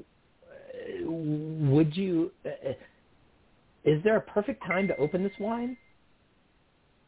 would 1.05 1.97
you? 1.97 2.31
Uh, 2.45 2.71
is 3.85 4.03
there 4.05 4.17
a 4.17 4.21
perfect 4.21 4.65
time 4.67 4.87
to 4.89 4.97
open 4.97 5.23
this 5.23 5.33
wine? 5.41 5.77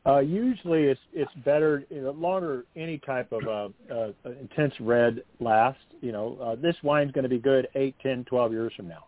Uh, 0.06 0.18
usually, 0.18 0.84
it's 0.84 1.00
it's 1.12 1.32
better 1.44 1.84
you 1.90 2.02
know, 2.02 2.10
longer 2.10 2.66
any 2.76 2.98
type 2.98 3.32
of 3.32 3.42
uh, 3.48 3.94
uh, 3.94 4.12
intense 4.40 4.74
red 4.80 5.22
lasts. 5.40 5.80
You 6.00 6.12
know, 6.12 6.38
uh, 6.42 6.54
this 6.60 6.76
wine's 6.82 7.12
going 7.12 7.22
to 7.22 7.28
be 7.28 7.38
good 7.38 7.68
eight, 7.74 7.94
ten, 8.02 8.24
twelve 8.24 8.52
years 8.52 8.72
from 8.76 8.88
now. 8.88 9.04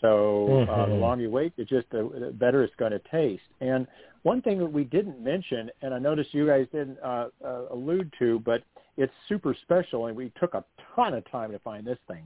So 0.00 0.46
mm-hmm. 0.50 0.70
uh, 0.70 0.86
the 0.86 0.92
mm-hmm. 0.92 1.00
longer 1.00 1.22
you 1.24 1.30
wait, 1.30 1.52
it's 1.56 1.70
just 1.70 1.88
the, 1.90 2.32
better 2.34 2.62
it's 2.62 2.74
going 2.76 2.92
to 2.92 3.00
taste. 3.10 3.42
And 3.60 3.86
one 4.22 4.42
thing 4.42 4.58
that 4.58 4.70
we 4.70 4.84
didn't 4.84 5.22
mention, 5.22 5.70
and 5.82 5.94
I 5.94 5.98
noticed 5.98 6.34
you 6.34 6.46
guys 6.46 6.66
didn't 6.72 6.98
uh, 7.02 7.28
uh, 7.44 7.62
allude 7.70 8.12
to, 8.18 8.40
but 8.40 8.62
it's 8.96 9.12
super 9.28 9.56
special, 9.62 10.06
and 10.06 10.16
we 10.16 10.32
took 10.38 10.54
a 10.54 10.64
ton 10.94 11.14
of 11.14 11.28
time 11.30 11.50
to 11.52 11.58
find 11.60 11.86
this 11.86 11.98
thing. 12.08 12.24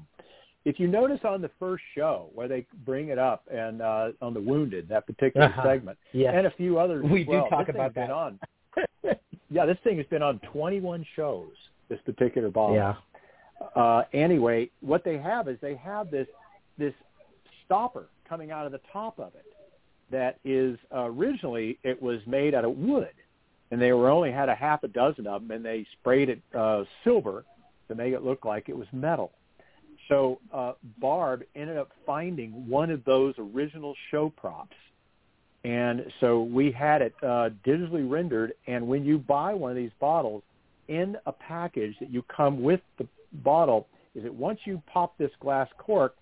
If 0.65 0.79
you 0.79 0.89
notice 0.89 1.21
on 1.25 1.41
the 1.41 1.51
first 1.59 1.83
show 1.95 2.29
where 2.35 2.47
they 2.47 2.67
bring 2.85 3.09
it 3.09 3.19
up 3.19 3.45
and 3.51 3.81
uh, 3.81 4.09
on 4.21 4.35
the 4.35 4.41
wounded 4.41 4.89
that 4.89 5.07
particular 5.07 5.47
uh-huh. 5.47 5.63
segment, 5.65 5.99
yeah. 6.13 6.33
and 6.33 6.47
a 6.47 6.51
few 6.51 6.79
others, 6.79 7.05
we 7.11 7.25
well, 7.25 7.45
do 7.45 7.51
talk 7.51 7.69
about 7.69 7.95
that. 7.95 8.11
on. 8.11 8.39
yeah, 9.51 9.65
this 9.65 9.79
thing 9.85 9.97
has 9.97 10.07
been 10.07 10.23
on 10.23 10.39
21 10.53 11.07
shows. 11.17 11.49
This 11.89 11.99
particular 12.05 12.51
bottle. 12.51 12.77
Yeah. 12.77 12.95
Uh, 13.75 14.05
anyway, 14.13 14.71
what 14.81 15.03
they 15.05 15.19
have 15.19 15.49
is 15.49 15.59
they 15.61 15.75
have 15.75 16.11
this 16.11 16.29
this 16.79 16.95
stopper 17.65 18.07
coming 18.29 18.51
out 18.51 18.65
of 18.65 18.73
the 18.73 18.81
top 18.93 19.19
of 19.19 19.35
it 19.35 19.45
that 20.11 20.39
is 20.45 20.79
uh, 20.95 21.05
originally 21.05 21.79
it 21.83 22.01
was 22.01 22.21
made 22.27 22.55
out 22.55 22.65
of 22.65 22.77
wood 22.77 23.11
and 23.71 23.81
they 23.81 23.93
were 23.93 24.09
only 24.09 24.33
had 24.33 24.49
a 24.49 24.55
half 24.55 24.83
a 24.83 24.89
dozen 24.89 25.27
of 25.27 25.43
them 25.43 25.51
and 25.51 25.65
they 25.65 25.87
sprayed 26.01 26.29
it 26.29 26.41
uh, 26.57 26.85
silver 27.05 27.45
to 27.89 27.95
make 27.95 28.13
it 28.13 28.23
look 28.23 28.45
like 28.45 28.69
it 28.69 28.77
was 28.77 28.87
metal 28.93 29.33
so 30.11 30.39
uh, 30.53 30.73
barb 31.01 31.43
ended 31.55 31.79
up 31.79 31.91
finding 32.05 32.69
one 32.69 32.91
of 32.91 33.03
those 33.05 33.35
original 33.39 33.95
show 34.11 34.29
props 34.29 34.77
And 35.65 36.07
so 36.21 36.43
we 36.43 36.73
had 36.73 37.03
it 37.03 37.15
uh, 37.23 37.51
digitally 37.67 38.09
rendered. 38.09 38.55
And 38.67 38.87
when 38.87 39.05
you 39.05 39.19
buy 39.19 39.55
one 39.55 39.71
of 39.71 39.77
these 39.77 39.91
bottles, 40.01 40.43
in 40.89 41.17
a 41.27 41.33
package 41.33 41.95
that 42.01 42.11
you 42.11 42.23
come 42.35 42.63
with 42.63 42.81
the 42.99 43.07
bottle, 43.45 43.87
is 44.15 44.25
that 44.25 44.35
once 44.35 44.59
you 44.65 44.83
pop 44.93 45.17
this 45.19 45.31
glass 45.41 45.69
cork, 45.79 46.17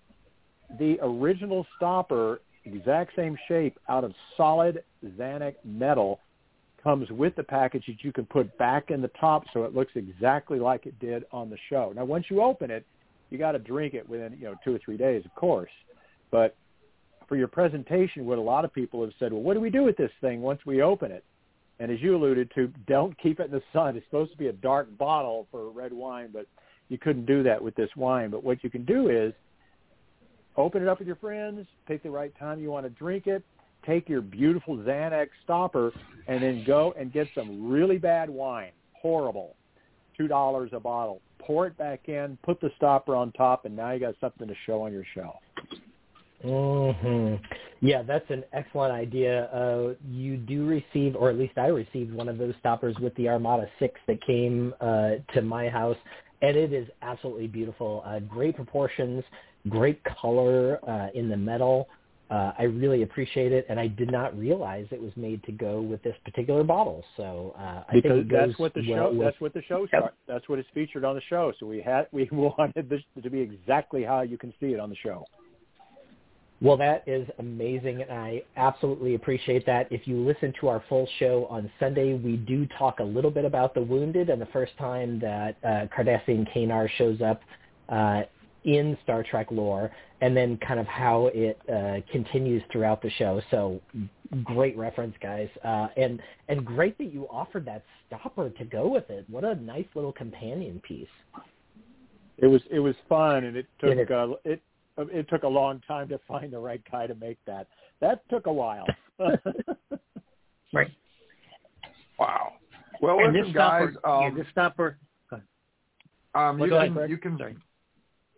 the 0.77 0.99
original 1.01 1.65
stopper, 1.75 2.41
exact 2.65 3.15
same 3.15 3.35
shape, 3.47 3.79
out 3.87 4.03
of 4.03 4.13
solid 4.37 4.83
Zamak 5.17 5.55
metal, 5.63 6.19
comes 6.83 7.09
with 7.09 7.35
the 7.35 7.43
package 7.43 7.83
that 7.87 8.03
you 8.03 8.13
can 8.13 8.25
put 8.25 8.55
back 8.57 8.91
in 8.91 9.01
the 9.01 9.09
top 9.19 9.43
so 9.53 9.63
it 9.63 9.73
looks 9.73 9.91
exactly 9.95 10.59
like 10.59 10.85
it 10.85 10.97
did 10.99 11.25
on 11.31 11.49
the 11.49 11.57
show. 11.69 11.91
Now, 11.95 12.05
once 12.05 12.25
you 12.29 12.41
open 12.41 12.69
it, 12.69 12.85
you 13.29 13.37
got 13.37 13.53
to 13.53 13.59
drink 13.59 13.93
it 13.93 14.07
within 14.07 14.33
you 14.33 14.45
know 14.45 14.55
two 14.63 14.75
or 14.75 14.79
three 14.83 14.97
days, 14.97 15.23
of 15.25 15.33
course. 15.35 15.71
But 16.31 16.55
for 17.27 17.35
your 17.35 17.47
presentation, 17.47 18.25
what 18.25 18.37
a 18.37 18.41
lot 18.41 18.65
of 18.65 18.73
people 18.73 19.01
have 19.03 19.13
said, 19.19 19.31
well, 19.31 19.41
what 19.41 19.53
do 19.53 19.59
we 19.59 19.69
do 19.69 19.83
with 19.83 19.97
this 19.97 20.11
thing 20.19 20.41
once 20.41 20.59
we 20.65 20.81
open 20.81 21.11
it? 21.11 21.23
And 21.79 21.91
as 21.91 22.01
you 22.01 22.15
alluded 22.15 22.51
to, 22.55 22.71
don't 22.87 23.17
keep 23.19 23.39
it 23.39 23.45
in 23.45 23.51
the 23.51 23.61
sun. 23.71 23.95
It's 23.95 24.05
supposed 24.07 24.31
to 24.31 24.37
be 24.37 24.47
a 24.47 24.53
dark 24.53 24.97
bottle 24.97 25.47
for 25.49 25.69
red 25.69 25.93
wine, 25.93 26.29
but 26.33 26.47
you 26.89 26.97
couldn't 26.97 27.25
do 27.25 27.43
that 27.43 27.63
with 27.63 27.75
this 27.75 27.89
wine. 27.95 28.31
But 28.31 28.43
what 28.43 28.63
you 28.63 28.69
can 28.69 28.83
do 28.83 29.09
is 29.09 29.33
open 30.57 30.81
it 30.81 30.87
up 30.87 30.99
with 30.99 31.07
your 31.07 31.15
friends, 31.15 31.65
pick 31.87 32.03
the 32.03 32.09
right 32.09 32.37
time 32.37 32.59
you 32.59 32.69
want 32.69 32.85
to 32.85 32.89
drink 32.89 33.27
it, 33.27 33.43
take 33.85 34.09
your 34.09 34.21
beautiful 34.21 34.75
Zamak 34.77 35.27
stopper, 35.43 35.93
and 36.27 36.43
then 36.43 36.65
go 36.65 36.93
and 36.97 37.13
get 37.13 37.27
some 37.33 37.69
really 37.69 37.97
bad 37.97 38.29
wine, 38.29 38.71
horrible, 38.93 39.55
two 40.19 40.27
dollars 40.27 40.69
a 40.73 40.79
bottle. 40.79 41.21
Pour 41.39 41.65
it 41.65 41.77
back 41.77 42.09
in, 42.09 42.37
put 42.43 42.61
the 42.61 42.69
stopper 42.77 43.15
on 43.15 43.31
top, 43.31 43.65
and 43.65 43.75
now 43.75 43.91
you 43.91 43.99
got 43.99 44.13
something 44.21 44.47
to 44.47 44.53
show 44.65 44.83
on 44.83 44.91
your 44.91 45.05
shelf. 45.15 45.37
hmm 46.43 47.35
Yeah, 47.81 48.03
that's 48.03 48.29
an 48.29 48.43
excellent 48.53 48.91
idea. 48.91 49.45
Uh, 49.45 49.93
you 50.07 50.37
do 50.37 50.67
receive, 50.67 51.15
or 51.15 51.29
at 51.29 51.37
least 51.37 51.57
I 51.57 51.67
received 51.67 52.13
one 52.13 52.27
of 52.27 52.37
those 52.37 52.53
stoppers 52.59 52.95
with 52.99 53.15
the 53.15 53.29
Armada 53.29 53.67
6 53.79 53.99
that 54.07 54.21
came 54.25 54.73
uh, 54.81 55.11
to 55.33 55.41
my 55.41 55.69
house, 55.69 55.97
and 56.41 56.55
it 56.55 56.73
is 56.73 56.87
absolutely 57.01 57.47
beautiful. 57.47 58.03
Uh, 58.05 58.19
great 58.19 58.55
proportions, 58.55 59.23
great 59.69 60.01
color 60.03 60.79
uh, 60.87 61.07
in 61.15 61.29
the 61.29 61.37
metal. 61.37 61.87
Uh, 62.29 62.51
I 62.59 62.63
really 62.63 63.01
appreciate 63.01 63.51
it, 63.51 63.65
and 63.69 63.79
I 63.79 63.87
did 63.87 64.11
not 64.11 64.37
realize 64.37 64.85
it 64.91 65.01
was 65.01 65.11
made 65.15 65.43
to 65.45 65.51
go 65.51 65.81
with 65.81 66.03
this 66.03 66.15
particular 66.23 66.63
bottle. 66.63 67.03
So 67.17 67.55
uh, 67.57 67.83
I 67.87 67.93
because 67.93 68.19
think 68.19 68.31
that's 68.31 68.59
what 68.59 68.73
the 68.75 68.87
well 68.87 69.09
show 69.09 69.13
with, 69.13 69.27
that's 69.27 69.41
what 69.41 69.53
the 69.53 69.63
show 69.63 69.87
Yep. 69.91 70.13
that's 70.27 70.47
what 70.47 70.59
is 70.59 70.65
featured 70.73 71.03
on 71.03 71.15
the 71.15 71.21
show. 71.27 71.51
So 71.59 71.65
we 71.65 71.81
had 71.81 72.07
we 72.11 72.29
wanted 72.31 72.87
this 72.87 73.01
to 73.21 73.29
be 73.29 73.39
exactly 73.39 74.03
how 74.03 74.21
you 74.21 74.37
can 74.37 74.53
see 74.59 74.67
it 74.67 74.79
on 74.79 74.89
the 74.89 74.95
show. 74.97 75.25
Well, 76.61 76.75
that 76.77 77.03
is 77.07 77.27
amazing, 77.39 78.01
and 78.01 78.11
I 78.11 78.43
absolutely 78.57 79.15
appreciate 79.15 79.65
that. 79.65 79.87
If 79.91 80.07
you 80.07 80.17
listen 80.17 80.53
to 80.59 80.67
our 80.67 80.83
full 80.89 81.07
show 81.17 81.47
on 81.49 81.71
Sunday, 81.79 82.15
we 82.15 82.35
do 82.35 82.67
talk 82.77 82.99
a 82.99 83.03
little 83.03 83.31
bit 83.31 83.45
about 83.45 83.73
the 83.73 83.81
wounded 83.81 84.29
and 84.29 84.41
the 84.41 84.47
first 84.47 84.73
time 84.77 85.19
that 85.19 85.55
uh, 85.63 85.87
Cardassian 85.97 86.45
Kanar 86.53 86.89
shows 86.97 87.21
up 87.21 87.41
uh, 87.87 88.23
in 88.65 88.97
Star 89.03 89.23
Trek 89.23 89.47
lore, 89.51 89.89
and 90.21 90.35
then 90.35 90.57
kind 90.57 90.79
of 90.79 90.85
how 90.87 91.29
it 91.33 91.59
uh, 91.71 91.97
continues 92.11 92.61
throughout 92.71 93.01
the 93.01 93.09
show. 93.11 93.41
So, 93.51 93.79
great 94.43 94.77
reference, 94.77 95.15
guys, 95.21 95.49
uh, 95.63 95.87
and 95.97 96.21
and 96.47 96.65
great 96.65 96.97
that 96.97 97.13
you 97.13 97.27
offered 97.29 97.65
that 97.65 97.83
stopper 98.07 98.49
to 98.49 98.65
go 98.65 98.87
with 98.87 99.09
it. 99.09 99.25
What 99.29 99.43
a 99.43 99.55
nice 99.55 99.87
little 99.95 100.11
companion 100.13 100.81
piece. 100.87 101.07
It 102.37 102.47
was 102.47 102.61
it 102.69 102.79
was 102.79 102.95
fun, 103.07 103.45
and 103.45 103.55
it 103.57 103.65
took 103.79 103.91
It 103.91 103.99
is. 103.99 104.09
uh, 104.11 104.33
it 104.45 104.61
it 104.97 105.29
took 105.29 105.43
a 105.43 105.47
long 105.47 105.81
time 105.87 106.09
to 106.09 106.19
find 106.27 106.51
the 106.51 106.59
right 106.59 106.81
guy 106.91 107.07
to 107.07 107.15
make 107.15 107.37
that. 107.45 107.67
That 108.01 108.27
took 108.29 108.47
a 108.47 108.53
while. 108.53 108.85
Right. 110.71 110.91
Wow. 112.19 112.53
Well, 113.01 113.19
and 113.19 113.33
listen, 113.33 113.47
this 113.47 113.55
guys. 113.55 113.89
stopper, 113.99 114.21
yeah, 114.21 114.27
Um, 114.27 114.37
this 114.37 114.45
stopper. 114.51 114.97
um, 115.31 115.39
Well, 116.35 116.57
you 116.59 116.69
go 116.69 116.75
ahead, 116.77 116.93
can, 116.93 117.09
you 117.09 117.17
can 117.17 117.37
Sorry. 117.37 117.55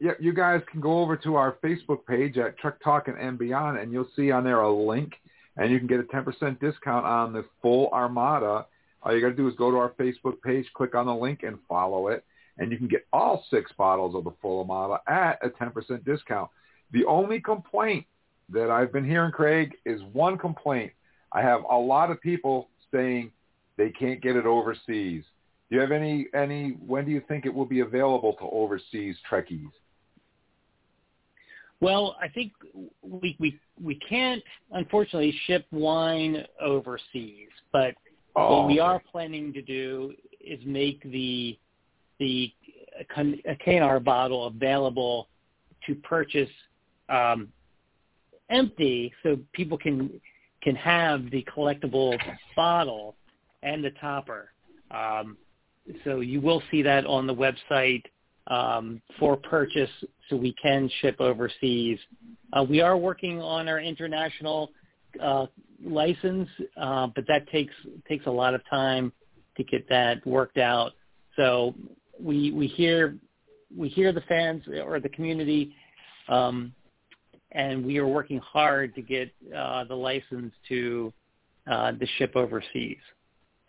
Yeah, 0.02 0.14
you 0.20 0.34
guys 0.34 0.62
can 0.72 0.82
go 0.82 1.00
over 1.00 1.16
to 1.18 1.36
our 1.36 1.58
Facebook 1.64 2.08
page 2.08 2.36
at 2.40 2.58
Trek 2.58 2.78
Talking 2.84 3.14
and 3.20 3.38
Beyond, 3.38 3.78
and 3.78 3.92
you'll 3.92 4.10
see 4.16 4.32
on 4.32 4.44
there 4.44 4.62
a 4.62 4.74
link, 4.74 5.14
and 5.58 5.72
you 5.72 5.78
can 5.78 5.86
get 5.86 6.00
a 6.00 6.04
10% 6.04 6.60
discount 6.60 7.06
on 7.06 7.34
the 7.34 7.46
full 7.62 7.88
Armada. 7.94 8.66
All 9.04 9.14
you 9.14 9.22
got 9.22 9.28
to 9.28 9.36
do 9.36 9.48
is 9.48 9.54
go 9.58 9.70
to 9.70 9.78
our 9.78 9.92
Facebook 9.92 10.42
page, 10.42 10.66
click 10.74 10.96
on 10.96 11.06
the 11.06 11.14
link, 11.14 11.44
and 11.44 11.60
follow 11.70 12.08
it, 12.08 12.26
and 12.58 12.72
you 12.72 12.80
can 12.80 12.88
get 12.88 13.06
all 13.14 13.46
six 13.52 13.72
bottles 13.78 14.16
of 14.16 14.24
the 14.24 14.32
full 14.42 14.62
Armada 14.62 15.02
at 15.06 15.38
a 15.46 15.52
10% 15.52 16.04
discount. 16.04 16.50
The 16.94 17.06
only 17.06 17.40
complaint 17.40 18.08
that 18.50 18.72
I've 18.72 18.92
been 18.92 19.06
hearing, 19.06 19.32
Craig, 19.32 19.76
is 19.86 20.02
one 20.14 20.36
complaint. 20.36 20.94
I 21.32 21.44
have 21.44 21.62
a 21.70 21.78
lot 21.78 22.10
of 22.10 22.20
people 22.20 22.70
saying 22.92 23.32
they 23.78 23.92
can't 23.92 24.20
get 24.20 24.36
it 24.36 24.48
overseas. 24.48 25.24
Do 25.70 25.76
you 25.76 25.82
have 25.82 25.92
any 25.92 26.26
any? 26.34 26.72
When 26.86 27.06
do 27.06 27.12
you 27.12 27.22
think 27.28 27.46
it 27.46 27.54
will 27.54 27.68
be 27.68 27.82
available 27.82 28.34
to 28.34 28.46
overseas 28.46 29.16
Trekkies? 29.30 29.70
Well, 31.82 32.16
I 32.22 32.28
think 32.28 32.54
we 33.02 33.36
we 33.40 33.60
we 33.82 33.96
can't 33.96 34.42
unfortunately 34.72 35.36
ship 35.46 35.66
wine 35.72 36.46
overseas, 36.60 37.50
but 37.74 37.96
Oh, 38.36 38.60
what 38.62 38.68
we 38.68 38.80
are 38.80 39.02
planning 39.12 39.52
to 39.54 39.62
do 39.62 40.14
is 40.40 40.60
make 40.66 41.02
the 41.12 41.58
the 42.20 42.54
Can- 43.14 43.42
Kanar 43.66 44.04
bottle 44.04 44.48
available 44.48 45.28
to 45.86 45.96
purchase 45.96 46.50
um, 47.10 47.50
empty, 48.50 49.12
so 49.24 49.38
people 49.54 49.78
can 49.78 50.22
can 50.62 50.76
have 50.76 51.30
the 51.32 51.44
collectible 51.44 52.18
bottle 52.56 53.16
and 53.64 53.84
the 53.84 53.92
topper. 53.92 54.52
Um, 54.92 55.38
so 56.04 56.20
you 56.20 56.40
will 56.40 56.62
see 56.70 56.82
that 56.84 57.06
on 57.06 57.28
the 57.28 57.36
website 57.36 58.04
um, 58.48 59.02
for 59.20 59.38
purchase, 59.38 59.90
so 60.30 60.36
we 60.36 60.54
can 60.62 60.90
ship 61.02 61.18
overseas. 61.20 62.00
Uh, 62.54 62.66
we 62.68 62.82
are 62.82 62.98
working 62.98 63.40
on 63.42 63.68
our 63.68 63.80
international 63.80 64.72
uh, 65.22 65.46
license, 65.84 66.50
uh, 66.78 67.08
but 67.16 67.26
that 67.28 67.48
takes 67.52 67.74
takes 68.08 68.26
a 68.26 68.32
lot 68.32 68.54
of 68.54 68.62
time 68.70 69.12
to 69.58 69.64
get 69.64 69.88
that 69.90 70.26
worked 70.26 70.58
out. 70.58 70.94
So 71.36 71.76
we 72.20 72.52
we 72.52 72.68
hear 72.68 73.16
we 73.76 73.90
hear 73.90 74.12
the 74.12 74.22
fans 74.22 74.64
or 74.84 75.00
the 75.00 75.10
community, 75.10 75.74
um, 76.28 76.74
and 77.52 77.86
we 77.86 77.98
are 77.98 78.08
working 78.08 78.40
hard 78.40 78.96
to 78.96 79.02
get 79.02 79.32
uh, 79.56 79.84
the 79.86 79.96
license 79.96 80.54
to 80.70 81.14
uh, 81.72 81.92
the 81.94 82.08
ship 82.18 82.34
overseas, 82.36 82.98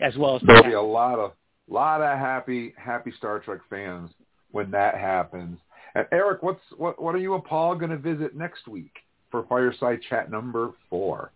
as 0.00 0.16
well 0.16 0.36
as 0.36 0.42
There'll 0.46 0.64
be 0.64 0.72
a 0.72 0.80
lot 0.80 1.18
of 1.18 1.32
lot 1.68 2.00
of 2.00 2.18
happy 2.18 2.74
happy 2.76 3.12
Star 3.16 3.38
Trek 3.38 3.60
fans 3.70 4.10
when 4.53 4.70
that 4.70 4.94
happens. 4.94 5.59
And 5.94 6.07
Erik, 6.12 6.42
what's 6.42 6.61
what 6.76 7.03
what 7.03 7.14
are 7.14 7.18
you 7.18 7.34
and 7.34 7.44
Paul 7.44 7.74
going 7.74 7.90
to 7.90 7.98
visit 7.98 8.34
next 8.36 8.66
week 8.68 8.92
for 9.30 9.44
Fireside 9.48 10.00
Chat 10.09 10.30
number 10.30 10.70
four? 10.88 11.32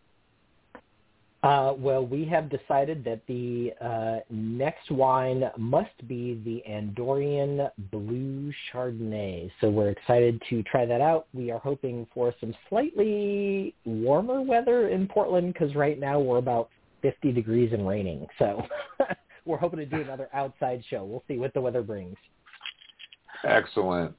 Uh, 1.43 1.75
well, 1.79 2.05
we 2.05 2.25
have 2.25 2.51
decided 2.51 3.05
that 3.05 3.21
the 3.29 3.73
uh, 3.81 4.19
next 4.31 4.91
wine 4.91 5.45
must 5.57 6.09
be 6.09 6.41
the 6.45 6.61
Andorian 6.69 7.71
Blue 7.93 8.53
Chardonnay. 8.73 9.49
So 9.61 9.69
we're 9.69 9.91
excited 9.91 10.43
to 10.51 10.65
try 10.65 10.87
that 10.87 11.01
out. 11.01 11.29
We 11.33 11.53
are 11.53 11.61
hoping 11.61 12.07
for 12.13 12.35
some 12.41 12.53
slightly 12.69 13.77
warmer 13.85 14.41
weather 14.41 14.89
in 14.89 15.07
Portland 15.07 15.53
because 15.53 15.73
right 15.77 16.01
now 16.01 16.19
we're 16.19 16.39
about 16.39 16.69
50 17.03 17.31
degrees 17.31 17.73
and 17.73 17.87
raining. 17.87 18.27
So 18.41 18.67
we're 19.45 19.59
hoping 19.59 19.79
to 19.79 19.87
do 19.87 20.01
another 20.01 20.29
outside 20.33 20.83
show. 20.91 21.05
We'll 21.05 21.23
see 21.29 21.39
what 21.39 21.55
the 21.55 21.61
weather 21.61 21.83
brings. 21.83 22.17
Excellent. 23.45 24.15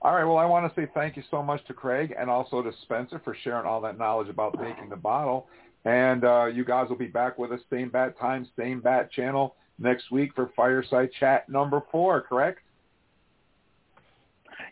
All 0.00 0.14
right. 0.14 0.24
Well, 0.24 0.38
I 0.38 0.46
want 0.46 0.72
to 0.72 0.80
say 0.80 0.88
thank 0.94 1.16
you 1.16 1.22
so 1.30 1.42
much 1.42 1.64
to 1.66 1.74
Craig 1.74 2.14
and 2.18 2.28
also 2.28 2.62
to 2.62 2.72
Spencer 2.82 3.20
for 3.24 3.36
sharing 3.44 3.66
all 3.66 3.80
that 3.82 3.98
knowledge 3.98 4.28
about 4.28 4.60
making 4.60 4.88
the 4.88 4.96
bottle. 4.96 5.46
And 5.84 6.24
uh, 6.24 6.46
you 6.46 6.64
guys 6.64 6.88
will 6.88 6.96
be 6.96 7.06
back 7.06 7.38
with 7.38 7.52
us 7.52 7.60
same 7.70 7.88
bat 7.88 8.18
time, 8.18 8.48
same 8.58 8.80
bat 8.80 9.10
channel 9.12 9.56
next 9.78 10.10
week 10.10 10.32
for 10.34 10.50
Fireside 10.56 11.10
Chat 11.18 11.48
number 11.48 11.82
four. 11.90 12.20
Correct? 12.20 12.60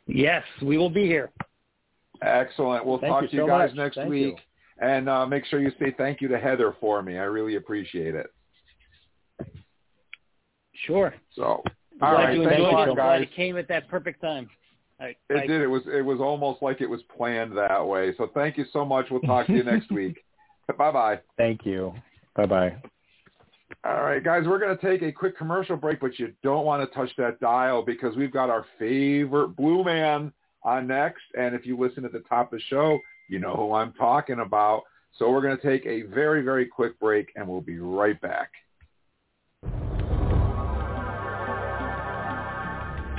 yes, 0.06 0.42
we 0.62 0.78
will 0.78 0.90
be 0.90 1.06
here. 1.06 1.30
Excellent. 2.22 2.84
We'll 2.84 2.98
Thank 2.98 3.12
talk 3.12 3.22
you 3.22 3.28
to 3.28 3.36
you 3.36 3.42
so 3.42 3.46
guys 3.46 3.70
much. 3.70 3.76
next 3.76 3.96
Thank 3.96 4.10
week. 4.10 4.36
And 4.78 5.08
uh, 5.08 5.26
make 5.26 5.44
sure 5.46 5.60
you 5.60 5.72
say 5.78 5.94
thank 5.96 6.20
you 6.20 6.28
to 6.28 6.38
Heather 6.38 6.74
for 6.80 7.02
me. 7.02 7.18
I 7.18 7.24
really 7.24 7.56
appreciate 7.56 8.14
it. 8.14 8.32
Sure. 10.86 11.14
So, 11.34 11.62
all 12.00 12.14
Glad 12.14 12.24
right. 12.24 12.36
you 12.36 12.44
Thanks 12.44 12.56
a 12.56 12.64
enjoyed 12.64 12.72
lot, 12.72 12.88
it. 12.88 12.94
Glad 12.94 13.18
guys. 13.18 13.22
it 13.22 13.36
came 13.36 13.56
at 13.56 13.68
that 13.68 13.88
perfect 13.88 14.20
time. 14.20 14.48
All 14.98 15.06
right. 15.06 15.16
It 15.28 15.34
bye. 15.34 15.46
did. 15.46 15.60
It 15.60 15.66
was 15.66 15.82
it 15.86 16.04
was 16.04 16.20
almost 16.20 16.62
like 16.62 16.80
it 16.80 16.88
was 16.88 17.00
planned 17.16 17.56
that 17.56 17.86
way. 17.86 18.14
So 18.16 18.30
thank 18.34 18.56
you 18.56 18.64
so 18.72 18.84
much. 18.84 19.06
We'll 19.10 19.20
talk 19.20 19.46
to 19.46 19.52
you 19.52 19.62
next 19.62 19.90
week. 19.90 20.18
Bye 20.78 20.92
bye. 20.92 21.20
Thank 21.36 21.66
you. 21.66 21.92
Bye 22.36 22.46
bye. 22.46 22.76
All 23.84 24.02
right, 24.02 24.22
guys, 24.22 24.44
we're 24.46 24.58
going 24.58 24.76
to 24.76 24.86
take 24.86 25.02
a 25.02 25.10
quick 25.10 25.38
commercial 25.38 25.76
break, 25.76 26.00
but 26.00 26.18
you 26.18 26.32
don't 26.42 26.66
want 26.66 26.88
to 26.88 26.94
touch 26.94 27.10
that 27.16 27.40
dial 27.40 27.82
because 27.82 28.14
we've 28.14 28.32
got 28.32 28.50
our 28.50 28.66
favorite 28.78 29.56
Blue 29.56 29.82
Man 29.82 30.32
on 30.64 30.86
next. 30.86 31.22
And 31.38 31.54
if 31.54 31.64
you 31.64 31.78
listen 31.78 32.04
at 32.04 32.12
the 32.12 32.22
top 32.28 32.52
of 32.52 32.58
the 32.58 32.64
show, 32.68 32.98
you 33.28 33.38
know 33.38 33.54
who 33.54 33.72
I'm 33.72 33.92
talking 33.94 34.40
about. 34.40 34.82
So 35.18 35.30
we're 35.30 35.40
going 35.40 35.56
to 35.56 35.62
take 35.62 35.86
a 35.86 36.02
very, 36.02 36.42
very 36.42 36.66
quick 36.66 36.98
break, 37.00 37.32
and 37.36 37.48
we'll 37.48 37.60
be 37.62 37.78
right 37.78 38.20
back. 38.20 38.50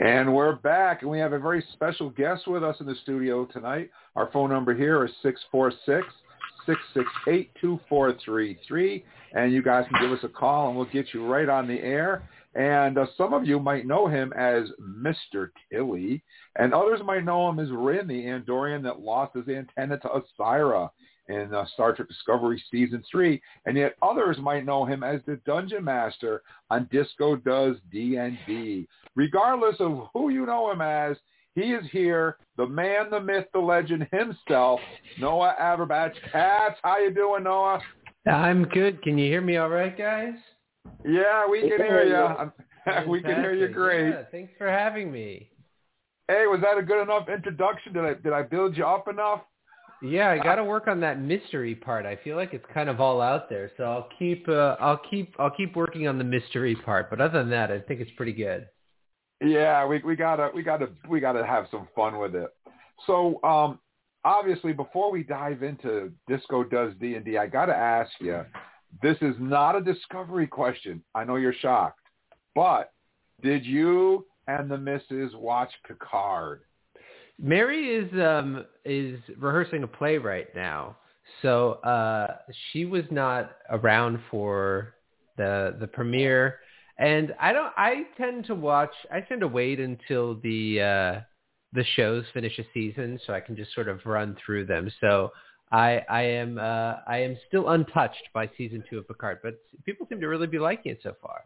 And 0.00 0.34
we're 0.34 0.56
back, 0.56 1.02
and 1.02 1.10
we 1.10 1.20
have 1.20 1.34
a 1.34 1.38
very 1.38 1.64
special 1.72 2.10
guest 2.10 2.48
with 2.48 2.64
us 2.64 2.74
in 2.80 2.86
the 2.86 2.96
studio 3.04 3.44
tonight. 3.44 3.90
Our 4.16 4.28
phone 4.32 4.50
number 4.50 4.74
here 4.74 5.04
is 5.04 5.12
646-668-2433, 6.66 9.04
and 9.34 9.52
you 9.52 9.62
guys 9.62 9.86
can 9.88 10.02
give 10.02 10.10
us 10.10 10.24
a 10.24 10.28
call, 10.28 10.66
and 10.66 10.76
we'll 10.76 10.86
get 10.86 11.14
you 11.14 11.24
right 11.24 11.48
on 11.48 11.68
the 11.68 11.78
air. 11.78 12.28
And 12.56 12.98
uh, 12.98 13.06
some 13.16 13.32
of 13.32 13.46
you 13.46 13.60
might 13.60 13.86
know 13.86 14.08
him 14.08 14.32
as 14.32 14.64
Mr. 14.82 15.50
Tilly, 15.70 16.24
and 16.56 16.74
others 16.74 16.98
might 17.04 17.24
know 17.24 17.48
him 17.48 17.60
as 17.60 17.70
Ryn, 17.70 18.08
the 18.08 18.24
Andorian 18.24 18.82
that 18.82 18.98
lost 18.98 19.36
his 19.36 19.46
antenna 19.46 19.98
to 19.98 20.08
Osyraa 20.08 20.90
in 21.28 21.54
uh, 21.54 21.64
Star 21.74 21.94
Trek 21.94 22.08
Discovery 22.08 22.62
Season 22.70 23.02
3. 23.10 23.40
And 23.66 23.76
yet 23.76 23.96
others 24.02 24.36
might 24.38 24.64
know 24.64 24.84
him 24.84 25.02
as 25.02 25.20
the 25.26 25.36
Dungeon 25.46 25.84
Master 25.84 26.42
on 26.70 26.88
Disco 26.90 27.36
Does 27.36 27.76
D&D. 27.90 28.86
Regardless 29.14 29.76
of 29.80 30.08
who 30.12 30.30
you 30.30 30.46
know 30.46 30.70
him 30.70 30.80
as, 30.80 31.16
he 31.54 31.72
is 31.72 31.84
here, 31.92 32.38
the 32.56 32.66
man, 32.66 33.10
the 33.10 33.20
myth, 33.20 33.46
the 33.52 33.60
legend 33.60 34.08
himself, 34.10 34.80
Noah 35.20 35.54
Averbach. 35.60 36.12
Katz, 36.32 36.76
how 36.82 36.98
you 36.98 37.14
doing, 37.14 37.44
Noah? 37.44 37.80
I'm 38.26 38.64
good. 38.64 39.02
Can 39.02 39.18
you 39.18 39.30
hear 39.30 39.40
me 39.40 39.56
all 39.56 39.68
right, 39.68 39.96
guys? 39.96 40.34
Yeah, 41.04 41.46
we 41.48 41.60
can 41.60 41.78
hear 41.78 42.04
you. 42.04 42.52
we 43.08 43.22
can 43.22 43.36
hear 43.36 43.54
you 43.54 43.68
great. 43.68 44.10
Yeah, 44.10 44.22
thanks 44.30 44.52
for 44.58 44.68
having 44.68 45.12
me. 45.12 45.50
Hey, 46.28 46.46
was 46.46 46.60
that 46.62 46.78
a 46.78 46.82
good 46.82 47.02
enough 47.02 47.28
introduction? 47.28 47.92
Did 47.92 48.04
I 48.04 48.14
did 48.14 48.32
I 48.32 48.42
build 48.42 48.76
you 48.76 48.86
up 48.86 49.08
enough? 49.08 49.42
Yeah, 50.02 50.30
I 50.30 50.38
got 50.38 50.56
to 50.56 50.64
work 50.64 50.86
on 50.86 51.00
that 51.00 51.20
mystery 51.20 51.74
part. 51.74 52.04
I 52.04 52.16
feel 52.16 52.36
like 52.36 52.52
it's 52.52 52.64
kind 52.74 52.88
of 52.88 53.00
all 53.00 53.20
out 53.20 53.48
there, 53.48 53.70
so 53.76 53.84
I'll 53.84 54.08
keep 54.18 54.48
uh, 54.48 54.76
I'll 54.80 55.00
keep 55.10 55.34
I'll 55.38 55.50
keep 55.50 55.76
working 55.76 56.06
on 56.08 56.18
the 56.18 56.24
mystery 56.24 56.76
part. 56.84 57.10
But 57.10 57.20
other 57.20 57.38
than 57.38 57.50
that, 57.50 57.70
I 57.70 57.80
think 57.80 58.00
it's 58.00 58.10
pretty 58.16 58.32
good. 58.32 58.68
Yeah, 59.42 59.86
we 59.86 60.02
we 60.04 60.16
gotta 60.16 60.50
we 60.54 60.62
gotta 60.62 60.88
we 61.08 61.20
gotta 61.20 61.44
have 61.44 61.66
some 61.70 61.88
fun 61.94 62.18
with 62.18 62.34
it. 62.34 62.48
So 63.06 63.42
um, 63.42 63.78
obviously, 64.24 64.72
before 64.72 65.10
we 65.10 65.22
dive 65.22 65.62
into 65.62 66.12
Disco 66.28 66.64
Does 66.64 66.92
D 67.00 67.14
and 67.14 67.24
D, 67.24 67.38
I 67.38 67.46
gotta 67.46 67.74
ask 67.74 68.10
you. 68.20 68.44
This 69.02 69.16
is 69.22 69.34
not 69.40 69.74
a 69.74 69.80
discovery 69.80 70.46
question. 70.46 71.02
I 71.16 71.24
know 71.24 71.34
you're 71.34 71.52
shocked, 71.52 71.98
but 72.54 72.92
did 73.42 73.66
you 73.66 74.26
and 74.46 74.70
the 74.70 74.78
missus 74.78 75.32
watch 75.34 75.70
Picard? 75.86 76.62
Mary 77.40 77.96
is 77.96 78.12
um 78.14 78.64
is 78.84 79.18
rehearsing 79.38 79.82
a 79.82 79.86
play 79.86 80.18
right 80.18 80.54
now. 80.54 80.96
So 81.42 81.74
uh 81.84 82.36
she 82.70 82.84
was 82.84 83.04
not 83.10 83.56
around 83.70 84.20
for 84.30 84.94
the 85.36 85.76
the 85.80 85.86
premiere 85.86 86.60
and 86.98 87.34
I 87.40 87.52
don't 87.52 87.72
I 87.76 88.04
tend 88.16 88.46
to 88.46 88.54
watch 88.54 88.92
I 89.12 89.20
tend 89.20 89.40
to 89.40 89.48
wait 89.48 89.80
until 89.80 90.36
the 90.36 90.80
uh 90.80 91.20
the 91.72 91.84
shows 91.96 92.24
finish 92.32 92.56
a 92.58 92.64
season 92.72 93.18
so 93.26 93.32
I 93.32 93.40
can 93.40 93.56
just 93.56 93.74
sort 93.74 93.88
of 93.88 94.00
run 94.04 94.36
through 94.44 94.66
them. 94.66 94.90
So 95.00 95.32
I 95.72 96.02
I 96.08 96.22
am 96.22 96.58
uh 96.58 96.96
I 97.08 97.18
am 97.18 97.36
still 97.48 97.70
untouched 97.70 98.28
by 98.32 98.48
season 98.56 98.84
2 98.88 98.98
of 98.98 99.08
Picard, 99.08 99.38
but 99.42 99.54
people 99.84 100.06
seem 100.08 100.20
to 100.20 100.28
really 100.28 100.46
be 100.46 100.60
liking 100.60 100.92
it 100.92 101.00
so 101.02 101.14
far. 101.20 101.44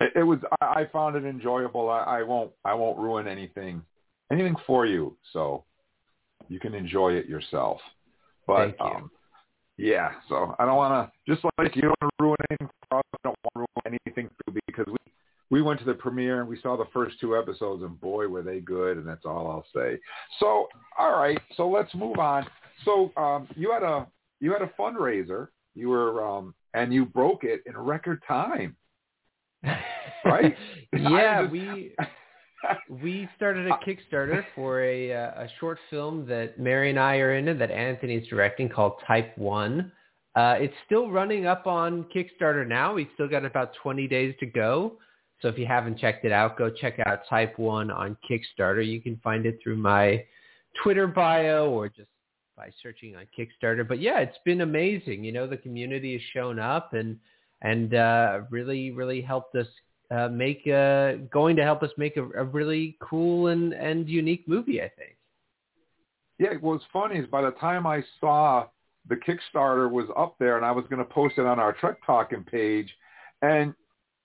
It, 0.00 0.22
was 0.24 0.40
I 0.60 0.88
found 0.92 1.14
it 1.14 1.24
enjoyable. 1.24 1.88
I, 1.88 2.00
I 2.00 2.22
won't 2.22 2.52
I 2.64 2.74
won't 2.74 2.98
ruin 2.98 3.26
anything 3.26 3.82
anything 4.34 4.56
for 4.66 4.86
you, 4.86 5.16
so 5.32 5.64
you 6.48 6.60
can 6.60 6.74
enjoy 6.74 7.12
it 7.12 7.26
yourself. 7.26 7.80
But 8.46 8.76
um, 8.80 9.10
yeah, 9.76 10.12
so 10.28 10.54
I 10.58 10.66
don't 10.66 10.76
want 10.76 11.10
to 11.10 11.32
just 11.32 11.44
like 11.58 11.74
you 11.74 11.82
don't 11.82 11.96
want 12.00 12.12
to 12.18 12.24
ruin 12.24 12.36
anything 12.50 12.68
for 12.88 12.98
us. 12.98 13.04
I 13.14 13.18
don't 13.24 13.36
want 13.42 13.54
to 13.54 13.58
ruin 13.60 13.98
anything 14.06 14.28
for 14.28 14.52
you 14.52 14.60
because 14.66 14.86
we 14.86 14.96
we 15.50 15.62
went 15.62 15.78
to 15.80 15.86
the 15.86 15.94
premiere 15.94 16.40
and 16.40 16.48
we 16.48 16.60
saw 16.60 16.76
the 16.76 16.86
first 16.92 17.20
two 17.20 17.36
episodes 17.36 17.82
and 17.82 18.00
boy 18.00 18.26
were 18.28 18.42
they 18.42 18.60
good 18.60 18.96
and 18.96 19.06
that's 19.06 19.24
all 19.24 19.46
I'll 19.50 19.66
say. 19.74 19.98
So 20.40 20.68
all 20.98 21.12
right, 21.12 21.40
so 21.56 21.68
let's 21.68 21.94
move 21.94 22.18
on. 22.18 22.46
So 22.84 23.12
um, 23.16 23.48
you 23.56 23.72
had 23.72 23.82
a 23.82 24.06
you 24.40 24.52
had 24.52 24.62
a 24.62 24.70
fundraiser. 24.78 25.48
You 25.74 25.88
were 25.88 26.26
um, 26.26 26.54
and 26.74 26.92
you 26.92 27.04
broke 27.04 27.44
it 27.44 27.62
in 27.66 27.76
record 27.76 28.22
time. 28.26 28.76
Right? 30.26 30.56
yeah, 30.94 31.42
just, 31.42 31.52
we 31.52 31.94
we 32.88 33.28
started 33.36 33.66
a 33.66 33.78
Kickstarter 33.86 34.44
for 34.54 34.82
a 34.82 35.12
uh, 35.12 35.44
a 35.44 35.48
short 35.60 35.78
film 35.90 36.26
that 36.26 36.58
Mary 36.58 36.90
and 36.90 36.98
I 36.98 37.16
are 37.16 37.34
in 37.34 37.48
and 37.48 37.60
that 37.60 37.70
Anthony's 37.70 38.26
directing 38.28 38.68
called 38.68 38.94
Type 39.06 39.36
One. 39.36 39.92
Uh, 40.36 40.56
it's 40.58 40.74
still 40.86 41.10
running 41.10 41.46
up 41.46 41.66
on 41.66 42.06
Kickstarter 42.14 42.66
now. 42.66 42.94
We've 42.94 43.08
still 43.14 43.28
got 43.28 43.44
about 43.44 43.72
20 43.82 44.08
days 44.08 44.34
to 44.40 44.46
go. 44.46 44.98
So 45.40 45.48
if 45.48 45.58
you 45.58 45.66
haven't 45.66 45.98
checked 45.98 46.24
it 46.24 46.32
out, 46.32 46.58
go 46.58 46.70
check 46.70 46.98
out 47.06 47.20
Type 47.28 47.58
One 47.58 47.90
on 47.90 48.16
Kickstarter. 48.28 48.86
You 48.86 49.00
can 49.00 49.20
find 49.22 49.46
it 49.46 49.58
through 49.62 49.76
my 49.76 50.24
Twitter 50.82 51.06
bio 51.06 51.70
or 51.70 51.88
just 51.88 52.08
by 52.56 52.70
searching 52.82 53.16
on 53.16 53.26
Kickstarter. 53.38 53.86
But 53.86 54.00
yeah, 54.00 54.20
it's 54.20 54.38
been 54.44 54.62
amazing. 54.62 55.24
You 55.24 55.32
know, 55.32 55.46
the 55.46 55.56
community 55.56 56.12
has 56.12 56.22
shown 56.32 56.58
up 56.58 56.94
and 56.94 57.18
and 57.62 57.94
uh, 57.94 58.40
really 58.50 58.90
really 58.90 59.20
helped 59.20 59.54
us 59.56 59.66
uh, 60.14 60.28
make 60.28 60.66
uh, 60.66 61.14
going 61.30 61.56
to 61.56 61.62
help 61.62 61.82
us 61.82 61.90
make 61.96 62.16
a, 62.16 62.24
a 62.30 62.44
really 62.44 62.96
cool 63.00 63.48
and, 63.48 63.72
and 63.72 64.08
unique 64.08 64.46
movie. 64.46 64.80
I 64.80 64.90
think. 64.96 65.16
Yeah, 66.38 66.54
what's 66.60 66.84
funny 66.92 67.16
is 67.16 67.26
by 67.26 67.42
the 67.42 67.52
time 67.52 67.86
I 67.86 68.02
saw 68.20 68.66
the 69.08 69.16
Kickstarter 69.16 69.90
was 69.90 70.06
up 70.16 70.36
there 70.38 70.56
and 70.56 70.64
I 70.64 70.72
was 70.72 70.84
going 70.90 70.98
to 70.98 71.12
post 71.12 71.34
it 71.38 71.46
on 71.46 71.58
our 71.58 71.72
Trek 71.72 71.98
Talking 72.04 72.44
page, 72.44 72.88
and 73.42 73.74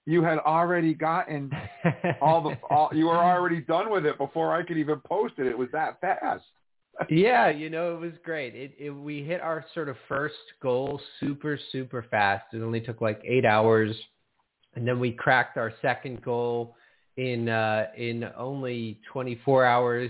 you 0.06 0.24
had 0.24 0.40
already 0.40 0.94
gotten 0.94 1.52
all 2.22 2.42
the 2.42 2.58
all, 2.70 2.90
you 2.94 3.06
were 3.06 3.18
already 3.18 3.62
done 3.62 3.92
with 3.92 4.06
it 4.06 4.18
before 4.18 4.56
I 4.56 4.64
could 4.64 4.78
even 4.78 5.00
post 5.02 5.36
it. 5.38 5.48
It 5.48 5.58
was 5.58 5.70
that 5.72 6.02
fast. 6.02 6.44
yeah, 7.10 7.50
you 7.50 7.70
know, 7.70 7.96
it 7.96 8.00
was 8.00 8.14
great. 8.24 8.56
It, 8.56 8.74
it 8.78 8.90
we 8.90 9.24
hit 9.24 9.42
our 9.42 9.64
sort 9.74 9.88
of 9.88 9.96
first 10.08 10.36
goal 10.62 11.00
super 11.20 11.60
super 11.72 12.06
fast. 12.10 12.46
It 12.54 12.62
only 12.62 12.82
took 12.82 13.02
like 13.02 13.22
8 13.26 13.46
hours 13.46 13.96
and 14.80 14.88
then 14.88 14.98
we 14.98 15.12
cracked 15.12 15.58
our 15.58 15.74
second 15.82 16.22
goal 16.24 16.74
in 17.18 17.50
uh, 17.50 17.88
in 17.98 18.24
only 18.38 19.02
24 19.12 19.66
hours. 19.66 20.10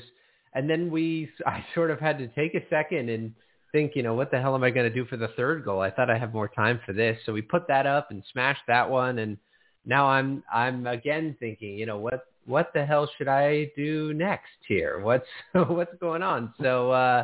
And 0.53 0.69
then 0.69 0.91
we, 0.91 1.27
I 1.45 1.65
sort 1.73 1.89
of 1.89 1.99
had 1.99 2.19
to 2.19 2.27
take 2.27 2.53
a 2.53 2.61
second 2.69 3.09
and 3.09 3.33
think, 3.71 3.95
you 3.95 4.03
know, 4.03 4.13
what 4.13 4.29
the 4.29 4.39
hell 4.39 4.53
am 4.53 4.63
I 4.63 4.69
going 4.69 4.87
to 4.87 4.93
do 4.93 5.05
for 5.05 5.17
the 5.17 5.29
third 5.29 5.65
goal? 5.65 5.81
I 5.81 5.89
thought 5.89 6.11
I 6.11 6.19
have 6.19 6.33
more 6.33 6.47
time 6.47 6.79
for 6.85 6.93
this, 6.93 7.17
so 7.25 7.33
we 7.33 7.41
put 7.41 7.67
that 7.67 7.87
up 7.87 8.11
and 8.11 8.23
smashed 8.31 8.61
that 8.67 8.87
one. 8.87 9.19
And 9.19 9.37
now 9.85 10.07
I'm, 10.07 10.43
I'm 10.53 10.85
again 10.85 11.35
thinking, 11.39 11.73
you 11.73 11.87
know, 11.87 11.97
what, 11.97 12.25
what 12.45 12.71
the 12.75 12.85
hell 12.85 13.09
should 13.17 13.27
I 13.27 13.71
do 13.75 14.13
next 14.13 14.57
here? 14.67 14.99
What's, 14.99 15.27
what's 15.53 15.95
going 15.99 16.21
on? 16.21 16.53
So, 16.61 16.91
uh, 16.91 17.23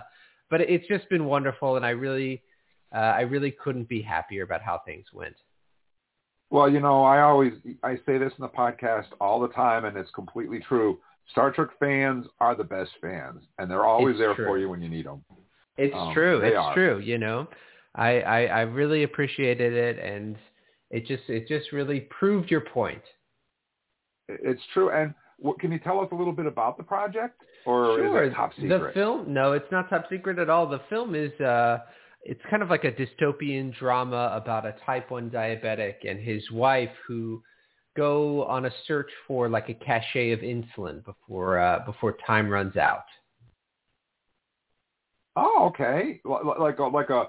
but 0.49 0.61
it's 0.61 0.87
just 0.87 1.07
been 1.09 1.25
wonderful, 1.25 1.75
and 1.75 1.85
I 1.85 1.89
really, 1.91 2.41
uh, 2.91 2.97
I 3.17 3.21
really 3.21 3.51
couldn't 3.51 3.87
be 3.87 4.01
happier 4.01 4.43
about 4.43 4.63
how 4.63 4.81
things 4.85 5.05
went. 5.13 5.35
Well, 6.49 6.69
you 6.69 6.79
know, 6.79 7.03
I 7.03 7.21
always 7.21 7.53
I 7.83 7.95
say 8.05 8.17
this 8.17 8.31
in 8.37 8.41
the 8.41 8.49
podcast 8.49 9.07
all 9.19 9.39
the 9.39 9.49
time, 9.49 9.85
and 9.85 9.97
it's 9.97 10.11
completely 10.11 10.59
true. 10.59 10.99
Star 11.31 11.51
Trek 11.51 11.69
fans 11.79 12.25
are 12.39 12.55
the 12.55 12.63
best 12.63 12.91
fans, 13.01 13.41
and 13.57 13.69
they're 13.69 13.85
always 13.85 14.13
it's 14.13 14.19
there 14.19 14.35
true. 14.35 14.45
for 14.45 14.57
you 14.57 14.69
when 14.69 14.81
you 14.81 14.89
need 14.89 15.05
them. 15.05 15.23
It's 15.77 15.93
um, 15.95 16.13
true. 16.13 16.41
It's 16.41 16.55
are. 16.55 16.73
true. 16.73 16.99
You 16.99 17.17
know, 17.17 17.47
I, 17.95 18.21
I 18.21 18.41
I 18.43 18.61
really 18.61 19.03
appreciated 19.03 19.73
it, 19.73 19.97
and 19.99 20.37
it 20.91 21.07
just 21.07 21.23
it 21.27 21.47
just 21.47 21.71
really 21.71 22.01
proved 22.01 22.51
your 22.51 22.61
point. 22.61 23.01
It's 24.29 24.61
true. 24.73 24.91
And 24.91 25.13
what, 25.37 25.59
can 25.59 25.71
you 25.71 25.79
tell 25.79 25.99
us 25.99 26.07
a 26.11 26.15
little 26.15 26.33
bit 26.33 26.45
about 26.45 26.77
the 26.77 26.83
project, 26.83 27.41
or 27.65 27.97
sure. 27.97 28.23
is 28.23 28.31
it 28.31 28.35
top 28.35 28.53
secret? 28.53 28.79
The 28.79 28.91
film? 28.93 29.33
No, 29.33 29.53
it's 29.53 29.71
not 29.71 29.89
top 29.89 30.05
secret 30.09 30.37
at 30.37 30.49
all. 30.49 30.67
The 30.67 30.81
film 30.89 31.15
is. 31.15 31.37
uh 31.41 31.79
it's 32.25 32.41
kind 32.49 32.63
of 32.63 32.69
like 32.69 32.83
a 32.83 32.91
dystopian 32.91 33.73
drama 33.77 34.31
about 34.33 34.65
a 34.65 34.75
type 34.85 35.11
1 35.11 35.29
diabetic 35.29 36.09
and 36.09 36.19
his 36.19 36.43
wife 36.51 36.89
who 37.07 37.41
go 37.95 38.43
on 38.45 38.65
a 38.65 38.71
search 38.87 39.09
for 39.27 39.47
like 39.47 39.69
a 39.69 39.73
cachet 39.75 40.31
of 40.31 40.39
insulin 40.39 41.05
before 41.05 41.59
uh, 41.59 41.79
before 41.85 42.17
time 42.25 42.49
runs 42.49 42.75
out. 42.75 43.05
Oh, 45.35 45.71
okay. 45.73 46.19
Like 46.25 46.79
a 46.79 46.83
like 46.83 47.09
a 47.09 47.27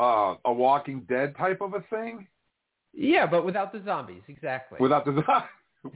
uh, 0.00 0.36
a 0.44 0.52
Walking 0.52 1.00
Dead 1.08 1.34
type 1.36 1.60
of 1.60 1.74
a 1.74 1.80
thing. 1.90 2.26
Yeah, 2.92 3.26
but 3.26 3.44
without 3.44 3.72
the 3.72 3.82
zombies, 3.84 4.22
exactly. 4.28 4.78
Without 4.80 5.04
the 5.04 5.12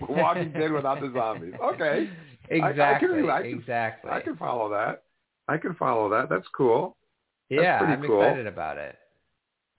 Walking 0.08 0.52
Dead 0.52 0.72
without 0.72 1.00
the 1.00 1.12
zombies. 1.14 1.54
Okay. 1.62 2.10
Exactly. 2.52 2.80
I, 2.82 2.94
I 2.94 2.98
can, 2.98 3.30
I 3.30 3.42
can, 3.42 3.58
exactly. 3.60 4.10
I 4.10 4.20
can 4.20 4.36
follow 4.36 4.70
that. 4.70 5.04
I 5.46 5.56
can 5.56 5.74
follow 5.74 6.08
that. 6.10 6.28
That's 6.28 6.46
cool. 6.56 6.96
That's 7.50 7.62
yeah, 7.62 7.80
I'm 7.80 8.02
cool. 8.06 8.22
excited 8.22 8.46
about 8.46 8.78
it. 8.78 8.96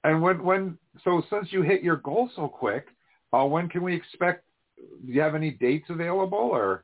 And 0.03 0.22
when 0.22 0.43
when 0.43 0.78
so 1.03 1.24
since 1.30 1.47
you 1.51 1.61
hit 1.61 1.84
your 1.84 1.97
goal 1.97 2.30
so 2.36 2.47
quick, 2.47 2.88
uh, 3.34 3.45
when 3.45 3.69
can 3.69 3.84
we 3.84 3.95
expect? 3.95 4.45
Do 4.78 5.11
you 5.11 5.22
have 5.22 5.36
any 5.36 5.51
dates 5.51 5.89
available 5.89 6.38
or? 6.38 6.84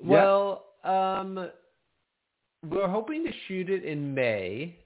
Well, 0.00 0.66
um, 0.82 1.50
we're 2.68 2.88
hoping 2.88 3.24
to 3.24 3.32
shoot 3.48 3.70
it 3.70 3.84
in 3.84 4.14
May, 4.14 4.76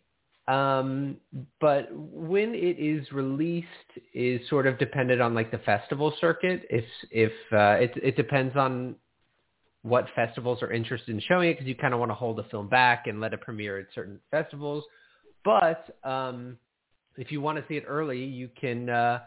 um, 0.47 1.16
but 1.61 1.89
when 1.93 2.55
it 2.55 2.78
is 2.78 3.11
released 3.12 3.66
is 4.14 4.41
sort 4.49 4.66
of 4.66 4.78
dependent 4.78 5.20
on 5.20 5.34
like 5.34 5.51
the 5.51 5.59
festival 5.59 6.14
circuit. 6.20 6.66
If 6.70 6.84
if 7.11 7.32
uh, 7.53 7.82
it 7.82 7.93
it 8.03 8.16
depends 8.16 8.57
on 8.57 8.97
what 9.82 10.07
festivals 10.14 10.62
are 10.62 10.72
interested 10.72 11.14
in 11.14 11.20
showing 11.28 11.51
it 11.51 11.55
because 11.55 11.66
you 11.66 11.74
kind 11.74 11.95
of 11.95 12.01
want 12.01 12.11
to 12.11 12.14
hold 12.14 12.36
the 12.36 12.45
film 12.45 12.68
back 12.68 13.07
and 13.07 13.20
let 13.20 13.32
it 13.32 13.41
premiere 13.41 13.78
at 13.78 13.86
certain 13.95 14.18
festivals. 14.30 14.84
But 15.45 15.99
um, 16.05 16.59
if 17.16 17.32
you 17.32 17.41
want 17.41 17.59
to 17.59 17.64
see 17.68 17.76
it 17.76 17.84
early, 17.86 18.22
you 18.22 18.49
can 18.61 18.89
uh, 18.91 19.20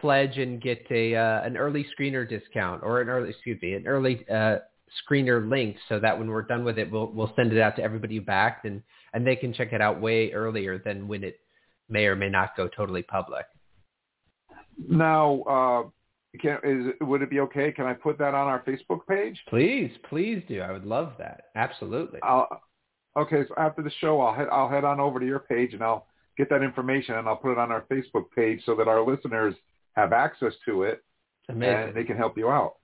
pledge 0.00 0.38
and 0.38 0.60
get 0.60 0.84
a 0.90 1.14
uh, 1.14 1.42
an 1.42 1.56
early 1.56 1.86
screener 1.98 2.28
discount 2.28 2.82
or 2.82 3.00
an 3.00 3.08
early 3.08 3.30
excuse 3.30 3.60
me 3.62 3.74
an 3.74 3.86
early 3.86 4.28
uh, 4.28 4.56
screener 5.08 5.48
link 5.48 5.76
so 5.88 5.98
that 5.98 6.18
when 6.18 6.28
we're 6.28 6.42
done 6.42 6.64
with 6.64 6.78
it, 6.78 6.90
we'll 6.90 7.10
we'll 7.12 7.32
send 7.36 7.52
it 7.52 7.60
out 7.60 7.76
to 7.76 7.82
everybody 7.82 8.16
who 8.16 8.22
backed 8.22 8.64
and 8.64 8.82
and 9.12 9.26
they 9.26 9.36
can 9.36 9.52
check 9.52 9.72
it 9.72 9.80
out 9.80 10.00
way 10.00 10.32
earlier 10.32 10.78
than 10.78 11.08
when 11.08 11.24
it 11.24 11.38
may 11.88 12.06
or 12.06 12.16
may 12.16 12.28
not 12.28 12.56
go 12.56 12.68
totally 12.68 13.02
public. 13.02 13.46
Now, 14.88 15.42
uh, 15.42 15.82
can 16.40 16.58
is 16.64 16.92
would 17.00 17.22
it 17.22 17.30
be 17.30 17.40
okay? 17.40 17.72
Can 17.72 17.86
I 17.86 17.94
put 17.94 18.18
that 18.18 18.34
on 18.34 18.46
our 18.48 18.62
Facebook 18.64 19.06
page? 19.08 19.40
Please, 19.48 19.90
please 20.08 20.42
do. 20.48 20.60
I 20.60 20.72
would 20.72 20.84
love 20.84 21.12
that. 21.18 21.44
Absolutely. 21.54 22.20
I'll, 22.22 22.48
okay, 23.16 23.42
so 23.48 23.54
after 23.56 23.82
the 23.82 23.90
show, 24.00 24.20
I'll 24.20 24.34
head 24.34 24.48
I'll 24.52 24.68
head 24.68 24.84
on 24.84 25.00
over 25.00 25.18
to 25.18 25.26
your 25.26 25.40
page 25.40 25.72
and 25.74 25.82
I'll 25.82 26.06
get 26.36 26.48
that 26.50 26.62
information 26.62 27.14
and 27.16 27.28
I'll 27.28 27.36
put 27.36 27.52
it 27.52 27.58
on 27.58 27.72
our 27.72 27.82
Facebook 27.90 28.24
page 28.34 28.60
so 28.66 28.74
that 28.76 28.88
our 28.88 29.04
listeners 29.04 29.54
have 29.94 30.12
access 30.12 30.52
to 30.66 30.82
it 30.82 31.02
Amazing. 31.48 31.88
and 31.88 31.94
they 31.96 32.04
can 32.04 32.16
help 32.16 32.36
you 32.36 32.50
out. 32.50 32.74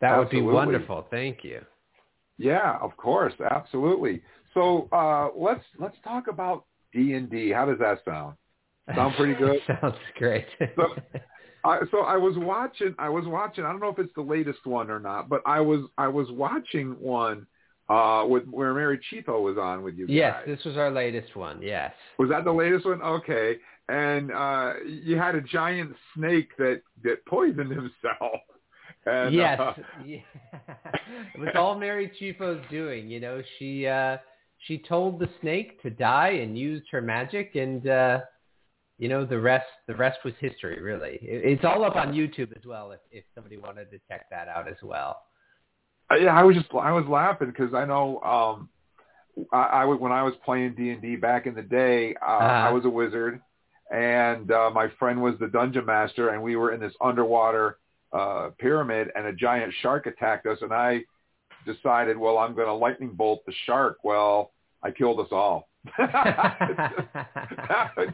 That 0.00 0.12
Absolutely. 0.12 0.42
would 0.42 0.50
be 0.50 0.54
wonderful. 0.54 1.06
Thank 1.10 1.42
you. 1.42 1.62
Yeah, 2.36 2.76
of 2.80 2.96
course, 2.96 3.32
absolutely. 3.50 4.22
So 4.54 4.88
uh, 4.92 5.28
let's 5.36 5.64
let's 5.78 5.96
talk 6.04 6.28
about 6.28 6.64
D 6.92 7.14
and 7.14 7.30
D. 7.30 7.50
How 7.50 7.66
does 7.66 7.78
that 7.78 7.98
sound? 8.04 8.36
Sound 8.94 9.14
pretty 9.16 9.34
good. 9.38 9.58
Sounds 9.80 9.96
great. 10.16 10.46
so, 10.76 10.94
I, 11.64 11.80
so 11.90 12.00
I 12.00 12.16
was 12.16 12.34
watching. 12.36 12.94
I 12.98 13.08
was 13.08 13.24
watching. 13.26 13.64
I 13.64 13.70
don't 13.70 13.80
know 13.80 13.88
if 13.88 13.98
it's 13.98 14.14
the 14.14 14.22
latest 14.22 14.64
one 14.64 14.90
or 14.90 15.00
not, 15.00 15.28
but 15.28 15.42
I 15.46 15.60
was 15.60 15.86
I 15.96 16.08
was 16.08 16.26
watching 16.30 16.90
one 17.00 17.46
uh, 17.88 18.24
with 18.26 18.46
where 18.46 18.72
Mary 18.72 18.98
Chieffo 19.10 19.42
was 19.42 19.58
on 19.58 19.82
with 19.82 19.96
you 19.96 20.06
yes, 20.08 20.34
guys. 20.34 20.56
this 20.56 20.64
was 20.64 20.76
our 20.76 20.90
latest 20.90 21.36
one. 21.36 21.60
Yes. 21.60 21.92
Was 22.18 22.30
that 22.30 22.44
the 22.44 22.52
latest 22.52 22.86
one? 22.86 23.02
Okay. 23.02 23.56
And 23.88 24.32
uh, 24.32 24.74
you 24.86 25.16
had 25.16 25.34
a 25.34 25.42
giant 25.42 25.94
snake 26.14 26.56
that 26.56 26.80
that 27.02 27.24
poisoned 27.26 27.70
himself. 27.70 28.40
And, 29.06 29.34
yes. 29.34 29.60
uh, 29.60 29.74
yeah. 30.02 30.16
it 31.34 31.38
was 31.38 31.50
all 31.56 31.78
Mary 31.78 32.10
Chieffo's 32.18 32.64
doing. 32.70 33.10
You 33.10 33.20
know, 33.20 33.42
she 33.58 33.86
uh, 33.86 34.16
she 34.66 34.78
told 34.78 35.18
the 35.18 35.28
snake 35.42 35.82
to 35.82 35.90
die 35.90 36.38
and 36.40 36.58
used 36.58 36.86
her 36.90 37.02
magic, 37.02 37.54
and 37.54 37.86
uh, 37.86 38.20
you 38.96 39.10
know 39.10 39.26
the 39.26 39.38
rest 39.38 39.66
the 39.88 39.94
rest 39.94 40.20
was 40.24 40.32
history. 40.40 40.80
Really, 40.80 41.18
it, 41.20 41.44
it's 41.44 41.64
all 41.66 41.84
up 41.84 41.96
on 41.96 42.14
YouTube 42.14 42.56
as 42.56 42.64
well. 42.64 42.92
If 42.92 43.00
if 43.10 43.24
somebody 43.34 43.58
wanted 43.58 43.90
to 43.90 43.98
check 44.08 44.24
that 44.30 44.48
out 44.48 44.68
as 44.68 44.78
well. 44.82 45.18
Uh, 46.10 46.16
yeah, 46.16 46.34
I 46.38 46.42
was 46.42 46.54
just 46.56 46.66
I 46.74 46.92
was 46.92 47.04
laughing 47.08 47.48
because 47.48 47.72
I 47.74 47.84
know 47.84 48.20
um, 48.20 48.68
I, 49.52 49.62
I 49.62 49.84
when 49.86 50.12
I 50.12 50.22
was 50.22 50.34
playing 50.44 50.74
D 50.74 50.90
and 50.90 51.00
D 51.02 51.16
back 51.16 51.46
in 51.46 51.54
the 51.54 51.62
day, 51.62 52.14
uh, 52.22 52.24
Uh-huh. 52.26 52.68
I 52.68 52.70
was 52.70 52.84
a 52.84 52.90
wizard, 52.90 53.40
and 53.90 54.50
uh, 54.52 54.70
my 54.74 54.88
friend 54.98 55.22
was 55.22 55.34
the 55.40 55.48
dungeon 55.48 55.86
master, 55.86 56.30
and 56.30 56.42
we 56.42 56.56
were 56.56 56.72
in 56.72 56.80
this 56.80 56.92
underwater 57.00 57.78
uh, 58.12 58.50
pyramid, 58.58 59.08
and 59.16 59.26
a 59.26 59.32
giant 59.32 59.72
shark 59.80 60.06
attacked 60.06 60.46
us, 60.46 60.58
and 60.60 60.72
I 60.72 61.00
decided, 61.66 62.16
well, 62.18 62.36
I'm 62.38 62.54
going 62.54 62.66
to 62.68 62.74
lightning 62.74 63.10
bolt 63.14 63.44
the 63.46 63.52
shark. 63.66 63.98
Well, 64.04 64.52
I 64.82 64.90
killed 64.90 65.18
us 65.20 65.28
all. 65.32 65.68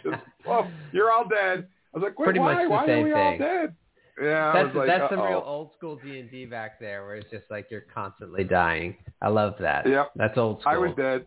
Just, 0.03 0.23
well, 0.47 0.71
you're 0.93 1.11
all 1.11 1.29
dead. 1.29 1.67
I 1.95 1.99
was 1.99 2.03
like, 2.05 2.19
Wait, 2.19 2.27
Pretty 2.27 2.39
why? 2.41 2.55
much 2.55 2.65
the 2.65 2.69
why 2.71 2.87
same 2.87 3.03
are 3.03 3.05
we 3.05 3.13
all 3.13 3.39
dead? 3.39 3.75
Yeah, 4.21 4.53
that's 4.53 4.75
like, 4.75 4.87
that's 4.87 5.11
some 5.11 5.21
real 5.21 5.43
old 5.45 5.71
school 5.77 5.99
D 6.03 6.21
and 6.21 6.31
D 6.31 6.45
back 6.45 6.79
there, 6.79 7.05
where 7.05 7.17
it's 7.17 7.31
just 7.31 7.45
like 7.51 7.69
you're 7.71 7.85
constantly 7.95 8.45
dying. 8.45 8.97
I 9.23 9.29
love 9.29 9.55
that. 9.61 9.89
Yeah, 9.89 10.05
That's 10.17 10.37
old 10.37 10.61
school. 10.61 10.73
I 10.73 10.77
was 10.77 10.93
dead, 10.97 11.27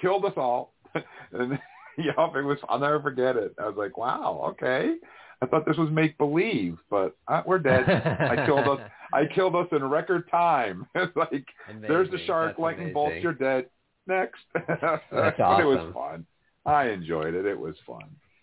killed 0.00 0.24
us 0.24 0.34
all, 0.36 0.74
and 1.32 1.52
yep, 1.98 2.16
it 2.36 2.42
was. 2.42 2.58
I'll 2.68 2.78
never 2.78 3.00
forget 3.00 3.36
it. 3.36 3.54
I 3.58 3.66
was 3.66 3.76
like, 3.76 3.96
wow, 3.98 4.50
okay. 4.50 4.94
I 5.40 5.46
thought 5.46 5.66
this 5.66 5.76
was 5.76 5.90
make 5.90 6.18
believe, 6.18 6.78
but 6.90 7.16
uh, 7.28 7.42
we're 7.46 7.60
dead. 7.60 7.88
I 7.88 8.44
killed 8.46 8.66
us. 8.68 8.80
I 9.12 9.24
killed 9.26 9.54
us 9.56 9.66
in 9.72 9.82
record 9.84 10.28
time. 10.30 10.86
it's 10.94 11.16
like 11.16 11.46
there's 11.80 12.10
the 12.10 12.18
shark, 12.26 12.50
That's 12.50 12.60
lightning 12.60 12.92
bolts, 12.92 13.16
you're 13.22 13.32
dead. 13.32 13.66
Next. 14.06 14.40
That's 14.54 15.02
but 15.10 15.60
it 15.60 15.64
was 15.64 15.92
fun. 15.94 16.26
I 16.66 16.88
enjoyed 16.88 17.34
it. 17.34 17.46
It 17.46 17.58
was 17.58 17.74
fun. 17.86 18.02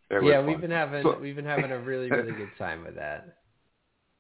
It 0.10 0.24
yeah, 0.24 0.40
was 0.40 0.48
we've 0.48 0.56
fun. 0.56 0.62
been 0.62 0.72
having 0.72 1.04
So- 1.04 1.20
we've 1.20 1.36
been 1.36 1.46
having 1.46 1.72
a 1.72 1.80
really 1.80 2.10
really 2.10 2.32
good 2.32 2.52
time 2.58 2.84
with 2.84 2.96
that. 2.96 3.38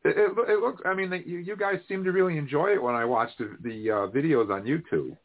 It, 0.06 0.18
it, 0.18 0.49
it 0.49 0.60
looks. 0.60 0.82
I 0.86 0.93
mean, 0.93 1.12
you, 1.26 1.39
you 1.39 1.56
guys 1.56 1.80
seem 1.88 2.03
to 2.03 2.12
really 2.12 2.38
enjoy 2.38 2.68
it 2.74 2.82
when 2.82 2.93
I 2.93 3.03
watch 3.06 3.30
the, 3.39 3.58
the 3.64 3.91
uh, 3.91 3.95
videos 4.08 4.51
on 4.51 4.64
YouTube. 4.64 5.18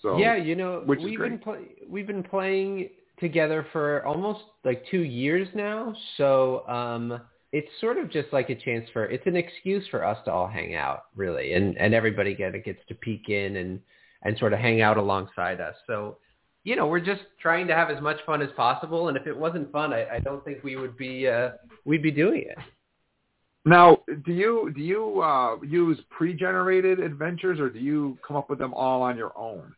So 0.00 0.16
yeah, 0.16 0.36
you 0.36 0.56
know, 0.56 0.82
we've 0.86 1.18
been 1.18 1.38
play, 1.38 1.58
we've 1.86 2.06
been 2.06 2.22
playing 2.22 2.88
together 3.20 3.66
for 3.70 4.04
almost 4.06 4.40
like 4.64 4.84
two 4.90 5.02
years 5.02 5.46
now. 5.54 5.94
So 6.16 6.66
um, 6.68 7.20
it's 7.52 7.68
sort 7.80 7.98
of 7.98 8.10
just 8.10 8.32
like 8.32 8.50
a 8.50 8.54
chance 8.54 8.88
for 8.92 9.04
it's 9.04 9.26
an 9.26 9.36
excuse 9.36 9.86
for 9.90 10.04
us 10.04 10.18
to 10.24 10.32
all 10.32 10.48
hang 10.48 10.74
out, 10.74 11.04
really, 11.14 11.52
and 11.52 11.76
and 11.76 11.92
everybody 11.92 12.34
get 12.34 12.52
gets 12.64 12.80
to 12.88 12.94
peek 12.94 13.28
in 13.28 13.56
and 13.56 13.80
and 14.22 14.38
sort 14.38 14.54
of 14.54 14.58
hang 14.58 14.80
out 14.80 14.96
alongside 14.96 15.60
us. 15.60 15.74
So 15.86 16.16
you 16.64 16.76
know, 16.76 16.86
we're 16.86 17.00
just 17.00 17.22
trying 17.40 17.66
to 17.66 17.74
have 17.74 17.90
as 17.90 18.00
much 18.00 18.16
fun 18.24 18.40
as 18.40 18.48
possible. 18.56 19.08
And 19.08 19.18
if 19.18 19.26
it 19.26 19.36
wasn't 19.36 19.70
fun, 19.70 19.92
I, 19.92 20.16
I 20.16 20.18
don't 20.18 20.42
think 20.46 20.64
we 20.64 20.76
would 20.76 20.96
be 20.96 21.28
uh, 21.28 21.50
we'd 21.84 22.02
be 22.02 22.10
doing 22.10 22.44
it. 22.48 22.58
Now, 23.64 23.98
do 24.26 24.32
you 24.32 24.72
do 24.74 24.82
you 24.82 25.22
uh, 25.22 25.56
use 25.62 25.98
pre-generated 26.10 27.00
adventures, 27.00 27.58
or 27.58 27.70
do 27.70 27.78
you 27.78 28.18
come 28.26 28.36
up 28.36 28.50
with 28.50 28.58
them 28.58 28.74
all 28.74 29.02
on 29.02 29.16
your 29.16 29.36
own? 29.36 29.74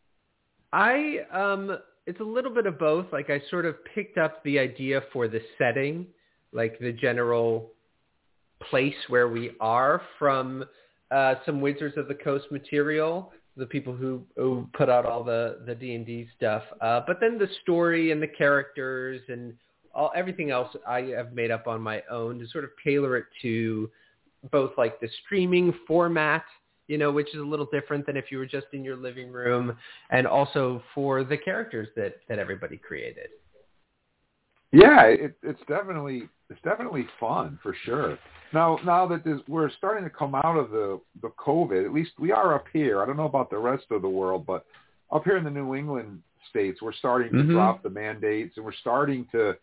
I 0.72 1.18
um 1.32 1.78
it's 2.06 2.20
a 2.20 2.24
little 2.24 2.52
bit 2.52 2.66
of 2.66 2.78
both. 2.78 3.06
Like 3.12 3.30
I 3.30 3.40
sort 3.50 3.64
of 3.64 3.76
picked 3.94 4.18
up 4.18 4.42
the 4.44 4.58
idea 4.58 5.02
for 5.12 5.28
the 5.28 5.40
setting, 5.58 6.06
like 6.52 6.78
the 6.78 6.92
general 6.92 7.70
place 8.70 8.94
where 9.08 9.28
we 9.28 9.52
are 9.60 10.02
from 10.18 10.64
uh, 11.10 11.34
some 11.44 11.60
Wizards 11.60 11.96
of 11.96 12.08
the 12.08 12.14
Coast 12.14 12.46
material, 12.50 13.32
the 13.56 13.66
people 13.66 13.94
who, 13.94 14.22
who 14.36 14.68
put 14.72 14.88
out 14.88 15.06
all 15.06 15.22
the 15.22 15.60
the 15.66 15.74
D 15.74 15.94
and 15.94 16.06
D 16.06 16.28
stuff. 16.36 16.62
Uh, 16.80 17.00
but 17.06 17.18
then 17.20 17.38
the 17.38 17.48
story 17.62 18.10
and 18.12 18.22
the 18.22 18.28
characters 18.28 19.20
and 19.28 19.54
all 19.96 20.12
everything 20.14 20.50
else 20.50 20.68
I 20.86 21.02
have 21.16 21.32
made 21.32 21.50
up 21.50 21.66
on 21.66 21.80
my 21.80 22.02
own 22.10 22.38
to 22.38 22.46
sort 22.48 22.64
of 22.64 22.70
tailor 22.84 23.16
it 23.16 23.26
to 23.42 23.90
both 24.52 24.72
like 24.76 25.00
the 25.00 25.08
streaming 25.24 25.74
format 25.86 26.44
you 26.88 26.98
know, 26.98 27.10
which 27.10 27.34
is 27.34 27.40
a 27.40 27.44
little 27.44 27.66
different 27.72 28.06
than 28.06 28.16
if 28.16 28.30
you 28.30 28.38
were 28.38 28.46
just 28.46 28.66
in 28.72 28.84
your 28.84 28.96
living 28.96 29.32
room, 29.32 29.76
and 30.10 30.26
also 30.26 30.82
for 30.94 31.24
the 31.24 31.36
characters 31.36 31.88
that 31.96 32.16
that 32.28 32.38
everybody 32.38 32.76
created. 32.76 33.28
Yeah, 34.72 35.04
it, 35.04 35.36
it's 35.42 35.60
definitely 35.68 36.28
it's 36.50 36.60
definitely 36.62 37.06
fun 37.18 37.58
for 37.62 37.74
sure. 37.84 38.18
Now, 38.52 38.78
now 38.84 39.06
that 39.08 39.24
this, 39.24 39.40
we're 39.48 39.70
starting 39.70 40.04
to 40.04 40.10
come 40.10 40.34
out 40.34 40.56
of 40.56 40.70
the 40.70 41.00
the 41.22 41.30
COVID, 41.44 41.84
at 41.84 41.92
least 41.92 42.12
we 42.18 42.30
are 42.30 42.54
up 42.54 42.66
here. 42.72 43.02
I 43.02 43.06
don't 43.06 43.16
know 43.16 43.24
about 43.24 43.50
the 43.50 43.58
rest 43.58 43.86
of 43.90 44.02
the 44.02 44.08
world, 44.08 44.46
but 44.46 44.64
up 45.10 45.24
here 45.24 45.36
in 45.36 45.44
the 45.44 45.50
New 45.50 45.74
England 45.74 46.22
states, 46.50 46.80
we're 46.80 46.92
starting 46.92 47.32
to 47.32 47.42
Mhm. 47.42 47.50
drop 47.50 47.82
the 47.82 47.90
mandates, 47.90 48.56
and 48.56 48.64
we're 48.64 48.72
starting 48.72 49.24
to 49.32 49.56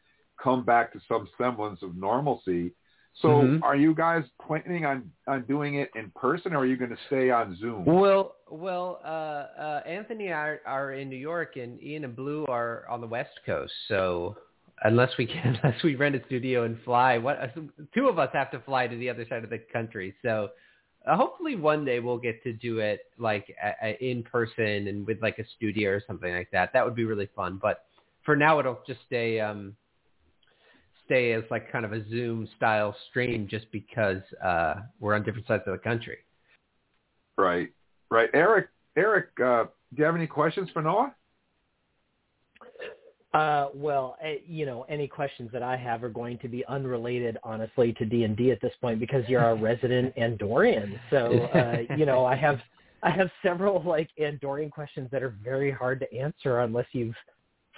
come 0.43 0.63
back 0.63 0.91
to 0.93 0.99
some 1.07 1.27
semblance 1.37 1.81
of 1.81 1.95
normalcy. 1.95 2.73
So, 3.15 3.43
Mhm. 3.43 3.59
are 3.63 3.75
you 3.75 3.93
guys 3.93 4.27
planning 4.41 4.85
on 4.85 5.11
on 5.27 5.43
doing 5.43 5.75
it 5.75 5.91
in 5.95 6.09
person, 6.11 6.53
or 6.53 6.59
are 6.59 6.65
you 6.65 6.77
going 6.77 6.89
to 6.89 7.03
stay 7.07 7.29
on 7.29 7.55
Zoom? 7.55 7.85
Well, 7.85 8.35
well, 8.49 8.99
uh, 9.03 9.07
uh, 9.07 9.83
Anthony 9.85 10.31
are, 10.31 10.61
are 10.65 10.93
in 10.93 11.09
New 11.09 11.17
York, 11.17 11.55
and 11.55 11.81
Ian 11.81 12.05
and 12.05 12.15
Blue 12.15 12.45
are 12.47 12.87
on 12.89 13.01
the 13.01 13.07
West 13.07 13.39
Coast. 13.45 13.73
So 13.87 14.35
unless 14.83 15.15
we 15.17 15.27
can, 15.27 15.59
unless 15.63 15.83
we 15.83 15.95
rent 15.95 16.15
a 16.15 16.25
studio 16.25 16.63
and 16.63 16.81
fly, 16.81 17.17
what 17.19 17.53
two 17.93 18.07
of 18.07 18.17
us 18.17 18.29
have 18.33 18.49
to 18.51 18.59
fly 18.61 18.87
to 18.87 18.95
the 18.97 19.09
other 19.09 19.25
side 19.29 19.43
of 19.43 19.49
the 19.49 19.59
country. 19.71 20.15
So 20.23 20.49
uh, 21.05 21.15
hopefully 21.15 21.55
one 21.55 21.85
day 21.85 21.99
we'll 21.99 22.17
get 22.17 22.41
to 22.43 22.53
do 22.53 22.79
it 22.79 23.01
like 23.17 23.55
a, 23.61 23.89
a, 23.89 23.97
in 24.03 24.23
person 24.23 24.87
and 24.87 25.05
with 25.05 25.21
like 25.21 25.37
a 25.39 25.45
studio 25.55 25.91
or 25.91 26.01
something 26.07 26.33
like 26.33 26.49
that. 26.51 26.73
That 26.73 26.83
would 26.83 26.95
be 26.95 27.05
really 27.05 27.29
fun. 27.35 27.59
But 27.61 27.85
for 28.23 28.35
now, 28.35 28.59
it'll 28.59 28.79
just 28.87 29.01
stay 29.05 29.39
um, 29.39 29.75
stay 31.05 31.33
as 31.33 31.43
like 31.51 31.71
kind 31.71 31.85
of 31.85 31.93
a 31.93 32.07
Zoom 32.09 32.47
style 32.57 32.95
stream 33.09 33.47
just 33.49 33.71
because 33.71 34.21
uh, 34.43 34.75
we're 34.99 35.13
on 35.13 35.23
different 35.23 35.47
sides 35.47 35.63
of 35.65 35.73
the 35.73 35.79
country. 35.79 36.17
Right, 37.37 37.69
right. 38.09 38.29
Erik, 38.33 38.67
Erik, 38.95 39.29
uh, 39.43 39.63
do 39.63 39.97
you 39.97 40.05
have 40.05 40.15
any 40.15 40.27
questions 40.27 40.69
for 40.71 40.81
Noah? 40.81 41.13
Uh, 43.33 43.69
well, 43.73 44.15
uh, 44.23 44.33
you 44.45 44.65
know, 44.65 44.85
any 44.89 45.07
questions 45.07 45.49
that 45.51 45.63
I 45.63 45.75
have 45.75 46.03
are 46.03 46.09
going 46.09 46.37
to 46.39 46.47
be 46.47 46.63
unrelated, 46.67 47.37
honestly, 47.43 47.91
to 47.93 48.05
D 48.05 48.25
and 48.25 48.37
D 48.37 48.51
at 48.51 48.61
this 48.61 48.73
point 48.79 48.99
because 48.99 49.27
you're 49.27 49.41
a 49.41 49.55
resident 49.55 50.15
Andorian. 50.17 50.99
So, 51.09 51.39
uh, 51.55 51.95
you 51.97 52.05
know, 52.05 52.25
I 52.25 52.35
have 52.35 52.59
I 53.01 53.09
have 53.09 53.29
several 53.41 53.81
like 53.83 54.09
Andorian 54.19 54.71
questions 54.71 55.09
that 55.11 55.23
are 55.23 55.35
very 55.43 55.71
hard 55.71 55.99
to 56.01 56.13
answer 56.15 56.59
unless 56.59 56.85
you've 56.91 57.15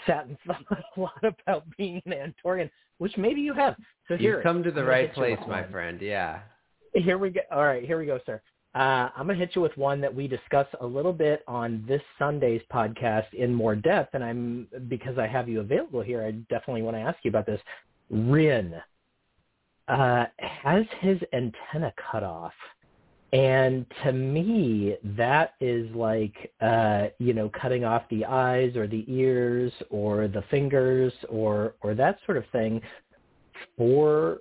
sat 0.05 0.25
and 0.27 0.37
thought 0.45 0.63
a 0.97 0.99
lot 0.99 1.23
about 1.23 1.63
being 1.77 2.01
an 2.05 2.33
Andorian, 2.45 2.69
which 2.97 3.15
maybe 3.17 3.41
you 3.41 3.53
have. 3.53 3.75
So 4.07 4.15
here, 4.17 4.35
You've 4.35 4.43
come 4.43 4.63
to 4.63 4.71
the 4.71 4.83
right 4.83 5.13
place, 5.13 5.37
my 5.47 5.61
one. 5.61 5.71
friend. 5.71 6.01
Yeah. 6.01 6.39
Here 6.93 7.17
we 7.17 7.29
go. 7.31 7.41
All 7.51 7.65
right, 7.65 7.83
here 7.83 7.97
we 7.99 8.05
go, 8.05 8.19
sir. 8.25 8.41
Uh, 8.73 9.09
I'm 9.15 9.27
gonna 9.27 9.35
hit 9.35 9.51
you 9.55 9.61
with 9.61 9.75
one 9.77 10.01
that 10.01 10.13
we 10.13 10.27
discuss 10.27 10.67
a 10.81 10.85
little 10.85 11.13
bit 11.13 11.43
on 11.47 11.83
this 11.87 12.01
Sunday's 12.19 12.61
podcast 12.71 13.33
in 13.33 13.53
more 13.53 13.75
depth, 13.75 14.13
and 14.15 14.23
I'm 14.23 14.67
because 14.89 15.17
I 15.17 15.27
have 15.27 15.47
you 15.47 15.61
available 15.61 16.01
here. 16.01 16.23
I 16.23 16.31
definitely 16.53 16.81
want 16.81 16.97
to 16.97 17.01
ask 17.01 17.17
you 17.23 17.29
about 17.29 17.45
this. 17.45 17.61
Ryn 18.09 18.75
uh, 19.87 20.25
has 20.37 20.85
his 20.99 21.19
antenna 21.33 21.93
cut 22.11 22.23
off, 22.23 22.53
and 23.35 23.85
to 24.05 24.13
me, 24.13 24.95
that 25.17 25.55
is 25.59 25.93
like 25.93 26.53
uh, 26.61 27.07
you 27.19 27.33
know 27.33 27.51
cutting 27.61 27.83
off 27.83 28.03
the 28.09 28.23
eyes 28.23 28.77
or 28.77 28.87
the 28.87 29.03
ears 29.09 29.73
or 29.89 30.29
the 30.29 30.41
fingers 30.49 31.11
or 31.27 31.75
or 31.81 31.93
that 31.95 32.17
sort 32.25 32.37
of 32.37 32.45
thing 32.53 32.79
for 33.77 34.37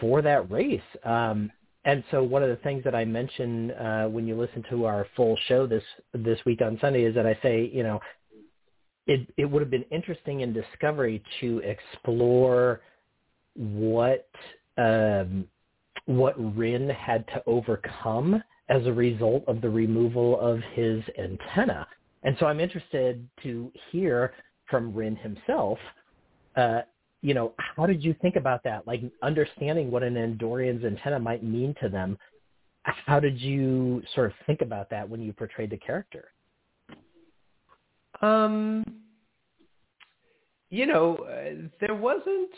for 0.00 0.22
that 0.22 0.48
race. 0.48 0.80
Um, 1.04 1.50
and 1.86 2.04
so 2.12 2.22
one 2.22 2.44
of 2.44 2.50
the 2.50 2.62
things 2.62 2.84
that 2.84 2.94
I 2.94 3.04
mention 3.04 3.72
uh, 3.72 4.04
when 4.04 4.28
you 4.28 4.36
listen 4.38 4.64
to 4.70 4.84
our 4.84 5.08
full 5.16 5.36
show 5.48 5.66
this 5.66 5.82
this 6.12 6.38
week 6.46 6.62
on 6.62 6.78
Sunday 6.80 7.02
is 7.02 7.16
that 7.16 7.26
I 7.26 7.36
say, 7.42 7.68
you 7.74 7.82
know, 7.82 7.98
it 9.08 9.28
it 9.36 9.44
would 9.44 9.60
have 9.60 9.72
been 9.72 9.86
interesting 9.90 10.42
in 10.42 10.52
Discovery 10.52 11.20
to 11.40 11.58
explore 11.64 12.80
what 13.56 14.28
um, 14.78 15.48
what 16.06 16.34
Ryn 16.56 16.88
had 16.90 17.26
to 17.28 17.42
overcome 17.46 18.42
as 18.68 18.86
a 18.86 18.92
result 18.92 19.44
of 19.46 19.60
the 19.60 19.70
removal 19.70 20.38
of 20.40 20.60
his 20.72 21.02
antenna. 21.18 21.86
And 22.22 22.36
so 22.40 22.46
I'm 22.46 22.60
interested 22.60 23.26
to 23.42 23.70
hear 23.90 24.32
from 24.68 24.94
Ryn 24.94 25.16
himself 25.16 25.78
uh, 26.56 26.82
you 27.22 27.32
know, 27.32 27.54
how 27.56 27.86
did 27.86 28.04
you 28.04 28.14
think 28.20 28.36
about 28.36 28.62
that? 28.64 28.86
Like 28.86 29.00
understanding 29.22 29.90
what 29.90 30.02
an 30.02 30.14
Andorian's 30.14 30.84
antenna 30.84 31.18
might 31.18 31.42
mean 31.42 31.74
to 31.80 31.88
them. 31.88 32.18
How 32.82 33.18
did 33.18 33.40
you 33.40 34.02
sort 34.14 34.26
of 34.26 34.32
think 34.46 34.60
about 34.60 34.90
that 34.90 35.08
when 35.08 35.22
you 35.22 35.32
portrayed 35.32 35.70
the 35.70 35.78
character? 35.78 36.32
Um, 38.20 38.84
you 40.68 40.84
know, 40.84 41.16
uh, 41.16 41.68
there 41.80 41.94
wasn't 41.94 42.50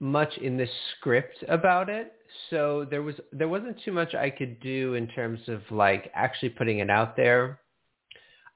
much 0.00 0.38
in 0.38 0.56
the 0.56 0.66
script 0.96 1.44
about 1.48 1.90
it, 1.90 2.14
so 2.50 2.86
there 2.90 3.02
was 3.02 3.14
there 3.32 3.48
wasn't 3.48 3.80
too 3.84 3.92
much 3.92 4.14
I 4.14 4.30
could 4.30 4.60
do 4.60 4.94
in 4.94 5.08
terms 5.08 5.40
of 5.48 5.62
like 5.70 6.10
actually 6.14 6.50
putting 6.50 6.78
it 6.80 6.90
out 6.90 7.16
there. 7.16 7.60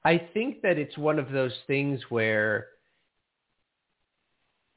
I 0.05 0.17
think 0.33 0.61
that 0.61 0.77
it's 0.77 0.97
one 0.97 1.19
of 1.19 1.31
those 1.31 1.53
things 1.67 2.01
where 2.09 2.67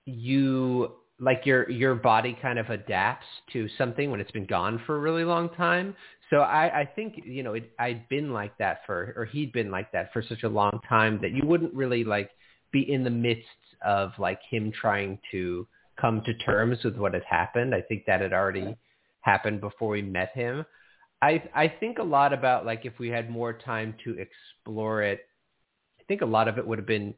you 0.04 0.92
like 1.18 1.44
your 1.44 1.68
your 1.70 1.94
body 1.94 2.36
kind 2.40 2.58
of 2.58 2.70
adapts 2.70 3.26
to 3.52 3.68
something 3.76 4.10
when 4.10 4.20
it's 4.20 4.30
been 4.30 4.46
gone 4.46 4.80
for 4.86 4.96
a 4.96 5.00
really 5.00 5.24
long 5.24 5.48
time. 5.50 5.94
So 6.30 6.38
I, 6.38 6.80
I 6.80 6.84
think 6.84 7.20
you 7.24 7.42
know 7.42 7.54
it, 7.54 7.72
I'd 7.78 8.08
been 8.08 8.32
like 8.32 8.56
that 8.58 8.80
for, 8.86 9.14
or 9.16 9.24
he'd 9.24 9.52
been 9.52 9.70
like 9.70 9.92
that 9.92 10.12
for 10.12 10.22
such 10.22 10.42
a 10.42 10.48
long 10.48 10.80
time 10.88 11.18
that 11.22 11.32
you 11.32 11.46
wouldn't 11.46 11.74
really 11.74 12.04
like 12.04 12.30
be 12.72 12.92
in 12.92 13.04
the 13.04 13.10
midst 13.10 13.46
of 13.84 14.12
like 14.18 14.40
him 14.50 14.72
trying 14.72 15.18
to 15.32 15.66
come 16.00 16.22
to 16.26 16.34
terms 16.34 16.78
with 16.84 16.96
what 16.96 17.14
had 17.14 17.24
happened. 17.24 17.74
I 17.74 17.80
think 17.80 18.04
that 18.06 18.20
had 18.20 18.32
already 18.32 18.76
happened 19.26 19.60
before 19.60 19.90
we 19.90 20.02
met 20.02 20.30
him. 20.34 20.64
I 21.20 21.42
I 21.54 21.68
think 21.68 21.98
a 21.98 22.02
lot 22.02 22.32
about 22.32 22.64
like 22.64 22.86
if 22.86 22.98
we 22.98 23.08
had 23.08 23.28
more 23.30 23.52
time 23.52 23.94
to 24.04 24.16
explore 24.18 25.02
it. 25.02 25.20
I 26.00 26.04
think 26.08 26.22
a 26.22 26.26
lot 26.26 26.48
of 26.48 26.56
it 26.58 26.66
would 26.66 26.78
have 26.78 26.86
been 26.86 27.14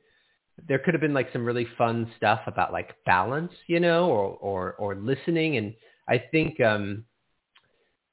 there 0.66 0.78
could 0.78 0.94
have 0.94 1.00
been 1.00 1.14
like 1.14 1.32
some 1.32 1.44
really 1.44 1.66
fun 1.76 2.10
stuff 2.16 2.40
about 2.46 2.72
like 2.72 2.96
balance, 3.04 3.52
you 3.66 3.80
know, 3.80 4.08
or 4.08 4.36
or 4.40 4.72
or 4.74 4.94
listening. 4.96 5.56
And 5.56 5.74
I 6.08 6.18
think 6.32 6.60
um 6.60 7.04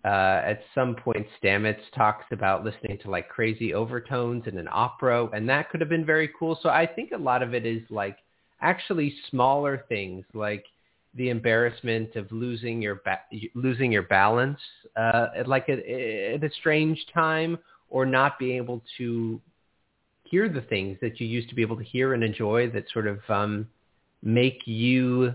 uh 0.04 0.42
at 0.44 0.62
some 0.76 0.96
point 0.96 1.26
Stamets 1.42 1.82
talks 1.96 2.26
about 2.32 2.64
listening 2.64 2.98
to 3.04 3.10
like 3.10 3.30
crazy 3.30 3.74
overtones 3.74 4.44
in 4.48 4.58
an 4.58 4.68
opera, 4.72 5.28
and 5.34 5.48
that 5.50 5.70
could 5.70 5.82
have 5.82 5.90
been 5.90 6.06
very 6.06 6.30
cool. 6.38 6.60
So 6.62 6.70
I 6.70 6.86
think 6.86 7.12
a 7.12 7.18
lot 7.18 7.42
of 7.42 7.54
it 7.54 7.66
is 7.66 7.82
like 7.90 8.18
actually 8.62 9.16
smaller 9.30 9.86
things 9.90 10.26
like 10.34 10.66
the 11.16 11.30
embarrassment 11.30 12.16
of 12.16 12.32
losing 12.32 12.82
your 12.82 12.96
ba- 13.06 13.22
losing 13.54 13.92
your 13.92 14.04
balance 14.04 14.60
uh 14.96 15.28
at 15.36 15.48
like 15.48 15.70
a, 15.70 16.34
at 16.34 16.44
a 16.44 16.50
strange 16.60 17.06
time 17.14 17.58
or 17.90 18.06
not 18.06 18.38
being 18.38 18.58
able 18.58 18.84
to 18.98 19.40
hear 20.26 20.50
the 20.50 20.62
things 20.62 20.98
that 21.02 21.20
you 21.20 21.28
used 21.28 21.50
to 21.50 21.56
be 21.56 21.62
able 21.62 21.78
to 21.78 21.84
hear 21.84 22.14
and 22.14 22.24
enjoy 22.24 22.70
that 22.72 22.86
sort 22.92 23.08
of 23.08 23.20
um, 23.30 23.68
make 24.22 24.62
you 24.66 25.34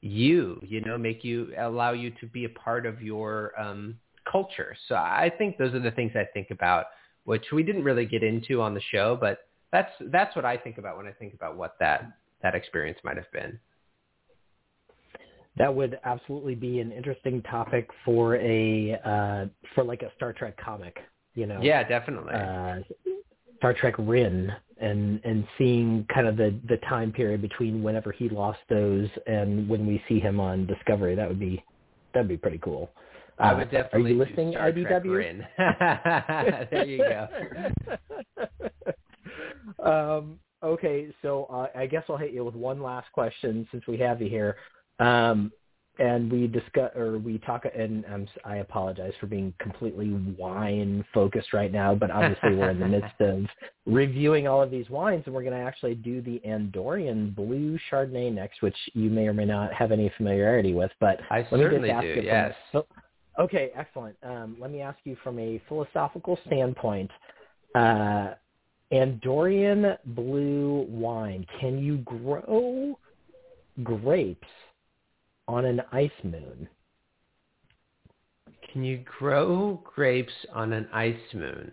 you, 0.00 0.60
you 0.62 0.82
know, 0.82 0.98
make 0.98 1.24
you 1.24 1.54
allow 1.58 1.92
you 1.92 2.10
to 2.20 2.26
be 2.26 2.44
a 2.44 2.48
part 2.50 2.84
of 2.84 3.00
your 3.00 3.58
um, 3.58 3.98
culture. 4.30 4.76
So 4.86 4.96
I 4.96 5.32
think 5.38 5.56
those 5.56 5.72
are 5.72 5.80
the 5.80 5.92
things 5.92 6.12
I 6.14 6.26
think 6.34 6.50
about, 6.50 6.86
which 7.24 7.44
we 7.52 7.62
didn't 7.62 7.84
really 7.84 8.04
get 8.04 8.22
into 8.22 8.60
on 8.60 8.74
the 8.74 8.82
show, 8.92 9.16
but 9.18 9.48
that's 9.72 9.90
that's 10.12 10.36
what 10.36 10.44
I 10.44 10.58
think 10.58 10.76
about 10.76 10.98
when 10.98 11.06
I 11.06 11.12
think 11.12 11.32
about 11.32 11.56
what 11.56 11.76
that 11.80 12.12
that 12.42 12.54
experience 12.54 12.98
might 13.02 13.16
have 13.16 13.32
been. 13.32 13.58
That 15.56 15.74
would 15.74 15.98
absolutely 16.04 16.54
be 16.54 16.80
an 16.80 16.90
interesting 16.90 17.42
topic 17.42 17.88
for 18.04 18.36
a 18.36 18.98
uh, 19.04 19.46
for 19.74 19.84
like 19.84 20.02
a 20.02 20.10
Star 20.16 20.32
Trek 20.32 20.56
comic. 20.62 20.96
You 21.34 21.46
know. 21.46 21.60
Yeah, 21.62 21.86
definitely. 21.86 22.34
Uh, 22.34 22.80
Star 23.58 23.72
Trek 23.72 23.94
Ryn 23.98 24.52
and 24.80 25.20
and 25.24 25.46
seeing 25.56 26.06
kind 26.12 26.26
of 26.26 26.36
the 26.36 26.58
the 26.68 26.76
time 26.88 27.12
period 27.12 27.40
between 27.40 27.82
whenever 27.82 28.12
he 28.12 28.28
lost 28.28 28.58
those 28.68 29.08
and 29.26 29.68
when 29.68 29.86
we 29.86 30.02
see 30.08 30.18
him 30.18 30.40
on 30.40 30.66
Discovery. 30.66 31.14
That 31.14 31.28
would 31.28 31.40
be 31.40 31.64
that'd 32.12 32.28
be 32.28 32.36
pretty 32.36 32.58
cool. 32.58 32.90
I 33.38 33.50
Uh, 33.50 33.56
would 33.58 33.70
definitely 33.70 34.10
Are 34.10 34.14
you 34.14 34.18
listening, 34.18 34.52
Star 34.52 34.72
IDW? 34.72 35.46
There 36.70 36.84
you 36.84 36.98
go. 36.98 37.28
um, 40.18 40.38
okay, 40.62 41.08
so 41.22 41.46
uh, 41.46 41.66
I 41.76 41.86
guess 41.86 42.04
I'll 42.08 42.16
hit 42.16 42.32
you 42.32 42.44
with 42.44 42.54
one 42.54 42.82
last 42.82 43.10
question 43.12 43.66
since 43.72 43.86
we 43.86 43.98
have 43.98 44.20
you 44.22 44.28
here. 44.28 44.56
Um, 44.98 45.52
and 45.98 46.30
we 46.30 46.48
discuss 46.48 46.90
or 46.96 47.18
we 47.18 47.38
talk 47.38 47.64
and 47.76 48.04
um, 48.06 48.26
I 48.44 48.56
apologize 48.56 49.12
for 49.20 49.26
being 49.26 49.54
completely 49.60 50.10
wine 50.36 51.04
focused 51.14 51.52
right 51.52 51.70
now, 51.70 51.94
but 51.94 52.10
obviously 52.10 52.56
we're 52.56 52.70
in 52.70 52.80
the 52.80 52.88
midst 52.88 53.14
of 53.20 53.44
reviewing 53.86 54.48
all 54.48 54.60
of 54.60 54.70
these 54.72 54.90
wines, 54.90 55.22
and 55.26 55.34
we're 55.34 55.44
going 55.44 55.56
to 55.56 55.64
actually 55.64 55.94
do 55.94 56.20
the 56.20 56.40
Andorian 56.46 57.34
Blue 57.34 57.78
Chardonnay 57.90 58.32
next, 58.32 58.60
which 58.60 58.76
you 58.94 59.08
may 59.08 59.28
or 59.28 59.32
may 59.32 59.44
not 59.44 59.72
have 59.72 59.92
any 59.92 60.12
familiarity 60.16 60.74
with. 60.74 60.90
But 60.98 61.20
I 61.30 61.46
let 61.50 61.52
me 61.52 61.58
certainly 61.58 61.88
just 61.88 61.96
ask 61.96 62.06
do, 62.06 62.14
from 62.16 62.24
yes. 62.24 62.54
okay, 63.38 63.70
excellent. 63.76 64.16
Um, 64.24 64.56
let 64.58 64.72
me 64.72 64.80
ask 64.80 64.98
you 65.04 65.16
from 65.22 65.38
a 65.38 65.62
philosophical 65.68 66.38
standpoint. 66.46 67.10
Uh, 67.76 68.34
Andorian 68.92 69.96
blue 70.06 70.86
wine. 70.88 71.46
Can 71.60 71.78
you 71.78 71.98
grow 71.98 72.98
grapes 73.82 74.46
on 75.48 75.64
an 75.64 75.82
ice 75.92 76.10
moon? 76.22 76.68
Can 78.72 78.84
you 78.84 79.04
grow 79.18 79.82
grapes 79.94 80.32
on 80.52 80.72
an 80.72 80.88
ice 80.92 81.14
moon? 81.32 81.72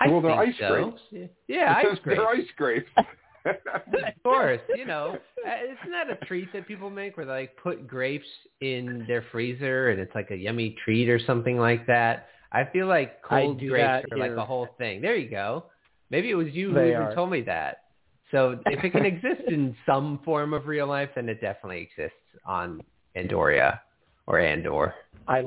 I 0.00 0.08
well, 0.08 0.20
they're 0.20 0.32
ice 0.32 0.54
so. 0.58 0.68
grapes. 0.68 1.30
Yeah, 1.48 1.80
It 1.80 1.86
ice 1.86 1.86
says 1.90 1.98
grapes. 2.02 2.20
They're 2.20 2.28
ice 2.28 2.48
grapes. 2.56 2.90
of 3.46 4.22
course, 4.22 4.60
you 4.76 4.84
know, 4.84 5.16
uh, 5.46 5.64
isn't 5.64 5.90
that 5.92 6.10
a 6.10 6.24
treat 6.26 6.52
that 6.52 6.66
people 6.68 6.90
make 6.90 7.16
where 7.16 7.26
they 7.26 7.32
like 7.32 7.56
put 7.56 7.86
grapes 7.86 8.26
in 8.60 9.04
their 9.08 9.24
freezer 9.32 9.90
and 9.90 10.00
it's 10.00 10.14
like 10.14 10.30
a 10.30 10.36
yummy 10.36 10.76
treat 10.84 11.08
or 11.08 11.18
something 11.26 11.58
like 11.58 11.86
that? 11.86 12.28
I 12.52 12.64
feel 12.64 12.86
like 12.86 13.22
cold 13.22 13.60
do 13.60 13.68
grapes 13.70 14.06
that 14.10 14.14
are 14.14 14.18
like 14.18 14.30
here. 14.30 14.36
a 14.38 14.44
whole 14.44 14.68
thing. 14.78 15.00
There 15.00 15.16
you 15.16 15.30
go. 15.30 15.64
Maybe 16.10 16.30
it 16.30 16.34
was 16.34 16.48
you 16.48 16.72
who 16.72 16.80
even 16.80 17.02
are. 17.02 17.14
told 17.14 17.30
me 17.30 17.42
that. 17.42 17.84
So 18.30 18.58
if 18.66 18.84
it 18.84 18.90
can 18.90 19.04
exist 19.06 19.42
in 19.48 19.74
some 19.86 20.20
form 20.24 20.52
of 20.52 20.66
real 20.66 20.86
life, 20.86 21.10
then 21.14 21.28
it 21.28 21.40
definitely 21.40 21.80
exists 21.82 22.18
on 22.44 22.80
Andoria 23.16 23.80
or 24.26 24.38
Andor. 24.38 24.94
I 25.28 25.44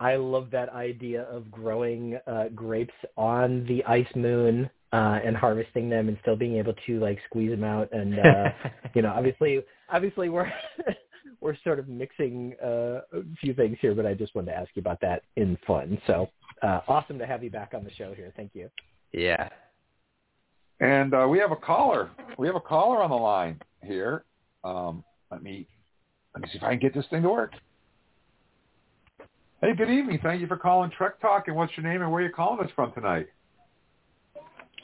I 0.00 0.16
love 0.16 0.50
that 0.52 0.68
idea 0.70 1.22
of 1.22 1.50
growing 1.50 2.18
uh, 2.26 2.48
grapes 2.54 2.94
on 3.16 3.66
the 3.66 3.84
ice 3.84 4.06
moon 4.14 4.70
uh, 4.92 5.18
and 5.24 5.36
harvesting 5.36 5.90
them 5.90 6.08
and 6.08 6.16
still 6.22 6.36
being 6.36 6.56
able 6.56 6.74
to 6.86 7.00
like 7.00 7.18
squeeze 7.26 7.50
them 7.50 7.64
out 7.64 7.88
and 7.92 8.18
uh, 8.18 8.48
you 8.94 9.02
know 9.02 9.12
obviously 9.12 9.60
obviously 9.90 10.28
we're 10.28 10.50
we're 11.40 11.56
sort 11.62 11.78
of 11.78 11.88
mixing 11.88 12.54
uh, 12.62 13.00
a 13.12 13.22
few 13.40 13.54
things 13.54 13.76
here, 13.80 13.94
but 13.94 14.06
I 14.06 14.14
just 14.14 14.34
wanted 14.34 14.52
to 14.52 14.56
ask 14.56 14.70
you 14.74 14.80
about 14.80 15.00
that 15.02 15.22
in 15.36 15.56
fun. 15.66 16.00
So 16.06 16.28
uh, 16.62 16.80
awesome 16.88 17.18
to 17.18 17.26
have 17.26 17.44
you 17.44 17.50
back 17.50 17.72
on 17.74 17.84
the 17.84 17.92
show 17.92 18.14
here. 18.14 18.32
Thank 18.36 18.52
you. 18.54 18.68
Yeah. 19.12 19.48
And 20.80 21.14
uh, 21.14 21.26
we 21.28 21.38
have 21.38 21.52
a 21.52 21.56
caller. 21.56 22.10
We 22.38 22.46
have 22.46 22.56
a 22.56 22.60
caller 22.60 23.02
on 23.02 23.10
the 23.10 23.16
line 23.16 23.60
here. 23.82 24.24
Um, 24.64 25.04
let 25.30 25.42
me 25.42 25.66
let 26.38 26.42
me 26.44 26.48
see 26.52 26.58
if 26.58 26.62
I 26.62 26.70
can 26.70 26.78
get 26.78 26.94
this 26.94 27.06
thing 27.10 27.22
to 27.22 27.30
work. 27.30 27.52
Hey, 29.60 29.74
good 29.74 29.90
evening. 29.90 30.20
Thank 30.22 30.40
you 30.40 30.46
for 30.46 30.56
calling 30.56 30.88
Trek 30.96 31.20
Talk. 31.20 31.48
And 31.48 31.56
what's 31.56 31.76
your 31.76 31.84
name 31.84 32.00
and 32.00 32.12
where 32.12 32.22
are 32.22 32.26
you 32.26 32.32
calling 32.32 32.64
us 32.64 32.70
from 32.76 32.92
tonight? 32.92 33.26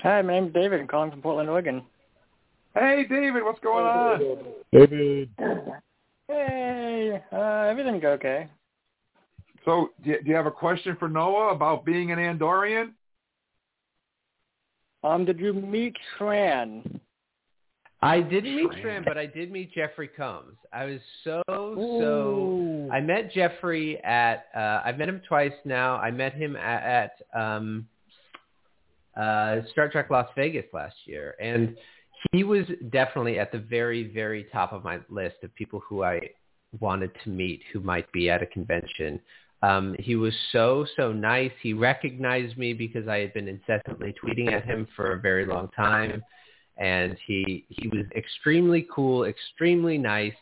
Hi, 0.02 0.20
my 0.22 0.40
name's 0.40 0.52
David. 0.52 0.80
I'm 0.80 0.88
calling 0.88 1.12
from 1.12 1.22
Portland, 1.22 1.48
Oregon. 1.48 1.82
Hey, 2.74 3.06
David. 3.08 3.44
What's 3.44 3.60
going 3.60 3.84
on? 3.84 4.36
David. 4.72 5.30
Hey, 6.26 7.22
uh, 7.32 7.36
everything's 7.36 8.02
okay. 8.02 8.48
So, 9.64 9.90
do 10.02 10.10
you, 10.10 10.22
do 10.22 10.30
you 10.30 10.34
have 10.34 10.46
a 10.46 10.50
question 10.50 10.96
for 10.98 11.08
Noah 11.08 11.54
about 11.54 11.84
being 11.84 12.10
an 12.10 12.18
Andorian? 12.18 12.90
Um, 15.04 15.24
did 15.24 15.38
you 15.38 15.52
meet 15.52 15.96
Shran? 16.18 16.98
I 18.04 18.20
didn't 18.20 18.56
meet. 18.56 18.70
Shran, 18.84 19.04
but 19.04 19.16
I 19.16 19.26
did 19.26 19.50
meet 19.50 19.72
Jeffrey 19.72 20.08
Combs. 20.08 20.56
I 20.72 20.84
was 20.84 21.00
so 21.24 21.42
so. 21.48 22.88
I 22.92 23.00
met 23.00 23.32
Jeffrey 23.32 24.02
at. 24.04 24.46
Uh, 24.54 24.82
I've 24.84 24.98
met 24.98 25.08
him 25.08 25.22
twice 25.26 25.52
now. 25.64 25.96
I 25.96 26.10
met 26.10 26.34
him 26.34 26.54
at, 26.56 27.12
at 27.34 27.40
um, 27.40 27.86
uh, 29.16 29.60
Star 29.72 29.88
Trek 29.88 30.10
Las 30.10 30.28
Vegas 30.36 30.66
last 30.74 30.94
year, 31.06 31.34
and 31.40 31.76
he 32.32 32.44
was 32.44 32.66
definitely 32.90 33.38
at 33.38 33.50
the 33.52 33.58
very 33.58 34.12
very 34.12 34.44
top 34.52 34.72
of 34.72 34.84
my 34.84 34.98
list 35.08 35.36
of 35.42 35.54
people 35.54 35.80
who 35.88 36.02
I 36.02 36.20
wanted 36.80 37.10
to 37.24 37.30
meet 37.30 37.62
who 37.72 37.80
might 37.80 38.10
be 38.12 38.28
at 38.28 38.42
a 38.42 38.46
convention. 38.46 39.18
Um, 39.62 39.96
he 39.98 40.14
was 40.14 40.34
so 40.52 40.84
so 40.94 41.10
nice. 41.10 41.52
He 41.62 41.72
recognized 41.72 42.58
me 42.58 42.74
because 42.74 43.08
I 43.08 43.20
had 43.20 43.32
been 43.32 43.48
incessantly 43.48 44.14
tweeting 44.22 44.52
at 44.52 44.66
him 44.66 44.86
for 44.94 45.14
a 45.14 45.20
very 45.20 45.46
long 45.46 45.70
time 45.74 46.22
and 46.76 47.16
he 47.26 47.64
he 47.68 47.88
was 47.88 48.06
extremely 48.16 48.86
cool, 48.92 49.24
extremely 49.24 49.98
nice. 49.98 50.34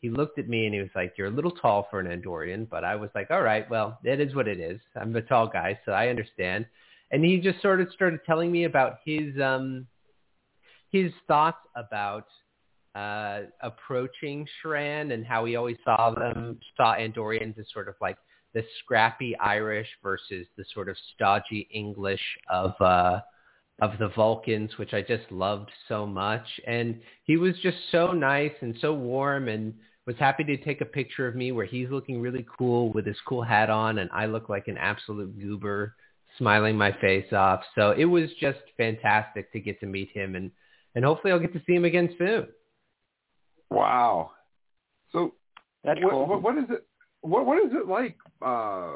He 0.00 0.10
looked 0.10 0.38
at 0.38 0.48
me 0.48 0.66
and 0.66 0.74
he 0.74 0.80
was 0.80 0.90
like, 0.94 1.14
"You're 1.16 1.28
a 1.28 1.30
little 1.30 1.50
tall 1.50 1.86
for 1.90 2.00
an 2.00 2.06
Andorian," 2.06 2.68
but 2.68 2.84
I 2.84 2.96
was 2.96 3.10
like, 3.14 3.30
"All 3.30 3.42
right, 3.42 3.68
well, 3.70 3.98
it 4.04 4.20
is 4.20 4.34
what 4.34 4.48
it 4.48 4.60
is. 4.60 4.80
I'm 4.96 5.14
a 5.16 5.22
tall 5.22 5.46
guy, 5.46 5.78
so 5.84 5.92
I 5.92 6.08
understand." 6.08 6.66
And 7.10 7.24
he 7.24 7.38
just 7.38 7.60
sort 7.60 7.80
of 7.80 7.88
started 7.92 8.20
telling 8.24 8.52
me 8.52 8.64
about 8.64 8.98
his 9.04 9.38
um 9.40 9.86
his 10.90 11.12
thoughts 11.26 11.58
about 11.76 12.26
uh 12.94 13.42
approaching 13.62 14.46
Shran 14.62 15.12
and 15.12 15.24
how 15.24 15.44
he 15.44 15.56
always 15.56 15.76
saw 15.84 16.10
them 16.10 16.58
saw 16.76 16.94
Andorians 16.96 17.58
as 17.58 17.66
sort 17.72 17.88
of 17.88 17.94
like 18.00 18.16
the 18.52 18.64
scrappy 18.80 19.36
Irish 19.38 19.88
versus 20.02 20.46
the 20.56 20.64
sort 20.74 20.88
of 20.88 20.96
stodgy 21.14 21.68
English 21.72 22.22
of 22.50 22.72
uh 22.80 23.20
of 23.80 23.92
the 23.98 24.08
Vulcans, 24.08 24.70
which 24.76 24.92
I 24.92 25.00
just 25.00 25.30
loved 25.30 25.70
so 25.88 26.06
much. 26.06 26.46
And 26.66 27.00
he 27.24 27.36
was 27.36 27.54
just 27.62 27.78
so 27.90 28.12
nice 28.12 28.52
and 28.60 28.74
so 28.80 28.92
warm 28.94 29.48
and 29.48 29.74
was 30.06 30.16
happy 30.18 30.44
to 30.44 30.56
take 30.58 30.80
a 30.80 30.86
picture 30.86 31.26
of 31.26 31.34
me 31.34 31.52
where 31.52 31.66
he's 31.66 31.88
looking 31.90 32.20
really 32.20 32.46
cool 32.58 32.92
with 32.92 33.06
his 33.06 33.16
cool 33.26 33.42
hat 33.42 33.70
on 33.70 33.98
and 33.98 34.10
I 34.12 34.26
look 34.26 34.48
like 34.48 34.68
an 34.68 34.76
absolute 34.78 35.38
goober 35.38 35.94
smiling 36.38 36.76
my 36.76 36.92
face 37.00 37.32
off. 37.32 37.60
So 37.74 37.92
it 37.92 38.04
was 38.04 38.30
just 38.40 38.58
fantastic 38.76 39.52
to 39.52 39.60
get 39.60 39.80
to 39.80 39.86
meet 39.86 40.10
him 40.12 40.36
and, 40.36 40.50
and 40.94 41.04
hopefully 41.04 41.32
I'll 41.32 41.38
get 41.38 41.52
to 41.52 41.62
see 41.66 41.74
him 41.74 41.84
again 41.84 42.14
soon. 42.18 42.48
Wow. 43.70 44.32
So, 45.12 45.34
That's 45.84 46.00
what, 46.02 46.10
cool. 46.10 46.26
what, 46.26 46.42
what 46.42 46.58
is 46.58 46.64
it? 46.70 46.86
What 47.22 47.44
what 47.44 47.58
is 47.58 47.72
it 47.74 47.86
like 47.86 48.16
uh, 48.40 48.92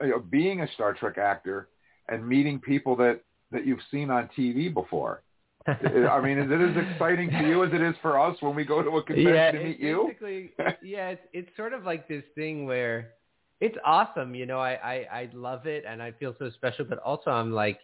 you 0.00 0.08
know, 0.08 0.18
being 0.18 0.62
a 0.62 0.72
Star 0.72 0.94
Trek 0.94 1.18
actor 1.18 1.68
and 2.08 2.26
meeting 2.26 2.58
people 2.58 2.96
that 2.96 3.20
that 3.54 3.66
you've 3.66 3.80
seen 3.90 4.10
on 4.10 4.28
TV 4.36 4.72
before? 4.72 5.22
I 5.66 6.20
mean, 6.20 6.38
is 6.38 6.50
it 6.50 6.60
as 6.60 6.92
exciting 6.92 7.30
to 7.30 7.48
you 7.48 7.64
as 7.64 7.72
it 7.72 7.80
is 7.80 7.94
for 8.02 8.20
us 8.20 8.36
when 8.40 8.54
we 8.54 8.66
go 8.66 8.82
to 8.82 8.90
a 8.98 9.02
convention 9.02 9.34
yeah, 9.34 9.50
to 9.50 9.58
meet 9.58 9.70
it's 9.70 9.82
you? 9.82 10.04
basically 10.06 10.52
yeah, 10.82 11.08
it's 11.08 11.22
it's 11.32 11.56
sort 11.56 11.72
of 11.72 11.84
like 11.84 12.06
this 12.06 12.22
thing 12.34 12.66
where 12.66 13.12
it's 13.60 13.76
awesome, 13.82 14.34
you 14.34 14.44
know, 14.44 14.60
I, 14.60 14.72
I 14.72 14.94
I 15.10 15.30
love 15.32 15.66
it 15.66 15.84
and 15.88 16.02
I 16.02 16.12
feel 16.12 16.34
so 16.38 16.50
special, 16.50 16.84
but 16.84 16.98
also 16.98 17.30
I'm 17.30 17.50
like 17.50 17.78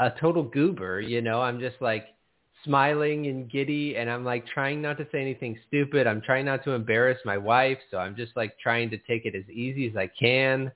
a 0.00 0.10
total 0.20 0.42
goober, 0.42 1.00
you 1.00 1.22
know, 1.22 1.40
I'm 1.40 1.60
just 1.60 1.76
like 1.80 2.06
smiling 2.64 3.28
and 3.28 3.48
giddy 3.48 3.96
and 3.96 4.10
I'm 4.10 4.24
like 4.24 4.44
trying 4.46 4.82
not 4.82 4.98
to 4.98 5.06
say 5.12 5.20
anything 5.20 5.56
stupid. 5.68 6.08
I'm 6.08 6.20
trying 6.20 6.46
not 6.46 6.64
to 6.64 6.72
embarrass 6.72 7.18
my 7.24 7.38
wife, 7.38 7.78
so 7.92 7.98
I'm 7.98 8.16
just 8.16 8.32
like 8.34 8.58
trying 8.58 8.90
to 8.90 8.98
take 8.98 9.24
it 9.24 9.36
as 9.36 9.48
easy 9.50 9.88
as 9.88 9.96
I 9.96 10.08
can 10.08 10.72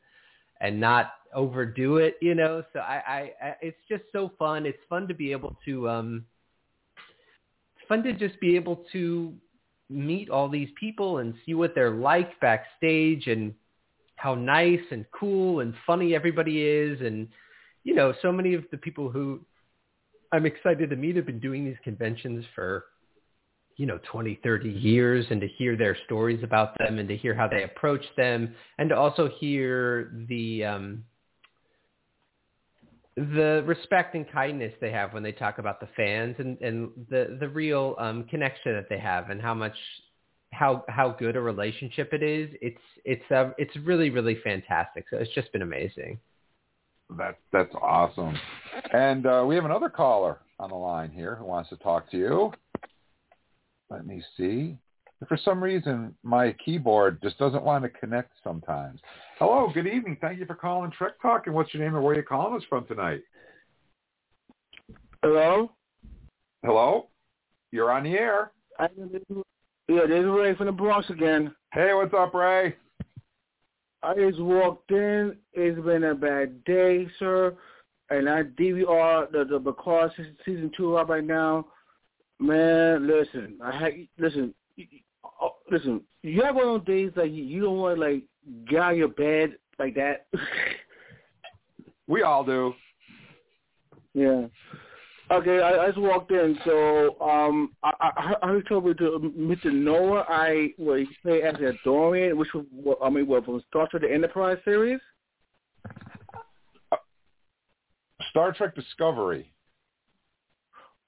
and 0.60 0.78
not 0.78 1.12
overdo 1.34 1.98
it, 1.98 2.16
you 2.20 2.34
know. 2.34 2.62
So 2.72 2.80
I, 2.80 3.02
I, 3.06 3.46
I 3.46 3.56
it's 3.62 3.78
just 3.88 4.04
so 4.12 4.32
fun. 4.38 4.66
It's 4.66 4.78
fun 4.88 5.08
to 5.08 5.14
be 5.14 5.32
able 5.32 5.56
to 5.64 5.88
um 5.88 6.24
it's 7.76 7.88
fun 7.88 8.02
to 8.04 8.12
just 8.12 8.38
be 8.40 8.56
able 8.56 8.84
to 8.92 9.34
meet 9.90 10.28
all 10.28 10.48
these 10.48 10.68
people 10.78 11.18
and 11.18 11.34
see 11.46 11.54
what 11.54 11.74
they're 11.74 11.94
like 11.94 12.38
backstage 12.40 13.26
and 13.26 13.54
how 14.16 14.34
nice 14.34 14.80
and 14.90 15.06
cool 15.12 15.60
and 15.60 15.72
funny 15.86 16.14
everybody 16.14 16.62
is 16.62 17.00
and 17.00 17.28
you 17.84 17.94
know, 17.94 18.12
so 18.20 18.30
many 18.30 18.52
of 18.52 18.64
the 18.70 18.76
people 18.76 19.08
who 19.08 19.40
I'm 20.30 20.44
excited 20.44 20.90
to 20.90 20.96
meet 20.96 21.16
have 21.16 21.24
been 21.24 21.40
doing 21.40 21.64
these 21.64 21.78
conventions 21.82 22.44
for 22.54 22.84
you 23.76 23.86
know 23.86 23.98
20 24.10 24.40
30 24.42 24.68
years 24.68 25.24
and 25.30 25.40
to 25.40 25.48
hear 25.48 25.76
their 25.76 25.96
stories 26.04 26.42
about 26.42 26.76
them 26.78 26.98
and 26.98 27.08
to 27.08 27.16
hear 27.16 27.34
how 27.34 27.48
they 27.48 27.62
approach 27.62 28.04
them 28.16 28.54
and 28.78 28.90
to 28.90 28.96
also 28.96 29.30
hear 29.38 30.12
the 30.28 30.64
um 30.64 31.04
the 33.34 33.64
respect 33.66 34.14
and 34.14 34.30
kindness 34.30 34.72
they 34.80 34.92
have 34.92 35.12
when 35.12 35.22
they 35.22 35.32
talk 35.32 35.58
about 35.58 35.80
the 35.80 35.88
fans 35.96 36.36
and 36.38 36.60
and 36.60 36.90
the 37.10 37.36
the 37.40 37.48
real 37.48 37.96
um 37.98 38.24
connection 38.24 38.74
that 38.74 38.88
they 38.88 38.98
have 38.98 39.30
and 39.30 39.40
how 39.40 39.54
much 39.54 39.74
how 40.52 40.84
how 40.88 41.10
good 41.10 41.36
a 41.36 41.40
relationship 41.40 42.12
it 42.12 42.22
is 42.22 42.48
it's 42.62 42.80
it's 43.04 43.30
uh, 43.30 43.50
it's 43.58 43.74
really 43.84 44.10
really 44.10 44.38
fantastic 44.44 45.04
so 45.10 45.16
it's 45.16 45.32
just 45.34 45.52
been 45.52 45.62
amazing 45.62 46.18
That 47.16 47.38
that's 47.52 47.74
awesome. 47.80 48.38
And 48.92 49.26
uh, 49.26 49.44
we 49.46 49.54
have 49.54 49.64
another 49.64 49.88
caller 49.88 50.40
on 50.58 50.70
the 50.70 50.76
line 50.76 51.10
here 51.10 51.36
who 51.36 51.44
wants 51.44 51.70
to 51.70 51.76
talk 51.76 52.10
to 52.10 52.18
you. 52.18 52.52
Let 53.90 54.06
me 54.06 54.22
see. 54.36 54.76
For 55.26 55.38
some 55.42 55.62
reason, 55.62 56.14
my 56.22 56.54
keyboard 56.64 57.20
just 57.22 57.38
doesn't 57.38 57.62
want 57.62 57.82
to 57.84 57.88
connect 57.90 58.32
sometimes. 58.44 59.00
Hello, 59.38 59.70
good 59.72 59.86
evening. 59.86 60.16
Thank 60.20 60.40
you 60.40 60.46
for 60.46 60.56
calling 60.56 60.90
Trek 60.90 61.12
Talk. 61.22 61.46
And 61.46 61.54
what's 61.54 61.72
your 61.72 61.84
name 61.84 61.94
and 61.94 62.02
where 62.02 62.14
are 62.14 62.16
you 62.16 62.24
calling 62.24 62.56
us 62.56 62.66
from 62.68 62.84
tonight? 62.86 63.20
Hello? 65.22 65.70
Hello? 66.64 67.06
You're 67.70 67.92
on 67.92 68.02
the 68.02 68.14
air. 68.14 68.50
I, 68.80 68.88
yeah, 68.96 70.06
this 70.08 70.18
is 70.18 70.26
Ray 70.26 70.56
from 70.56 70.66
the 70.66 70.72
Bronx 70.72 71.08
again. 71.08 71.54
Hey, 71.72 71.94
what's 71.94 72.12
up, 72.14 72.34
Ray? 72.34 72.74
I 74.02 74.14
just 74.14 74.40
walked 74.40 74.90
in. 74.90 75.36
It's 75.52 75.80
been 75.84 76.02
a 76.02 76.16
bad 76.16 76.64
day, 76.64 77.06
sir. 77.20 77.56
And 78.10 78.28
I 78.28 78.42
DVR 78.42 79.30
the 79.30 79.44
the 79.44 79.60
Picard 79.60 80.10
season, 80.16 80.36
season 80.44 80.72
two 80.76 80.98
out 80.98 81.10
right 81.10 81.22
now. 81.22 81.66
Man, 82.40 83.06
listen, 83.06 83.56
I 83.62 83.78
had 83.78 83.92
listen, 84.18 84.52
oh, 85.40 85.56
listen. 85.70 86.00
You 86.24 86.42
have 86.42 86.56
one 86.56 86.66
of 86.66 86.80
those 86.80 86.86
days 86.86 87.12
like 87.14 87.30
you, 87.30 87.44
you 87.44 87.62
don't 87.62 87.78
want 87.78 87.96
to 87.96 88.00
like 88.00 88.24
get 88.68 88.80
out 88.80 88.92
of 88.92 88.98
your 88.98 89.08
bed 89.08 89.56
like 89.78 89.94
that. 89.94 90.26
We 92.06 92.22
all 92.22 92.42
do. 92.42 92.72
yeah. 94.14 94.46
Okay, 95.30 95.60
I, 95.60 95.84
I 95.84 95.86
just 95.88 95.98
walked 95.98 96.30
in. 96.30 96.58
So 96.64 97.20
um, 97.20 97.74
I, 97.82 97.92
I, 98.00 98.34
I 98.42 98.46
heard 98.46 98.66
told 98.66 98.86
me 98.86 98.94
to 98.94 99.32
Mr. 99.36 99.70
Noah. 99.70 100.24
I 100.26 100.70
was 100.78 101.06
play 101.22 101.42
as 101.42 101.54
a 101.56 101.72
Dorian, 101.84 102.38
which 102.38 102.48
was 102.54 102.64
I 103.02 103.10
mean, 103.10 103.26
what 103.26 103.44
from 103.44 103.62
Star 103.68 103.86
Trek: 103.90 104.02
The 104.02 104.12
Enterprise 104.12 104.56
series. 104.64 105.00
Star 108.30 108.52
Trek 108.52 108.74
Discovery. 108.74 109.52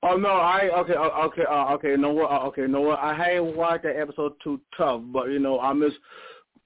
Oh 0.03 0.17
no, 0.17 0.29
I 0.29 0.71
okay, 0.81 0.95
uh, 0.95 1.27
okay, 1.27 1.45
uh, 1.51 1.75
okay. 1.75 1.95
No. 1.97 2.19
Uh, 2.21 2.45
okay, 2.47 2.67
no. 2.67 2.91
I 2.91 3.15
hadn't 3.15 3.57
watched 3.57 3.85
that 3.85 3.97
episode 3.97 4.33
too 4.43 4.61
tough, 4.77 5.03
but 5.07 5.29
you 5.29 5.39
know, 5.39 5.61
I 5.61 5.73
miss. 5.73 5.93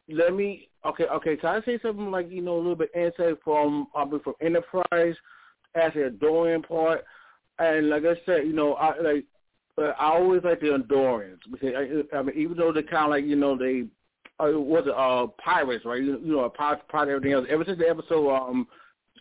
Let 0.09 0.35
me. 0.35 0.69
Okay, 0.85 1.05
okay. 1.05 1.37
Can 1.37 1.63
I 1.63 1.65
say 1.65 1.79
something 1.81 2.11
like 2.11 2.31
you 2.31 2.43
know 2.43 2.57
a 2.57 2.59
little 2.59 2.77
bit 2.77 2.91
insight 2.95 3.39
from 3.43 3.87
probably 3.93 4.21
from 4.21 4.35
Enterprise 4.41 5.15
as 5.75 5.93
a 5.97 6.11
Dorian 6.11 6.63
part, 6.63 7.05
and 7.59 7.89
like 7.89 8.05
I 8.05 8.15
said, 8.27 8.47
you 8.47 8.53
know, 8.53 8.75
I 8.75 9.01
like. 9.01 9.25
Uh, 9.77 9.93
I 9.99 10.13
always 10.13 10.45
like 10.45 10.61
the 10.61 10.67
Andorians 10.67 11.41
because 11.51 11.75
I, 11.77 12.17
I 12.17 12.23
mean, 12.23 12.37
even 12.37 12.57
though 12.57 12.73
they 12.73 12.85
kind 12.85 13.07
of 13.07 13.11
like 13.11 13.25
you 13.25 13.35
know 13.35 13.59
they 13.59 13.87
uh, 14.39 14.57
was 14.59 14.87
uh 14.87 15.27
pirates, 15.43 15.85
right? 15.85 16.01
You, 16.01 16.21
you 16.21 16.33
know, 16.33 16.45
a 16.45 16.51
pirate, 16.51 16.87
pirate, 16.89 17.11
everything 17.11 17.33
else. 17.33 17.47
Ever 17.51 17.65
since 17.65 17.79
the 17.79 17.89
episode 17.89 18.31
um 18.31 18.69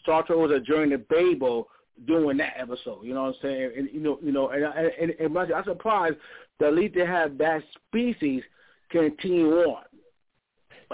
Star 0.04 0.24
Trek 0.24 0.38
was 0.38 0.52
a 0.52 0.60
Journey 0.60 0.92
to 0.92 0.98
Babel 0.98 1.70
doing 2.06 2.38
that 2.38 2.54
episode. 2.58 3.04
You 3.04 3.14
know 3.14 3.24
what 3.24 3.36
I'm 3.36 3.42
saying? 3.42 3.72
And 3.78 3.90
you 3.92 4.00
know, 4.00 4.20
you 4.22 4.32
know, 4.32 4.50
and 4.50 4.64
and, 4.64 5.12
and, 5.20 5.36
and 5.36 5.54
I'm 5.54 5.64
surprised 5.64 6.18
that 6.60 6.68
at 6.68 6.76
least 6.76 6.96
they 6.96 7.06
have 7.06 7.38
that 7.40 7.64
species 7.88 8.44
continue 8.90 9.50
on. 9.50 9.84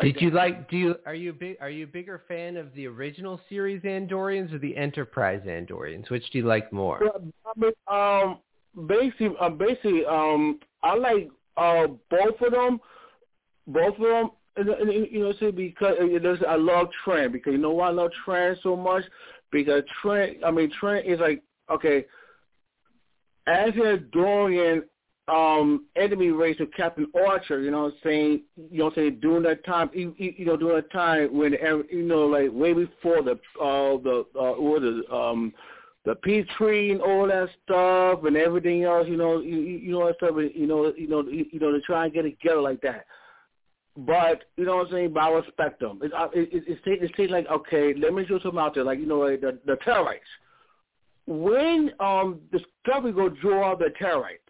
Did 0.02 0.22
you 0.22 0.32
like? 0.32 0.70
Do 0.70 0.78
you 0.78 0.96
are 1.06 1.14
you 1.14 1.34
big? 1.34 1.58
Are 1.62 1.70
you 1.70 1.86
a 1.86 1.88
bigger 1.88 2.22
fan 2.28 2.58
of 2.58 2.74
the 2.74 2.88
original 2.88 3.40
series 3.50 3.82
Andorians 3.84 4.54
or 4.54 4.60
the 4.60 4.76
Enterprise 4.76 5.42
Andorians? 5.46 6.10
Which 6.10 6.30
do 6.32 6.40
you 6.40 6.46
like 6.46 6.72
more? 6.72 7.00
Well, 7.02 7.32
I 7.46 7.60
mean, 7.60 7.72
um, 7.88 8.88
basically, 8.88 9.36
uh, 9.40 9.50
basically, 9.50 10.06
um, 10.06 10.60
I 10.84 10.96
like 10.96 11.30
uh 11.58 11.88
both 12.10 12.42
of 12.42 12.52
them, 12.52 12.80
both 13.68 13.96
of 13.96 14.02
them. 14.02 14.30
And, 14.56 14.70
and, 14.70 15.08
you 15.10 15.20
know, 15.20 15.34
see, 15.40 15.52
because 15.52 15.98
uh, 16.00 16.46
I 16.46 16.56
love 16.56 16.88
Trent 17.06 17.32
because 17.32 17.52
you 17.54 17.60
know 17.60 17.72
why 17.72 17.88
I 17.88 17.92
love 17.92 18.12
Trent 18.26 18.58
so 18.62 18.76
much 18.76 19.04
because 19.52 19.84
Trent. 20.02 20.38
I 20.46 20.52
mean, 20.52 20.72
Trent 20.80 21.06
is 21.06 21.20
like 21.20 21.42
okay. 21.70 22.06
As 23.48 23.70
an 23.76 24.10
Andorian, 24.14 24.84
um 25.30 25.86
enemy 25.96 26.30
race 26.30 26.58
with 26.60 26.74
Captain 26.74 27.08
Archer, 27.16 27.62
you 27.62 27.72
know 27.72 27.84
what 27.84 27.94
I'm 27.94 28.00
saying? 28.04 28.42
You 28.72 28.80
know 28.80 28.86
what 28.86 28.98
I'm 28.98 29.04
saying? 29.04 29.20
During 29.22 29.44
that 29.44 29.64
time, 29.66 29.90
you, 29.94 30.14
know, 30.40 30.58
during 30.58 30.76
that 30.78 30.92
time 30.92 31.36
when, 31.36 31.54
you 31.92 32.04
know, 32.04 32.26
like 32.28 32.50
way 32.52 32.74
before 32.74 33.22
the, 33.22 33.34
uh, 33.62 33.98
the, 34.04 34.26
uh, 34.40 34.76
is 34.78 35.04
it, 35.06 35.14
um, 35.14 35.54
the 36.06 36.16
peace 36.16 36.48
tree 36.58 36.92
and 36.92 37.02
all 37.02 37.28
that 37.28 37.50
stuff 37.64 38.24
and 38.26 38.38
everything 38.38 38.84
else, 38.84 39.08
you 39.08 39.18
know, 39.18 39.40
you, 39.40 39.58
you 39.58 39.92
know 39.92 40.08
that 40.08 40.16
stuff, 40.16 40.36
you 40.38 40.66
know, 40.66 40.94
you 40.98 41.08
know, 41.08 41.24
you, 41.28 41.46
you 41.52 41.60
know, 41.60 41.72
to 41.72 41.82
try 41.82 42.06
and 42.06 42.14
get 42.14 42.26
it 42.26 42.40
together 42.40 42.62
like 42.62 42.82
that. 42.82 43.06
But 43.98 44.46
you 44.56 44.66
know 44.66 44.78
what 44.78 44.88
I'm 44.88 44.94
saying? 44.94 45.14
But 45.14 45.24
I 45.24 45.30
respect 45.32 45.82
them. 45.82 46.00
It, 46.02 46.12
it, 46.34 46.54
it, 46.54 46.64
it's 46.68 46.82
it's 46.86 47.14
it's 47.18 47.32
like 47.32 47.48
okay, 47.48 47.94
let 47.94 48.14
me 48.14 48.26
throw 48.26 48.40
something 48.40 48.60
out 48.60 48.76
there, 48.76 48.86
like 48.86 49.00
you 49.00 49.06
know, 49.06 49.20
like 49.20 49.42
the 49.42 49.60
the 49.66 49.74
Tellarites. 49.86 50.20
When 51.26 51.92
um 52.00 52.40
Discovery 52.52 53.12
go 53.12 53.28
draw 53.28 53.76
the 53.76 53.92
Tellarites, 54.02 54.49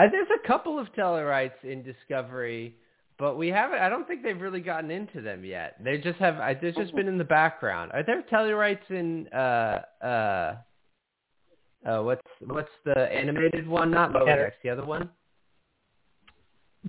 Uh, 0.00 0.10
there's 0.10 0.28
a 0.42 0.46
couple 0.46 0.78
of 0.78 0.86
Tellarites 0.94 1.62
in 1.62 1.82
Discovery, 1.82 2.74
but 3.18 3.36
we 3.36 3.48
haven't. 3.48 3.80
I 3.80 3.88
don't 3.90 4.06
think 4.08 4.22
they've 4.22 4.40
really 4.40 4.60
gotten 4.60 4.90
into 4.90 5.20
them 5.20 5.44
yet. 5.44 5.76
They 5.82 5.98
just 5.98 6.18
have. 6.18 6.36
I, 6.36 6.54
they've 6.54 6.74
just 6.74 6.94
been 6.94 7.06
in 7.08 7.18
the 7.18 7.24
background. 7.24 7.90
Are 7.92 8.02
there 8.02 8.22
Tellarites 8.32 8.88
in 8.90 9.28
uh 9.28 9.80
uh 10.02 10.56
uh 11.86 12.02
what's 12.02 12.22
what's 12.46 12.70
the 12.84 13.12
animated 13.12 13.68
one? 13.68 13.90
Not 13.90 14.12
Lower 14.12 14.24
Decks. 14.24 14.56
The 14.62 14.70
other 14.70 14.84
one. 14.84 15.10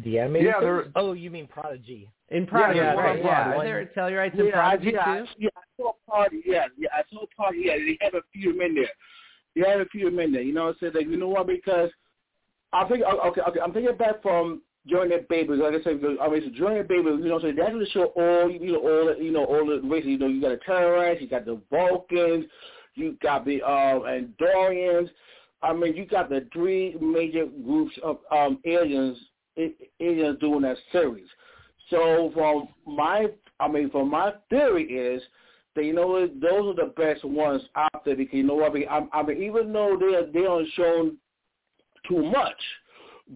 The 0.06 0.20
animated. 0.20 0.48
Yeah, 0.48 0.60
there- 0.62 0.86
Oh, 0.96 1.12
you 1.12 1.30
mean 1.30 1.48
Prodigy? 1.48 2.10
In 2.30 2.46
Prodigy, 2.48 2.80
yeah, 2.80 2.94
right? 2.94 3.20
yeah, 3.20 3.26
Yeah. 3.26 3.56
one- 3.58 3.68
Are 3.68 3.70
there 3.70 3.92
Tellarites 3.94 4.40
in 4.40 4.52
Prodigy 4.52 4.92
yeah, 4.94 5.18
too? 5.20 5.26
yeah, 5.38 5.50
I 5.58 5.62
saw 5.76 5.90
a 5.92 6.12
party. 6.12 6.42
Yeah, 6.46 6.68
yeah, 6.78 6.88
I 6.94 7.02
saw 7.12 7.24
a 7.24 7.28
party. 7.36 7.64
Yeah, 7.66 7.76
they 7.76 7.98
have 8.00 8.14
a 8.14 8.22
few 8.32 8.52
of 8.52 8.56
them 8.56 8.66
in 8.68 8.76
there. 8.76 8.90
They 9.54 9.70
have 9.70 9.82
a 9.82 9.86
few 9.88 10.08
of 10.08 10.14
them 10.14 10.22
in 10.22 10.32
there. 10.32 10.42
You 10.42 10.54
know 10.54 10.68
what 10.68 10.78
I'm 10.82 10.94
saying? 10.94 10.94
Like, 10.96 11.08
you 11.08 11.18
know 11.18 11.28
what? 11.28 11.48
Because 11.48 11.90
I 12.74 12.88
think 12.88 13.04
okay, 13.04 13.42
okay, 13.42 13.60
I'm 13.60 13.74
thinking 13.74 13.98
back 13.98 14.22
from 14.22 14.62
during 14.88 15.10
that 15.10 15.28
baby. 15.30 15.54
Like 15.54 15.74
I 15.74 15.84
said, 15.84 16.00
I 16.22 16.30
mean, 16.30 16.54
during 16.54 16.78
that 16.78 16.88
baby, 16.88 17.10
you 17.10 17.30
know, 17.30 17.40
so 17.40 17.52
that's 17.56 17.74
the 17.74 17.88
show 17.92 18.06
all 18.16 18.50
you 18.50 18.74
know 18.74 18.80
all 18.80 19.14
the, 19.14 19.24
you 19.24 19.32
know 19.32 19.46
all 19.46 19.66
the 19.66 19.88
races. 19.88 20.10
You 20.10 20.18
know, 20.18 20.28
you 20.28 20.42
got 20.42 20.50
the 20.50 20.60
Tellarites, 20.68 21.22
you 21.22 21.28
got 21.28 21.46
the 21.46 21.60
Vulcans, 21.70 22.46
you 22.96 23.18
got 23.22 23.46
the 23.46 23.62
um 23.62 24.04
Andorians. 24.04 25.10
I 25.64 25.74
mean, 25.74 25.96
you 25.96 26.06
got 26.06 26.30
the 26.30 26.48
three 26.54 26.96
major 27.00 27.46
groups 27.46 27.94
of 28.04 28.20
um 28.32 28.60
aliens 28.66 29.18
aliens 30.00 30.40
doing 30.40 30.62
that 30.62 30.78
series. 30.92 31.28
So 31.90 32.32
from 32.34 32.70
my, 32.88 33.28
I 33.60 33.68
mean, 33.68 33.90
from 33.90 34.10
my 34.10 34.34
theory 34.50 34.86
is 34.86 35.22
that 35.76 35.86
you 35.86 35.94
know 35.94 36.28
those 36.28 36.44
are 36.44 36.86
the 36.86 36.94
best 36.96 37.24
ones 37.24 37.62
out 37.76 38.06
there 38.06 38.16
because 38.16 38.34
you 38.36 38.44
know 38.44 38.56
what 38.56 38.72
I 38.72 38.74
mean. 38.74 38.88
I, 38.90 39.08
I 39.14 39.24
mean, 39.24 39.44
even 39.44 39.72
though 39.74 39.98
they 40.00 40.16
are, 40.16 40.26
they 40.32 40.46
aren't 40.46 40.70
shown 40.74 41.18
too 42.08 42.24
much, 42.24 42.62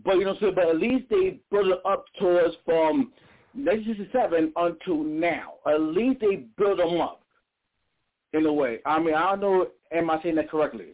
but 0.04 0.18
you 0.18 0.26
know, 0.26 0.36
so 0.40 0.52
but 0.52 0.68
at 0.68 0.78
least 0.78 1.06
they 1.10 1.40
build 1.52 1.68
it 1.68 1.80
up 1.86 2.06
towards 2.20 2.56
from 2.66 3.12
1967 3.54 4.54
until 4.56 5.04
now. 5.04 5.54
At 5.66 5.82
least 5.82 6.22
they 6.22 6.46
build 6.58 6.80
them 6.80 7.00
up 7.00 7.24
in 8.34 8.46
a 8.46 8.54
way. 8.54 8.80
I 8.86 9.00
mean, 9.00 9.14
I 9.14 9.32
don't 9.32 9.42
know. 9.42 9.68
Am 9.92 10.10
I 10.10 10.22
saying 10.22 10.36
that 10.36 10.50
correctly? 10.50 10.94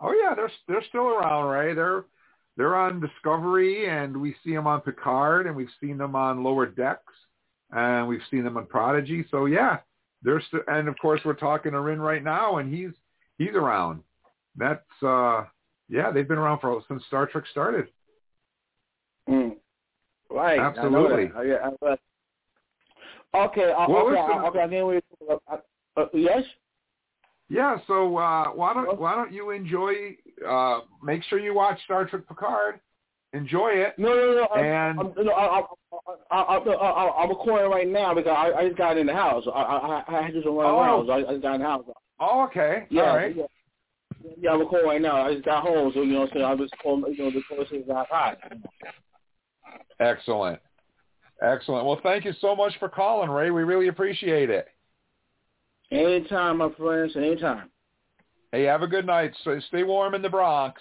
Oh 0.00 0.12
yeah, 0.12 0.34
they're 0.34 0.50
they're 0.68 0.84
still 0.88 1.08
around, 1.08 1.46
right? 1.46 1.74
They're 1.74 2.04
they're 2.56 2.76
on 2.76 3.00
Discovery, 3.00 3.88
and 3.88 4.16
we 4.16 4.34
see 4.44 4.54
them 4.54 4.66
on 4.66 4.80
Picard, 4.80 5.46
and 5.46 5.56
we've 5.56 5.68
seen 5.80 5.96
them 5.96 6.14
on 6.14 6.44
Lower 6.44 6.66
Decks, 6.66 7.14
and 7.70 8.06
we've 8.06 8.20
seen 8.30 8.44
them 8.44 8.56
on 8.56 8.66
Prodigy. 8.66 9.24
So 9.30 9.46
yeah, 9.46 9.78
they're 10.22 10.42
st- 10.48 10.64
and 10.68 10.88
of 10.88 10.98
course 11.00 11.20
we're 11.24 11.34
talking 11.34 11.72
to 11.72 11.80
Ryn 11.80 12.00
right 12.00 12.22
now, 12.22 12.58
and 12.58 12.72
he's 12.72 12.90
he's 13.38 13.54
around. 13.54 14.02
That's 14.56 15.02
uh 15.02 15.44
yeah, 15.92 16.10
they've 16.10 16.26
been 16.26 16.38
around 16.38 16.60
for 16.60 16.82
since 16.88 17.04
Star 17.06 17.26
Trek 17.26 17.44
started. 17.50 17.86
Mm. 19.28 19.56
Right. 20.30 20.58
Absolutely. 20.58 21.24
I 21.24 21.28
know 21.28 21.34
that. 21.34 21.46
Yeah, 21.82 21.88
I- 21.88 21.96
Okay. 23.34 23.72
Uh, 23.72 23.86
okay. 23.86 24.18
uh, 24.18 24.48
okay. 24.48 24.60
I. 24.60 25.32
Uh, 25.32 25.56
uh, 25.96 26.06
yes. 26.12 26.42
Yeah, 27.48 27.76
so 27.86 28.16
uh, 28.16 28.46
why 28.48 28.72
don't 28.74 28.98
why 28.98 29.14
don't 29.14 29.32
you 29.32 29.50
enjoy? 29.50 30.16
Uh, 30.46 30.80
make 31.02 31.22
sure 31.24 31.38
you 31.38 31.54
watch 31.54 31.78
Star 31.84 32.06
Trek 32.06 32.26
Picard. 32.28 32.80
Enjoy 33.34 33.68
it. 33.68 33.98
No, 33.98 34.14
no, 34.14 34.34
no. 34.34 34.60
And- 34.62 35.00
I'm, 35.00 35.12
no, 35.24 35.32
I, 35.32 35.60
I, 36.30 36.42
I, 36.42 36.56
I, 36.58 37.22
I'm 37.22 37.28
recording 37.30 37.70
right 37.70 37.88
now 37.88 38.14
because 38.14 38.34
I, 38.36 38.52
I 38.52 38.66
just 38.66 38.76
got 38.78 38.98
in 38.98 39.06
the 39.06 39.14
house. 39.14 39.44
I, 39.46 39.60
I, 39.60 40.26
I 40.26 40.30
just 40.30 40.46
run 40.46 40.66
Oh. 40.66 40.80
around. 40.80 41.06
So 41.06 41.12
I, 41.12 41.18
I 41.28 41.32
just 41.32 41.42
got 41.42 41.54
in 41.54 41.60
the 41.62 41.66
house. 41.66 41.84
Oh, 42.20 42.44
okay. 42.44 42.86
Yeah. 42.90 43.02
All 43.02 43.16
right. 43.16 43.34
Yeah. 43.34 43.44
Yeah, 44.40 44.52
I'm 44.52 44.60
recording 44.60 44.88
right 44.88 45.00
now. 45.00 45.22
I 45.26 45.32
just 45.32 45.44
got 45.44 45.62
home, 45.62 45.90
so 45.94 46.02
you 46.02 46.12
know 46.12 46.20
what 46.20 46.30
I'm 46.30 46.34
saying. 46.34 46.44
I 46.44 46.56
just 46.56 46.74
calling, 46.82 47.14
you 47.14 47.24
know, 47.24 47.30
the 47.30 47.42
question 47.54 47.84
got 47.86 48.08
hot. 48.08 48.38
Excellent. 50.00 50.60
Excellent. 51.42 51.86
Well, 51.86 52.00
thank 52.02 52.24
you 52.24 52.32
so 52.40 52.54
much 52.54 52.72
for 52.78 52.88
calling, 52.88 53.30
Ray. 53.30 53.50
We 53.50 53.62
really 53.62 53.88
appreciate 53.88 54.50
it. 54.50 54.68
Anytime, 55.90 56.58
my 56.58 56.70
friends. 56.72 57.12
Anytime. 57.16 57.70
Hey, 58.52 58.64
have 58.64 58.82
a 58.82 58.86
good 58.86 59.06
night. 59.06 59.32
So 59.44 59.58
stay 59.68 59.82
warm 59.82 60.14
in 60.14 60.22
the 60.22 60.28
Bronx. 60.28 60.80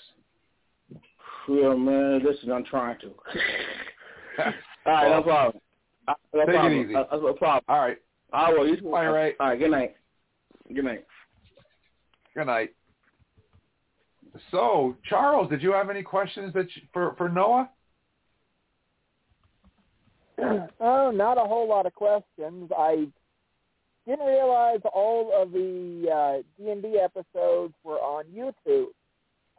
Yeah, 1.48 1.74
man. 1.74 2.22
Listen, 2.24 2.52
I'm 2.52 2.66
trying 2.66 3.00
to. 3.00 3.08
All 4.86 4.94
right, 4.94 5.10
no 5.10 5.24
problem. 5.24 5.62
No 6.34 6.46
take 6.46 6.50
it 6.50 6.54
problem. 6.54 6.82
easy. 6.82 6.96
Uh, 6.96 7.06
no 7.12 7.34
problem. 7.34 7.64
All 7.68 7.80
right. 7.80 7.98
I 8.34 8.52
will. 8.52 8.68
You. 8.68 8.82
Bye, 8.90 9.06
Ray. 9.06 9.34
All 9.40 9.50
right. 9.50 9.60
Good 9.60 9.72
night. 9.72 9.96
Good 10.74 10.86
night. 10.86 11.06
Good 12.36 12.46
night. 12.46 12.70
So, 14.50 14.96
Charles, 15.04 15.50
did 15.50 15.62
you 15.62 15.74
have 15.74 15.90
any 15.90 16.04
questions 16.04 16.54
that 16.54 16.68
you, 16.76 16.84
for 16.94 17.16
for 17.18 17.30
Noah? 17.30 17.70
oh, 20.80 21.12
not 21.14 21.38
a 21.38 21.42
whole 21.42 21.68
lot 21.68 21.86
of 21.86 21.94
questions. 21.94 22.72
I 22.78 23.08
didn't 24.08 24.26
realize 24.26 24.80
all 24.94 25.32
of 25.36 25.52
the 25.52 26.08
uh, 26.10 26.64
D&D 26.64 27.00
episodes 27.00 27.74
were 27.84 28.00
on 28.00 28.26
YouTube. 28.26 28.88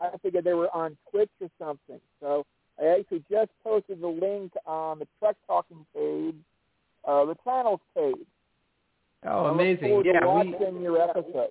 I 0.00 0.16
figured 0.22 0.44
they 0.44 0.54
were 0.54 0.74
on 0.74 0.96
Twitch 1.10 1.30
or 1.40 1.48
something. 1.58 2.00
So 2.20 2.44
I 2.80 2.86
actually 2.98 3.24
just 3.30 3.50
posted 3.62 4.00
the 4.00 4.08
link 4.08 4.52
on 4.66 4.98
the 4.98 5.06
Truck 5.18 5.36
Talking 5.46 5.86
page, 5.94 6.34
uh, 7.06 7.24
the 7.26 7.36
channels 7.44 7.80
page. 7.96 8.26
Oh, 9.24 9.46
amazing! 9.46 10.02
Yeah, 10.04 10.42
we 10.42 10.82
your 10.82 11.00
episode. 11.00 11.50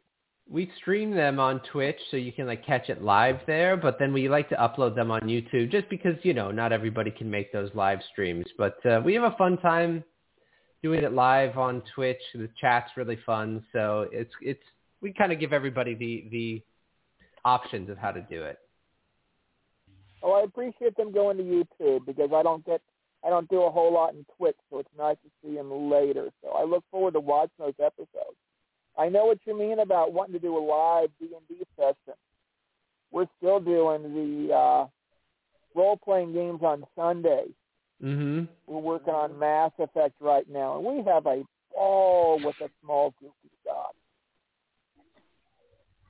We 0.50 0.72
stream 0.78 1.12
them 1.12 1.40
on 1.40 1.62
Twitch, 1.72 2.00
so 2.10 2.18
you 2.18 2.32
can 2.32 2.48
like 2.48 2.66
catch 2.66 2.90
it 2.90 3.02
live 3.02 3.40
there. 3.48 3.78
But 3.78 3.98
then 4.00 4.14
we 4.14 4.30
like 4.30 4.50
to 4.50 4.56
upload 4.56 4.96
them 4.96 5.12
on 5.12 5.22
YouTube, 5.22 5.72
just 5.72 5.90
because 5.90 6.16
you 6.24 6.34
know 6.34 6.52
not 6.52 6.72
everybody 6.72 7.12
can 7.12 7.30
make 7.30 7.52
those 7.52 7.70
live 7.74 8.00
streams. 8.12 8.46
But 8.58 8.86
uh, 8.86 9.02
we 9.04 9.14
have 9.14 9.24
a 9.24 9.36
fun 9.38 9.58
time 9.58 10.04
doing 10.84 11.04
it 11.04 11.14
live 11.14 11.58
on 11.58 11.82
Twitch. 11.96 12.22
The 12.34 12.50
chat's 12.60 12.92
really 12.98 13.20
fun, 13.26 13.64
so 13.72 14.08
it's 14.12 14.34
it's 14.42 14.64
we 15.02 15.14
kind 15.14 15.32
of 15.32 15.40
give 15.40 15.54
everybody 15.54 15.96
the 15.96 16.28
the 16.32 16.64
options 17.46 17.90
of 17.90 17.98
how 17.98 18.12
to 18.12 18.22
do 18.22 18.44
it. 18.44 18.60
Oh, 20.24 20.34
I 20.34 20.44
appreciate 20.44 20.96
them 20.98 21.12
going 21.12 21.38
to 21.38 21.44
YouTube 21.44 22.06
because 22.06 22.30
I 22.34 22.44
don't 22.44 22.64
get, 22.66 22.82
I 23.26 23.30
don't 23.30 23.50
do 23.50 23.64
a 23.64 23.72
whole 23.72 23.92
lot 23.92 24.14
in 24.14 24.26
Twitch, 24.38 24.56
so 24.70 24.80
it's 24.80 24.90
nice 24.98 25.18
to 25.24 25.32
see 25.42 25.56
them 25.56 25.90
later. 25.90 26.30
So 26.44 26.50
I 26.52 26.64
look 26.64 26.84
forward 26.92 27.14
to 27.14 27.20
watching 27.20 27.56
those 27.60 27.74
episodes. 27.84 28.38
I 29.02 29.10
know 29.10 29.26
what 29.26 29.40
you 29.46 29.58
mean 29.58 29.80
about 29.80 30.14
wanting 30.14 30.34
to 30.34 30.40
do 30.40 30.56
a 30.56 30.64
live 30.64 31.10
D 31.20 31.30
and 31.36 31.48
D 31.50 31.66
session. 31.76 32.14
We're 33.10 33.26
still 33.40 33.60
doing 33.60 34.04
the 34.04 34.54
uh, 34.54 34.86
role 35.74 35.98
playing 35.98 36.34
games 36.34 36.60
on 36.62 36.86
Sunday. 36.96 37.46
Mm-hmm. 38.04 38.44
We're 38.68 38.80
working 38.80 39.16
on 39.16 39.40
Mass 39.40 39.72
Effect 39.80 40.14
right 40.20 40.48
now, 40.48 40.78
and 40.78 40.86
we 40.86 41.04
have 41.12 41.26
a 41.26 41.42
ball 41.74 42.40
with 42.44 42.56
a 42.62 42.70
small 42.84 43.12
group 43.20 43.34
we've 43.42 43.52
got. 43.66 43.96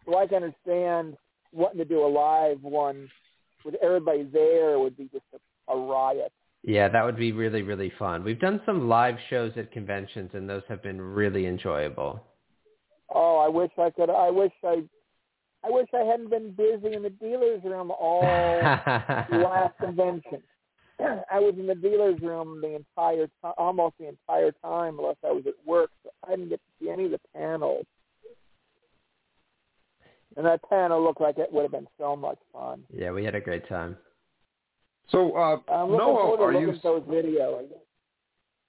So 0.06 0.18
I 0.18 0.28
can 0.28 0.44
understand 0.44 1.16
wanting 1.54 1.78
to 1.78 1.86
do 1.86 2.06
a 2.06 2.08
live 2.08 2.62
one 2.62 3.10
with 3.64 3.76
everybody 3.82 4.24
there 4.24 4.80
would 4.80 4.98
be 4.98 5.10
just 5.14 5.24
a, 5.34 5.74
a 5.74 5.80
riot. 5.80 6.34
Yeah, 6.64 6.90
that 6.90 7.06
would 7.06 7.18
be 7.18 7.32
really 7.32 7.62
really 7.62 7.94
fun. 7.98 8.26
We've 8.26 8.40
done 8.40 8.60
some 8.66 8.90
live 8.90 9.16
shows 9.30 9.54
at 9.56 9.72
conventions, 9.72 10.32
and 10.34 10.50
those 10.50 10.64
have 10.68 10.84
been 10.84 11.00
really 11.00 11.46
enjoyable. 11.46 12.22
Oh, 13.14 13.38
I 13.38 13.50
wish 13.50 13.72
I 13.78 13.90
could. 13.90 14.10
I 14.10 14.30
wish 14.30 14.52
I. 14.64 14.84
I 15.64 15.70
wish 15.70 15.88
I 15.94 16.00
hadn't 16.00 16.32
been 16.32 16.54
busy 16.54 16.96
in 16.96 17.04
the 17.04 17.12
dealers 17.12 17.62
room 17.64 17.92
all 17.92 18.62
last 19.30 19.78
convention. 19.80 20.42
I 21.00 21.40
was 21.40 21.54
in 21.58 21.68
the 21.68 21.76
dealer's 21.76 22.20
room 22.20 22.62
the 22.62 22.76
entire 22.76 23.28
time, 23.44 23.54
almost 23.58 23.96
the 24.00 24.08
entire 24.08 24.52
time, 24.64 24.98
unless 24.98 25.18
I 25.24 25.32
was 25.32 25.44
at 25.46 25.54
work. 25.66 25.92
So 26.04 26.10
I 26.28 26.32
didn't 26.32 26.50
get 26.50 26.60
to 26.60 26.84
see 26.84 26.90
any 26.90 27.06
of 27.06 27.12
the 27.12 27.20
panels. 27.36 27.86
And 30.38 30.46
that 30.46 30.62
panel 30.70 31.04
looked 31.04 31.22
like 31.22 31.38
it 31.38 31.52
would 31.52 31.64
have 31.64 31.72
been 31.72 31.88
so 32.00 32.16
much 32.16 32.40
fun. 32.54 32.84
Yeah, 32.92 33.12
we 33.12 33.24
had 33.24 33.36
a 33.36 33.42
great 33.42 33.68
time. 33.68 33.98
So, 35.10 35.36
uh, 35.36 35.58
I'm 35.72 35.92
looking 35.92 35.98
Noah, 35.98 36.16
forward 36.16 36.38
to 36.38 36.44
are 36.44 36.54
looking 36.54 36.70
you 36.70 36.76
at 36.76 36.84
those 36.84 37.02
videos. 37.04 37.68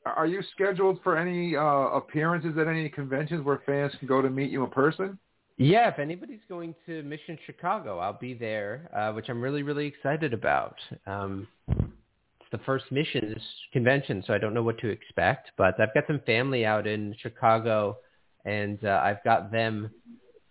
Are 0.04 0.26
you 0.26 0.42
scheduled 0.54 1.00
for 1.02 1.16
any 1.16 1.56
uh, 1.56 1.62
appearances 1.62 2.56
at 2.58 2.66
any 2.66 2.88
conventions 2.88 3.44
where 3.44 3.62
fans 3.64 3.92
can 3.98 4.08
go 4.08 4.20
to 4.22 4.30
meet 4.30 4.50
you 4.50 4.64
in 4.64 4.70
person? 4.70 5.18
Yeah, 5.58 5.88
if 5.88 5.98
anybody's 5.98 6.40
going 6.48 6.74
to 6.86 7.02
Mission 7.02 7.38
Chicago, 7.46 7.98
I'll 7.98 8.18
be 8.18 8.34
there, 8.34 8.90
uh, 8.96 9.12
which 9.12 9.28
I'm 9.28 9.40
really, 9.40 9.62
really 9.62 9.86
excited 9.86 10.32
about. 10.32 10.76
Um, 11.06 11.46
it's 11.68 12.50
the 12.50 12.58
first 12.66 12.86
missions 12.90 13.40
convention, 13.72 14.24
so 14.26 14.34
I 14.34 14.38
don't 14.38 14.54
know 14.54 14.62
what 14.62 14.78
to 14.78 14.88
expect, 14.88 15.50
but 15.56 15.78
I've 15.78 15.94
got 15.94 16.04
some 16.06 16.20
family 16.26 16.64
out 16.64 16.86
in 16.86 17.14
Chicago, 17.20 17.98
and 18.44 18.82
uh, 18.84 19.00
I've 19.04 19.22
got 19.24 19.52
them 19.52 19.90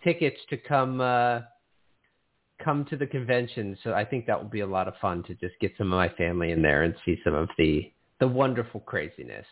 tickets 0.04 0.40
to 0.50 0.58
come 0.58 1.02
uh, 1.02 1.42
come 2.64 2.86
to 2.86 2.96
the 2.96 3.08
convention. 3.08 3.78
So 3.84 3.94
I 3.94 4.06
think 4.06 4.28
that 4.28 4.42
will 4.42 4.50
be 4.50 4.62
a 4.62 4.68
lot 4.68 4.88
of 4.88 4.94
fun 5.02 5.24
to 5.24 5.34
just 5.36 5.56
get 5.60 5.74
some 5.78 5.92
of 5.92 5.98
my 5.98 6.10
family 6.10 6.52
in 6.52 6.62
there 6.62 6.84
and 6.84 6.96
see 7.06 7.20
some 7.24 7.34
of 7.34 7.50
the 7.58 7.92
the 8.22 8.28
wonderful 8.28 8.80
craziness. 8.82 9.48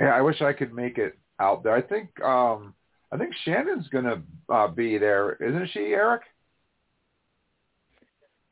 Yeah, 0.00 0.06
I 0.16 0.22
wish 0.22 0.40
I 0.40 0.52
could 0.52 0.72
make 0.72 0.98
it 0.98 1.16
out 1.38 1.62
there. 1.62 1.74
I 1.74 1.82
think 1.82 2.08
um, 2.22 2.74
I 3.12 3.18
think 3.18 3.34
Shannon's 3.44 3.86
gonna 3.88 4.22
uh, 4.48 4.66
be 4.66 4.98
there, 4.98 5.34
isn't 5.34 5.68
she, 5.72 5.92
Erik? 5.92 6.22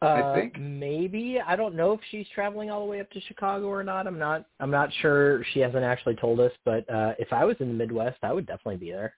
Uh, 0.00 0.32
think. 0.34 0.56
maybe 0.60 1.40
I 1.44 1.56
don't 1.56 1.74
know 1.74 1.92
if 1.92 2.00
she's 2.10 2.26
traveling 2.32 2.70
all 2.70 2.84
the 2.84 2.88
way 2.88 3.00
up 3.00 3.10
to 3.10 3.20
Chicago 3.22 3.66
or 3.66 3.82
not. 3.82 4.06
I'm 4.06 4.18
not. 4.18 4.44
I'm 4.60 4.70
not 4.70 4.90
sure. 5.00 5.42
She 5.54 5.60
hasn't 5.60 5.82
actually 5.82 6.14
told 6.16 6.38
us. 6.38 6.52
But 6.64 6.88
uh, 6.88 7.14
if 7.18 7.32
I 7.32 7.46
was 7.46 7.56
in 7.60 7.68
the 7.68 7.74
Midwest, 7.74 8.18
I 8.22 8.32
would 8.32 8.46
definitely 8.46 8.76
be 8.76 8.92
there. 8.92 9.14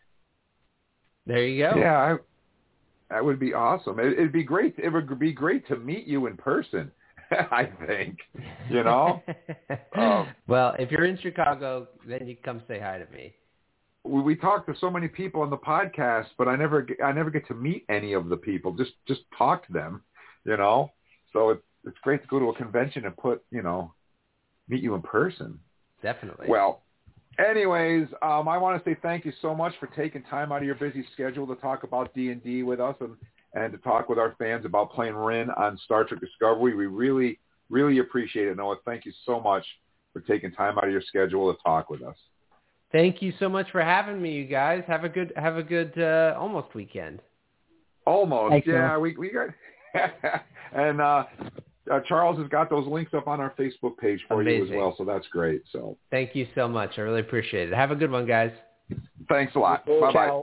There 1.26 1.44
you 1.44 1.64
go. 1.64 1.76
Yeah, 1.76 1.96
I, 1.96 2.16
that 3.12 3.24
would 3.24 3.40
be 3.40 3.54
awesome. 3.54 3.98
It, 3.98 4.12
it'd 4.12 4.32
be 4.32 4.44
great. 4.44 4.76
It 4.78 4.88
would 4.88 5.18
be 5.18 5.32
great 5.32 5.66
to 5.66 5.76
meet 5.76 6.06
you 6.06 6.28
in 6.28 6.36
person. 6.36 6.92
I 7.50 7.68
think. 7.86 8.18
You 8.70 8.82
know. 8.84 9.22
Um, 9.96 10.28
well, 10.46 10.74
if 10.78 10.90
you're 10.90 11.04
in 11.04 11.18
Chicago, 11.18 11.88
then 12.06 12.26
you 12.26 12.36
come 12.44 12.62
say 12.68 12.78
hi 12.80 12.98
to 12.98 13.06
me. 13.12 13.34
we, 14.04 14.22
we 14.22 14.36
talk 14.36 14.64
to 14.66 14.74
so 14.80 14.88
many 14.90 15.08
people 15.08 15.42
on 15.42 15.50
the 15.50 15.56
podcast, 15.56 16.26
but 16.38 16.46
I 16.48 16.56
never 16.56 16.82
get- 16.82 17.02
I 17.02 17.12
never 17.12 17.28
get 17.30 17.46
to 17.48 17.54
meet 17.54 17.84
any 17.88 18.12
of 18.14 18.28
the 18.28 18.36
people. 18.36 18.72
Just 18.72 18.92
just 19.06 19.20
talk 19.36 19.66
to 19.66 19.72
them, 19.72 20.02
you 20.44 20.56
know. 20.56 20.92
So 21.32 21.50
it's 21.50 21.62
it's 21.84 21.98
great 22.02 22.22
to 22.22 22.28
go 22.28 22.38
to 22.38 22.48
a 22.50 22.54
convention 22.54 23.04
and 23.04 23.16
put 23.16 23.42
you 23.50 23.62
know 23.62 23.92
meet 24.68 24.82
you 24.82 24.94
in 24.94 25.02
person. 25.02 25.58
Definitely. 26.02 26.46
Well, 26.48 26.82
anyways, 27.38 28.06
um, 28.22 28.48
I 28.48 28.56
want 28.58 28.82
to 28.82 28.90
say 28.90 28.96
thank 29.02 29.24
you 29.24 29.32
so 29.42 29.54
much 29.54 29.74
for 29.80 29.88
taking 29.88 30.22
time 30.24 30.52
out 30.52 30.58
of 30.58 30.64
your 30.64 30.76
busy 30.76 31.04
schedule 31.12 31.46
to 31.48 31.56
talk 31.56 31.82
about 31.82 32.14
D 32.14 32.30
and 32.30 32.42
D 32.42 32.62
with 32.62 32.80
us 32.80 32.94
and 33.00 33.16
and 33.54 33.72
to 33.72 33.78
talk 33.78 34.08
with 34.08 34.18
our 34.18 34.34
fans 34.38 34.64
about 34.64 34.92
playing 34.92 35.14
Ryn 35.14 35.50
on 35.50 35.78
Star 35.84 36.04
Trek 36.04 36.20
Discovery. 36.20 36.74
We 36.74 36.86
really 36.86 37.38
really 37.68 37.98
appreciate 37.98 38.48
it, 38.48 38.56
Noah. 38.56 38.76
Thank 38.84 39.04
you 39.06 39.12
so 39.24 39.40
much 39.40 39.64
for 40.12 40.20
taking 40.20 40.52
time 40.52 40.76
out 40.78 40.84
of 40.84 40.90
your 40.90 41.02
schedule 41.02 41.52
to 41.52 41.58
talk 41.62 41.88
with 41.88 42.02
us. 42.02 42.16
Thank 42.92 43.22
you 43.22 43.32
so 43.38 43.48
much 43.48 43.70
for 43.70 43.82
having 43.82 44.20
me, 44.20 44.34
you 44.34 44.44
guys. 44.44 44.82
Have 44.86 45.04
a 45.04 45.08
good 45.08 45.32
have 45.36 45.56
a 45.56 45.62
good 45.62 45.94
uh, 45.96 46.36
almost 46.38 46.74
weekend. 46.74 47.20
Almost, 48.06 48.52
Thanks, 48.52 48.66
yeah. 48.66 48.88
Noah. 48.88 49.00
We 49.00 49.16
we 49.16 49.30
got 49.30 49.50
and 50.72 51.00
uh, 51.00 51.24
uh, 51.90 52.00
Charles 52.08 52.38
has 52.38 52.48
got 52.48 52.68
those 52.68 52.86
links 52.86 53.14
up 53.14 53.28
on 53.28 53.40
our 53.40 53.54
Facebook 53.58 53.96
page 53.98 54.20
for 54.28 54.42
you 54.42 54.64
as 54.64 54.70
well, 54.70 54.94
so 54.98 55.04
that's 55.04 55.26
great. 55.28 55.62
So 55.72 55.96
Thank 56.10 56.34
you 56.34 56.48
so 56.54 56.68
much. 56.68 56.90
I 56.98 57.02
really 57.02 57.20
appreciate 57.20 57.68
it. 57.68 57.74
Have 57.74 57.90
a 57.92 57.96
good 57.96 58.10
one, 58.10 58.26
guys. 58.26 58.52
thanks 59.28 59.54
a 59.54 59.58
lot. 59.58 59.86
Bye 59.86 60.12
bye. 60.12 60.42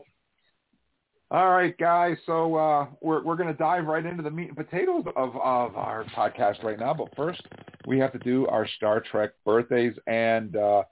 All 1.29 1.49
right, 1.49 1.77
guys. 1.77 2.15
So 2.25 2.55
uh, 2.55 2.87
we're 3.01 3.21
we're 3.21 3.35
going 3.35 3.49
to 3.49 3.57
dive 3.57 3.85
right 3.85 4.05
into 4.05 4.23
the 4.23 4.31
meat 4.31 4.47
and 4.47 4.55
potatoes 4.55 5.03
of 5.17 5.35
of 5.35 5.75
our 5.75 6.05
podcast 6.15 6.63
right 6.63 6.79
now. 6.79 6.93
But 6.93 7.13
first, 7.17 7.41
we 7.85 7.99
have 7.99 8.13
to 8.13 8.19
do 8.19 8.47
our 8.47 8.65
Star 8.77 9.01
Trek 9.01 9.31
birthdays, 9.45 9.93
and 10.07 10.55
uh, 10.55 10.83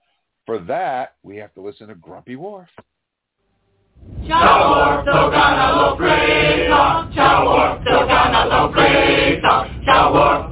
for 0.45 0.59
that, 0.59 1.15
we 1.23 1.37
have 1.37 1.53
to 1.53 1.61
listen 1.61 1.87
to 1.87 1.95
Grumpy 1.95 2.35
Worf. 2.35 2.67
Ciao, 4.27 5.03
tocana 5.05 5.75
lo 5.77 5.95
frito. 5.95 7.13
Ciao, 7.15 7.79
tocana 7.85 8.45
lo 8.45 8.71
frito. 8.73 9.85
Ciao, 9.85 10.49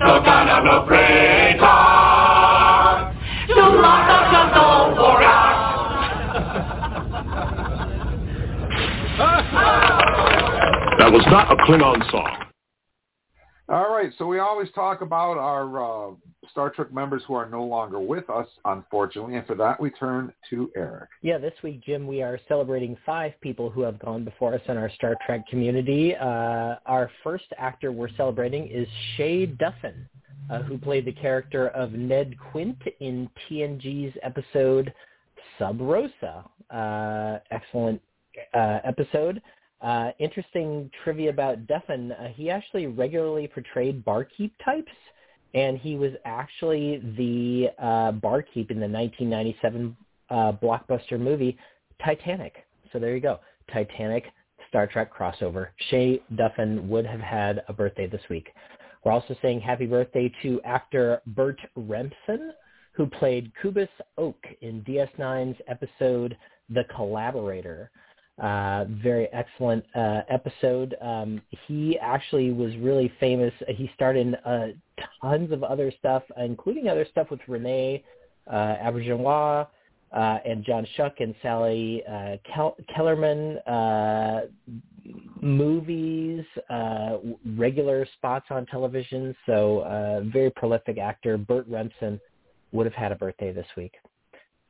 was 11.14 11.24
not 11.28 11.52
a 11.52 11.56
Klingon 11.58 12.10
song. 12.10 12.46
All 13.70 13.94
right, 13.94 14.12
so 14.18 14.26
we 14.26 14.40
always 14.40 14.68
talk 14.74 15.02
about 15.02 15.38
our 15.38 16.10
uh, 16.10 16.16
Star 16.52 16.72
Trek 16.72 16.92
members 16.92 17.22
who 17.28 17.36
are 17.36 17.48
no 17.48 17.64
longer 17.64 18.00
with 18.00 18.28
us, 18.32 18.48
unfortunately, 18.66 19.36
and 19.36 19.46
for 19.46 19.54
that 19.56 19.80
we 19.80 19.92
turn 19.92 20.34
to 20.50 20.72
Erik. 20.76 21.10
Yeah, 21.22 21.38
this 21.38 21.54
week, 21.64 21.84
Jim, 21.84 22.08
we 22.08 22.24
are 22.24 22.40
celebrating 22.48 22.98
five 23.06 23.34
people 23.42 23.70
who 23.70 23.82
have 23.82 24.00
gone 24.00 24.26
before 24.26 24.56
us 24.56 24.62
in 24.68 24.76
our 24.76 24.90
Star 24.90 25.16
Trek 25.24 25.48
community. 25.48 26.16
Uh, 26.16 26.78
our 26.88 27.12
first 27.24 27.46
actor 27.60 27.92
we're 27.92 28.10
celebrating 28.18 28.68
is 28.68 28.88
Shay 29.16 29.46
Duffin, 29.46 30.10
uh, 30.50 30.64
who 30.64 30.80
played 30.80 31.06
the 31.06 31.14
character 31.14 31.68
of 31.70 31.92
Ned 31.94 32.34
Quint 32.52 32.80
in 33.02 33.30
TNG's 33.48 34.18
episode 34.24 34.92
Sub 35.60 35.80
Rosa. 35.80 36.44
Uh, 36.72 37.38
excellent 37.52 38.02
uh, 38.56 38.80
episode. 38.84 39.40
Uh, 39.84 40.12
interesting 40.18 40.90
trivia 41.04 41.30
about 41.30 41.68
Duffin. 41.68 42.14
Uh, 42.14 42.30
he 42.30 42.50
actually 42.50 42.88
regularly 42.88 43.48
portrayed 43.48 44.04
barkeep 44.06 44.54
types, 44.64 44.92
and 45.54 45.78
he 45.78 45.96
was 45.96 46.14
actually 46.24 47.00
the 47.18 47.70
uh, 47.84 48.12
barkeep 48.14 48.72
in 48.72 48.80
the 48.80 48.88
1997 48.88 49.96
uh, 50.30 50.54
blockbuster 50.54 51.20
movie 51.20 51.58
Titanic. 52.04 52.66
So 52.94 53.00
there 53.00 53.14
you 53.14 53.22
go. 53.22 53.40
Titanic, 53.72 54.26
Star 54.70 54.88
Trek 54.88 55.14
crossover. 55.14 55.68
Shay 55.90 56.22
Duffin 56.36 56.88
would 56.88 57.06
have 57.06 57.20
had 57.20 57.64
a 57.68 57.74
birthday 57.74 58.08
this 58.08 58.22
week. 58.30 58.50
We're 59.04 59.12
also 59.12 59.36
saying 59.42 59.60
happy 59.60 59.86
birthday 59.86 60.32
to 60.44 60.62
actor 60.64 61.22
Bert 61.28 61.60
Remsen, 61.76 62.54
who 62.94 63.06
played 63.06 63.52
Kubus 63.62 63.90
Oak 64.18 64.38
in 64.62 64.82
DS9's 64.84 65.60
episode 65.68 66.38
The 66.70 66.86
Collaborator. 66.96 67.92
Uh, 68.42 68.86
very 68.90 69.28
excellent 69.32 69.86
uh, 69.96 70.22
episode. 70.28 70.96
Um, 71.02 71.40
he 71.68 72.00
actually 72.00 72.52
was 72.52 72.76
really 72.78 73.12
famous. 73.20 73.54
He 73.68 73.92
started 73.94 74.36
uh, 74.44 74.68
tons 75.22 75.52
of 75.52 75.64
other 75.64 75.94
stuff, 76.00 76.24
including 76.38 76.88
other 76.88 77.06
stuff 77.12 77.30
with 77.30 77.42
Renee 77.48 78.04
uh, 78.48 78.76
Auberjonois 78.84 79.68
uh, 80.12 80.38
and 80.46 80.66
John 80.66 80.88
Schuck 80.98 81.14
and 81.20 81.36
Sally 81.44 82.04
uh, 82.10 82.38
Kel- 82.52 82.76
Kellerman. 82.96 83.60
Uh, 83.60 84.42
movies, 85.42 86.44
uh, 86.70 87.18
regular 87.58 88.08
spots 88.18 88.46
on 88.50 88.66
television. 88.68 89.36
So 89.46 89.80
uh, 89.80 90.22
very 90.32 90.50
prolific 90.50 90.98
actor. 90.98 91.38
Bert 91.38 91.68
Remsen 91.68 92.20
would 92.72 92.86
have 92.86 92.96
had 92.96 93.12
a 93.12 93.16
birthday 93.16 93.52
this 93.52 93.68
week. 93.76 93.94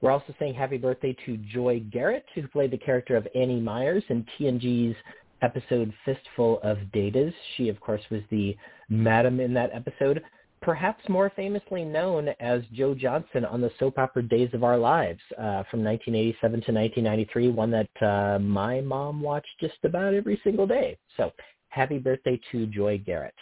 We're 0.03 0.11
also 0.11 0.35
saying 0.37 0.55
happy 0.55 0.77
birthday 0.77 1.15
to 1.25 1.37
Joy 1.37 1.81
Garrett, 1.89 2.25
who 2.35 2.45
played 2.49 2.71
the 2.71 2.77
character 2.77 3.15
of 3.15 3.25
Annie 3.33 3.61
Myers 3.61 4.03
in 4.09 4.25
TNG's 4.37 4.97
episode 5.41 5.93
Fistful 6.03 6.59
of 6.61 6.77
Datas. 6.93 7.33
She, 7.55 7.69
of 7.69 7.79
course, 7.79 8.01
was 8.11 8.19
the 8.29 8.53
madam 8.89 9.39
in 9.39 9.53
that 9.53 9.69
episode, 9.73 10.21
perhaps 10.61 11.07
more 11.07 11.31
famously 11.37 11.85
known 11.85 12.27
as 12.41 12.63
Jo 12.73 12.93
Johnson 12.93 13.45
on 13.45 13.61
the 13.61 13.71
soap 13.79 13.97
opera 13.97 14.23
Days 14.23 14.49
of 14.51 14.65
Our 14.65 14.77
Lives 14.77 15.21
uh, 15.37 15.63
from 15.71 15.85
1987 15.85 16.51
to 16.51 16.73
1993, 16.73 17.47
one 17.51 17.71
that 17.71 18.05
uh, 18.05 18.39
my 18.39 18.81
mom 18.81 19.21
watched 19.21 19.57
just 19.61 19.77
about 19.85 20.13
every 20.13 20.37
single 20.43 20.67
day. 20.67 20.97
So 21.15 21.31
happy 21.69 21.97
birthday 21.97 22.37
to 22.51 22.65
Joy 22.65 23.01
Garrett. 23.05 23.35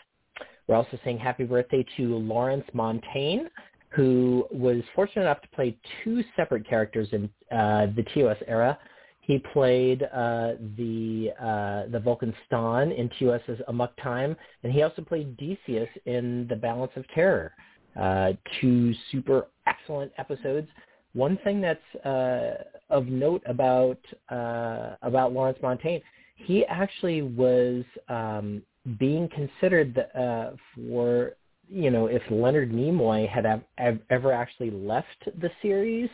We're 0.67 0.75
also 0.75 0.99
saying 1.03 1.17
happy 1.17 1.43
birthday 1.43 1.83
to 1.97 2.17
Lawrence 2.17 2.65
Montaigne, 2.73 3.47
who 3.91 4.47
was 4.51 4.81
fortunate 4.95 5.23
enough 5.23 5.41
to 5.41 5.47
play 5.49 5.77
two 6.03 6.23
separate 6.35 6.67
characters 6.67 7.09
in 7.11 7.29
uh, 7.51 7.87
the 7.95 8.05
TOS 8.13 8.37
era. 8.47 8.77
He 9.21 9.39
played 9.53 10.03
uh, 10.03 10.53
the 10.77 11.31
uh, 11.39 11.91
the 11.91 11.99
Vulcan 11.99 12.33
Stonn 12.49 12.97
in 12.97 13.09
TOS's 13.19 13.61
Amok 13.67 13.95
Time, 14.01 14.35
and 14.63 14.73
he 14.73 14.81
also 14.81 15.01
played 15.01 15.37
Decius 15.37 15.89
in 16.05 16.47
The 16.49 16.55
Balance 16.55 16.91
of 16.95 17.07
Terror. 17.09 17.53
Uh, 17.99 18.33
two 18.59 18.93
super 19.11 19.47
excellent 19.67 20.11
episodes. 20.17 20.67
One 21.13 21.37
thing 21.43 21.59
that's 21.59 22.05
uh, 22.05 22.63
of 22.89 23.07
note 23.07 23.43
about 23.45 23.99
uh, 24.29 24.95
about 25.01 25.33
Lawrence 25.33 25.59
Montaigne, 25.61 26.03
he 26.35 26.65
actually 26.65 27.21
was 27.21 27.83
um, 28.07 28.61
being 28.97 29.29
considered 29.29 29.93
the, 29.93 30.19
uh, 30.19 30.55
for 30.75 31.33
you 31.71 31.89
know, 31.89 32.07
if 32.07 32.21
Leonard 32.29 32.71
Nimoy 32.71 33.27
had 33.27 33.45
have, 33.77 33.99
ever 34.09 34.33
actually 34.33 34.71
left 34.71 35.07
the 35.39 35.49
series, 35.61 36.09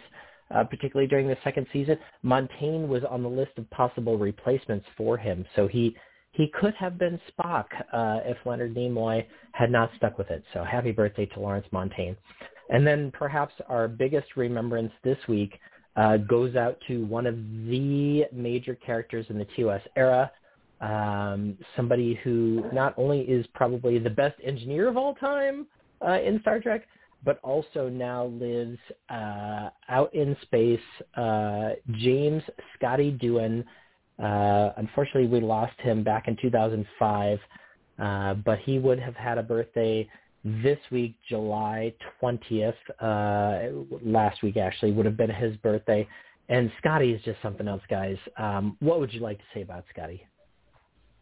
uh, 0.53 0.63
particularly 0.63 1.07
during 1.07 1.27
the 1.27 1.37
second 1.43 1.65
season, 1.73 1.97
Montaigne 2.21 2.85
was 2.85 3.03
on 3.09 3.23
the 3.23 3.29
list 3.29 3.51
of 3.57 3.69
possible 3.71 4.17
replacements 4.17 4.85
for 4.95 5.17
him. 5.17 5.45
So 5.55 5.67
he 5.67 5.95
he 6.31 6.51
could 6.59 6.75
have 6.75 6.99
been 6.99 7.19
Spock 7.31 7.65
uh, 7.91 8.19
if 8.23 8.37
Leonard 8.45 8.75
Nimoy 8.75 9.25
had 9.53 9.71
not 9.71 9.89
stuck 9.97 10.19
with 10.19 10.29
it. 10.29 10.43
So 10.53 10.63
happy 10.63 10.91
birthday 10.91 11.25
to 11.25 11.39
Lawrence 11.39 11.65
Montaigne. 11.71 12.13
And 12.69 12.85
then 12.85 13.11
perhaps 13.11 13.53
our 13.67 13.87
biggest 13.87 14.35
remembrance 14.35 14.91
this 15.03 15.17
week 15.27 15.59
uh, 15.95 16.17
goes 16.17 16.55
out 16.55 16.77
to 16.87 17.05
one 17.05 17.25
of 17.25 17.35
the 17.35 18.25
major 18.31 18.75
characters 18.75 19.25
in 19.29 19.39
the 19.39 19.47
TOS 19.55 19.81
era, 19.95 20.31
um, 20.81 21.57
somebody 21.75 22.19
who 22.23 22.63
not 22.71 22.93
only 22.97 23.21
is 23.21 23.45
probably 23.53 23.99
the 23.99 24.09
best 24.09 24.35
engineer 24.43 24.87
of 24.87 24.97
all 24.97 25.15
time 25.15 25.67
uh, 26.05 26.19
in 26.19 26.39
Star 26.41 26.59
Trek, 26.59 26.83
but 27.23 27.39
also 27.43 27.89
now 27.89 28.25
lives 28.25 28.77
uh, 29.09 29.69
out 29.89 30.13
in 30.13 30.35
space. 30.43 30.79
Uh, 31.15 31.71
James 31.91 32.43
Scotty 32.77 33.11
Doohan. 33.11 33.63
Uh, 34.19 34.73
unfortunately, 34.77 35.27
we 35.27 35.39
lost 35.39 35.79
him 35.79 36.03
back 36.03 36.27
in 36.27 36.37
2005, 36.41 37.39
uh, 37.99 38.33
but 38.35 38.59
he 38.59 38.79
would 38.79 38.99
have 38.99 39.15
had 39.15 39.37
a 39.37 39.43
birthday 39.43 40.07
this 40.43 40.79
week, 40.91 41.15
July 41.27 41.93
20th. 42.21 42.73
Uh, 42.99 43.97
last 44.01 44.41
week, 44.43 44.57
actually, 44.57 44.91
would 44.91 45.05
have 45.05 45.17
been 45.17 45.29
his 45.29 45.55
birthday. 45.57 46.07
And 46.49 46.71
Scotty 46.79 47.11
is 47.11 47.21
just 47.23 47.41
something 47.41 47.67
else, 47.67 47.81
guys. 47.89 48.17
Um, 48.37 48.77
what 48.79 48.99
would 48.99 49.13
you 49.13 49.19
like 49.19 49.37
to 49.37 49.43
say 49.53 49.61
about 49.61 49.83
Scotty? 49.91 50.25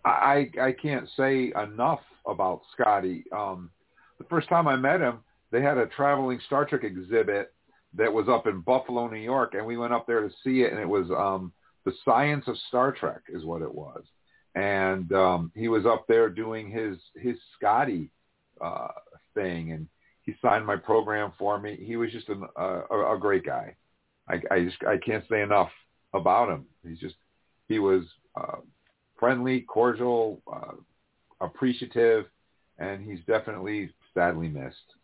I 0.05 0.51
I 0.61 0.71
can't 0.71 1.09
say 1.17 1.51
enough 1.61 2.01
about 2.27 2.61
Scotty. 2.73 3.25
Um, 3.31 3.71
the 4.19 4.25
first 4.25 4.47
time 4.49 4.67
I 4.67 4.75
met 4.75 5.01
him, 5.01 5.19
they 5.51 5.61
had 5.61 5.77
a 5.77 5.87
traveling 5.87 6.39
Star 6.45 6.65
Trek 6.65 6.83
exhibit 6.83 7.53
that 7.95 8.11
was 8.11 8.27
up 8.29 8.47
in 8.47 8.61
Buffalo, 8.61 9.07
New 9.07 9.19
York, 9.19 9.53
and 9.53 9.65
we 9.65 9.77
went 9.77 9.93
up 9.93 10.05
there 10.05 10.21
to 10.21 10.29
see 10.43 10.61
it, 10.61 10.71
and 10.71 10.79
it 10.79 10.87
was 10.87 11.09
um, 11.11 11.51
the 11.85 11.93
science 12.03 12.45
of 12.47 12.57
Star 12.67 12.91
Trek 12.91 13.21
is 13.29 13.43
what 13.45 13.61
it 13.61 13.73
was, 13.73 14.03
and 14.53 15.11
um, 15.13 15.51
he 15.55 15.67
was 15.67 15.85
up 15.85 16.05
there 16.07 16.29
doing 16.29 16.69
his 16.69 16.97
his 17.15 17.37
Scotty 17.57 18.09
uh, 18.61 18.89
thing, 19.33 19.71
and 19.71 19.87
he 20.21 20.35
signed 20.41 20.65
my 20.65 20.75
program 20.75 21.31
for 21.37 21.59
me. 21.59 21.77
He 21.81 21.95
was 21.95 22.11
just 22.11 22.29
an, 22.29 22.43
uh, 22.59 22.81
a, 22.91 23.15
a 23.15 23.19
great 23.19 23.45
guy. 23.45 23.75
I, 24.27 24.41
I 24.51 24.63
just 24.65 24.77
I 24.87 24.97
can't 24.97 25.23
say 25.29 25.41
enough 25.41 25.69
about 26.13 26.49
him. 26.49 26.65
He's 26.87 26.99
just 26.99 27.15
he 27.67 27.79
was 27.79 28.03
uh, 28.35 28.57
friendly, 29.19 29.61
cordial, 29.61 30.41
uh, 30.51 30.73
appreciative, 31.41 32.25
and 32.79 33.03
he's 33.03 33.19
definitely 33.27 33.91
sadly 34.13 34.47
missed. 34.47 34.95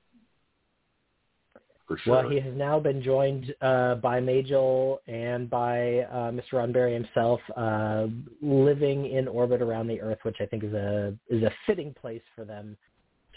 Sure. 2.05 2.21
Well, 2.21 2.29
he 2.29 2.39
has 2.39 2.53
now 2.55 2.79
been 2.79 3.03
joined 3.03 3.53
uh, 3.61 3.95
by 3.95 4.21
Majel 4.21 5.01
and 5.07 5.49
by 5.49 5.99
uh, 5.99 6.31
Mr. 6.31 6.53
Roddenberry 6.53 6.93
himself, 6.93 7.41
uh, 7.57 8.07
living 8.41 9.11
in 9.11 9.27
orbit 9.27 9.61
around 9.61 9.87
the 9.87 9.99
Earth, 9.99 10.19
which 10.23 10.37
I 10.39 10.45
think 10.45 10.63
is 10.63 10.73
a 10.73 11.13
is 11.29 11.43
a 11.43 11.51
fitting 11.67 11.93
place 11.93 12.21
for 12.33 12.45
them 12.45 12.77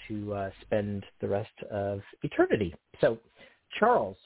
to 0.09 0.35
uh, 0.35 0.51
spend 0.61 1.05
the 1.21 1.27
rest 1.27 1.51
of 1.71 2.01
eternity. 2.23 2.75
So, 3.01 3.19
Charles, 3.79 4.17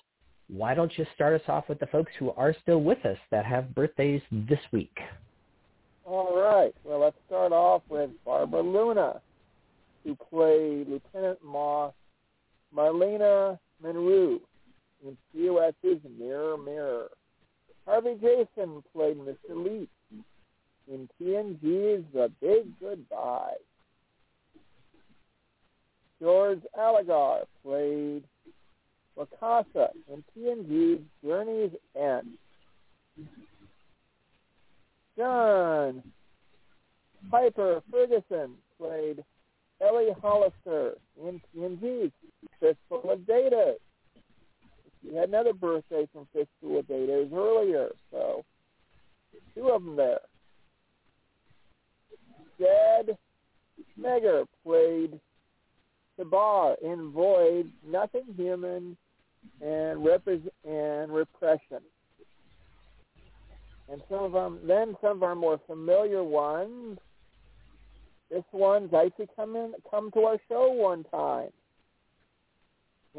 why 0.49 0.75
don't 0.75 0.93
you 0.99 1.07
start 1.15 1.41
us 1.41 1.49
off 1.49 1.69
with 1.69 1.79
the 1.79 1.87
folks 1.87 2.13
who 2.19 2.31
are 2.33 2.55
still 2.63 2.83
with 2.83 3.05
us 3.07 3.19
that 3.31 3.45
have 3.47 3.75
birthdays 3.75 4.23
this 4.31 4.61
week? 4.73 4.97
All 6.11 6.41
right. 6.41 6.75
Well, 6.85 7.01
let's 7.01 7.19
start 7.27 7.53
off 7.53 7.83
with 7.91 8.09
Barbara 8.25 8.63
Luna, 8.63 9.21
who 10.05 10.17
played 10.17 10.89
Lieutenant 10.89 11.39
Ma 11.45 11.91
Marlena 12.75 13.59
Monroe 13.83 14.41
in 15.05 15.19
TOS's 15.35 16.01
Mirror 16.19 16.57
Mirror. 16.65 17.09
Harvey 17.85 18.15
Jason 18.15 18.83
played 18.95 19.19
Mr. 19.19 19.51
Leech 19.51 19.91
in 20.91 21.11
TNG's 21.21 22.05
The 22.15 22.33
Big 22.41 22.65
Goodbye. 22.81 23.57
George 26.23 26.63
Aguilar 26.75 27.45
played 27.63 28.25
Wakasa 29.19 29.91
in 30.11 30.25
TNG's 30.35 31.03
Journey's 31.23 31.73
End. 31.95 32.39
John 35.19 36.01
Pyper-Ferguson 37.29 38.53
played 38.79 39.25
Ellie 39.81 40.15
Hollister 40.23 40.95
in 41.21 41.41
TNG's 41.57 42.13
Fistful 42.61 43.11
of 43.11 43.27
Data. 43.27 43.75
She 45.03 45.17
had 45.17 45.29
another 45.29 45.53
birthday 45.53 46.09
from 46.13 46.29
Fistful 46.33 46.79
of 46.79 46.87
Data 46.87 47.29
earlier, 47.35 47.89
so 48.13 48.45
two 49.57 49.69
of 49.71 49.85
them 49.85 49.97
there. 49.97 50.21
Jad 52.61 53.19
Mager 54.01 54.47
played 54.65 55.19
Sabar 56.17 56.77
in 56.81 57.11
Void, 57.11 57.73
Nothing 57.85 58.25
Human, 58.37 58.97
and, 59.61 60.07
and 60.65 61.13
Repression. 61.13 61.83
And 63.91 64.03
some 64.11 64.25
of 64.25 64.33
them, 64.33 64.61
then 64.67 64.97
some 65.01 65.17
of 65.17 65.23
our 65.23 65.35
more 65.35 65.59
familiar 65.67 66.23
ones. 66.23 66.99
This 68.31 68.45
one's 68.53 68.93
actually 68.93 69.29
come 69.35 69.57
in, 69.57 69.73
come 69.91 70.11
to 70.11 70.21
our 70.21 70.37
show 70.49 70.71
one 70.71 71.05
time, 71.05 71.49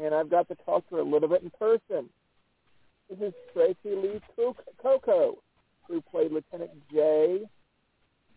and 0.00 0.14
I've 0.14 0.30
got 0.30 0.46
to 0.48 0.54
talk 0.64 0.88
to 0.88 0.96
her 0.96 1.00
a 1.00 1.04
little 1.04 1.28
bit 1.28 1.42
in 1.42 1.50
person. 1.50 2.08
This 3.08 3.18
is 3.18 3.34
Tracee 3.52 3.96
Lee 3.96 4.20
Cocco, 4.80 5.38
who 5.88 6.00
played 6.00 6.30
Lieutenant 6.30 6.70
Jae, 6.94 7.40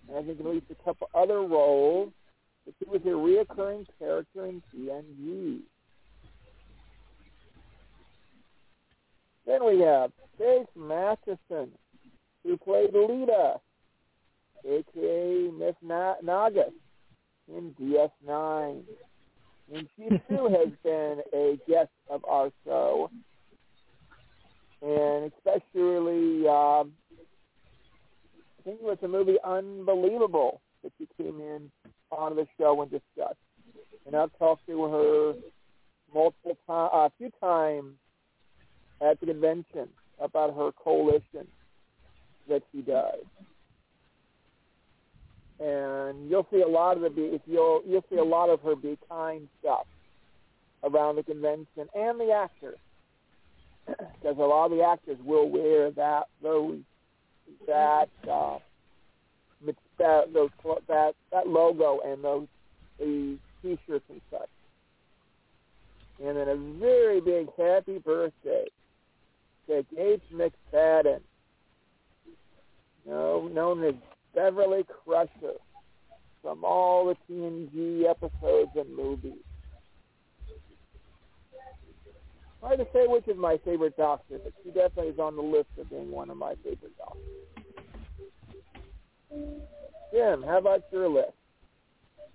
and 0.07 0.17
I 0.17 0.23
think 0.23 0.39
at 0.39 0.45
least 0.47 0.65
a 0.71 0.83
couple 0.83 1.07
other 1.13 1.41
roles. 1.41 2.11
But 2.65 2.73
she 2.79 2.89
was 2.89 3.01
a 3.05 3.09
reoccurring 3.09 3.85
character 3.99 4.47
in 4.47 4.63
TNG. 4.73 5.59
Then 9.45 9.63
we 9.63 9.81
have 9.81 10.11
Chase 10.39 10.65
Masterson, 10.75 11.71
who 12.43 12.57
played 12.57 12.93
Leeta, 12.93 13.59
aka 14.65 15.51
Miss 15.57 15.75
Na- 15.81 16.15
Nagas, 16.21 16.73
in 17.47 17.73
DS9. 17.79 18.83
And 19.73 19.87
she 19.95 20.03
too 20.29 20.47
has 20.49 20.69
been 20.83 21.21
a 21.33 21.59
guest 21.67 21.91
of 22.09 22.23
our 22.25 22.51
show. 22.65 23.09
And 24.81 25.31
especially, 25.37 26.47
um, 26.47 26.91
I 28.59 28.63
think 28.63 28.81
it 28.81 28.83
was 28.83 28.97
the 29.01 29.07
movie 29.07 29.37
Unbelievable 29.43 30.61
that 30.83 30.91
she 30.97 31.07
came 31.17 31.39
in 31.39 31.71
on 32.11 32.35
the 32.35 32.45
show 32.59 32.81
and 32.81 32.91
discussed. 32.91 33.37
And 34.05 34.15
I've 34.15 34.37
talked 34.37 34.67
to 34.67 34.83
her 34.83 35.33
multiple 36.13 36.57
times, 36.67 36.91
a 36.93 37.11
few 37.17 37.31
times 37.39 37.93
at 39.01 39.19
the 39.19 39.27
convention 39.27 39.87
about 40.19 40.55
her 40.55 40.71
coalition 40.71 41.47
that 42.49 42.63
she 42.71 42.81
does. 42.81 43.23
And 45.59 46.29
you'll 46.29 46.47
see 46.51 46.61
a 46.61 46.67
lot 46.67 46.97
of 46.97 47.03
the 47.03 47.09
be 47.09 47.39
you'll 47.45 47.81
you'll 47.87 48.03
see 48.09 48.17
a 48.17 48.23
lot 48.23 48.49
of 48.49 48.61
her 48.61 48.75
be 48.75 48.97
kind 49.09 49.47
stuff 49.59 49.85
around 50.83 51.15
the 51.15 51.23
convention 51.23 51.87
and 51.95 52.19
the 52.19 52.31
actors 52.31 52.79
because 53.87 54.37
a 54.37 54.41
lot 54.41 54.65
of 54.65 54.71
the 54.71 54.83
actors 54.83 55.17
will 55.23 55.49
wear 55.49 55.91
that 55.91 56.27
those 56.41 56.79
that 57.67 58.09
uh, 58.29 58.57
that 59.97 60.33
those 60.33 60.49
that 60.87 61.15
that 61.31 61.47
logo 61.47 61.99
and 62.05 62.23
those 62.23 62.47
the 62.99 63.37
t-shirts 63.61 64.05
and 64.09 64.21
such. 64.31 64.49
And 66.23 66.37
then 66.37 66.47
a 66.47 66.55
very 66.55 67.21
big 67.21 67.47
happy 67.57 67.97
birthday 67.97 68.67
to 69.67 69.85
Gates 69.95 70.23
McFadden, 70.33 71.21
know, 73.05 73.49
known 73.51 73.83
as 73.83 73.95
Beverly 74.33 74.85
Crusher 75.03 75.57
from 76.41 76.63
all 76.63 77.05
the 77.07 77.15
TNG 77.33 78.09
episodes 78.09 78.71
and 78.75 78.95
movies. 78.95 79.33
Hard 82.61 82.79
to 82.79 82.87
say 82.93 83.07
which 83.07 83.27
is 83.27 83.37
my 83.37 83.59
favorite 83.65 83.97
Doctor, 83.97 84.39
but 84.41 84.53
she 84.63 84.69
definitely 84.69 85.11
is 85.11 85.19
on 85.19 85.35
the 85.35 85.41
list 85.41 85.67
of 85.79 85.89
being 85.89 86.11
one 86.11 86.29
of 86.29 86.37
my 86.37 86.53
favorite 86.63 86.93
Doctors. 86.97 87.21
Jim, 90.13 90.43
how 90.43 90.59
about 90.59 90.83
your 90.91 91.09
list? 91.09 91.33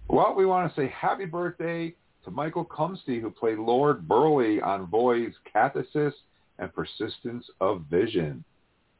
Well, 0.08 0.34
we 0.34 0.44
want 0.44 0.74
to 0.74 0.80
say 0.80 0.88
happy 0.88 1.24
birthday 1.26 1.94
to 2.24 2.30
Michael 2.30 2.64
Cumpsty, 2.64 3.20
who 3.20 3.30
played 3.30 3.58
Lord 3.58 4.06
Burleigh 4.06 4.60
on 4.60 4.86
Voyager's 4.86 5.34
Cathexis 5.54 6.12
and 6.58 6.74
Persistence 6.74 7.46
of 7.60 7.84
Vision. 7.90 8.44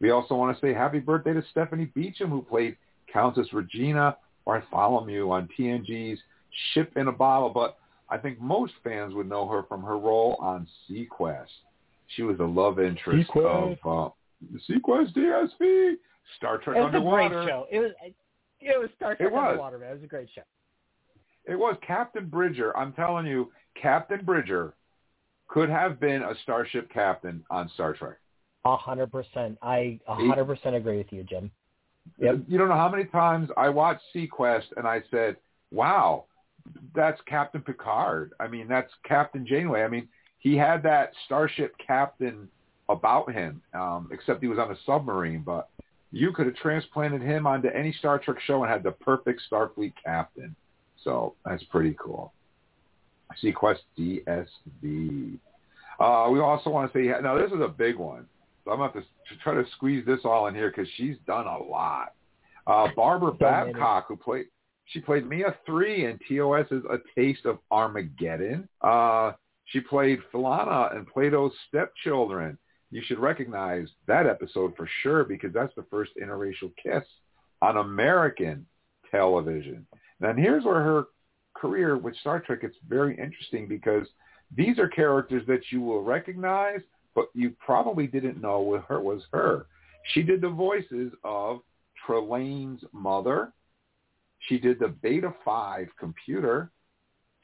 We 0.01 0.11
also 0.11 0.35
want 0.35 0.57
to 0.57 0.61
say 0.65 0.73
happy 0.73 1.01
birthday 1.01 1.33
to 1.33 1.43
Stephanie 1.51 1.91
Beacham, 1.95 2.31
who 2.31 2.43
played 2.43 2.77
Countess 3.13 3.53
Regina 3.53 4.17
Bartholomew 4.45 5.31
on 5.31 5.49
TNG's 5.59 6.21
Ship 6.73 6.91
in 6.97 7.09
a 7.09 7.13
Bottle. 7.13 7.51
But 7.51 7.77
I 8.09 8.19
think 8.19 8.41
most 8.41 8.73
fans 8.85 9.15
would 9.15 9.29
know 9.29 9.47
her 9.49 9.65
from 9.65 9.83
her 9.83 9.99
role 9.99 10.37
on 10.41 10.67
seaQuest. 10.89 11.47
She 12.17 12.23
was 12.23 12.39
the 12.39 12.47
love 12.47 12.79
interest 12.81 13.31
seaQuest. 13.31 13.79
of 13.85 14.09
uh, 14.09 14.11
seaQuest 14.69 15.15
DSV, 15.15 15.95
Star 16.37 16.59
Trek 16.59 16.77
It 16.77 16.81
was 16.81 16.95
a 16.95 17.01
great 17.01 17.31
show. 17.49 17.67
It 17.71 17.81
was 17.81 17.93
it 18.61 18.79
was 18.79 18.89
Star 18.97 19.17
Trek 19.17 19.29
It 19.29 19.33
was. 19.33 19.51
Underwater, 19.51 19.79
man. 19.79 19.91
It 19.91 19.95
was 19.95 20.05
a 20.05 20.07
great 20.07 20.29
show. 20.35 20.43
It 21.45 21.59
was 21.59 21.77
Captain 21.87 22.27
Bridger. 22.27 22.77
I'm 22.77 22.93
telling 22.93 23.27
you, 23.27 23.51
Captain 23.81 24.25
Bridger 24.25 24.75
could 25.49 25.71
have 25.71 25.99
been 25.99 26.23
a 26.23 26.35
starship 26.43 26.91
captain 26.93 27.43
on 27.51 27.71
Star 27.75 27.95
Trek. 27.95 28.19
A 28.65 28.77
hundred 28.77 29.11
percent. 29.11 29.59
I 29.63 29.99
a 30.07 30.15
hundred 30.15 30.47
percent 30.47 30.75
agree 30.75 30.99
with 30.99 31.13
you, 31.13 31.25
Jim. 31.25 31.51
Yep. 32.19 32.41
You 32.49 32.59
don't 32.59 32.69
know 32.69 32.75
how 32.75 32.89
many 32.89 33.05
times 33.05 33.51
I 33.57 33.69
watched 33.69 34.03
seaQuest 34.15 34.77
and 34.77 34.87
I 34.87 35.03
said, 35.11 35.37
"Wow, 35.71 36.25
that's 36.95 37.21
Captain 37.27 37.61
Picard." 37.61 38.33
I 38.41 38.49
mean, 38.49 38.69
that's 38.69 38.93
Captain 39.05 39.47
Janeway. 39.47 39.83
I 39.83 39.89
mean, 39.89 40.09
he 40.39 40.57
had 40.57 40.83
that 40.83 41.13
starship 41.27 41.75
captain 41.85 42.49
about 42.89 43.33
him, 43.33 43.63
um, 43.75 44.09
except 44.13 44.43
he 44.43 44.49
was 44.49 44.59
on 44.59 44.71
a 44.71 44.77
submarine. 44.87 45.43
But 45.43 45.69
you 46.11 46.33
could 46.33 46.47
have 46.47 46.57
transplanted 46.57 47.23
him 47.23 47.47
onto 47.47 47.69
any 47.69 47.93
Star 47.93 48.19
Trek 48.19 48.39
show 48.47 48.63
and 48.63 48.73
had 48.73 48.83
the 48.83 48.93
perfect 48.93 49.43
Starfleet 49.51 49.93
captain. 50.05 50.55
So 51.05 51.35
that's 51.45 51.63
pretty 51.65 51.97
cool. 51.99 52.33
seaQuest 53.43 53.81
DSV. 53.99 55.39
Uh, 56.01 56.31
we 56.31 56.41
also 56.41 56.71
want 56.71 56.93
to 56.93 56.99
say, 56.99 57.23
now 57.23 57.37
this 57.37 57.51
is 57.53 57.61
a 57.61 57.69
big 57.69 57.97
one. 57.97 58.27
So 58.69 58.73
I'm 58.73 58.81
going 58.81 58.93
to 58.93 58.99
have 58.99 59.05
to 59.05 59.43
try 59.43 59.55
to 59.55 59.65
squeeze 59.77 60.05
this 60.05 60.21
all 60.25 60.47
in 60.47 60.55
here 60.55 60.71
because 60.71 60.91
she's 60.97 61.17
done 61.27 61.47
a 61.47 61.57
lot. 61.57 62.13
Uh, 62.67 62.89
Barbara 62.95 63.33
So 63.41 63.51
many. 63.51 63.73
Babcock, 63.73 64.09
who 64.09 64.17
played, 64.17 64.47
she 64.85 65.01
played 65.01 65.27
Mea 65.27 65.45
3 65.65 66.05
in 66.05 66.19
TOS's 66.29 66.85
A 66.91 66.99
Taste 67.19 67.47
of 67.47 67.61
Armageddon. 67.71 68.69
Uh, 68.83 69.33
she 69.65 69.81
played 69.81 70.19
Philana 70.33 70.95
in 70.97 71.07
Plato's 71.07 71.53
Stepchildren. 71.69 72.59
You 72.91 73.01
should 73.07 73.19
recognize 73.19 73.89
that 74.07 74.27
episode 74.27 74.75
for 74.77 74.89
sure 75.03 75.25
because 75.25 75.55
that's 75.55 75.75
the 75.75 75.87
first 75.91 76.11
interracial 76.23 76.71
kiss 76.83 77.05
on 77.63 77.79
American 77.79 78.67
television. 79.11 79.87
And 80.21 80.39
here's 80.39 80.65
where 80.65 80.83
her 80.83 81.05
career 81.55 81.97
with 81.97 82.17
Star 82.17 82.41
Trek 82.41 82.61
gets 82.61 82.77
very 82.87 83.17
interesting 83.17 83.67
because 83.67 84.07
these 84.55 84.79
are 84.79 84.89
characters 84.89 85.43
that 85.47 85.61
you 85.71 85.81
will 85.81 86.03
recognize, 86.03 86.81
but 87.19 87.31
you 87.35 87.53
probably 87.59 88.07
didn't 88.07 88.41
know 88.41 88.61
was 88.61 88.81
her 88.87 89.01
was 89.01 89.23
her. 89.33 89.67
She 90.13 90.23
did 90.23 90.41
the 90.41 90.49
voices 90.49 91.13
of 91.25 91.59
Trelane's 92.07 92.85
mother. 92.93 93.53
She 94.47 94.57
did 94.57 94.79
the 94.79 94.87
Beta 94.87 95.35
5 95.45 95.89
computer. 95.99 96.71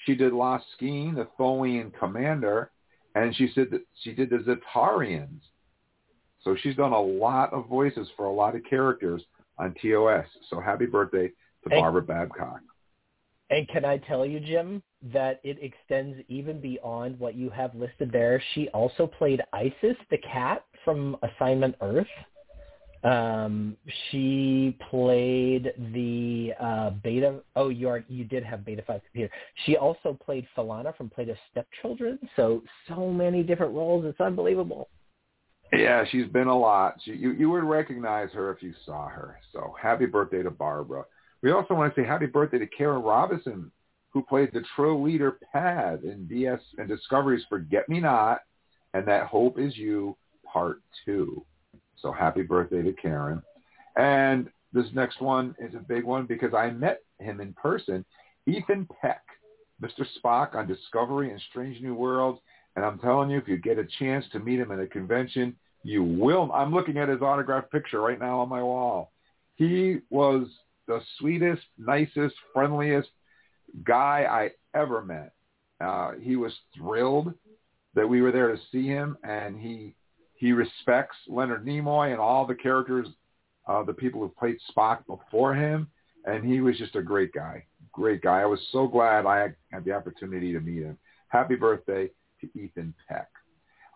She 0.06 0.14
did 0.14 0.32
Loskene, 0.32 1.16
the 1.16 1.26
Tholian 1.36 1.92
commander, 1.98 2.70
and 3.16 3.34
she 3.34 3.50
said 3.52 3.66
that 3.72 3.84
she 4.00 4.12
did 4.12 4.30
the 4.30 4.36
Zetarians. 4.76 5.40
So 6.44 6.54
she's 6.62 6.76
done 6.76 6.92
a 6.92 7.02
lot 7.02 7.52
of 7.52 7.66
voices 7.66 8.06
for 8.16 8.26
a 8.26 8.32
lot 8.32 8.54
of 8.54 8.62
characters 8.70 9.22
on 9.58 9.74
TOS. 9.82 10.26
So 10.50 10.60
happy 10.60 10.86
birthday 10.86 11.32
to 11.64 11.70
Hey. 11.70 11.80
Barbara 11.80 12.02
Babcock. 12.02 12.60
And 13.50 13.68
can 13.68 13.84
I 13.84 13.98
tell 13.98 14.24
you, 14.24 14.40
Jim, 14.40 14.82
that 15.12 15.40
it 15.44 15.58
extends 15.60 16.18
even 16.28 16.60
beyond 16.60 17.18
what 17.18 17.34
you 17.34 17.50
have 17.50 17.74
listed 17.74 18.10
there. 18.10 18.42
She 18.54 18.68
also 18.68 19.06
played 19.06 19.42
Isis, 19.52 19.96
the 20.10 20.18
cat 20.18 20.64
from 20.84 21.16
Assignment 21.22 21.74
Earth. 21.80 22.06
Um, 23.04 23.76
she 24.10 24.78
played 24.90 25.74
the 25.92 26.54
uh, 26.58 26.90
Beta. 27.02 27.40
Oh, 27.54 27.68
you 27.68 27.86
are 27.88 28.02
you 28.08 28.24
did 28.24 28.42
have 28.44 28.64
Beta 28.64 28.82
Five 28.86 29.02
computer. 29.04 29.32
She 29.66 29.76
also 29.76 30.18
played 30.24 30.46
Falana 30.56 30.96
from 30.96 31.10
Plato's 31.10 31.36
Stepchildren. 31.50 32.18
So 32.34 32.62
so 32.88 33.10
many 33.10 33.42
different 33.42 33.74
roles. 33.74 34.06
It's 34.06 34.20
unbelievable. 34.20 34.88
Yeah, 35.72 36.04
she's 36.10 36.26
been 36.28 36.46
a 36.46 36.56
lot. 36.56 36.96
She, 37.04 37.12
you, 37.12 37.32
you 37.32 37.50
would 37.50 37.64
recognize 37.64 38.30
her 38.32 38.50
if 38.52 38.62
you 38.62 38.72
saw 38.86 39.08
her. 39.08 39.38
So 39.52 39.74
happy 39.80 40.06
birthday 40.06 40.42
to 40.42 40.50
Barbara. 40.50 41.04
We 41.44 41.50
also 41.50 41.74
want 41.74 41.94
to 41.94 42.00
say 42.00 42.06
happy 42.06 42.24
birthday 42.24 42.58
to 42.58 42.66
Karen 42.66 43.02
Robinson, 43.02 43.70
who 44.14 44.22
played 44.22 44.48
the 44.54 44.64
Trill 44.74 45.02
leader 45.02 45.38
Pad 45.52 46.02
in 46.02 46.26
DS 46.26 46.58
and 46.78 46.88
Discovery's 46.88 47.44
Forget 47.50 47.86
Me 47.86 48.00
Not 48.00 48.38
and 48.94 49.06
That 49.06 49.26
Hope 49.26 49.58
Is 49.58 49.76
You 49.76 50.16
Part 50.50 50.80
2. 51.04 51.44
So 52.00 52.12
happy 52.12 52.40
birthday 52.40 52.80
to 52.80 52.94
Karen. 52.94 53.42
And 53.96 54.48
this 54.72 54.86
next 54.94 55.20
one 55.20 55.54
is 55.58 55.74
a 55.74 55.80
big 55.80 56.04
one 56.04 56.24
because 56.24 56.54
I 56.54 56.70
met 56.70 57.02
him 57.18 57.42
in 57.42 57.52
person. 57.52 58.06
Ethan 58.46 58.88
Peck, 59.02 59.22
Mr. 59.82 60.06
Spock 60.16 60.54
on 60.54 60.66
Discovery 60.66 61.30
and 61.30 61.42
Strange 61.50 61.78
New 61.82 61.94
Worlds. 61.94 62.40
And 62.74 62.86
I'm 62.86 62.98
telling 63.00 63.28
you, 63.28 63.36
if 63.36 63.48
you 63.48 63.58
get 63.58 63.78
a 63.78 63.86
chance 63.98 64.24
to 64.32 64.38
meet 64.38 64.60
him 64.60 64.70
at 64.70 64.80
a 64.80 64.86
convention, 64.86 65.54
you 65.82 66.04
will. 66.04 66.50
I'm 66.54 66.72
looking 66.72 66.96
at 66.96 67.10
his 67.10 67.20
autograph 67.20 67.70
picture 67.70 68.00
right 68.00 68.18
now 68.18 68.40
on 68.40 68.48
my 68.48 68.62
wall. 68.62 69.12
He 69.56 69.98
was 70.08 70.46
the 70.86 71.00
sweetest, 71.18 71.62
nicest, 71.78 72.34
friendliest 72.52 73.08
guy 73.84 74.26
I 74.28 74.78
ever 74.78 75.02
met. 75.02 75.32
Uh, 75.80 76.12
he 76.20 76.36
was 76.36 76.52
thrilled 76.76 77.32
that 77.94 78.08
we 78.08 78.22
were 78.22 78.32
there 78.32 78.48
to 78.48 78.60
see 78.70 78.86
him, 78.86 79.16
and 79.22 79.58
he 79.58 79.94
he 80.36 80.52
respects 80.52 81.16
Leonard 81.28 81.64
Nimoy 81.64 82.10
and 82.10 82.20
all 82.20 82.46
the 82.46 82.54
characters, 82.54 83.06
uh, 83.66 83.82
the 83.82 83.92
people 83.92 84.20
who 84.20 84.28
played 84.28 84.56
Spock 84.70 85.06
before 85.06 85.54
him, 85.54 85.88
and 86.24 86.44
he 86.44 86.60
was 86.60 86.76
just 86.76 86.96
a 86.96 87.02
great 87.02 87.32
guy, 87.32 87.64
great 87.92 88.20
guy. 88.20 88.42
I 88.42 88.46
was 88.46 88.60
so 88.72 88.86
glad 88.86 89.26
I 89.26 89.54
had 89.70 89.84
the 89.84 89.92
opportunity 89.92 90.52
to 90.52 90.60
meet 90.60 90.82
him. 90.82 90.98
Happy 91.28 91.54
birthday 91.54 92.10
to 92.40 92.58
Ethan 92.58 92.94
Peck. 93.08 93.28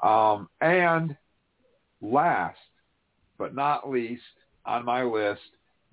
Um, 0.02 0.48
and 0.60 1.16
last 2.00 2.58
but 3.36 3.54
not 3.54 3.88
least 3.88 4.22
on 4.66 4.84
my 4.84 5.02
list, 5.02 5.40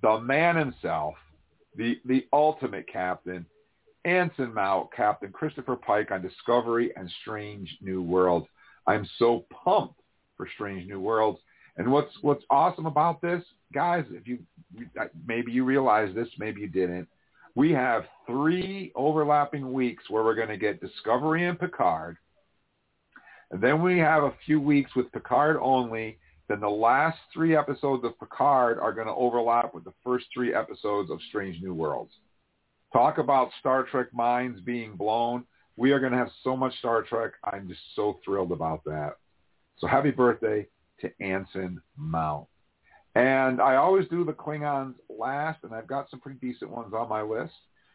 the 0.01 0.19
man 0.19 0.55
himself, 0.55 1.15
the 1.75 1.99
the 2.05 2.27
ultimate 2.33 2.87
captain, 2.87 3.45
Anson 4.05 4.53
Mount, 4.53 4.93
Captain 4.93 5.31
Christopher 5.31 5.75
Pike 5.75 6.11
on 6.11 6.21
Discovery 6.21 6.91
and 6.95 7.11
Strange 7.21 7.77
New 7.81 8.01
Worlds. 8.01 8.47
I'm 8.87 9.07
so 9.17 9.45
pumped 9.51 9.99
for 10.37 10.47
Strange 10.53 10.87
New 10.87 10.99
Worlds. 10.99 11.39
And 11.77 11.91
what's 11.91 12.13
what's 12.21 12.43
awesome 12.49 12.85
about 12.85 13.21
this, 13.21 13.43
guys, 13.73 14.05
if 14.11 14.27
you 14.27 14.39
maybe 15.27 15.51
you 15.51 15.65
realize 15.65 16.13
this, 16.15 16.29
maybe 16.37 16.61
you 16.61 16.67
didn't. 16.67 17.07
We 17.55 17.71
have 17.71 18.05
three 18.27 18.91
overlapping 18.95 19.71
weeks 19.71 20.03
where 20.09 20.23
we're 20.23 20.35
going 20.35 20.49
to 20.49 20.57
get 20.57 20.81
Discovery 20.81 21.47
and 21.47 21.59
Picard. 21.59 22.17
And 23.51 23.61
then 23.61 23.81
we 23.81 23.97
have 23.99 24.23
a 24.23 24.33
few 24.45 24.59
weeks 24.59 24.95
with 24.95 25.11
Picard 25.11 25.57
only. 25.61 26.17
Then 26.47 26.59
the 26.59 26.69
last 26.69 27.17
three 27.33 27.55
episodes 27.55 28.03
of 28.03 28.19
Picard 28.19 28.79
are 28.79 28.93
going 28.93 29.07
to 29.07 29.13
overlap 29.13 29.73
with 29.73 29.83
the 29.83 29.93
first 30.03 30.25
three 30.33 30.53
episodes 30.53 31.09
of 31.09 31.19
Strange 31.29 31.61
New 31.61 31.73
Worlds. 31.73 32.13
Talk 32.93 33.17
about 33.17 33.49
Star 33.59 33.83
Trek 33.83 34.13
minds 34.13 34.61
being 34.61 34.95
blown. 34.95 35.43
We 35.75 35.91
are 35.91 35.99
going 35.99 36.11
to 36.11 36.17
have 36.17 36.29
so 36.43 36.55
much 36.55 36.77
Star 36.77 37.01
Trek. 37.01 37.33
I'm 37.43 37.67
just 37.67 37.81
so 37.95 38.19
thrilled 38.23 38.51
about 38.51 38.83
that. 38.85 39.15
So 39.79 39.87
happy 39.87 40.11
birthday 40.11 40.67
to 41.01 41.11
Anson 41.19 41.81
Mount. 41.97 42.47
And 43.15 43.61
I 43.61 43.75
always 43.75 44.07
do 44.09 44.23
the 44.23 44.33
Klingons 44.33 44.95
last, 45.09 45.59
and 45.63 45.73
I've 45.73 45.87
got 45.87 46.09
some 46.09 46.19
pretty 46.19 46.39
decent 46.39 46.69
ones 46.69 46.93
on 46.93 47.09
my 47.09 47.21
list. 47.21 47.53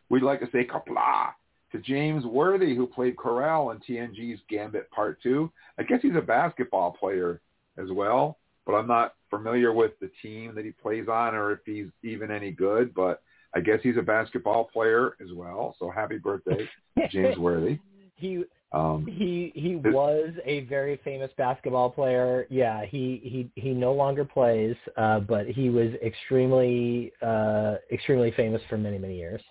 We'd 0.09 0.23
like 0.23 0.41
to 0.41 0.49
say 0.51 0.67
kapla 0.67 1.33
to 1.73 1.79
James 1.79 2.25
Worthy, 2.25 2.75
who 2.75 2.87
played 2.87 3.17
Corell 3.17 3.73
in 3.73 3.81
TNG's 3.81 4.41
Gambit 4.49 4.91
Part 4.91 5.23
2. 5.23 5.51
I 5.79 5.85
guess 5.85 6.01
he's 6.03 6.17
a 6.17 6.21
basketball 6.21 6.93
player 6.93 7.41
as 7.79 7.91
well, 7.93 8.39
but 8.71 8.77
I'm 8.77 8.87
not 8.87 9.15
familiar 9.29 9.73
with 9.73 9.93
the 10.01 10.11
team 10.23 10.55
that 10.55 10.65
he 10.65 10.71
plays 10.71 11.09
on 11.09 11.35
or 11.35 11.53
if 11.53 11.61
he's 11.67 11.87
even 12.03 12.31
any 12.31 12.53
good, 12.53 12.95
but 12.95 13.23
I 13.55 13.61
guess 13.61 13.81
he's 13.83 13.97
a 13.97 14.03
basketball 14.03 14.65
player 14.73 15.17
as 15.21 15.29
well. 15.35 15.75
So 15.79 15.91
happy 15.91 16.19
birthday, 16.19 16.69
James 17.11 17.37
Worthy. 17.39 17.79
He 18.17 18.45
Um, 18.73 19.07
he 19.07 19.51
he 19.57 19.75
This- 19.75 19.93
was 19.93 20.31
a 20.45 20.61
very 20.67 20.97
famous 21.03 21.31
basketball 21.37 21.91
player. 21.91 22.47
Yeah, 22.51 22.85
he 22.85 23.21
he 23.25 23.61
he 23.61 23.71
no 23.73 23.93
longer 23.93 24.25
plays, 24.25 24.77
uh, 24.97 25.19
but 25.21 25.47
he 25.49 25.71
was 25.71 25.91
extremely 26.03 27.13
uh, 27.23 27.77
extremely 27.91 28.31
famous 28.33 28.63
for 28.69 28.77
many 28.79 28.99
many 28.99 29.17
years. 29.17 29.43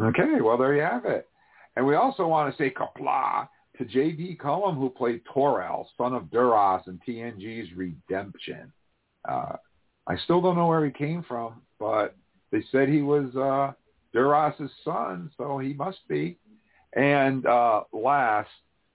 Okay, 0.00 0.40
well 0.42 0.58
there 0.58 0.74
you 0.74 0.82
have 0.82 1.06
it. 1.06 1.28
And 1.76 1.86
we 1.86 1.94
also 1.94 2.26
want 2.26 2.54
to 2.54 2.62
say 2.62 2.70
kapla 2.70 3.48
to 3.78 3.84
J.D. 3.84 4.38
Cullum, 4.40 4.76
who 4.76 4.90
played 4.90 5.22
Toral, 5.32 5.88
son 5.96 6.12
of 6.12 6.30
Duras 6.30 6.82
in 6.86 7.00
TNG's 7.06 7.72
Redemption. 7.76 8.72
Uh, 9.28 9.56
I 10.06 10.16
still 10.24 10.40
don't 10.40 10.56
know 10.56 10.66
where 10.66 10.84
he 10.84 10.90
came 10.90 11.22
from, 11.22 11.62
but 11.78 12.16
they 12.50 12.64
said 12.72 12.88
he 12.88 13.02
was 13.02 13.34
uh, 13.36 13.72
Duras' 14.12 14.70
son, 14.84 15.30
so 15.36 15.58
he 15.58 15.74
must 15.74 15.98
be. 16.08 16.38
And 16.94 17.46
uh, 17.46 17.84
last, 17.92 18.48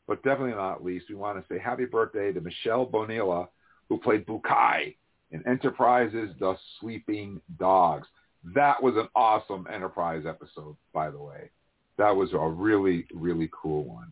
but 0.07 0.23
definitely 0.23 0.55
not 0.55 0.83
least, 0.83 1.05
we 1.09 1.15
want 1.15 1.37
to 1.37 1.53
say 1.53 1.59
happy 1.59 1.85
birthday 1.85 2.33
to 2.33 2.41
Michelle 2.41 2.85
Bonilla, 2.85 3.47
who 3.87 3.97
played 3.99 4.25
Bukai 4.25 4.95
in 5.31 5.47
Enterprise's 5.47 6.31
The 6.39 6.55
Sleeping 6.79 7.39
Dogs. 7.59 8.07
That 8.55 8.81
was 8.81 8.95
an 8.97 9.07
awesome 9.15 9.67
Enterprise 9.71 10.23
episode, 10.27 10.75
by 10.93 11.09
the 11.09 11.19
way. 11.19 11.51
that 11.97 12.15
was 12.15 12.33
a 12.33 12.39
really, 12.39 13.05
really 13.13 13.49
cool 13.53 13.83
one. 13.83 14.11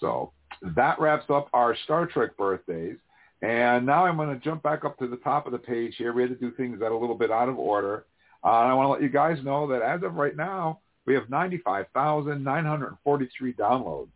So 0.00 0.32
that 0.62 0.98
wraps 1.00 1.26
up 1.30 1.48
our 1.52 1.76
Star 1.84 2.06
Trek 2.06 2.36
birthdays. 2.36 2.96
And 3.42 3.84
now 3.84 4.06
I'm 4.06 4.16
going 4.16 4.30
to 4.30 4.44
jump 4.44 4.62
back 4.62 4.84
up 4.84 4.98
to 4.98 5.06
the 5.06 5.18
top 5.18 5.46
of 5.46 5.52
the 5.52 5.58
page 5.58 5.94
here. 5.98 6.12
We 6.12 6.22
had 6.22 6.30
to 6.30 6.36
do 6.36 6.50
things 6.52 6.80
that 6.80 6.86
are 6.86 6.92
a 6.92 6.98
little 6.98 7.18
bit 7.18 7.30
out 7.30 7.48
of 7.48 7.58
order. 7.58 8.06
Uh, 8.42 8.62
and 8.62 8.70
I 8.70 8.74
want 8.74 8.86
to 8.86 8.92
let 8.92 9.02
you 9.02 9.08
guys 9.08 9.38
know 9.44 9.68
that 9.68 9.82
as 9.82 10.02
of 10.02 10.14
right 10.14 10.36
now, 10.36 10.80
we 11.04 11.14
have 11.14 11.30
95,943 11.30 13.52
downloads. 13.52 14.08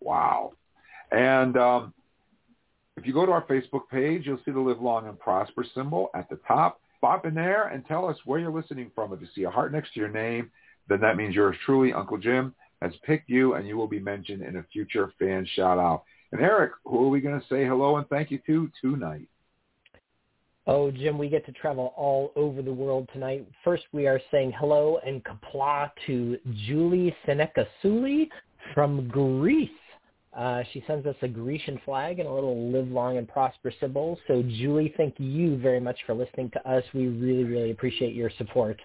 Wow. 0.00 0.52
And 1.12 1.56
um, 1.56 1.94
if 2.96 3.06
you 3.06 3.12
go 3.12 3.26
to 3.26 3.32
our 3.32 3.44
Facebook 3.46 3.88
page, 3.90 4.26
you'll 4.26 4.40
see 4.44 4.52
the 4.52 4.60
Live 4.60 4.80
Long 4.80 5.08
and 5.08 5.18
Prosper 5.18 5.64
symbol 5.74 6.10
at 6.14 6.28
the 6.28 6.38
top. 6.46 6.80
Pop 7.00 7.26
in 7.26 7.34
there 7.34 7.68
and 7.68 7.84
tell 7.86 8.06
us 8.06 8.16
where 8.24 8.38
you're 8.38 8.52
listening 8.52 8.90
from. 8.94 9.12
If 9.12 9.20
you 9.20 9.26
see 9.34 9.42
a 9.42 9.50
heart 9.50 9.72
next 9.72 9.92
to 9.94 10.00
your 10.00 10.08
name, 10.08 10.50
then 10.88 11.00
that 11.00 11.16
means 11.16 11.34
yours 11.34 11.56
truly, 11.64 11.92
Uncle 11.92 12.18
Jim, 12.18 12.54
has 12.80 12.92
picked 13.04 13.28
you 13.28 13.54
and 13.54 13.66
you 13.66 13.76
will 13.76 13.88
be 13.88 14.00
mentioned 14.00 14.42
in 14.42 14.56
a 14.56 14.62
future 14.72 15.12
fan 15.18 15.46
shout 15.54 15.78
out. 15.78 16.04
And 16.32 16.40
Erik, 16.40 16.72
who 16.84 17.04
are 17.04 17.08
we 17.08 17.20
going 17.20 17.38
to 17.38 17.46
say 17.46 17.66
hello 17.66 17.96
and 17.96 18.08
thank 18.08 18.30
you 18.30 18.38
to 18.46 18.70
tonight? 18.80 19.28
Oh, 20.66 20.90
Jim, 20.90 21.18
we 21.18 21.28
get 21.28 21.44
to 21.46 21.52
travel 21.52 21.92
all 21.94 22.32
over 22.36 22.62
the 22.62 22.72
world 22.72 23.08
tonight. 23.12 23.46
First, 23.62 23.82
we 23.92 24.06
are 24.06 24.20
saying 24.30 24.52
hello 24.58 24.98
and 25.06 25.22
kapla 25.24 25.90
to 26.06 26.38
Julie 26.66 27.14
Seneca 27.26 27.66
Suli 27.82 28.30
from 28.72 29.08
Greece. 29.08 29.68
Uh, 30.36 30.62
she 30.72 30.82
sends 30.86 31.06
us 31.06 31.14
a 31.22 31.28
Grecian 31.28 31.80
flag 31.84 32.18
and 32.18 32.28
a 32.28 32.32
little 32.32 32.70
live 32.70 32.88
long 32.88 33.18
and 33.18 33.28
prosper 33.28 33.72
symbol. 33.80 34.18
So 34.26 34.42
Julie, 34.42 34.92
thank 34.96 35.14
you 35.18 35.56
very 35.58 35.80
much 35.80 35.98
for 36.06 36.14
listening 36.14 36.50
to 36.50 36.68
us. 36.68 36.82
We 36.92 37.06
really, 37.06 37.44
really 37.44 37.70
appreciate 37.70 38.14
your 38.14 38.30
support. 38.38 38.80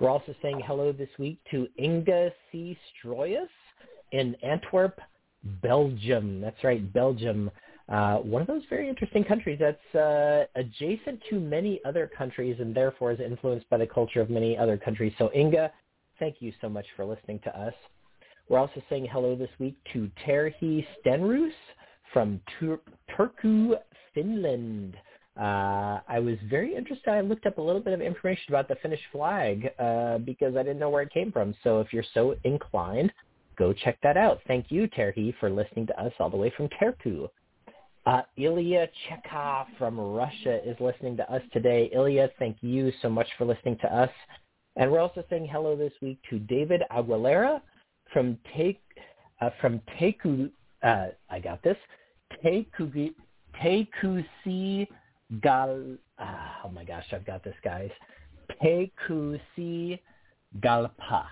We're 0.00 0.10
also 0.10 0.34
saying 0.42 0.60
hello 0.66 0.90
this 0.90 1.08
week 1.18 1.38
to 1.52 1.68
Inga 1.78 2.32
C. 2.50 2.76
Stroyus 3.04 3.46
in 4.10 4.34
Antwerp, 4.42 5.00
Belgium. 5.62 6.40
That's 6.40 6.64
right, 6.64 6.92
Belgium. 6.92 7.50
Uh, 7.88 8.16
one 8.16 8.42
of 8.42 8.48
those 8.48 8.62
very 8.68 8.88
interesting 8.88 9.22
countries 9.22 9.60
that's 9.60 9.94
uh, 9.94 10.46
adjacent 10.56 11.20
to 11.30 11.38
many 11.38 11.80
other 11.84 12.10
countries 12.16 12.56
and 12.58 12.74
therefore 12.74 13.12
is 13.12 13.20
influenced 13.20 13.68
by 13.70 13.76
the 13.76 13.86
culture 13.86 14.20
of 14.20 14.30
many 14.30 14.58
other 14.58 14.76
countries. 14.76 15.12
So 15.18 15.30
Inga, 15.34 15.70
thank 16.18 16.36
you 16.40 16.52
so 16.60 16.68
much 16.68 16.86
for 16.96 17.04
listening 17.04 17.38
to 17.44 17.56
us. 17.56 17.74
We're 18.48 18.58
also 18.58 18.82
saying 18.90 19.08
hello 19.10 19.34
this 19.34 19.50
week 19.58 19.76
to 19.92 20.10
Terhi 20.26 20.84
Stenrus 21.04 21.52
from 22.12 22.40
Tur- 22.58 22.80
Turku, 23.16 23.74
Finland. 24.14 24.94
Uh, 25.40 26.00
I 26.06 26.18
was 26.18 26.36
very 26.50 26.74
interested. 26.74 27.08
I 27.08 27.20
looked 27.22 27.46
up 27.46 27.58
a 27.58 27.62
little 27.62 27.80
bit 27.80 27.94
of 27.94 28.02
information 28.02 28.44
about 28.48 28.68
the 28.68 28.76
Finnish 28.76 29.00
flag 29.10 29.70
uh, 29.78 30.18
because 30.18 30.56
I 30.56 30.62
didn't 30.62 30.78
know 30.78 30.90
where 30.90 31.02
it 31.02 31.12
came 31.12 31.32
from. 31.32 31.54
So 31.64 31.80
if 31.80 31.92
you're 31.92 32.04
so 32.12 32.34
inclined, 32.44 33.12
go 33.56 33.72
check 33.72 33.98
that 34.02 34.16
out. 34.16 34.40
Thank 34.46 34.70
you, 34.70 34.88
Terhi, 34.88 35.34
for 35.40 35.48
listening 35.48 35.86
to 35.86 36.00
us 36.00 36.12
all 36.20 36.28
the 36.28 36.36
way 36.36 36.52
from 36.54 36.68
Turku. 36.80 37.28
Uh, 38.04 38.22
Ilya 38.36 38.88
Chekhov 39.08 39.68
from 39.78 39.98
Russia 39.98 40.60
is 40.68 40.76
listening 40.80 41.16
to 41.16 41.32
us 41.32 41.42
today. 41.52 41.88
Ilya, 41.94 42.30
thank 42.38 42.56
you 42.60 42.92
so 43.00 43.08
much 43.08 43.28
for 43.38 43.44
listening 43.44 43.78
to 43.80 43.94
us. 43.94 44.10
And 44.76 44.90
we're 44.90 45.00
also 45.00 45.24
saying 45.30 45.48
hello 45.50 45.76
this 45.76 45.92
week 46.02 46.18
to 46.28 46.38
David 46.40 46.82
Aguilera 46.90 47.60
from 48.12 48.38
Take 48.56 48.80
uh, 49.40 49.50
from 49.60 49.80
Teku. 49.98 50.50
Uh, 50.82 51.06
I 51.30 51.38
got 51.38 51.62
this. 51.62 51.76
Teku 52.44 53.12
Tekusi 53.62 54.86
Gal. 55.42 55.96
Uh, 56.18 56.24
oh 56.64 56.68
my 56.68 56.84
gosh, 56.84 57.06
I've 57.12 57.26
got 57.26 57.44
this, 57.44 57.54
guys. 57.64 57.90
Tekusi 58.62 59.98
Galpa. 60.60 61.26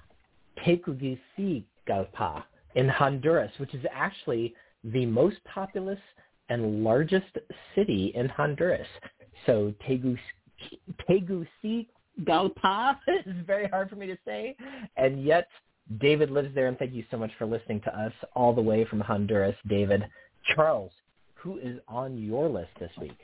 Tekusi 0.64 1.64
Galpa 1.88 2.44
in 2.74 2.88
Honduras, 2.88 3.52
which 3.58 3.74
is 3.74 3.84
actually 3.92 4.54
the 4.84 5.06
most 5.06 5.36
populous 5.44 5.98
and 6.48 6.82
largest 6.82 7.36
city 7.74 8.12
in 8.14 8.28
Honduras. 8.28 8.86
So 9.46 9.72
Tegucigalpa 11.08 12.96
is 13.26 13.34
very 13.46 13.68
hard 13.68 13.88
for 13.88 13.96
me 13.96 14.06
to 14.06 14.16
say, 14.24 14.56
and 14.96 15.24
yet 15.24 15.48
David 15.98 16.30
lives 16.30 16.54
there, 16.54 16.68
and 16.68 16.78
thank 16.78 16.92
you 16.92 17.04
so 17.10 17.16
much 17.16 17.30
for 17.38 17.46
listening 17.46 17.80
to 17.80 17.98
us 17.98 18.12
all 18.34 18.54
the 18.54 18.60
way 18.60 18.84
from 18.84 19.00
Honduras, 19.00 19.56
David. 19.68 20.04
Charles, 20.54 20.92
who 21.34 21.58
is 21.58 21.80
on 21.88 22.16
your 22.16 22.48
list 22.48 22.70
this 22.78 22.92
week? 23.00 23.18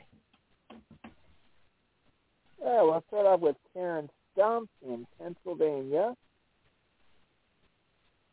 Well, 2.59 2.91
let's 2.91 3.07
start 3.07 3.25
off 3.25 3.39
with 3.39 3.55
Karen 3.73 4.09
Stump 4.33 4.69
in 4.85 5.07
Pennsylvania. 5.19 6.13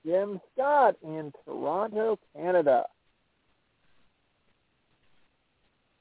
Jim 0.05 0.41
Scott 0.53 0.97
in 1.03 1.33
Toronto, 1.45 2.19
Canada. 2.37 2.85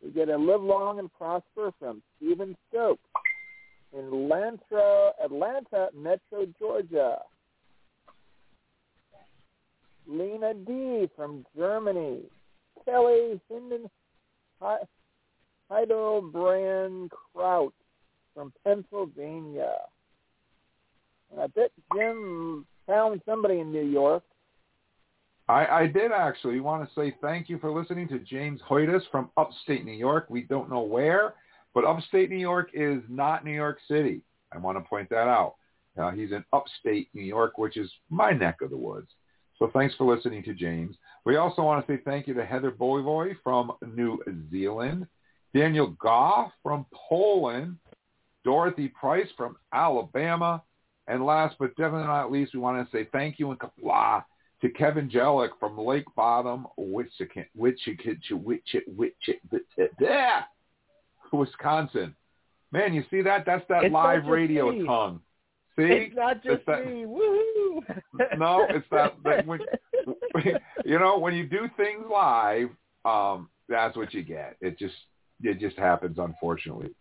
We 0.04 0.12
get 0.12 0.28
a 0.30 0.38
live 0.38 0.62
long 0.62 1.00
and 1.00 1.14
prosper 1.14 1.72
from 1.80 2.02
Stephen 2.18 2.58
Stokes 2.70 3.02
in 3.94 4.06
Atlanta, 4.06 5.12
Atlanta, 5.24 5.90
Metro, 5.96 6.46
Georgia. 6.60 7.20
Lena 10.08 10.54
D. 10.54 11.10
from 11.16 11.46
Germany. 11.56 12.22
Kelly 12.86 13.40
Hinden 13.52 13.90
Heidelbrand 15.72 17.10
Kraut 17.10 17.74
from 18.34 18.54
Pennsylvania. 18.64 19.76
And 21.32 21.42
I 21.42 21.48
bet 21.48 21.72
Jim 21.96 22.66
found 22.88 23.22
somebody 23.26 23.60
in 23.60 23.72
New 23.72 23.86
York. 23.86 24.24
I, 25.50 25.66
I 25.66 25.88
did 25.88 26.12
actually 26.12 26.60
want 26.62 26.88
to 26.88 26.96
say 26.96 27.16
thank 27.22 27.50
you 27.50 27.58
for 27.60 27.72
listening 27.72 28.08
to 28.10 28.20
James 28.20 28.62
Hoytus 28.70 29.02
from 29.12 29.30
upstate 29.36 29.84
New 29.84 29.92
York. 29.92 30.28
We 30.30 30.42
don't 30.44 30.70
know 30.70 30.82
where, 30.82 31.34
but 31.74 31.84
upstate 31.84 32.30
New 32.30 32.38
York 32.38 32.70
is 32.74 33.02
not 33.10 33.44
New 33.44 33.52
York 33.52 33.80
City. 33.88 34.22
I 34.54 34.58
want 34.58 34.78
to 34.78 34.84
point 34.88 35.10
that 35.10 35.28
out. 35.28 35.56
Uh, 35.98 36.12
he's 36.12 36.32
in 36.32 36.44
upstate 36.54 37.10
New 37.14 37.24
York, 37.24 37.58
which 37.58 37.78
is 37.78 37.92
my 38.10 38.32
neck 38.32 38.62
of 38.62 38.70
the 38.70 38.78
woods. 38.78 39.10
So 39.60 39.70
thanks 39.74 39.96
for 39.96 40.14
listening 40.14 40.44
to 40.44 40.54
James. 40.54 40.96
We 41.26 41.38
also 41.38 41.62
want 41.62 41.86
to 41.86 41.94
say 41.94 42.02
thank 42.04 42.28
you 42.28 42.34
to 42.34 42.46
Heather 42.46 42.72
Boyvoy 42.72 43.36
from 43.44 43.72
New 43.96 44.20
Zealand, 44.52 45.08
Daniel 45.54 45.96
Goff 46.00 46.52
from 46.62 46.86
Poland, 46.94 47.78
Dorothy 48.44 48.90
Price 48.90 49.28
from 49.38 49.56
Alabama, 49.72 50.62
and 51.08 51.26
last 51.26 51.56
but 51.60 51.76
definitely 51.76 52.08
not 52.08 52.32
least, 52.32 52.54
we 52.54 52.60
want 52.60 52.90
to 52.90 52.98
say 52.98 53.08
thank 53.12 53.40
you 53.40 53.52
and 53.52 53.60
kapla 53.60 54.24
to 54.62 54.70
Kevin 54.70 55.10
Jellick 55.10 55.50
from 55.60 55.78
Lake 55.78 56.06
Bottom, 56.16 56.66
Wichita, 56.78 57.46
Wichita, 57.56 58.36
Wichita, 58.36 58.80
Wisconsin. 61.32 62.16
Man, 62.72 62.94
you 62.94 63.04
see 63.12 63.22
that? 63.22 63.46
That's 63.46 63.64
that 63.70 63.84
it's 63.84 63.94
live 63.94 64.26
radio 64.26 64.86
tongue. 64.86 65.22
See? 65.76 65.84
It's 65.84 66.16
not 66.16 66.44
just 66.44 66.58
It's 66.58 66.66
that- 66.68 66.86
me. 66.86 67.04
Woohoo! 67.06 68.38
no, 68.38 68.66
it's 68.70 68.86
that, 68.92 69.16
that 69.24 69.46
when 69.48 69.60
you 70.86 71.00
know 71.00 71.18
when 71.18 71.34
you 71.34 71.48
do 71.48 71.70
things 71.78 72.06
live, 72.12 72.70
um, 73.06 73.50
that's 73.68 73.98
what 73.98 74.14
you 74.14 74.24
get. 74.24 74.56
It 74.62 74.78
just 74.78 74.94
it 75.42 75.60
just 75.60 75.78
happens, 75.78 76.18
unfortunately. 76.20 76.92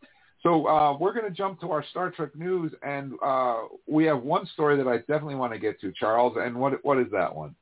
So 0.43 0.67
uh, 0.67 0.97
we're 0.99 1.13
going 1.13 1.27
to 1.27 1.31
jump 1.31 1.61
to 1.61 1.71
our 1.71 1.85
Star 1.91 2.11
Trek 2.11 2.35
news, 2.35 2.73
and 2.83 3.13
uh, 3.25 3.59
we 3.87 4.05
have 4.05 4.23
one 4.23 4.47
story 4.47 4.77
that 4.77 4.89
I 4.89 4.99
definitely 4.99 5.37
want 5.37 5.53
to 5.53 5.59
get 5.59 5.81
to, 5.83 5.93
Charles. 5.93 6.37
And 6.41 6.57
what 6.57 6.85
what 6.85 6.99
is 6.99 7.07
that 7.13 7.35
one? 7.35 7.55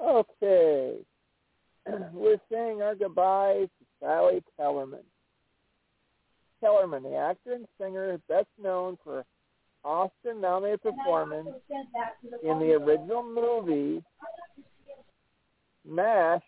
Okay. 0.00 0.96
We're 2.12 2.40
saying 2.50 2.82
our 2.82 2.94
goodbyes 2.94 3.68
to 3.78 3.84
Sally 4.00 4.42
Kellerman. 4.56 5.00
Kellerman, 6.60 7.02
the 7.02 7.16
actor 7.16 7.52
and 7.52 7.66
singer 7.78 8.12
is 8.12 8.20
best 8.28 8.48
known 8.62 8.98
for 9.04 9.24
Oscar-nominated 9.84 10.82
performance 10.82 11.48
in 12.42 12.58
the 12.58 12.72
original 12.72 13.22
movie 13.22 14.02
MASH 15.86 16.42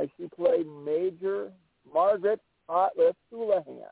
as 0.00 0.08
she 0.16 0.28
played 0.28 0.66
Major 0.84 1.50
Margaret 1.92 2.40
Hot 2.68 2.92
Lips 2.96 3.18
Houlihan. 3.30 3.82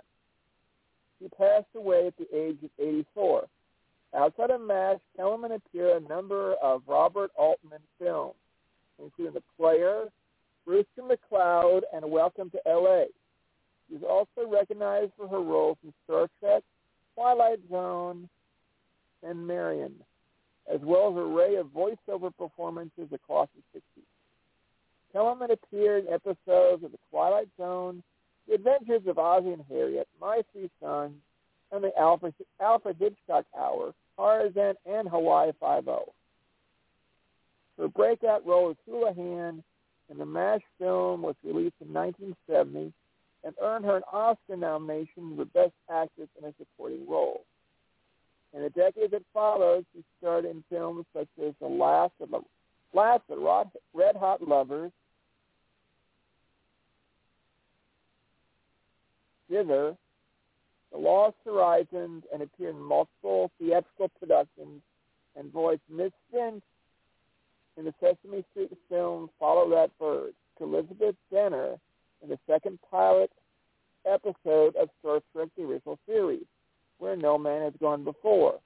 She 1.19 1.29
passed 1.31 1.67
away 1.75 2.07
at 2.07 2.17
the 2.17 2.29
age 2.37 2.59
of 2.63 2.71
84. 2.79 3.47
Outside 4.15 4.51
of 4.51 4.61
MASH, 4.61 5.01
Kellerman 5.17 5.53
appeared 5.53 5.97
in 5.97 6.07
a 6.07 6.09
number 6.09 6.55
of 6.63 6.83
Robert 6.87 7.33
Altman 7.35 7.81
films, 7.99 8.37
including 9.03 9.35
The 9.35 9.43
Player, 9.59 10.05
Brewster 10.65 11.03
McCloud, 11.03 11.83
and 11.93 12.09
Welcome 12.09 12.51
to 12.51 12.69
L.A. 12.69 13.07
She 13.89 13.97
is 13.97 14.03
also 14.03 14.47
recognized 14.47 15.13
for 15.17 15.29
her 15.29 15.41
roles 15.41 15.79
in 15.83 15.93
Star 16.05 16.29
Trek, 16.41 16.63
Twilight 17.15 17.61
Zone, 17.71 18.29
and 19.23 19.47
Marion. 19.47 19.95
as 20.73 20.81
well 20.83 21.09
as 21.09 21.17
an 21.17 21.33
array 21.33 21.55
of 21.57 21.69
voiceover 21.69 22.31
performances 22.37 23.09
across 23.11 23.49
the 23.57 23.79
60s. 23.79 24.05
Kellerman 25.13 25.51
appeared 25.51 26.05
in 26.05 26.13
episodes 26.13 26.85
of 26.85 26.93
The 26.93 26.99
Twilight 27.11 27.49
Zone, 27.57 28.03
The 28.47 28.55
Adventures 28.55 29.07
of 29.07 29.19
Ozzie 29.19 29.53
and 29.55 29.65
Harriet, 29.69 30.07
My 30.21 30.43
Three 30.53 30.71
Sons, 30.79 31.15
and 31.73 31.83
The 31.83 31.99
Alfred, 31.99 32.35
Alfred 32.61 32.97
Hitchcock 32.99 33.47
Hour, 33.57 33.95
Tarzan, 34.17 34.75
and 34.85 35.09
Hawaii 35.09 35.53
Five-O. 35.59 36.13
Her 37.79 37.89
breakout 37.89 38.45
role 38.45 38.71
as 38.71 38.77
Houlihan 38.87 39.63
in 40.11 40.19
the 40.19 40.27
MASH 40.27 40.63
film 40.79 41.23
was 41.23 41.37
released 41.43 41.77
in 41.81 41.93
1970 41.93 42.93
and 43.49 43.57
earned 43.63 43.87
her 43.87 43.97
an 43.97 44.03
Oscar 44.13 44.59
nomination 44.59 45.35
for 45.35 45.47
Best 45.47 45.73
Actress 45.91 46.29
in 46.39 46.47
a 46.47 46.53
Supporting 46.59 47.09
Role. 47.09 47.47
In 48.53 48.63
the 48.63 48.69
decade 48.69 49.11
that 49.13 49.23
followed, 49.33 49.87
she 49.95 50.05
starred 50.19 50.45
in 50.45 50.63
films 50.69 51.07
such 51.17 51.29
as 51.43 51.55
The 51.59 51.67
Last 51.67 52.13
of 52.21 52.31
the 52.31 52.41
Last 52.93 53.23
of 53.31 53.39
Red 53.95 54.17
Hot 54.17 54.47
Lovers, 54.47 54.93
Dither, 59.51 59.97
The 60.93 60.99
Lost 60.99 61.37
Horizons, 61.47 62.25
and 62.31 62.43
appeared 62.43 62.75
in 62.75 62.83
multiple 62.83 63.51
theatrical 63.59 64.11
productions 64.21 64.83
and 65.37 65.51
voiced 65.51 65.81
Miss 65.91 66.13
Finch 66.31 66.63
in 67.79 67.87
the 67.87 67.95
Sesame 67.99 68.45
Street 68.51 68.77
film 68.91 69.31
Follow 69.39 69.71
That 69.71 69.91
Bird, 69.99 70.35
Elizabeth 70.61 71.17
Denner 71.33 71.79
in 72.23 72.29
the 72.29 72.39
second 72.47 72.79
pilot 72.91 73.31
episode 74.07 74.77
of 74.77 74.89
Star 75.01 75.21
Trek 75.33 75.49
The 75.57 75.65
Original 75.65 75.99
Series, 76.07 76.45
Where 76.99 77.17
No 77.17 77.39
Man 77.39 77.63
Has 77.63 77.75
Gone 77.81 78.05
Before. 78.05 78.59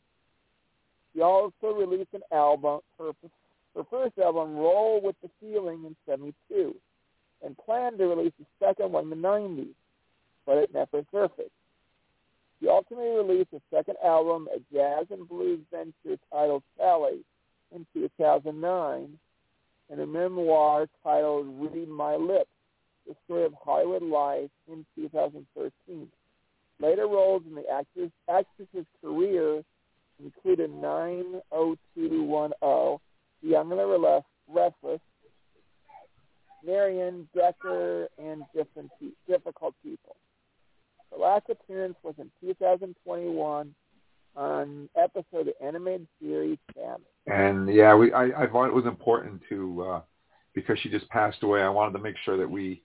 She 1.15 1.21
also 1.21 1.73
released 1.75 2.15
an 2.15 2.23
album, 2.33 2.81
her, 2.99 3.13
her 3.75 3.85
first 3.91 4.19
album, 4.19 4.57
Roll 4.57 5.01
with 5.03 5.17
the 5.23 5.31
Feeling, 5.41 5.85
in 5.85 5.97
72, 6.09 6.75
and 7.45 7.57
planned 7.59 7.99
to 7.99 8.07
release 8.07 8.33
the 8.39 8.47
second 8.65 8.93
one 8.93 9.05
in 9.05 9.11
the 9.11 9.17
90s, 9.17 9.75
but 10.47 10.59
it 10.59 10.73
never 10.73 11.05
surfaced. 11.11 11.51
She 12.61 12.69
ultimately 12.69 13.11
released 13.11 13.53
a 13.53 13.61
second 13.75 13.97
album, 14.05 14.49
a 14.55 14.61
jazz 14.73 15.07
and 15.11 15.29
blues 15.29 15.61
venture 15.71 16.19
titled 16.31 16.63
Sally, 16.79 17.25
in 17.75 17.87
2009, 17.95 19.19
and 19.91 20.01
a 20.01 20.07
memoir 20.07 20.87
titled 21.03 21.47
Read 21.59 21.89
My 21.89 22.17
Lips, 22.17 22.49
the 23.07 23.15
story 23.25 23.45
of 23.45 23.55
Hollywood 23.63 24.03
life 24.03 24.51
in 24.71 24.85
2013. 24.97 26.09
Later 26.81 27.07
roles 27.07 27.43
in 27.47 27.55
the 27.55 27.69
actress, 27.71 28.11
actress's 28.29 28.87
career 29.01 29.63
included 30.23 30.71
90210, 30.71 32.99
The 33.43 33.49
Young 33.49 33.71
and 33.71 33.81
the 33.81 34.23
Restless, 34.49 35.01
Maron, 36.65 37.29
Decker, 37.35 38.09
and 38.19 38.45
different 38.55 38.91
Difficult 39.29 39.75
People. 39.83 40.17
Her 41.11 41.19
last 41.19 41.47
appearance 41.51 41.97
was 42.03 42.15
in 42.19 42.31
2021 42.41 43.75
on 44.35 44.89
episode 44.97 45.49
of 45.49 45.55
animated 45.63 46.07
series 46.21 46.59
Family. 46.75 47.05
And 47.27 47.73
yeah, 47.73 47.95
we 47.95 48.13
I, 48.13 48.45
I 48.45 48.47
thought 48.47 48.67
it 48.67 48.75
was 48.75 48.87
important 48.87 49.43
to 49.51 49.83
uh, 49.83 50.01
because 50.55 50.79
she 50.81 50.89
just 50.89 51.09
passed 51.11 51.43
away. 51.43 51.63
I 51.63 51.69
wanted 51.69 51.93
to 51.93 52.03
make 52.03 52.17
sure 52.25 52.39
that 52.39 52.51
we 52.51 52.83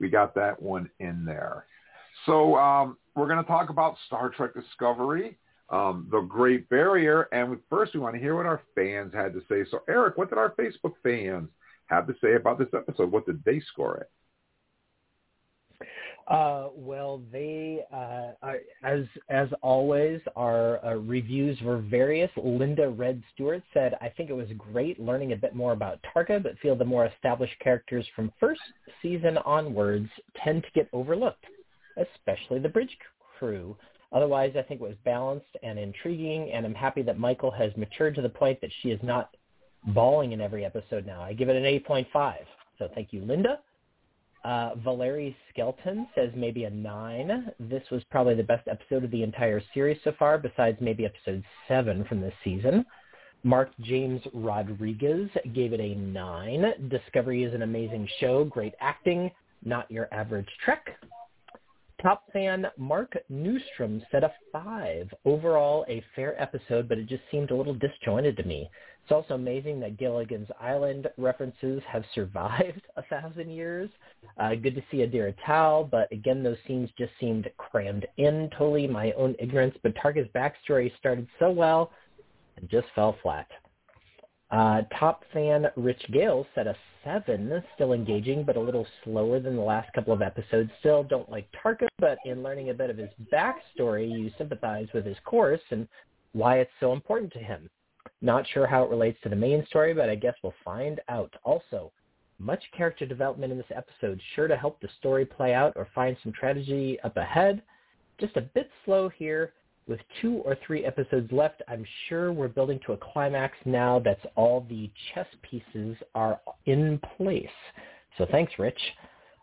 we 0.00 0.08
got 0.08 0.34
that 0.34 0.60
one 0.60 0.90
in 0.98 1.24
there. 1.24 1.66
So 2.26 2.56
um, 2.56 2.96
we're 3.14 3.28
going 3.28 3.42
to 3.42 3.48
talk 3.48 3.70
about 3.70 3.96
Star 4.06 4.30
Trek 4.30 4.54
Discovery, 4.54 5.38
um, 5.68 6.08
the 6.10 6.20
Great 6.20 6.68
Barrier, 6.68 7.28
and 7.32 7.58
first 7.68 7.94
we 7.94 8.00
want 8.00 8.14
to 8.14 8.20
hear 8.20 8.36
what 8.36 8.46
our 8.46 8.62
fans 8.74 9.12
had 9.14 9.32
to 9.34 9.40
say. 9.48 9.64
So 9.70 9.80
Erik, 9.88 10.16
what 10.16 10.28
did 10.28 10.38
our 10.38 10.54
Facebook 10.54 10.94
fans 11.02 11.48
have 11.86 12.06
to 12.06 12.14
say 12.20 12.34
about 12.34 12.58
this 12.58 12.68
episode? 12.74 13.12
What 13.12 13.26
did 13.26 13.42
they 13.44 13.60
score 13.60 13.96
it? 13.98 14.10
Uh, 16.30 16.68
well, 16.76 17.20
they, 17.32 17.80
uh, 17.92 18.30
are, 18.40 18.58
as 18.84 19.00
as 19.28 19.48
always, 19.62 20.20
our 20.36 20.84
uh, 20.84 20.94
reviews 20.94 21.60
were 21.60 21.78
various. 21.78 22.30
Linda 22.36 22.88
Red 22.88 23.20
Stewart 23.34 23.64
said, 23.74 23.98
"I 24.00 24.10
think 24.10 24.30
it 24.30 24.34
was 24.34 24.46
great 24.56 25.00
learning 25.00 25.32
a 25.32 25.36
bit 25.36 25.56
more 25.56 25.72
about 25.72 25.98
Tarka, 26.14 26.40
but 26.40 26.56
feel 26.60 26.76
the 26.76 26.84
more 26.84 27.06
established 27.06 27.58
characters 27.58 28.06
from 28.14 28.32
first 28.38 28.60
season 29.02 29.38
onwards 29.38 30.08
tend 30.36 30.62
to 30.62 30.70
get 30.72 30.88
overlooked, 30.92 31.46
especially 31.96 32.60
the 32.60 32.68
bridge 32.68 32.96
crew. 33.36 33.76
Otherwise, 34.12 34.52
I 34.56 34.62
think 34.62 34.80
it 34.80 34.84
was 34.84 34.96
balanced 35.04 35.56
and 35.64 35.80
intriguing, 35.80 36.52
and 36.52 36.64
I'm 36.64 36.74
happy 36.74 37.02
that 37.02 37.18
Michael 37.18 37.50
has 37.50 37.76
matured 37.76 38.14
to 38.14 38.22
the 38.22 38.28
point 38.28 38.60
that 38.60 38.70
she 38.82 38.92
is 38.92 39.00
not 39.02 39.34
bawling 39.88 40.30
in 40.30 40.40
every 40.40 40.64
episode 40.64 41.06
now. 41.06 41.22
I 41.22 41.32
give 41.32 41.48
it 41.48 41.56
an 41.56 41.64
8.5. 41.64 42.34
So 42.78 42.88
thank 42.94 43.12
you, 43.12 43.22
Linda." 43.22 43.58
Uh, 44.44 44.74
Valerie 44.76 45.36
Skelton 45.50 46.06
says 46.14 46.30
maybe 46.34 46.64
a 46.64 46.70
nine. 46.70 47.52
This 47.60 47.82
was 47.90 48.02
probably 48.10 48.34
the 48.34 48.42
best 48.42 48.66
episode 48.68 49.04
of 49.04 49.10
the 49.10 49.22
entire 49.22 49.62
series 49.74 49.98
so 50.02 50.12
far, 50.18 50.38
besides 50.38 50.78
maybe 50.80 51.04
episode 51.04 51.44
seven 51.68 52.04
from 52.06 52.20
this 52.20 52.32
season. 52.42 52.86
Mark 53.42 53.70
James 53.80 54.20
Rodriguez 54.32 55.30
gave 55.54 55.72
it 55.72 55.80
a 55.80 55.94
nine. 55.94 56.88
Discovery 56.88 57.44
is 57.44 57.54
an 57.54 57.62
amazing 57.62 58.08
show, 58.18 58.44
great 58.44 58.74
acting, 58.80 59.30
not 59.64 59.90
your 59.90 60.08
average 60.12 60.48
Trek. 60.64 60.98
Top 62.02 62.24
fan 62.32 62.66
Mark 62.78 63.14
Newstrom 63.30 64.02
said 64.10 64.24
a 64.24 64.32
five. 64.52 65.12
Overall, 65.26 65.84
a 65.88 66.02
fair 66.16 66.40
episode, 66.40 66.88
but 66.88 66.96
it 66.96 67.06
just 67.06 67.22
seemed 67.30 67.50
a 67.50 67.54
little 67.54 67.74
disjointed 67.74 68.36
to 68.38 68.42
me. 68.44 68.70
It's 69.10 69.16
also 69.16 69.34
amazing 69.34 69.80
that 69.80 69.96
Gilligan's 69.96 70.46
Island 70.60 71.08
references 71.18 71.82
have 71.88 72.04
survived 72.14 72.82
a 72.96 73.02
thousand 73.10 73.50
years. 73.50 73.90
Uh, 74.38 74.54
good 74.54 74.76
to 74.76 74.82
see 74.88 74.98
Adira 74.98 75.34
Tal, 75.44 75.82
but 75.82 76.06
again, 76.12 76.44
those 76.44 76.58
scenes 76.64 76.88
just 76.96 77.10
seemed 77.18 77.50
crammed 77.58 78.06
in. 78.18 78.48
Totally 78.56 78.86
my 78.86 79.10
own 79.16 79.34
ignorance, 79.40 79.76
but 79.82 79.96
Tarka's 79.96 80.28
backstory 80.32 80.96
started 80.96 81.26
so 81.40 81.50
well 81.50 81.90
and 82.56 82.70
just 82.70 82.86
fell 82.94 83.16
flat. 83.20 83.48
Uh, 84.52 84.82
top 84.96 85.24
fan 85.32 85.66
Rich 85.74 86.02
Gale 86.12 86.46
said 86.54 86.68
a 86.68 86.76
seven, 87.02 87.64
still 87.74 87.94
engaging, 87.94 88.44
but 88.44 88.56
a 88.56 88.60
little 88.60 88.86
slower 89.02 89.40
than 89.40 89.56
the 89.56 89.62
last 89.62 89.92
couple 89.92 90.12
of 90.12 90.22
episodes. 90.22 90.70
Still 90.78 91.02
don't 91.02 91.28
like 91.28 91.48
Tarka, 91.50 91.88
but 91.98 92.18
in 92.26 92.44
learning 92.44 92.70
a 92.70 92.74
bit 92.74 92.90
of 92.90 92.96
his 92.96 93.10
backstory, 93.32 94.08
you 94.08 94.30
sympathize 94.38 94.86
with 94.94 95.04
his 95.04 95.16
course 95.24 95.62
and 95.70 95.88
why 96.30 96.60
it's 96.60 96.70
so 96.78 96.92
important 96.92 97.32
to 97.32 97.40
him. 97.40 97.68
Not 98.22 98.46
sure 98.52 98.66
how 98.66 98.84
it 98.84 98.90
relates 98.90 99.18
to 99.22 99.28
the 99.28 99.36
main 99.36 99.64
story, 99.66 99.94
but 99.94 100.10
I 100.10 100.14
guess 100.14 100.34
we'll 100.42 100.54
find 100.64 101.00
out. 101.08 101.34
Also, 101.42 101.90
much 102.38 102.62
character 102.76 103.06
development 103.06 103.52
in 103.52 103.58
this 103.58 103.66
episode, 103.74 104.20
sure 104.34 104.48
to 104.48 104.56
help 104.56 104.80
the 104.80 104.88
story 104.98 105.24
play 105.24 105.54
out 105.54 105.72
or 105.76 105.88
find 105.94 106.16
some 106.22 106.32
tragedy 106.32 106.98
up 107.04 107.16
ahead. 107.16 107.62
Just 108.18 108.36
a 108.36 108.42
bit 108.42 108.70
slow 108.84 109.08
here. 109.08 109.52
With 109.88 110.00
two 110.20 110.36
or 110.44 110.56
three 110.66 110.84
episodes 110.84 111.32
left, 111.32 111.62
I'm 111.66 111.84
sure 112.08 112.32
we're 112.32 112.48
building 112.48 112.78
to 112.86 112.92
a 112.92 112.96
climax 112.96 113.56
now 113.64 113.98
that's 113.98 114.24
all 114.36 114.64
the 114.68 114.90
chess 115.12 115.26
pieces 115.42 115.96
are 116.14 116.40
in 116.66 117.00
place. 117.16 117.48
So 118.16 118.26
thanks, 118.30 118.52
Rich. 118.58 118.80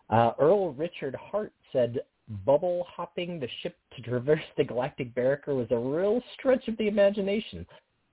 Uh, 0.08 0.32
Earl 0.38 0.72
Richard 0.72 1.14
Hart 1.16 1.52
said, 1.72 2.00
bubble 2.46 2.86
hopping 2.88 3.40
the 3.40 3.48
ship 3.62 3.76
to 3.96 4.02
traverse 4.02 4.40
the 4.56 4.64
galactic 4.64 5.14
barrier 5.14 5.40
was 5.48 5.66
a 5.70 5.76
real 5.76 6.22
stretch 6.34 6.66
of 6.68 6.76
the 6.78 6.88
imagination. 6.88 7.66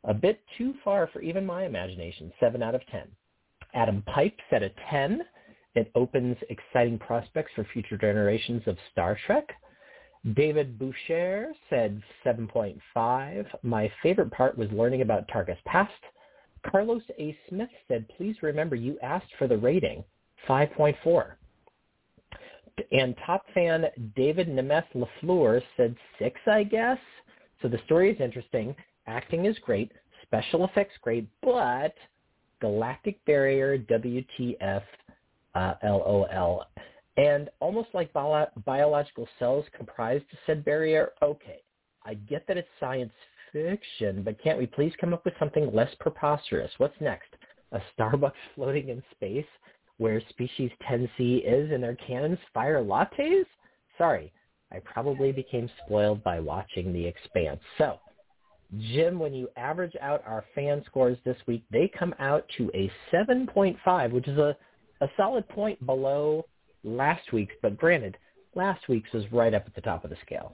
A 0.08 0.14
bit 0.14 0.40
too 0.58 0.74
far 0.84 1.08
for 1.08 1.22
even 1.22 1.46
my 1.46 1.66
imagination. 1.66 2.32
7 2.40 2.62
out 2.62 2.76
of 2.76 2.86
10. 2.88 3.08
Adam 3.74 4.04
Pipe 4.04 4.38
said 4.50 4.64
a 4.64 4.70
10. 4.90 5.22
It 5.74 5.92
opens 5.96 6.38
exciting 6.50 6.98
prospects 7.00 7.52
for 7.56 7.66
future 7.74 7.98
generations 7.98 8.62
of 8.68 8.78
Star 8.92 9.18
Trek. 9.26 9.50
David 10.36 10.80
Boucher 10.80 11.54
said 11.70 12.02
7.5. 12.26 13.46
My 13.64 13.92
favorite 14.02 14.32
part 14.32 14.58
was 14.58 14.72
learning 14.72 15.02
about 15.02 15.28
Tarka's 15.28 15.60
past. 15.66 15.92
Carlos 16.70 17.04
A. 17.20 17.38
Smith 17.48 17.70
said, 17.88 18.08
please 18.18 18.36
remember 18.42 18.76
you 18.76 18.98
asked 19.04 19.32
for 19.38 19.48
the 19.48 19.58
rating, 19.58 20.04
5.4. 20.48 21.34
And 22.92 23.16
top 23.26 23.46
fan 23.54 23.86
David 24.16 24.50
Nemeth 24.50 24.86
LaFleur 24.96 25.62
said 25.78 25.96
6, 26.20 26.40
I 26.48 26.64
guess. 26.64 26.98
So 27.62 27.68
the 27.68 27.80
story 27.86 28.12
is 28.12 28.20
interesting. 28.20 28.76
Acting 29.08 29.46
is 29.46 29.58
great. 29.60 29.92
Special 30.24 30.66
effects 30.66 30.96
great. 31.02 31.28
But 31.42 31.94
Galactic 32.62 33.24
Barrier, 33.26 33.78
WTF, 33.78 34.84
uh, 35.56 35.74
LOL. 35.84 36.66
And 37.18 37.50
almost 37.60 37.90
like 37.94 38.12
bio- 38.12 38.50
biological 38.66 39.28
cells 39.40 39.66
comprised 39.76 40.26
said 40.46 40.66
barrier, 40.66 41.12
okay, 41.22 41.62
I 42.04 42.16
get 42.16 42.46
that 42.48 42.58
it's 42.58 42.68
science 42.80 43.14
fiction, 43.54 44.22
but 44.24 44.42
can't 44.42 44.60
we 44.60 44.66
please 44.68 44.92
come 45.00 45.14
up 45.14 45.24
with 45.24 45.34
something 45.40 45.74
less 45.74 45.94
preposterous? 46.00 46.72
What's 46.78 47.00
next? 47.00 47.30
A 47.72 47.80
Starbucks 47.98 48.34
floating 48.56 48.90
in 48.90 49.02
space 49.12 49.46
where 49.98 50.22
species 50.30 50.72
10C 50.90 51.44
is 51.46 51.72
and 51.72 51.82
their 51.82 51.96
cannons 51.96 52.40
fire 52.54 52.84
lattes? 52.84 53.46
Sorry, 53.98 54.34
I 54.74 54.80
probably 54.80 55.32
became 55.32 55.70
spoiled 55.86 56.22
by 56.22 56.40
watching 56.42 56.92
The 56.92 57.06
Expanse. 57.06 57.62
So, 57.78 58.00
Jim, 58.78 59.20
when 59.20 59.34
you 59.34 59.48
average 59.56 59.94
out 60.02 60.24
our 60.26 60.44
fan 60.54 60.84
scores 60.86 61.18
this 61.24 61.38
week, 61.48 61.64
they 61.72 61.90
come 61.98 62.14
out 62.20 62.46
to 62.58 62.70
a 62.74 62.92
7.5, 63.14 64.12
which 64.12 64.28
is 64.28 64.38
a, 64.38 64.56
a 65.02 65.08
solid 65.16 65.48
point 65.50 65.84
below 65.86 66.46
last 66.84 67.32
week's. 67.32 67.54
But 67.62 67.78
granted, 67.78 68.18
last 68.56 68.88
week's 68.90 69.12
was 69.14 69.24
right 69.32 69.54
up 69.54 69.64
at 69.66 69.76
the 69.76 69.82
top 69.82 70.04
of 70.04 70.10
the 70.10 70.18
scale. 70.26 70.54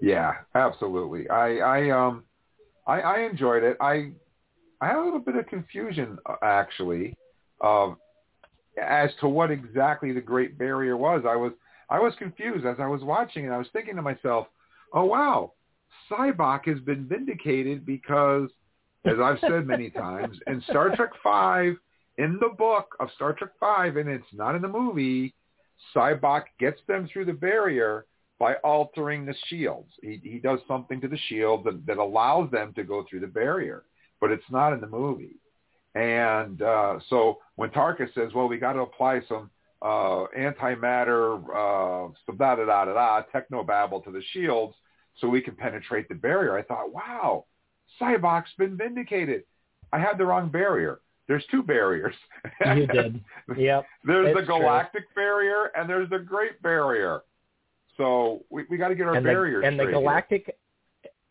Yeah, 0.00 0.32
absolutely. 0.54 1.28
I 1.30 1.58
I 1.58 1.90
um 1.90 2.24
I, 2.86 3.00
I 3.00 3.18
enjoyed 3.20 3.62
it. 3.62 3.76
I 3.80 4.12
I 4.80 4.88
had 4.88 4.96
a 4.96 5.04
little 5.04 5.20
bit 5.20 5.36
of 5.36 5.46
confusion 5.46 6.18
uh, 6.26 6.36
actually 6.42 7.16
of 7.60 7.96
as 8.82 9.10
to 9.20 9.28
what 9.28 9.50
exactly 9.50 10.12
the 10.12 10.20
Great 10.20 10.58
Barrier 10.58 10.96
was. 10.96 11.22
I 11.26 11.36
was 11.36 11.52
I 11.88 12.00
was 12.00 12.12
confused 12.18 12.66
as 12.66 12.76
I 12.78 12.86
was 12.86 13.02
watching 13.02 13.44
and 13.44 13.54
I 13.54 13.58
was 13.58 13.68
thinking 13.72 13.96
to 13.96 14.02
myself, 14.02 14.48
"Oh 14.92 15.04
wow, 15.04 15.52
Sybok 16.10 16.66
has 16.66 16.80
been 16.80 17.06
vindicated 17.06 17.84
because 17.86 18.50
as 19.04 19.18
I've 19.22 19.38
said 19.40 19.66
many 19.66 19.90
times, 19.90 20.38
in 20.46 20.62
Star 20.62 20.94
Trek 20.96 21.10
5 21.22 21.74
in 22.18 22.38
the 22.40 22.54
book 22.56 22.94
of 23.00 23.08
Star 23.14 23.32
Trek 23.32 23.50
5 23.60 23.96
and 23.96 24.08
it's 24.08 24.24
not 24.32 24.54
in 24.54 24.62
the 24.62 24.68
movie, 24.68 25.34
Sybok 25.94 26.44
gets 26.58 26.80
them 26.86 27.08
through 27.12 27.26
the 27.26 27.32
barrier 27.32 28.06
by 28.38 28.54
altering 28.64 29.24
the 29.24 29.34
shields. 29.46 29.90
He, 30.02 30.20
he 30.22 30.38
does 30.38 30.58
something 30.66 31.00
to 31.00 31.08
the 31.08 31.18
shield 31.28 31.64
that, 31.64 31.86
that 31.86 31.98
allows 31.98 32.50
them 32.50 32.72
to 32.74 32.84
go 32.84 33.04
through 33.08 33.20
the 33.20 33.26
barrier, 33.26 33.84
but 34.20 34.30
it's 34.30 34.44
not 34.50 34.72
in 34.72 34.80
the 34.80 34.86
movie. 34.86 35.36
And 35.94 36.60
uh, 36.60 36.98
so 37.08 37.38
when 37.56 37.70
Tarka 37.70 38.12
says, 38.14 38.32
well, 38.34 38.48
we 38.48 38.58
got 38.58 38.72
to 38.72 38.80
apply 38.80 39.20
some 39.28 39.50
uh, 39.82 40.26
antimatter, 40.36 41.38
uh, 41.38 42.12
da 42.36 42.56
da 42.56 42.64
da 42.64 42.84
da 42.86 42.92
da, 42.92 43.22
technobabble 43.32 44.02
to 44.04 44.10
the 44.10 44.22
shields 44.32 44.74
so 45.20 45.28
we 45.28 45.40
can 45.40 45.54
penetrate 45.54 46.08
the 46.08 46.14
barrier, 46.14 46.56
I 46.56 46.62
thought, 46.62 46.92
wow, 46.92 47.44
Sybok's 48.00 48.50
been 48.58 48.76
vindicated. 48.76 49.44
I 49.92 49.98
had 49.98 50.18
the 50.18 50.26
wrong 50.26 50.50
barrier. 50.50 51.00
There's 51.28 51.44
two 51.50 51.62
barriers. 51.62 52.14
You 52.64 52.86
did. 52.92 53.20
Yep. 53.56 53.86
there's 54.04 54.36
the 54.36 54.42
galactic 54.42 55.04
barrier 55.14 55.70
and 55.76 55.88
there's 55.88 56.10
the 56.10 56.18
Great 56.18 56.60
Barrier. 56.62 57.22
So 57.96 58.42
we, 58.50 58.64
we 58.68 58.76
got 58.76 58.88
to 58.88 58.94
get 58.94 59.06
our 59.06 59.14
and 59.14 59.24
barriers 59.24 59.62
the, 59.62 59.68
and 59.68 59.78
the 59.78 59.84
here. 59.84 59.92
galactic 59.92 60.56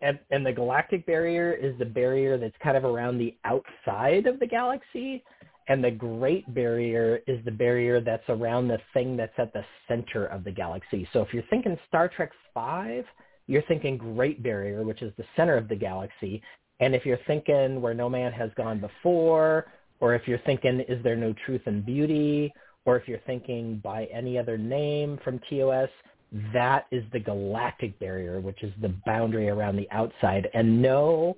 and, 0.01 0.19
and 0.31 0.45
the 0.45 0.51
galactic 0.51 1.05
barrier 1.05 1.53
is 1.53 1.77
the 1.79 1.85
barrier 1.85 2.37
that's 2.37 2.55
kind 2.61 2.75
of 2.75 2.83
around 2.83 3.17
the 3.17 3.35
outside 3.45 4.27
of 4.27 4.39
the 4.39 4.47
galaxy 4.47 5.23
and 5.69 5.83
the 5.83 5.91
great 5.91 6.51
barrier 6.53 7.21
is 7.25 7.43
the 7.45 7.51
barrier 7.51 8.01
that's 8.01 8.27
around 8.27 8.67
the 8.67 8.79
thing 8.93 9.15
that's 9.15 9.33
at 9.37 9.53
the 9.53 9.63
center 9.87 10.25
of 10.25 10.43
the 10.43 10.51
galaxy 10.51 11.07
so 11.13 11.21
if 11.21 11.33
you're 11.33 11.43
thinking 11.49 11.77
star 11.87 12.09
trek 12.09 12.31
5 12.53 13.05
you're 13.47 13.63
thinking 13.63 13.97
great 13.97 14.41
barrier 14.41 14.83
which 14.83 15.01
is 15.01 15.13
the 15.17 15.25
center 15.35 15.57
of 15.57 15.67
the 15.67 15.75
galaxy 15.75 16.41
and 16.79 16.95
if 16.95 17.05
you're 17.05 17.19
thinking 17.27 17.81
where 17.81 17.93
no 17.93 18.09
man 18.09 18.31
has 18.31 18.49
gone 18.55 18.79
before 18.79 19.65
or 19.99 20.15
if 20.15 20.27
you're 20.27 20.39
thinking 20.39 20.81
is 20.81 21.01
there 21.03 21.15
no 21.15 21.33
truth 21.45 21.61
and 21.65 21.85
beauty 21.85 22.53
or 22.85 22.97
if 22.97 23.07
you're 23.07 23.19
thinking 23.25 23.79
by 23.83 24.05
any 24.05 24.37
other 24.37 24.57
name 24.57 25.19
from 25.23 25.39
tos 25.49 25.89
that 26.53 26.87
is 26.91 27.03
the 27.13 27.19
galactic 27.19 27.97
barrier, 27.99 28.41
which 28.41 28.63
is 28.63 28.73
the 28.81 28.93
boundary 29.05 29.49
around 29.49 29.75
the 29.75 29.89
outside. 29.91 30.49
And 30.53 30.81
no, 30.81 31.37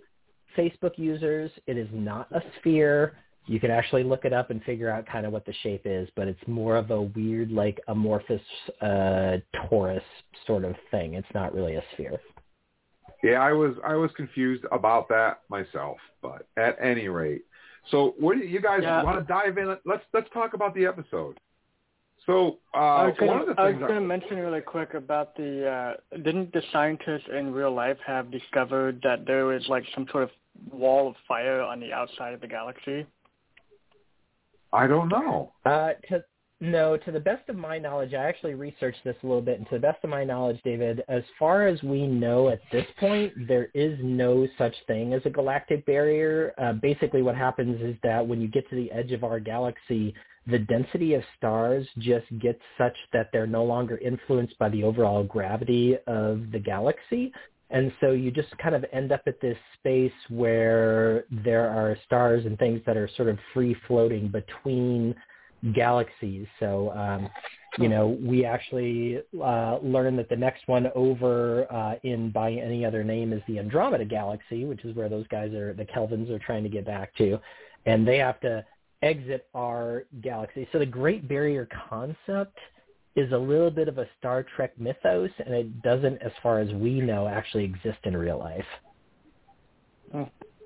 Facebook 0.58 0.98
users, 0.98 1.52
it 1.68 1.78
is 1.78 1.90
not 1.92 2.32
a 2.32 2.42
sphere. 2.60 3.18
You 3.48 3.60
can 3.60 3.70
actually 3.70 4.04
look 4.04 4.26
it 4.26 4.34
up 4.34 4.50
and 4.50 4.64
figure 4.64 4.90
out 4.90 5.06
kind 5.06 5.26
of 5.26 5.32
what 5.32 5.46
the 5.46 5.54
shape 5.62 5.84
is, 5.86 6.10
but 6.16 6.28
it's 6.28 6.40
more 6.48 6.78
of 6.78 6.90
a 6.92 7.02
weird, 7.02 7.52
like 7.52 7.80
amorphous 7.88 8.42
uh, 8.82 9.38
torus 9.70 10.02
sort 10.48 10.66
of 10.66 10.76
thing. 10.90 11.14
It's 11.14 11.28
not 11.34 11.54
really 11.54 11.76
a 11.76 11.84
sphere. 11.94 12.20
Yeah, 13.24 13.40
I 13.40 13.54
was 13.54 13.76
I 13.84 13.96
was 13.96 14.12
confused 14.16 14.66
about 14.72 15.08
that 15.10 15.42
myself, 15.50 15.98
but 16.22 16.48
at 16.58 16.78
any 16.82 17.08
rate, 17.08 17.44
so 17.92 18.14
what 18.20 18.38
do 18.38 18.46
you 18.46 18.62
guys 18.62 18.82
Yeah. 18.84 19.04
want 19.04 19.20
to 19.20 19.26
dive 19.26 19.58
in? 19.58 19.68
Let's 19.86 20.04
let's 20.14 20.30
talk 20.32 20.54
about 20.54 20.74
the 20.76 20.86
episode. 20.86 21.40
So 22.26 22.60
uh, 22.74 22.78
I 22.78 23.08
was 23.08 23.16
one 23.20 23.42
of 23.42 23.48
the 23.48 23.54
gonna, 23.54 23.70
I 23.70 23.72
was 23.72 23.80
going 23.80 24.02
to 24.02 24.08
mention 24.08 24.38
really 24.38 24.62
quick 24.62 24.96
about 24.96 25.36
the. 25.36 25.68
Uh, 25.68 26.18
didn't 26.18 26.52
the 26.54 26.62
scientists 26.72 27.28
in 27.36 27.54
real 27.54 27.74
life 27.74 27.98
have 28.06 28.32
discovered 28.32 29.00
that 29.04 29.26
there 29.28 29.46
was 29.46 29.64
like 29.70 29.84
some 29.94 30.08
sort 30.12 30.24
of 30.24 30.32
wall 30.72 31.08
of 31.10 31.16
fire 31.28 31.62
on 31.62 31.80
the 31.80 31.94
outside 31.94 32.34
of 32.34 32.42
the 32.42 32.48
galaxy? 32.48 33.06
I 34.76 34.88
don't 34.88 35.10
know. 35.10 35.54
Uh, 35.66 35.92
to, 36.10 36.24
no, 36.62 36.98
to 36.98 37.12
the 37.12 37.20
best 37.20 37.48
of 37.50 37.56
my 37.56 37.78
knowledge, 37.80 38.14
I 38.14 38.24
actually 38.24 38.54
researched 38.54 39.04
this 39.04 39.16
a 39.24 39.28
little 39.28 39.42
bit, 39.42 39.58
and 39.58 39.68
to 39.70 39.76
the 39.76 39.82
best 39.82 40.04
of 40.04 40.10
my 40.10 40.24
knowledge, 40.24 40.60
David, 40.64 41.04
as 41.08 41.24
far 41.40 41.68
as 41.68 41.82
we 41.84 42.06
know 42.08 42.50
at 42.50 42.60
this 42.72 42.86
point, 43.00 43.34
there 43.48 43.70
is 43.74 43.98
no 44.02 44.48
such 44.58 44.76
thing 44.88 45.14
as 45.14 45.22
a 45.26 45.30
galactic 45.30 45.86
barrier. 45.86 46.54
Uh, 46.58 46.74
basically, 46.74 47.22
what 47.22 47.36
happens 47.36 47.82
is 47.82 47.96
that 48.04 48.26
when 48.26 48.42
you 48.42 48.48
get 48.48 48.70
to 48.70 48.76
the 48.76 48.92
edge 48.92 49.12
of 49.12 49.24
our 49.24 49.40
galaxy, 49.40 50.14
the 50.48 50.60
density 50.60 51.16
of 51.16 51.24
stars 51.38 51.88
just 51.98 52.26
gets 52.40 52.62
such 52.78 52.96
that 53.14 53.30
they're 53.34 53.48
no 53.48 53.64
longer 53.64 53.98
influenced 53.98 54.58
by 54.60 54.70
the 54.70 54.84
overall 54.84 55.24
gravity 55.24 55.98
of 56.08 56.52
the 56.52 56.60
galaxy. 56.60 57.34
And 57.76 57.92
so 58.00 58.12
you 58.12 58.32
just 58.32 58.58
kind 58.58 58.74
of 58.74 58.86
end 58.94 59.12
up 59.12 59.24
at 59.28 59.42
this 59.42 59.58
space 59.78 60.14
where 60.30 61.26
there 61.44 61.70
are 61.70 61.98
stars 62.06 62.46
and 62.46 62.58
things 62.58 62.80
that 62.86 62.96
are 62.96 63.10
sort 63.18 63.28
of 63.28 63.38
free 63.54 63.76
floating 63.86 64.30
between 64.30 65.14
galaxies. 65.74 66.48
So, 66.62 66.92
um, 66.92 67.30
you 67.78 67.90
know, 67.90 68.18
we 68.22 68.46
actually 68.46 69.20
uh, 69.44 69.80
learned 69.84 70.18
that 70.20 70.30
the 70.30 70.38
next 70.38 70.70
one 70.70 70.88
over 70.96 71.70
uh, 71.70 71.96
in 72.04 72.32
by 72.32 72.54
any 72.54 72.86
other 72.86 73.04
name 73.04 73.34
is 73.34 73.42
the 73.46 73.60
Andromeda 73.60 74.06
Galaxy, 74.06 74.64
which 74.64 74.86
is 74.86 74.96
where 74.96 75.10
those 75.10 75.28
guys 75.28 75.54
are, 75.54 75.74
the 75.74 75.84
Kelvins 75.84 76.30
are 76.30 76.40
trying 76.40 76.64
to 76.64 76.70
get 76.70 76.86
back 76.86 77.14
to, 77.18 77.38
and 77.86 78.08
they 78.08 78.20
have 78.20 78.40
to 78.40 78.64
exit 79.02 79.48
our 79.54 80.06
galaxy. 80.22 80.66
So 80.72 80.80
the 80.80 80.86
Great 80.86 81.28
Barrier 81.28 81.68
concept 81.90 82.58
is 83.16 83.32
a 83.32 83.38
little 83.38 83.72
bit 83.72 83.88
of 83.88 83.98
a 83.98 84.08
Star 84.20 84.46
Trek 84.56 84.74
mythos, 84.80 85.30
and 85.46 85.54
it 85.54 85.82
doesn't, 85.82 86.22
as 86.22 86.32
far 86.44 86.60
as 86.60 86.72
we 86.74 87.00
know, 87.00 87.28
actually 87.28 87.64
exist 87.64 88.00
in 88.04 88.16
real 88.16 88.40
life. 88.40 88.66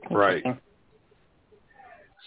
Right. 0.09 0.43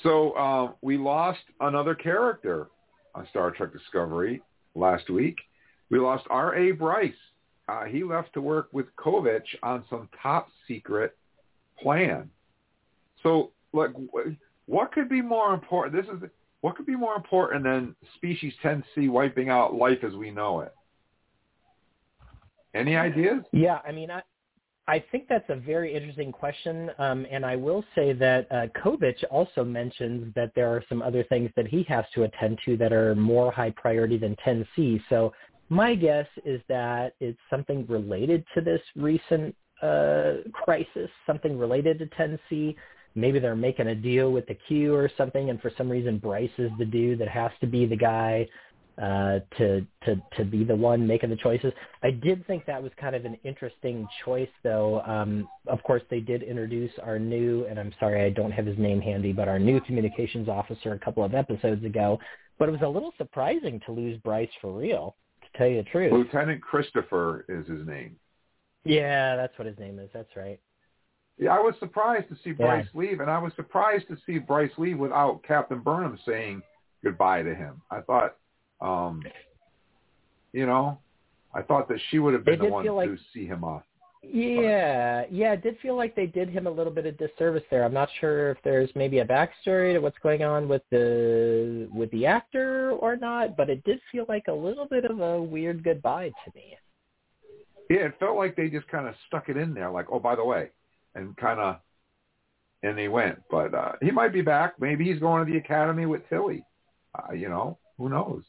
So 0.02 0.32
uh, 0.32 0.72
we 0.80 0.96
lost 0.96 1.40
another 1.60 1.94
character 1.94 2.68
on 3.14 3.26
Star 3.30 3.50
Trek 3.50 3.72
Discovery 3.72 4.42
last 4.74 5.10
week. 5.10 5.36
We 5.90 5.98
lost 5.98 6.24
R.A. 6.30 6.72
Bryce. 6.72 7.12
Uh, 7.68 7.84
he 7.84 8.02
left 8.02 8.32
to 8.34 8.40
work 8.40 8.68
with 8.72 8.86
Kovich 8.96 9.46
on 9.62 9.84
some 9.88 10.08
top 10.20 10.48
secret 10.66 11.16
plan. 11.80 12.30
So, 13.22 13.52
like, 13.72 13.90
what 14.66 14.92
could 14.92 15.08
be 15.08 15.22
more 15.22 15.54
important? 15.54 15.94
This 15.94 16.12
is 16.14 16.28
what 16.62 16.76
could 16.76 16.86
be 16.86 16.96
more 16.96 17.14
important 17.14 17.64
than 17.64 17.94
Species 18.16 18.54
10C 18.64 19.10
wiping 19.10 19.50
out 19.50 19.74
life 19.74 20.02
as 20.02 20.14
we 20.14 20.30
know 20.30 20.60
it? 20.60 20.74
Any 22.74 22.96
ideas? 22.96 23.42
Yeah, 23.52 23.80
I 23.86 23.92
mean, 23.92 24.10
I, 24.10 24.22
I 24.88 25.04
think 25.12 25.26
that's 25.28 25.48
a 25.48 25.56
very 25.56 25.94
interesting 25.94 26.32
question, 26.32 26.90
um, 26.98 27.26
and 27.30 27.44
I 27.44 27.56
will 27.56 27.84
say 27.94 28.12
that 28.14 28.46
uh, 28.50 28.66
Kovich 28.80 29.22
also 29.30 29.64
mentions 29.64 30.32
that 30.34 30.52
there 30.54 30.68
are 30.68 30.82
some 30.88 31.02
other 31.02 31.24
things 31.24 31.50
that 31.56 31.66
he 31.66 31.82
has 31.84 32.04
to 32.14 32.22
attend 32.22 32.58
to 32.64 32.76
that 32.78 32.92
are 32.92 33.14
more 33.16 33.52
high 33.52 33.70
priority 33.70 34.16
than 34.16 34.36
10C. 34.46 35.00
So 35.08 35.32
my 35.68 35.94
guess 35.94 36.26
is 36.44 36.60
that 36.68 37.14
it's 37.20 37.38
something 37.50 37.84
related 37.88 38.44
to 38.54 38.60
this 38.60 38.80
recent 38.94 39.54
uh, 39.82 40.34
crisis, 40.52 41.10
something 41.26 41.58
related 41.58 41.98
to 41.98 42.06
10C. 42.06 42.76
Maybe 43.14 43.38
they're 43.38 43.56
making 43.56 43.88
a 43.88 43.94
deal 43.94 44.32
with 44.32 44.46
the 44.46 44.54
Q 44.54 44.94
or 44.94 45.10
something, 45.16 45.50
and 45.50 45.60
for 45.60 45.70
some 45.76 45.90
reason 45.90 46.18
Bryce 46.18 46.50
is 46.58 46.70
the 46.78 46.84
dude 46.84 47.18
that 47.18 47.28
has 47.28 47.50
to 47.60 47.66
be 47.66 47.86
the 47.86 47.96
guy 47.96 48.48
uh, 49.00 49.40
to 49.56 49.86
to 50.04 50.22
to 50.36 50.44
be 50.44 50.64
the 50.64 50.76
one 50.76 51.06
making 51.06 51.30
the 51.30 51.36
choices. 51.36 51.72
I 52.02 52.10
did 52.10 52.46
think 52.46 52.66
that 52.66 52.82
was 52.82 52.92
kind 53.00 53.16
of 53.16 53.24
an 53.24 53.38
interesting 53.44 54.06
choice, 54.24 54.48
though. 54.62 55.00
Um, 55.02 55.48
of 55.66 55.82
course, 55.82 56.02
they 56.10 56.20
did 56.20 56.42
introduce 56.42 56.90
our 57.02 57.18
new, 57.18 57.64
and 57.66 57.78
I'm 57.78 57.92
sorry 57.98 58.24
I 58.24 58.30
don't 58.30 58.52
have 58.52 58.66
his 58.66 58.78
name 58.78 59.00
handy, 59.00 59.32
but 59.32 59.48
our 59.48 59.58
new 59.58 59.80
communications 59.80 60.48
officer 60.48 60.92
a 60.92 60.98
couple 60.98 61.24
of 61.24 61.34
episodes 61.34 61.84
ago. 61.84 62.18
But 62.58 62.68
it 62.68 62.72
was 62.72 62.82
a 62.82 62.88
little 62.88 63.12
surprising 63.18 63.80
to 63.86 63.92
lose 63.92 64.18
Bryce 64.18 64.50
for 64.60 64.72
real, 64.72 65.16
to 65.40 65.58
tell 65.58 65.66
you 65.66 65.82
the 65.82 65.88
truth. 65.90 66.12
Lieutenant 66.12 66.60
Christopher 66.60 67.44
is 67.48 67.66
his 67.66 67.86
name. 67.86 68.16
Yeah, 68.84 69.36
that's 69.36 69.56
what 69.58 69.66
his 69.66 69.78
name 69.78 69.98
is. 69.98 70.10
That's 70.12 70.36
right. 70.36 70.60
Yeah, 71.38 71.54
I 71.56 71.60
was 71.60 71.74
surprised 71.78 72.28
to 72.28 72.36
see 72.36 72.50
Yeah. 72.50 72.66
Bryce 72.66 72.88
leave, 72.94 73.20
and 73.20 73.30
I 73.30 73.38
was 73.38 73.52
surprised 73.54 74.08
to 74.08 74.16
see 74.26 74.38
Bryce 74.38 74.76
leave 74.78 74.98
without 74.98 75.42
Captain 75.42 75.80
Burnham 75.80 76.18
saying 76.24 76.62
goodbye 77.02 77.42
to 77.42 77.54
him. 77.54 77.80
I 77.90 78.00
thought, 78.00 78.36
um, 78.80 79.22
you 80.52 80.66
know, 80.66 80.98
I 81.54 81.62
thought 81.62 81.88
that 81.88 82.00
she 82.10 82.18
would 82.18 82.34
have 82.34 82.44
been 82.44 82.58
the 82.58 82.68
one 82.68 82.86
like- 82.86 83.08
to 83.10 83.18
see 83.32 83.46
him 83.46 83.64
off. 83.64 83.84
Yeah, 84.24 85.24
yeah, 85.30 85.54
it 85.54 85.62
did 85.62 85.80
feel 85.80 85.96
like 85.96 86.14
they 86.14 86.26
did 86.26 86.48
him 86.48 86.68
a 86.68 86.70
little 86.70 86.92
bit 86.92 87.06
of 87.06 87.18
disservice 87.18 87.64
there. 87.70 87.82
I'm 87.82 87.92
not 87.92 88.08
sure 88.20 88.50
if 88.50 88.62
there's 88.62 88.94
maybe 88.94 89.18
a 89.18 89.24
backstory 89.24 89.94
to 89.94 89.98
what's 89.98 90.18
going 90.18 90.44
on 90.44 90.68
with 90.68 90.82
the 90.90 91.88
with 91.92 92.08
the 92.12 92.26
actor 92.26 92.92
or 92.92 93.16
not, 93.16 93.56
but 93.56 93.68
it 93.68 93.82
did 93.82 94.00
feel 94.12 94.24
like 94.28 94.46
a 94.46 94.52
little 94.52 94.86
bit 94.86 95.04
of 95.04 95.18
a 95.18 95.42
weird 95.42 95.82
goodbye 95.82 96.28
to 96.44 96.52
me. 96.54 96.78
Yeah, 97.90 98.06
it 98.06 98.18
felt 98.20 98.36
like 98.36 98.54
they 98.54 98.68
just 98.68 98.86
kind 98.86 99.08
of 99.08 99.16
stuck 99.26 99.48
it 99.48 99.56
in 99.56 99.74
there, 99.74 99.90
like, 99.90 100.06
oh, 100.08 100.20
by 100.20 100.36
the 100.36 100.44
way, 100.44 100.70
and 101.14 101.36
kind 101.36 101.60
of 101.60 101.76
and 102.82 102.98
he 102.98 103.08
went. 103.08 103.38
But 103.50 103.74
uh, 103.74 103.92
he 104.00 104.10
might 104.10 104.32
be 104.32 104.42
back. 104.42 104.74
Maybe 104.80 105.04
he's 105.10 105.20
going 105.20 105.44
to 105.44 105.50
the 105.50 105.58
academy 105.58 106.06
with 106.06 106.28
Tilly. 106.28 106.64
Uh, 107.14 107.32
you 107.32 107.48
know, 107.48 107.78
who 107.98 108.08
knows? 108.08 108.42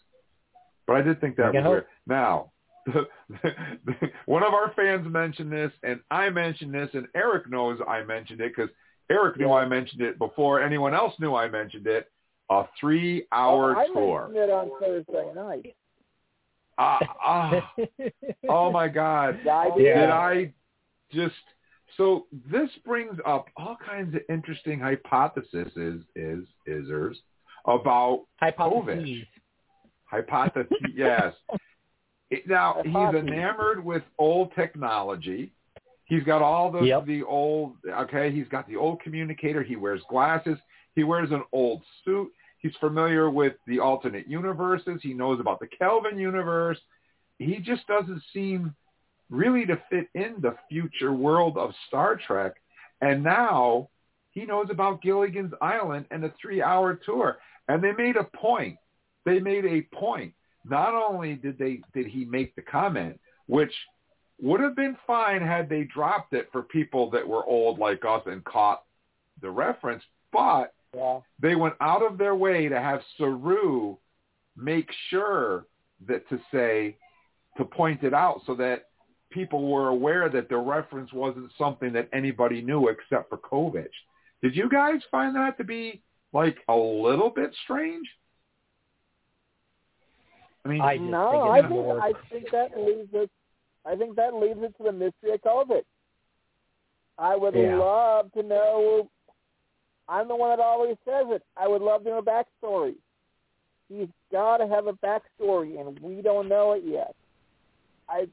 But 0.88 0.98
I 0.98 1.02
did 1.02 1.22
think 1.22 1.38
that 1.38 1.54
was 1.54 1.64
weird. 1.64 1.86
Now, 2.08 2.52
one 4.26 4.44
of 4.44 4.54
our 4.54 4.74
fans 4.76 5.08
mentioned 5.08 5.52
this, 5.52 5.72
and 5.84 6.00
I 6.12 6.30
mentioned 6.30 6.74
this, 6.74 6.90
and 6.94 7.08
Erik 7.16 7.50
knows 7.50 7.80
I 7.88 8.04
mentioned 8.04 8.42
it 8.42 8.54
because 8.56 8.70
Erik 9.10 9.38
knew 9.38 9.52
I 9.52 9.66
mentioned 9.66 10.02
it 10.02 10.18
before 10.18 10.62
anyone 10.62 10.94
else 10.94 11.14
knew 11.20 11.36
I 11.36 11.48
mentioned 11.48 11.88
it. 11.88 12.10
A 12.50 12.66
three-hour 12.80 13.76
oh, 13.76 13.80
I 13.80 13.88
tour. 13.88 14.28
mentioned 14.28 14.44
it 14.44 14.54
on 14.54 14.72
Thursday 14.82 15.32
night. 15.34 15.76
Ah, 16.78 17.00
ah. 17.26 17.74
oh 18.50 18.72
my 18.72 18.88
God! 18.88 19.40
I 19.48 19.70
did. 19.78 19.84
Did 19.84 20.10
I 20.10 20.54
just? 21.12 21.36
So 21.98 22.26
this 22.52 22.70
brings 22.86 23.18
up 23.26 23.46
all 23.58 23.78
kinds 23.86 24.16
of 24.16 24.22
interesting 24.30 24.80
hypotheses, 24.80 25.72
is 25.76 26.02
is 26.16 26.46
isers 26.68 27.16
about 27.66 28.26
Hypotheses. 28.40 29.24
Hypotheses, 30.06 30.72
yes. 30.96 31.34
It- 32.30 32.48
now 32.48 32.82
he's 32.84 32.94
enamored 33.20 33.84
with 33.84 34.04
old 34.18 34.52
technology. 34.56 35.54
He's 36.06 36.24
got 36.24 36.42
all 36.42 36.72
the 36.72 36.82
Yep. 36.82 37.06
the 37.06 37.24
old. 37.24 37.76
Okay, 37.88 38.32
he's 38.32 38.48
got 38.50 38.68
the 38.68 38.76
old 38.76 39.00
communicator. 39.02 39.64
He 39.64 39.76
wears 39.76 40.02
glasses. 40.10 40.58
He 40.96 41.04
wears 41.04 41.32
an 41.32 41.44
old 41.52 41.82
suit. 42.04 42.32
He's 42.60 42.76
familiar 42.80 43.30
with 43.30 43.54
the 43.68 43.80
alternate 43.80 44.28
universes. 44.28 45.00
He 45.02 45.14
knows 45.14 45.40
about 45.40 45.60
the 45.60 45.68
Kelvin 45.68 46.18
universe. 46.20 46.78
He 47.40 47.58
just 47.58 47.86
doesn't 47.88 48.22
seem 48.34 48.74
really 49.30 49.66
to 49.66 49.82
fit 49.90 50.08
in 50.14 50.36
the 50.42 50.56
future 50.70 51.14
world 51.14 51.58
of 51.58 51.72
Star 51.88 52.16
Trek. 52.16 52.56
And 53.02 53.24
now 53.24 53.90
he 54.32 54.46
knows 54.46 54.68
about 54.70 55.02
Gilligan's 55.02 55.54
Island 55.62 56.06
and 56.12 56.24
a 56.24 56.34
three-hour 56.42 57.00
tour. 57.06 57.38
And 57.68 57.84
they 57.84 57.92
made 57.92 58.16
a 58.16 58.24
point. 58.24 58.78
They 59.26 59.40
made 59.40 59.66
a 59.66 59.82
point. 59.96 60.34
Not 60.66 60.94
only 60.94 61.36
did 61.36 61.58
they 61.58 61.82
did 61.94 62.08
he 62.08 62.26
make 62.26 62.56
the 62.56 62.62
comment, 62.62 63.20
which 63.48 63.74
would 64.42 64.62
have 64.62 64.76
been 64.76 64.98
fine 65.06 65.42
had 65.42 65.70
they 65.70 65.84
dropped 65.84 66.34
it 66.34 66.50
for 66.52 66.64
people 66.64 67.10
that 67.12 67.28
were 67.28 67.46
old 67.46 67.80
like 67.80 68.04
us 68.06 68.22
and 68.26 68.44
caught 68.44 68.84
the 69.42 69.50
reference, 69.50 70.04
but 70.32 70.74
Yeah. 70.94 71.22
they 71.40 71.56
went 71.56 71.76
out 71.82 72.02
of 72.04 72.18
their 72.18 72.36
way 72.36 72.70
to 72.70 72.80
have 72.80 73.04
Saru 73.18 73.98
make 74.56 74.92
sure 75.10 75.66
that 76.06 76.28
to 76.30 76.40
say 76.52 76.98
to 77.58 77.66
point 77.66 78.04
it 78.04 78.14
out 78.14 78.42
so 78.46 78.56
that 78.56 78.90
people 79.34 79.70
were 79.70 79.90
aware 79.90 80.30
that 80.30 80.50
the 80.50 80.58
reference 80.58 81.12
wasn't 81.14 81.52
something 81.58 81.92
that 81.94 82.10
anybody 82.14 82.62
knew 82.62 82.90
except 82.90 83.30
for 83.30 83.38
Kovich. 83.38 83.88
Did 84.42 84.56
you 84.56 84.70
guys 84.70 85.02
find 85.10 85.36
that 85.36 85.58
to 85.58 85.64
be 85.64 86.02
like 86.34 86.58
a 86.68 86.76
little 86.76 87.30
bit 87.30 87.56
strange? 87.64 88.08
I 90.66 90.70
mean, 90.70 90.82
I 90.82 90.98
just 90.98 91.10
no, 91.10 91.50
I 91.50 91.62
think 91.62 91.72
more. 91.72 92.02
I 92.02 92.14
think 92.30 92.52
that 92.52 92.78
leaves 92.78 93.10
it. 93.14 93.30
I 93.86 93.96
think 93.96 94.16
that 94.16 94.34
leaves 94.34 94.60
it 94.62 94.74
to 94.78 94.84
the 94.84 94.92
mystery 94.92 95.34
of 95.34 95.42
Kovich. 95.42 95.84
I 97.18 97.36
would 97.36 97.54
Yeah. 97.54 97.78
love 97.78 98.32
to 98.34 98.44
know. 98.44 99.10
I'm 100.08 100.28
the 100.28 100.36
one 100.36 100.50
that 100.50 100.64
always 100.64 100.98
says 101.06 101.26
it. 101.30 101.44
I 101.56 101.68
would 101.68 101.82
love 101.82 102.04
to 102.04 102.10
know 102.10 102.18
a 102.20 102.24
backstory. 102.24 102.96
He's 103.90 104.10
got 104.32 104.58
to 104.58 104.68
have 104.68 104.88
a 104.88 104.94
backstory, 104.94 105.80
and 105.80 106.00
we 106.00 106.22
don't 106.22 106.48
know 106.48 106.74
it 106.74 106.84
yet. 106.84 107.16
I 108.10 108.28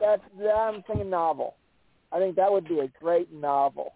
that's 0.00 0.22
I'm 0.56 0.82
thinking 0.82 1.10
novel. 1.10 1.56
I 2.12 2.18
think 2.18 2.36
that 2.36 2.50
would 2.50 2.68
be 2.68 2.80
a 2.80 2.88
great 3.00 3.32
novel. 3.32 3.94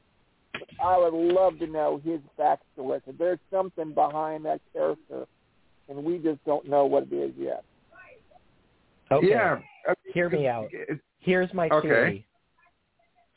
I 0.83 0.97
would 0.99 1.15
love 1.15 1.59
to 1.61 1.67
know 1.67 2.01
his 2.05 2.21
backstory. 2.39 3.05
'cause 3.05 3.15
there's 3.19 3.39
something 3.51 3.93
behind 3.93 4.45
that 4.45 4.61
character, 4.73 5.27
and 5.89 6.05
we 6.05 6.19
just 6.19 6.45
don't 6.45 6.67
know 6.67 6.87
what 6.87 7.05
it 7.05 7.13
is 7.13 7.35
yet. 7.37 7.65
Okay. 9.11 9.29
yeah. 9.29 9.61
Hear 10.13 10.29
me 10.29 10.47
out. 10.47 10.71
Here's 11.21 11.53
my 11.55 11.69
Okay. 11.69 11.89
theory. 11.89 12.27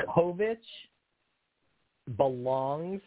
Kovich 0.02 0.58
belongs 2.18 3.02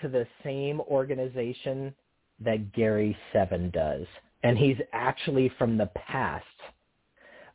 to 0.00 0.08
the 0.08 0.26
same 0.42 0.80
organization 0.82 1.94
that 2.40 2.72
Gary 2.72 3.16
Seven 3.32 3.70
does. 3.70 4.06
And 4.42 4.56
he's 4.56 4.80
actually 4.92 5.50
from 5.50 5.76
the 5.76 5.86
past. 5.88 6.46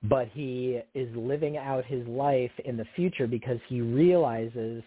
But 0.10 0.30
he 0.34 0.80
is 0.94 1.16
living 1.16 1.58
out 1.58 1.86
his 1.86 2.06
life 2.08 2.52
in 2.64 2.78
the 2.78 2.86
future 2.96 3.28
because 3.28 3.60
he 3.68 3.82
realizes 3.82 4.84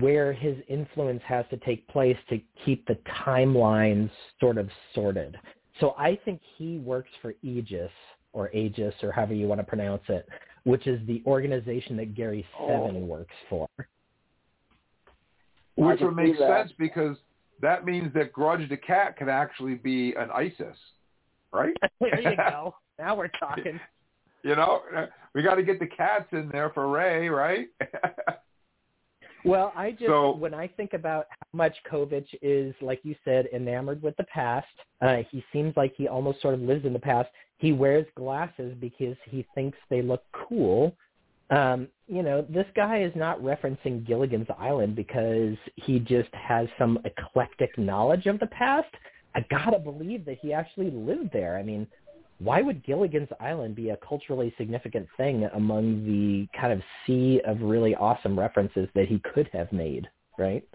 where 0.00 0.32
his 0.32 0.56
influence 0.68 1.22
has 1.26 1.44
to 1.50 1.56
take 1.58 1.86
place 1.88 2.16
to 2.30 2.40
keep 2.64 2.86
the 2.86 2.98
timelines 3.24 4.10
sort 4.40 4.58
of 4.58 4.68
sorted. 4.94 5.36
So 5.80 5.94
I 5.98 6.18
think 6.24 6.40
he 6.56 6.78
works 6.78 7.10
for 7.20 7.34
Aegis 7.42 7.90
or 8.32 8.50
Aegis 8.52 8.94
or 9.02 9.12
however 9.12 9.34
you 9.34 9.46
want 9.46 9.60
to 9.60 9.66
pronounce 9.66 10.02
it, 10.08 10.28
which 10.64 10.86
is 10.86 11.04
the 11.06 11.22
organization 11.26 11.96
that 11.98 12.14
Gary 12.14 12.44
oh. 12.58 12.68
Seven 12.68 13.06
works 13.06 13.34
for. 13.48 13.68
Which 15.76 16.00
would 16.00 16.16
make 16.16 16.36
sense 16.36 16.70
because 16.78 17.16
that 17.60 17.84
means 17.84 18.12
that 18.14 18.32
Grudge 18.32 18.68
the 18.68 18.76
Cat 18.76 19.16
can 19.16 19.28
actually 19.28 19.74
be 19.74 20.14
an 20.14 20.30
Isis, 20.34 20.76
right? 21.52 21.74
there 22.00 22.20
you 22.20 22.36
go. 22.50 22.74
Now 22.98 23.16
we're 23.16 23.28
talking. 23.28 23.80
You 24.42 24.56
know, 24.56 24.82
we 25.34 25.42
got 25.42 25.54
to 25.56 25.62
get 25.62 25.78
the 25.78 25.86
cats 25.86 26.26
in 26.32 26.48
there 26.50 26.70
for 26.70 26.88
Ray, 26.88 27.28
right? 27.28 27.68
Well, 29.44 29.72
I 29.74 29.90
just 29.90 30.06
So- 30.06 30.36
when 30.36 30.54
I 30.54 30.68
think 30.68 30.92
about 30.92 31.26
how 31.30 31.46
much 31.52 31.76
Kovich 31.90 32.28
is, 32.42 32.74
like 32.80 33.00
you 33.02 33.16
said, 33.24 33.46
enamored 33.52 34.02
with 34.02 34.16
the 34.16 34.24
past. 34.24 34.68
Uh, 35.00 35.22
he 35.30 35.44
seems 35.52 35.76
like 35.76 35.94
he 35.96 36.06
almost 36.06 36.40
sort 36.40 36.54
of 36.54 36.60
lives 36.60 36.84
in 36.84 36.92
the 36.92 36.98
past. 36.98 37.28
He 37.56 37.72
wears 37.72 38.06
glasses 38.14 38.74
because 38.80 39.16
he 39.24 39.44
thinks 39.54 39.76
they 39.90 40.02
look 40.02 40.22
cool. 40.32 40.96
Um, 41.50 41.88
you 42.06 42.22
know, 42.22 42.42
this 42.48 42.66
guy 42.74 43.02
is 43.02 43.12
not 43.16 43.40
referencing 43.40 44.06
Gilligan's 44.06 44.46
Island 44.58 44.94
because 44.94 45.56
he 45.74 45.98
just 45.98 46.32
has 46.34 46.68
some 46.78 46.98
eclectic 47.04 47.76
knowledge 47.76 48.26
of 48.26 48.38
the 48.38 48.46
past. 48.46 48.94
I 49.34 49.44
gotta 49.50 49.78
believe 49.78 50.24
that 50.26 50.38
he 50.40 50.52
actually 50.52 50.90
lived 50.90 51.30
there. 51.32 51.56
I 51.58 51.62
mean, 51.62 51.86
why 52.42 52.60
would 52.60 52.84
Gilligan's 52.84 53.28
Island 53.40 53.74
be 53.74 53.90
a 53.90 53.96
culturally 53.96 54.52
significant 54.58 55.06
thing 55.16 55.48
among 55.54 56.04
the 56.04 56.46
kind 56.58 56.72
of 56.72 56.80
sea 57.06 57.40
of 57.46 57.60
really 57.60 57.94
awesome 57.94 58.38
references 58.38 58.88
that 58.94 59.06
he 59.06 59.20
could 59.20 59.48
have 59.52 59.70
made, 59.72 60.08
right? 60.38 60.66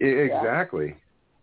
I- 0.00 0.04
exactly, 0.04 0.96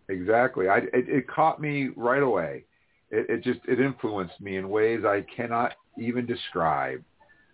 exactly. 0.07 0.69
I 0.69 0.77
it, 0.77 1.09
it 1.09 1.27
caught 1.27 1.61
me 1.61 1.89
right 1.95 2.23
away. 2.23 2.65
It, 3.11 3.29
it 3.29 3.43
just 3.43 3.59
it 3.67 3.79
influenced 3.79 4.39
me 4.39 4.57
in 4.57 4.69
ways 4.69 5.03
I 5.05 5.25
cannot 5.35 5.73
even 5.97 6.25
describe. 6.25 7.03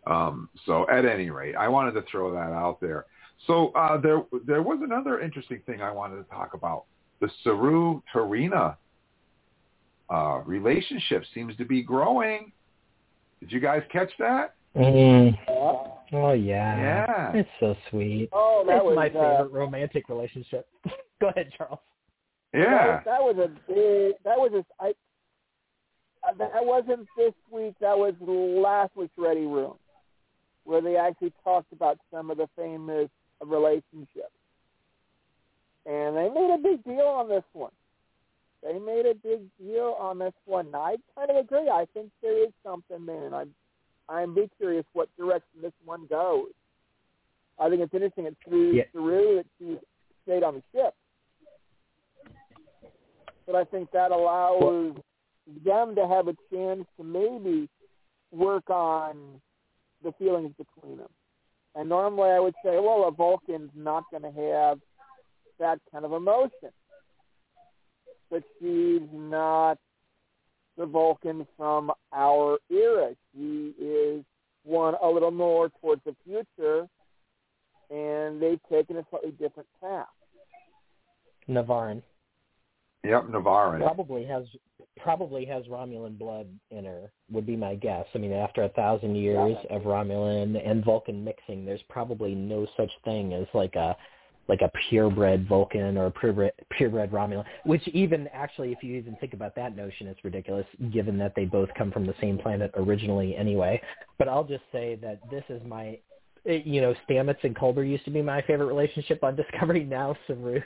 Um, 0.08 0.50
so 0.66 0.88
at 0.90 1.06
any 1.06 1.32
rate, 1.32 1.56
I 1.56 1.68
wanted 1.68 1.94
to 1.94 2.04
throw 2.12 2.32
that 2.32 2.52
out 2.52 2.80
there. 2.80 3.06
So 3.48 3.70
uh, 3.70 3.98
there 4.00 4.24
there 4.46 4.62
was 4.62 4.80
another 4.84 5.20
interesting 5.20 5.62
thing 5.66 5.82
I 5.82 5.92
wanted 5.92 6.18
to 6.18 6.30
talk 6.30 6.54
about. 6.54 6.86
The 7.22 7.30
Saru 7.44 8.02
T'Rina 8.14 8.76
uh, 10.10 10.41
relationship 10.45 11.23
seems 11.34 11.56
to 11.57 11.65
be 11.65 11.82
growing. 11.82 12.52
Did 13.40 13.52
you 13.52 13.60
guys 13.60 13.84
catch 13.91 14.11
that? 14.19 14.56
Mm. 14.76 15.38
Oh 15.48 16.34
yeah. 16.34 16.77
Yeah. 16.77 17.32
It's 17.34 17.49
so 17.60 17.76
sweet. 17.90 18.30
Oh, 18.32 18.64
that 18.68 18.77
it's 18.77 18.86
was 18.86 18.95
my 18.95 19.07
uh, 19.07 19.38
favorite 19.38 19.52
romantic 19.52 20.10
relationship. 20.10 20.68
Go 21.22 21.30
ahead, 21.30 21.52
Charles. 21.57 21.80
Yeah. 22.53 23.02
That 23.06 23.22
was, 23.22 23.36
that 23.36 23.38
was 23.38 23.49
a 23.49 23.72
big. 23.73 24.15
That 24.23 24.38
was 24.38 24.52
a. 24.53 24.84
I, 24.84 24.90
uh, 26.27 26.34
that 26.38 26.65
wasn't 26.65 27.07
this 27.18 27.34
week. 27.52 27.76
That 27.82 27.98
was 27.98 28.14
last 28.22 28.95
week's 28.95 29.14
Ready 29.18 29.45
Room, 29.45 29.76
where 30.64 30.82
they 30.82 30.95
actually 30.95 31.34
talked 31.44 31.72
about 31.72 31.99
some 32.11 32.32
of 32.32 32.38
the 32.38 32.48
famous 32.56 33.10
relationships, 33.41 34.32
and 35.86 36.15
they 36.15 36.30
made 36.30 36.52
a 36.53 36.57
big 36.61 36.84
deal 36.84 37.07
on 37.07 37.30
this 37.30 37.44
one. 37.53 37.72
They 38.66 38.80
made 38.80 39.06
a 39.06 39.14
big 39.14 39.42
deal 39.58 39.96
on 40.00 40.18
this 40.20 40.34
one. 40.46 40.66
And 40.68 40.76
I 40.76 40.96
kind 41.16 41.30
of 41.30 41.38
agree. 41.38 41.70
I 41.70 41.86
think 41.94 42.10
there 42.22 42.44
is 42.44 42.52
something 42.66 43.06
there, 43.06 43.26
and 43.26 43.36
I'm 43.36 43.56
I'm 44.10 44.36
be 44.36 44.50
curious 44.58 44.86
what 44.94 45.10
direction 45.18 45.62
this 45.62 45.74
one 45.86 46.08
goes. 46.08 46.50
I 47.60 47.70
think 47.70 47.82
it's 47.82 47.94
interesting. 47.94 48.26
It's 48.26 48.36
through 48.48 48.74
Yeah. 48.74 48.84
Saru 48.92 49.36
that 49.38 49.46
she 49.58 49.78
stayed 50.26 50.44
on 50.44 50.56
the 50.56 50.64
ship 50.74 50.94
but 53.46 53.56
I 53.56 53.64
think 53.66 53.92
that 53.92 54.12
allows 54.12 54.96
them 55.64 55.96
to 55.96 56.08
have 56.08 56.28
a 56.28 56.36
chance 56.52 56.86
to 56.98 57.04
maybe 57.04 57.70
work 58.32 58.70
on 58.70 59.40
the 60.04 60.12
feelings 60.14 60.54
between 60.58 60.98
them. 60.98 61.10
And 61.76 61.90
normally 61.90 62.30
I 62.30 62.40
would 62.40 62.56
say, 62.64 62.80
well, 62.80 63.06
a 63.08 63.12
Vulcan's 63.12 63.72
not 63.76 64.04
going 64.10 64.24
to 64.24 64.32
have 64.32 64.80
that 65.60 65.80
kind 65.92 66.06
of 66.06 66.14
emotion. 66.14 66.72
But 68.30 68.44
she's 68.60 69.02
not 69.14 69.78
the 70.78 70.86
Vulcan 70.86 71.48
from 71.58 71.92
our 72.14 72.58
era. 72.70 73.16
She 73.34 73.74
is 73.80 74.24
one 74.64 74.96
a 75.02 75.08
little 75.08 75.32
more 75.32 75.70
towards 75.82 76.02
the 76.06 76.16
future 76.26 76.88
and 77.90 78.42
they've 78.42 78.60
taken 78.70 78.98
a 78.98 79.06
slightly 79.10 79.32
different 79.32 79.70
path. 79.80 80.08
Navarin 81.48 82.02
Yep, 83.04 83.26
Navarin. 83.26 83.82
probably 83.84 84.26
has 84.26 84.46
probably 84.98 85.46
has 85.46 85.64
Romulan 85.68 86.18
blood 86.18 86.48
in 86.72 86.86
her. 86.86 87.12
Would 87.30 87.46
be 87.46 87.56
my 87.56 87.76
guess. 87.76 88.06
I 88.16 88.18
mean, 88.18 88.32
after 88.32 88.64
a 88.64 88.70
thousand 88.70 89.16
years 89.16 89.56
of 89.70 89.84
Romulan 89.84 90.60
and 90.68 90.84
Vulcan 90.84 91.24
mixing, 91.24 91.66
there's 91.66 91.84
probably 91.88 92.34
no 92.34 92.66
such 92.76 92.92
thing 93.04 93.34
as 93.34 93.46
like 93.54 93.76
a 93.76 93.96
like 94.48 94.62
a 94.62 94.72
purebred 94.90 95.48
Vulcan 95.48 95.98
or 95.98 96.08
a 96.08 96.12
purebred, 96.12 96.52
purebred 96.70 97.12
Romulan. 97.12 97.46
Which 97.66 97.88
even 97.90 98.28
actually, 98.34 98.72
if 98.72 98.84
you 98.84 98.96
even 98.96 99.16
think 99.18 99.34
about 99.34 99.56
that 99.56 99.76
notion, 99.76 100.08
it's 100.08 100.24
ridiculous, 100.24 100.66
given 100.92 101.18
that 101.18 101.34
they 101.36 101.46
both 101.46 101.70
come 101.78 101.92
from 101.92 102.06
the 102.06 102.16
same 102.22 102.38
planet 102.38 102.72
originally 102.76 103.36
anyway. 103.36 103.82
But 104.18 104.28
I'll 104.28 104.44
just 104.44 104.64
say 104.72 104.96
that 105.02 105.20
this 105.30 105.44
is 105.50 105.62
my 105.66 105.98
you 106.46 106.82
know, 106.82 106.94
Stamets 107.10 107.44
and 107.44 107.56
Culber 107.56 107.88
used 107.88 108.06
to 108.06 108.12
be 108.12 108.22
my 108.22 108.42
favorite 108.44 108.68
relationship 108.68 109.24
on 109.24 109.36
Discovery. 109.52 109.84
Now 109.84 110.16
Saru, 110.28 110.62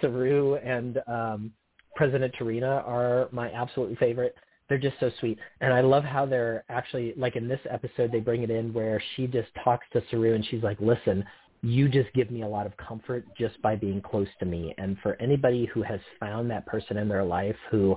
Saru 0.00 0.56
and 0.56 1.00
um, 1.06 1.52
President 1.94 2.34
T'Rina 2.38 2.86
are 2.86 3.28
my 3.32 3.50
absolute 3.50 3.96
favorite. 3.98 4.34
They're 4.68 4.78
just 4.78 4.98
so 4.98 5.10
sweet, 5.20 5.38
and 5.60 5.74
I 5.74 5.82
love 5.82 6.04
how 6.04 6.24
they're 6.24 6.64
actually 6.70 7.12
like 7.18 7.36
in 7.36 7.46
this 7.46 7.60
episode 7.70 8.10
they 8.10 8.20
bring 8.20 8.42
it 8.42 8.50
in 8.50 8.72
where 8.72 9.00
she 9.14 9.26
just 9.26 9.48
talks 9.62 9.86
to 9.92 10.02
Saru 10.10 10.34
and 10.34 10.44
she's 10.46 10.62
like, 10.62 10.80
"Listen, 10.80 11.22
you 11.64 11.88
just 11.88 12.12
give 12.14 12.30
me 12.30 12.42
a 12.42 12.48
lot 12.48 12.66
of 12.66 12.76
comfort 12.76 13.24
just 13.36 13.60
by 13.62 13.76
being 13.76 14.00
close 14.00 14.28
to 14.40 14.46
me." 14.46 14.74
And 14.78 14.98
for 15.02 15.16
anybody 15.20 15.66
who 15.66 15.82
has 15.82 16.00
found 16.20 16.50
that 16.50 16.66
person 16.66 16.96
in 16.96 17.08
their 17.08 17.24
life 17.24 17.56
who 17.70 17.96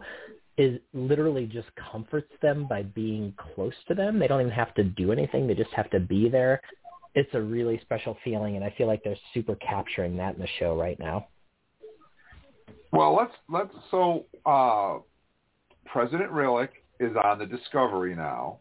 is 0.57 0.79
literally 0.93 1.45
just 1.45 1.67
comforts 1.91 2.31
them 2.41 2.65
by 2.67 2.81
being 2.81 3.33
close 3.37 3.73
to 3.87 3.93
them. 3.93 4.17
They 4.17 4.27
don't 4.27 4.41
even 4.41 4.51
have 4.51 4.73
to 4.75 4.83
do 4.83 5.11
anything. 5.11 5.47
They 5.47 5.53
just 5.53 5.73
have 5.73 5.89
to 5.91 5.99
be 5.99 6.29
there. 6.29 6.61
It's 7.13 7.29
a 7.33 7.41
really 7.41 7.79
special 7.81 8.17
feeling, 8.23 8.55
and 8.55 8.65
I 8.65 8.73
feel 8.77 8.87
like 8.87 9.03
they're 9.03 9.17
super 9.33 9.55
capturing 9.55 10.17
that 10.17 10.35
in 10.35 10.41
the 10.41 10.47
show 10.59 10.75
right 10.75 10.99
now. 10.99 11.27
Well, 12.91 13.15
let's 13.15 13.33
let's 13.49 13.73
so 13.91 14.25
uh, 14.45 14.99
President 15.85 16.31
Rillak 16.31 16.69
is 16.99 17.15
on 17.23 17.39
the 17.39 17.45
Discovery 17.45 18.15
now. 18.15 18.59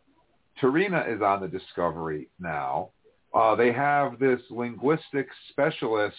T'Rina 0.61 1.15
is 1.15 1.23
on 1.23 1.41
the 1.41 1.49
Discovery 1.49 2.29
now. 2.39 2.91
Uh, 3.37 3.55
they 3.55 3.71
have 3.71 4.19
this 4.19 4.41
linguistics 4.49 5.37
specialist 5.51 6.17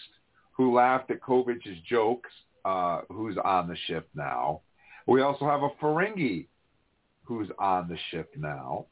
who 0.51 0.75
laughed 0.75 1.09
at 1.09 1.19
Kovich's 1.19 1.81
jokes, 1.89 2.29
uh, 2.63 3.01
who's 3.09 3.37
on 3.43 3.67
the 3.67 3.75
ship 3.87 4.07
now. 4.13 4.61
We 5.07 5.21
also 5.21 5.45
have 5.45 5.63
a 5.63 5.69
Ferengi 5.81 6.45
who's 7.23 7.49
on 7.57 7.87
the 7.89 7.97
ship 8.11 8.29
now, 8.37 8.85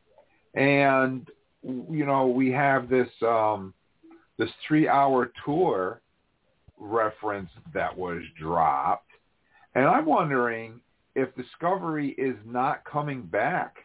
and 0.56 1.30
you 1.62 2.06
know 2.06 2.26
we 2.26 2.52
have 2.52 2.90
this 2.90 3.10
um, 3.22 3.76
this 4.40 4.50
three-hour 4.68 5.32
tour 5.46 6.02
reference 6.80 7.50
that 7.76 7.96
was 7.96 8.24
dropped. 8.40 9.12
And 9.76 9.86
I'm 9.86 10.06
wondering 10.06 10.80
if 11.16 11.36
Discovery 11.36 12.16
is 12.18 12.36
not 12.44 12.84
coming 12.86 13.22
back 13.22 13.76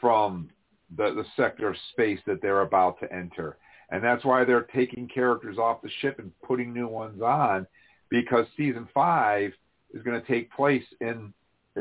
from 0.00 0.50
the, 0.96 1.14
the 1.14 1.24
sector 1.36 1.68
of 1.68 1.76
space 1.92 2.20
that 2.26 2.42
they're 2.42 2.62
about 2.62 2.98
to 3.00 3.12
enter. 3.12 3.56
And 3.90 4.02
that's 4.02 4.24
why 4.24 4.44
they're 4.44 4.68
taking 4.74 5.08
characters 5.08 5.58
off 5.58 5.82
the 5.82 5.90
ship 6.00 6.18
and 6.18 6.30
putting 6.42 6.72
new 6.72 6.88
ones 6.88 7.20
on 7.20 7.66
because 8.08 8.46
season 8.56 8.88
five 8.94 9.52
is 9.92 10.02
going 10.02 10.20
to 10.20 10.26
take 10.26 10.50
place 10.52 10.84
in 11.00 11.32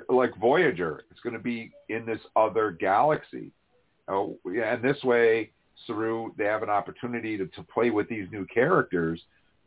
like 0.10 0.36
Voyager. 0.38 1.04
It's 1.12 1.20
going 1.22 1.36
to 1.36 1.42
be 1.42 1.72
in 1.90 2.06
this 2.06 2.20
other 2.36 2.72
galaxy. 2.72 3.52
Oh, 4.08 4.38
and 4.46 4.84
this 4.84 5.02
way, 5.04 5.52
Saru, 5.86 6.34
they 6.38 6.46
have 6.46 6.64
an 6.64 6.70
opportunity 6.70 7.38
to, 7.38 7.46
to 7.48 7.64
play 7.64 7.90
with 7.90 8.10
these 8.10 8.28
new 8.32 8.46
characters 8.46 9.22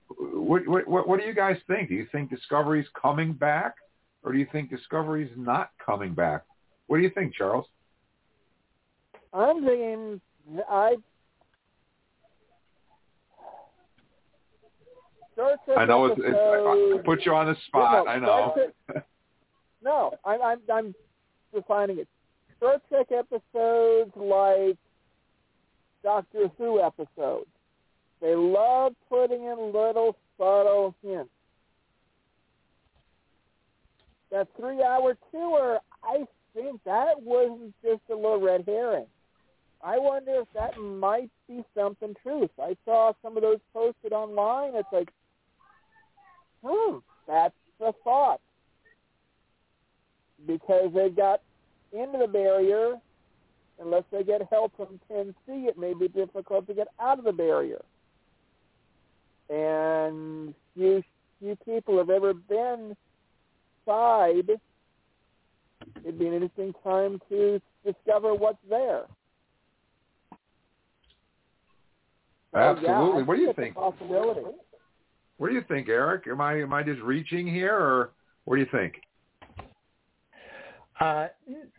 what, 0.09 0.67
what, 0.67 1.09
what, 1.09 1.21
do 1.21 1.27
you 1.27 1.35
guys 1.35 1.57
think? 1.67 1.89
Do 1.89 1.95
you 1.95 2.07
think 2.13 2.31
Discovery's 2.31 2.87
coming 3.01 3.33
back, 3.33 3.75
or 4.23 4.33
do 4.33 4.39
you 4.39 4.47
think 4.53 4.71
Discovery's 4.71 5.31
not 5.37 5.71
coming 5.85 6.15
back? 6.15 6.43
What 6.87 6.99
do 6.99 7.03
you 7.03 7.11
think, 7.11 7.35
Charles? 7.35 7.67
I'm 9.35 9.65
thinking 9.65 10.21
I. 10.71 10.95
I 15.77 15.85
know 15.85 16.07
it's, 16.07 16.21
it's 16.25 16.37
I, 16.37 17.03
put 17.05 17.27
you 17.27 17.35
on 17.35 17.47
the 17.47 17.57
spot. 17.67 18.05
No, 18.05 18.11
I 18.11 18.19
know. 18.21 18.55
No, 19.83 20.15
I'm 20.25 20.41
I'm 20.41 20.59
I'm 20.73 20.95
defining 21.53 21.99
it. 21.99 22.09
Star 22.57 22.81
Trek 22.89 23.09
episodes 23.11 24.13
like 24.15 24.79
Doctor 26.05 26.49
Who 26.57 26.81
episodes. 26.81 27.49
They 28.21 28.37
love 28.37 28.95
putting 29.09 29.45
in 29.45 29.73
little 29.73 30.17
subtle 30.39 30.95
hints. 31.03 31.31
That 34.31 34.49
three-hour 34.57 35.17
tour, 35.31 35.81
I 36.03 36.25
think 36.55 36.81
that 36.85 37.21
was 37.21 37.59
just 37.83 38.01
a 38.11 38.15
little 38.15 38.41
red 38.41 38.65
herring. 38.67 39.07
I 39.85 39.99
wonder 39.99 40.41
if 40.41 40.49
that 40.55 40.81
might 40.81 41.31
be 41.47 41.63
something 41.77 42.17
truth. 42.23 42.51
I 42.61 42.75
saw 42.87 43.13
some 43.23 43.37
of 43.37 43.43
those 43.43 43.59
posted 43.75 44.15
online. 44.15 44.75
It's 44.75 44.89
like, 44.91 45.11
hmm, 46.65 46.99
that's 47.29 47.55
a 47.81 47.93
thought. 48.03 48.41
Because 50.47 50.91
they 50.95 51.11
got 51.11 51.43
into 51.93 52.17
the 52.19 52.27
barrier, 52.27 52.95
unless 53.79 54.05
they 54.11 54.25
get 54.25 54.41
help 54.51 54.75
from 54.75 54.99
10C, 55.13 55.35
it 55.69 55.79
may 55.79 55.93
be 55.93 56.09
difficult 56.09 56.67
to 56.69 56.75
get 56.75 56.89
out 56.99 57.19
of 57.19 57.27
the 57.27 57.33
barrier. 57.33 57.83
And 59.51 60.55
few 60.75 61.03
few 61.41 61.57
people 61.65 61.99
have 61.99 62.09
ever 62.09 62.33
been 62.33 62.97
side. 63.85 64.49
It'd 66.03 66.19
be 66.19 66.27
an 66.27 66.33
interesting 66.33 66.73
time 66.83 67.21
to 67.29 67.61
discover 67.85 68.35
what's 68.35 68.59
there. 68.71 69.05
So, 72.55 72.61
yeah, 72.61 72.71
Absolutely. 72.71 73.23
What 73.25 73.37
do 73.37 73.43
you 73.43 73.53
think? 73.53 73.75
Possibility. 73.75 74.41
What 75.39 75.49
do 75.49 75.55
you 75.55 75.65
think, 75.67 75.89
Erik? 75.89 76.27
Am 76.29 76.41
I 76.41 76.61
am 76.61 76.73
I 76.73 76.83
just 76.83 77.01
reaching 77.01 77.47
here, 77.47 77.77
or 77.77 78.11
what 78.45 78.57
do 78.57 78.61
you 78.63 78.69
think? 78.71 78.95
Uh, 81.01 81.27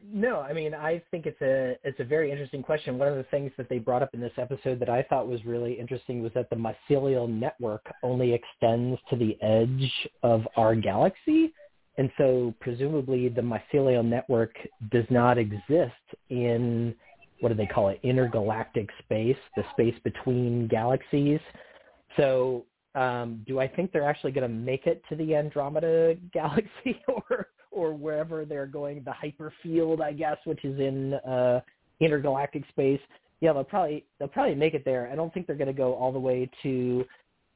no, 0.04 0.42
I 0.42 0.52
mean 0.52 0.74
I 0.74 1.02
think 1.10 1.26
it's 1.26 1.42
a 1.42 1.78
it's 1.88 2.00
a 2.02 2.04
very 2.04 2.30
interesting 2.32 2.62
question. 2.62 2.98
One 2.98 3.08
of 3.08 3.16
the 3.16 3.24
things 3.24 3.52
that 3.58 3.70
they 3.70 3.80
brought 3.80 4.04
up 4.04 4.14
in 4.14 4.20
this 4.20 4.34
episode 4.38 4.78
that 4.82 4.90
I 4.90 5.04
thought 5.04 5.28
was 5.28 5.46
really 5.46 5.74
interesting 5.74 6.22
was 6.22 6.34
that 6.36 6.50
the 6.50 6.58
mycelial 6.58 7.30
network 7.30 7.86
only 8.04 8.34
extends 8.34 9.00
to 9.10 9.16
the 9.16 9.38
edge 9.42 10.10
of 10.22 10.46
our 10.58 10.76
galaxy, 10.76 11.54
and 11.98 12.12
so 12.18 12.54
presumably 12.60 13.30
the 13.30 13.42
mycelial 13.42 14.04
network 14.04 14.54
does 14.92 15.06
not 15.10 15.38
exist 15.38 15.94
in 16.30 16.94
what 17.42 17.50
do 17.50 17.56
they 17.56 17.66
call 17.66 17.90
it 17.90 18.00
intergalactic 18.04 18.90
space, 19.04 19.38
the 19.56 19.64
space 19.72 19.96
between 20.04 20.68
galaxies. 20.68 21.40
So 22.18 22.66
um, 22.96 23.44
do 23.46 23.60
I 23.60 23.68
think 23.68 23.92
they're 23.92 24.08
actually 24.08 24.32
going 24.32 24.50
to 24.50 24.56
make 24.56 24.88
it 24.88 25.04
to 25.10 25.16
the 25.16 25.36
Andromeda 25.36 26.16
galaxy 26.34 27.02
or 27.08 27.48
or 27.72 27.94
wherever 27.94 28.46
they're 28.46 28.66
going, 28.66 29.04
the 29.04 29.12
hyperfield, 29.12 30.02
I 30.02 30.14
guess, 30.14 30.38
which 30.46 30.64
is 30.64 30.80
in 30.80 31.14
uh, 31.14 31.60
intergalactic 32.00 32.64
space. 32.70 33.02
Yeah, 33.42 33.52
they'll 33.52 33.66
probably 33.66 34.06
they'll 34.18 34.30
probably 34.30 34.56
make 34.56 34.74
it 34.74 34.86
there. 34.86 35.10
I 35.12 35.16
don't 35.16 35.34
think 35.34 35.46
they're 35.46 35.58
going 35.58 35.68
to 35.68 35.74
go 35.74 35.94
all 35.94 36.14
the 36.14 36.20
way 36.20 36.50
to 36.64 37.06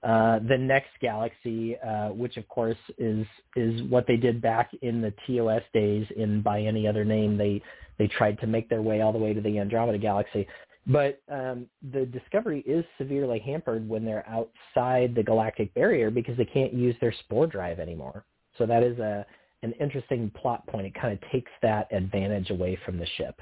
uh, 0.03 0.39
the 0.47 0.57
next 0.57 0.91
galaxy, 1.01 1.77
uh, 1.77 2.09
which 2.09 2.37
of 2.37 2.47
course 2.49 2.77
is 2.97 3.25
is 3.55 3.81
what 3.83 4.05
they 4.07 4.17
did 4.17 4.41
back 4.41 4.71
in 4.81 5.01
the 5.01 5.13
TOS 5.25 5.63
days. 5.73 6.05
In 6.17 6.41
by 6.41 6.61
any 6.61 6.87
other 6.87 7.05
name, 7.05 7.37
they 7.37 7.61
they 7.99 8.07
tried 8.07 8.39
to 8.39 8.47
make 8.47 8.67
their 8.69 8.81
way 8.81 9.01
all 9.01 9.11
the 9.11 9.19
way 9.19 9.33
to 9.33 9.41
the 9.41 9.59
Andromeda 9.59 9.99
galaxy. 9.99 10.47
But 10.87 11.21
um, 11.29 11.67
the 11.91 12.05
Discovery 12.05 12.61
is 12.65 12.83
severely 12.97 13.37
hampered 13.37 13.87
when 13.87 14.03
they're 14.03 14.25
outside 14.27 15.13
the 15.13 15.21
galactic 15.21 15.71
barrier 15.75 16.09
because 16.09 16.35
they 16.37 16.45
can't 16.45 16.73
use 16.73 16.95
their 16.99 17.13
spore 17.25 17.45
drive 17.45 17.79
anymore. 17.79 18.25
So 18.57 18.65
that 18.65 18.81
is 18.81 18.97
a 18.97 19.25
an 19.61 19.73
interesting 19.73 20.31
plot 20.35 20.65
point. 20.67 20.87
It 20.87 20.95
kind 20.95 21.11
of 21.11 21.31
takes 21.31 21.51
that 21.61 21.89
advantage 21.91 22.49
away 22.49 22.79
from 22.85 22.97
the 22.97 23.05
ship. 23.17 23.39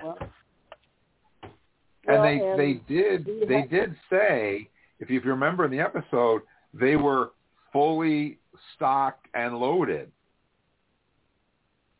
and 2.07 2.23
they 2.23 2.39
and 2.39 2.59
they 2.59 2.73
did 2.87 3.29
they 3.47 3.61
have- 3.61 3.69
did 3.69 3.95
say 4.09 4.67
if 4.99 5.09
you, 5.09 5.19
if 5.19 5.25
you 5.25 5.31
remember 5.31 5.63
in 5.65 5.71
the 5.71 5.79
episode 5.79 6.41
they 6.73 6.95
were 6.95 7.31
fully 7.71 8.39
stocked 8.75 9.27
and 9.35 9.57
loaded 9.57 10.11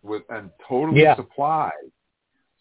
with 0.02 0.24
and 0.30 0.50
totally 0.68 1.04
Yeah. 1.04 1.16
supplied. 1.16 1.92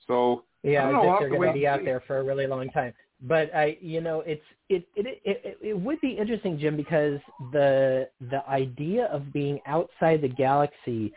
So 0.06 0.44
Yeah, 0.62 0.84
I 0.84 0.88
I 0.88 0.92
don't 0.92 0.92
know, 0.92 1.00
we'll 1.00 1.18
think 1.18 1.20
they're 1.20 1.38
going 1.38 1.48
to 1.48 1.58
be 1.58 1.66
out 1.66 1.84
there 1.84 2.02
for 2.06 2.18
a 2.18 2.22
really 2.24 2.46
long 2.46 2.68
time. 2.70 2.92
But 3.22 3.54
I, 3.54 3.78
you 3.80 4.00
know, 4.00 4.20
it's 4.20 4.42
it 4.68 4.86
it, 4.94 5.06
it 5.24 5.40
it 5.44 5.58
it 5.62 5.78
would 5.78 6.00
be 6.00 6.10
interesting, 6.10 6.58
Jim, 6.58 6.76
because 6.76 7.18
the 7.52 8.08
the 8.30 8.46
idea 8.48 9.06
of 9.06 9.32
being 9.32 9.58
outside 9.66 10.20
the 10.20 10.28
galaxy, 10.28 11.12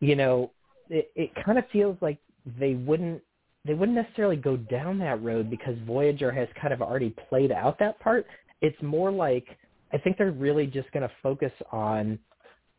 you 0.00 0.16
know, 0.16 0.50
it 0.88 1.10
it 1.14 1.30
kind 1.44 1.58
of 1.58 1.64
feels 1.70 1.98
like 2.00 2.18
they 2.58 2.74
wouldn't 2.74 3.22
they 3.66 3.74
wouldn't 3.74 3.96
necessarily 3.96 4.36
go 4.36 4.56
down 4.56 4.98
that 4.98 5.22
road 5.22 5.50
because 5.50 5.76
Voyager 5.86 6.30
has 6.32 6.48
kind 6.60 6.72
of 6.72 6.82
already 6.82 7.14
played 7.28 7.52
out 7.52 7.78
that 7.78 7.98
part. 8.00 8.26
it's 8.60 8.80
more 8.82 9.10
like 9.10 9.46
I 9.92 9.98
think 9.98 10.18
they're 10.18 10.32
really 10.32 10.66
just 10.66 10.90
going 10.92 11.02
to 11.02 11.14
focus 11.22 11.52
on 11.70 12.18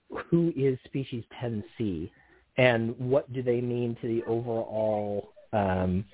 who 0.09 0.51
is 0.55 0.77
species 0.85 1.23
10C 1.41 2.09
and 2.57 2.97
what 2.99 3.31
do 3.33 3.41
they 3.43 3.61
mean 3.61 3.95
to 4.01 4.07
the 4.07 4.23
overall 4.23 5.31
um, 5.55 6.05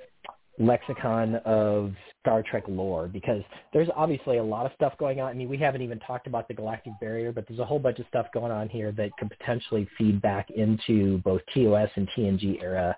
lexicon 0.60 1.36
of 1.46 1.94
Star 2.20 2.44
Trek 2.44 2.64
lore 2.68 3.08
because 3.08 3.42
there's 3.74 3.88
obviously 3.96 4.38
a 4.38 4.44
lot 4.44 4.66
of 4.66 4.72
stuff 4.76 4.94
going 5.00 5.20
on. 5.20 5.30
I 5.30 5.34
mean, 5.34 5.50
we 5.50 5.58
haven't 5.58 5.82
even 5.82 6.00
talked 6.00 6.28
about 6.28 6.48
the 6.48 6.54
galactic 6.54 6.94
barrier, 7.00 7.32
but 7.32 7.46
there's 7.48 7.60
a 7.60 7.66
whole 7.66 7.80
bunch 7.80 8.00
of 8.00 8.06
stuff 8.10 8.28
going 8.34 8.52
on 8.52 8.70
here 8.70 8.92
that 8.94 9.10
could 9.18 9.30
potentially 9.30 9.88
feed 9.98 10.22
back 10.22 10.50
into 10.52 11.18
both 11.20 11.42
TOS 11.54 11.90
and 11.96 12.08
TNG 12.16 12.62
era 12.62 12.96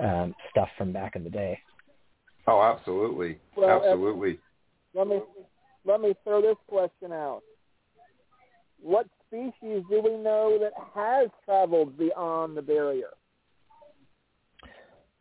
um, 0.00 0.34
stuff 0.50 0.68
from 0.76 0.92
back 0.92 1.14
in 1.14 1.22
the 1.22 1.30
day. 1.30 1.58
Oh, 2.46 2.60
absolutely, 2.62 3.38
Well, 3.56 3.82
absolutely. 3.82 4.38
Let 4.92 5.06
me 5.08 5.20
let 5.86 6.00
me 6.00 6.14
throw 6.24 6.42
this 6.42 6.56
question 6.68 7.12
out. 7.12 7.42
What 8.82 9.06
species 9.26 9.82
do 9.88 10.02
we 10.02 10.16
know 10.16 10.58
that 10.60 10.72
has 10.94 11.30
traveled 11.44 11.96
beyond 11.96 12.56
the 12.56 12.62
barrier? 12.62 13.10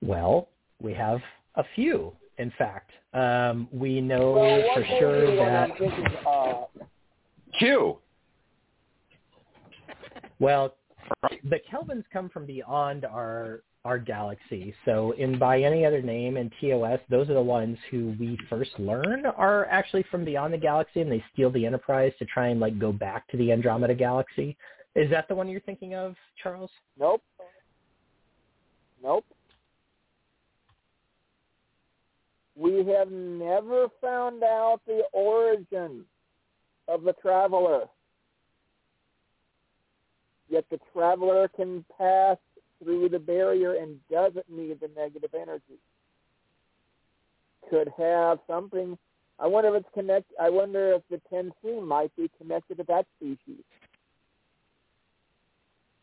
Well, 0.01 0.49
we 0.83 0.93
have 0.93 1.19
a 1.55 1.63
few, 1.75 2.13
in 2.37 2.51
fact. 2.57 2.91
Um, 3.13 3.67
we 3.71 4.01
know 4.01 4.33
Well, 4.33 4.63
for 4.73 4.85
sure 4.99 5.25
maybe 5.25 5.37
one 5.37 5.47
that 5.47 5.71
I'm 5.71 5.77
thinking 5.77 6.05
of, 6.25 6.67
Q. 7.57 7.97
Well, 10.39 10.75
the 11.43 11.59
Kelvins 11.71 12.03
come 12.11 12.29
from 12.29 12.45
beyond 12.45 13.05
our 13.05 13.61
our 13.85 13.99
galaxy. 13.99 14.73
So 14.85 15.11
in 15.17 15.37
by 15.37 15.61
any 15.61 15.85
other 15.85 16.01
name 16.01 16.37
in 16.37 16.49
TOS, 16.61 16.99
those 17.09 17.29
are 17.29 17.33
the 17.33 17.41
ones 17.41 17.77
who 17.91 18.15
we 18.17 18.37
first 18.49 18.71
learn 18.79 19.25
are 19.25 19.65
actually 19.65 20.05
from 20.09 20.23
beyond 20.23 20.53
the 20.53 20.57
galaxy 20.57 21.01
and 21.01 21.11
they 21.11 21.23
steal 21.33 21.51
the 21.51 21.65
Enterprise 21.65 22.13
to 22.19 22.25
try 22.25 22.47
and 22.47 22.61
like 22.61 22.79
go 22.79 22.93
back 22.93 23.27
to 23.29 23.37
the 23.37 23.51
Andromeda 23.51 23.93
galaxy. 23.93 24.55
Is 24.95 25.09
that 25.09 25.27
the 25.27 25.35
one 25.35 25.49
you're 25.49 25.59
thinking 25.61 25.95
of, 25.95 26.15
Charles? 26.41 26.71
Nope. 26.97 27.21
Nope. 29.03 29.25
We 32.55 32.85
have 32.85 33.11
never 33.11 33.87
found 33.99 34.43
out 34.43 34.81
the 34.85 35.03
origin 35.11 36.05
of 36.87 37.03
the 37.03 37.13
traveler. 37.13 37.85
Yet 40.49 40.65
the 40.69 40.79
traveler 40.93 41.47
can 41.47 41.83
pass 41.97 42.37
through 42.83 43.09
the 43.09 43.19
barrier 43.19 43.75
and 43.75 43.97
doesn't 44.11 44.49
need 44.49 44.79
the 44.79 44.89
negative 44.95 45.33
energy. 45.33 45.79
Could 47.69 47.89
have 47.97 48.39
something. 48.45 48.97
I 49.39 49.47
wonder 49.47 49.75
if 49.75 49.81
it's 49.81 49.93
connect. 49.93 50.31
I 50.39 50.49
wonder 50.49 50.93
if 50.93 51.01
the 51.09 51.19
10C 51.33 51.85
might 51.85 52.15
be 52.15 52.29
connected 52.37 52.77
to 52.77 52.83
that 52.83 53.07
species. 53.17 53.63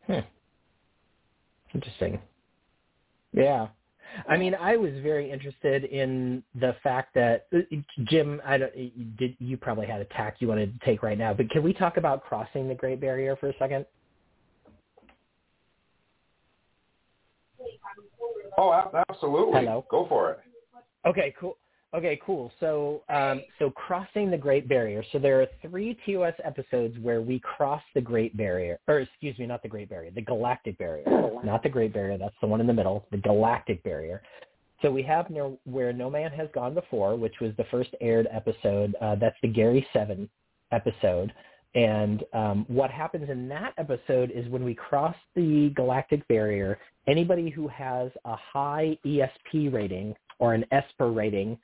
Hmm. 0.07 0.19
Interesting. 1.73 2.19
Yeah. 3.31 3.67
I 4.27 4.37
mean, 4.37 4.55
I 4.55 4.77
was 4.77 4.91
very 5.01 5.31
interested 5.31 5.85
in 5.85 6.43
the 6.59 6.75
fact 6.83 7.13
that 7.15 7.47
uh, 7.53 7.59
Jim. 8.05 8.41
I 8.45 8.57
don't. 8.57 8.75
you 8.75 9.05
Did 9.17 9.35
you 9.39 9.57
probably 9.57 9.87
had 9.87 10.01
a 10.01 10.05
tack 10.05 10.37
you 10.39 10.47
wanted 10.47 10.77
to 10.79 10.85
take 10.85 11.03
right 11.03 11.17
now? 11.17 11.33
But 11.33 11.49
can 11.49 11.63
we 11.63 11.73
talk 11.73 11.97
about 11.97 12.23
crossing 12.23 12.67
the 12.67 12.75
Great 12.75 12.99
Barrier 12.99 13.35
for 13.35 13.49
a 13.49 13.57
second? 13.57 13.85
Oh, 18.57 18.91
absolutely. 19.09 19.59
Hello? 19.59 19.85
Go 19.89 20.05
for 20.07 20.31
it. 20.31 20.39
Okay, 21.05 21.33
cool. 21.39 21.57
Okay, 21.93 22.19
cool. 22.25 22.51
So, 22.61 23.03
um, 23.09 23.41
so 23.59 23.69
crossing 23.69 24.31
the 24.31 24.37
Great 24.37 24.69
Barrier. 24.69 25.03
So 25.11 25.19
there 25.19 25.41
are 25.41 25.47
three 25.61 25.97
TOS 26.05 26.33
episodes 26.43 26.97
where 26.99 27.21
we 27.21 27.39
cross 27.39 27.81
the 27.93 27.99
Great 27.99 28.35
Barrier, 28.37 28.79
or 28.87 28.99
excuse 28.99 29.37
me, 29.37 29.45
not 29.45 29.61
the 29.61 29.67
Great 29.67 29.89
Barrier, 29.89 30.11
the 30.11 30.21
Galactic 30.21 30.77
Barrier, 30.77 31.03
not 31.43 31.63
the 31.63 31.69
Great 31.69 31.93
Barrier. 31.93 32.17
That's 32.17 32.35
the 32.39 32.47
one 32.47 32.61
in 32.61 32.67
the 32.67 32.73
middle, 32.73 33.05
the 33.11 33.17
Galactic 33.17 33.83
Barrier. 33.83 34.21
So 34.81 34.89
we 34.89 35.03
have 35.03 35.29
no, 35.29 35.59
where 35.65 35.91
No 35.91 36.09
Man 36.09 36.31
Has 36.31 36.47
Gone 36.53 36.73
Before, 36.73 37.17
which 37.17 37.35
was 37.41 37.51
the 37.57 37.65
first 37.65 37.89
aired 37.99 38.27
episode. 38.31 38.95
Uh, 39.01 39.15
that's 39.15 39.35
the 39.41 39.49
Gary 39.49 39.85
Seven 39.91 40.29
episode. 40.71 41.33
And 41.75 42.23
um, 42.33 42.65
what 42.67 42.89
happens 42.89 43.29
in 43.29 43.47
that 43.49 43.73
episode 43.77 44.31
is 44.31 44.47
when 44.49 44.63
we 44.63 44.73
cross 44.75 45.15
the 45.35 45.71
galactic 45.75 46.27
barrier, 46.27 46.79
anybody 47.07 47.49
who 47.49 47.67
has 47.67 48.11
a 48.25 48.35
high 48.35 48.97
ESP 49.05 49.71
rating 49.71 50.15
or 50.39 50.53
an 50.53 50.65
ESPER 50.71 51.11
rating, 51.11 51.57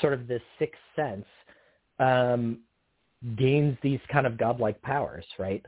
sort 0.00 0.12
of 0.12 0.26
the 0.26 0.40
sixth 0.58 0.80
sense, 0.96 1.26
um, 1.98 2.60
gains 3.36 3.76
these 3.82 4.00
kind 4.12 4.26
of 4.26 4.38
godlike 4.38 4.80
powers, 4.82 5.24
right? 5.38 5.64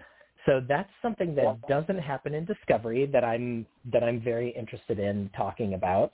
So 0.47 0.62
that's 0.66 0.90
something 1.02 1.35
that 1.35 1.66
doesn't 1.69 1.98
happen 1.98 2.35
in 2.35 2.44
Discovery 2.44 3.07
that 3.07 3.24
I'm 3.24 3.66
that 3.93 4.02
I'm 4.02 4.20
very 4.20 4.51
interested 4.51 4.98
in 4.98 5.31
talking 5.36 5.74
about. 5.74 6.12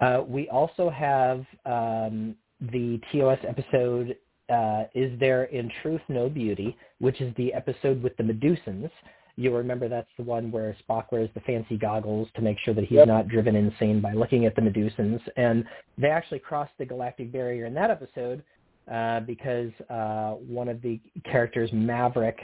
Uh, 0.00 0.22
we 0.26 0.48
also 0.48 0.90
have 0.90 1.44
um, 1.64 2.34
the 2.60 3.00
TOS 3.10 3.38
episode 3.46 4.16
uh, 4.52 4.84
"Is 4.94 5.18
There 5.18 5.44
in 5.44 5.70
Truth 5.82 6.02
No 6.08 6.28
Beauty," 6.28 6.76
which 6.98 7.20
is 7.20 7.34
the 7.36 7.54
episode 7.54 8.02
with 8.02 8.16
the 8.16 8.22
Medusans. 8.22 8.90
You'll 9.36 9.56
remember 9.56 9.88
that's 9.88 10.08
the 10.16 10.22
one 10.22 10.50
where 10.50 10.76
Spock 10.88 11.06
wears 11.10 11.28
the 11.34 11.40
fancy 11.40 11.76
goggles 11.76 12.28
to 12.36 12.42
make 12.42 12.58
sure 12.60 12.72
that 12.74 12.84
he's 12.84 12.98
Yep. 12.98 13.08
not 13.08 13.28
driven 13.28 13.56
insane 13.56 14.00
by 14.00 14.12
looking 14.12 14.46
at 14.46 14.54
the 14.54 14.62
Medusans. 14.62 15.20
And 15.36 15.64
they 15.98 16.08
actually 16.08 16.38
crossed 16.38 16.72
the 16.78 16.84
galactic 16.84 17.32
barrier 17.32 17.66
in 17.66 17.74
that 17.74 17.90
episode 17.90 18.44
uh, 18.90 19.20
because 19.20 19.72
uh, 19.90 20.32
one 20.46 20.68
of 20.68 20.80
the 20.82 21.00
characters, 21.24 21.70
Maverick, 21.72 22.38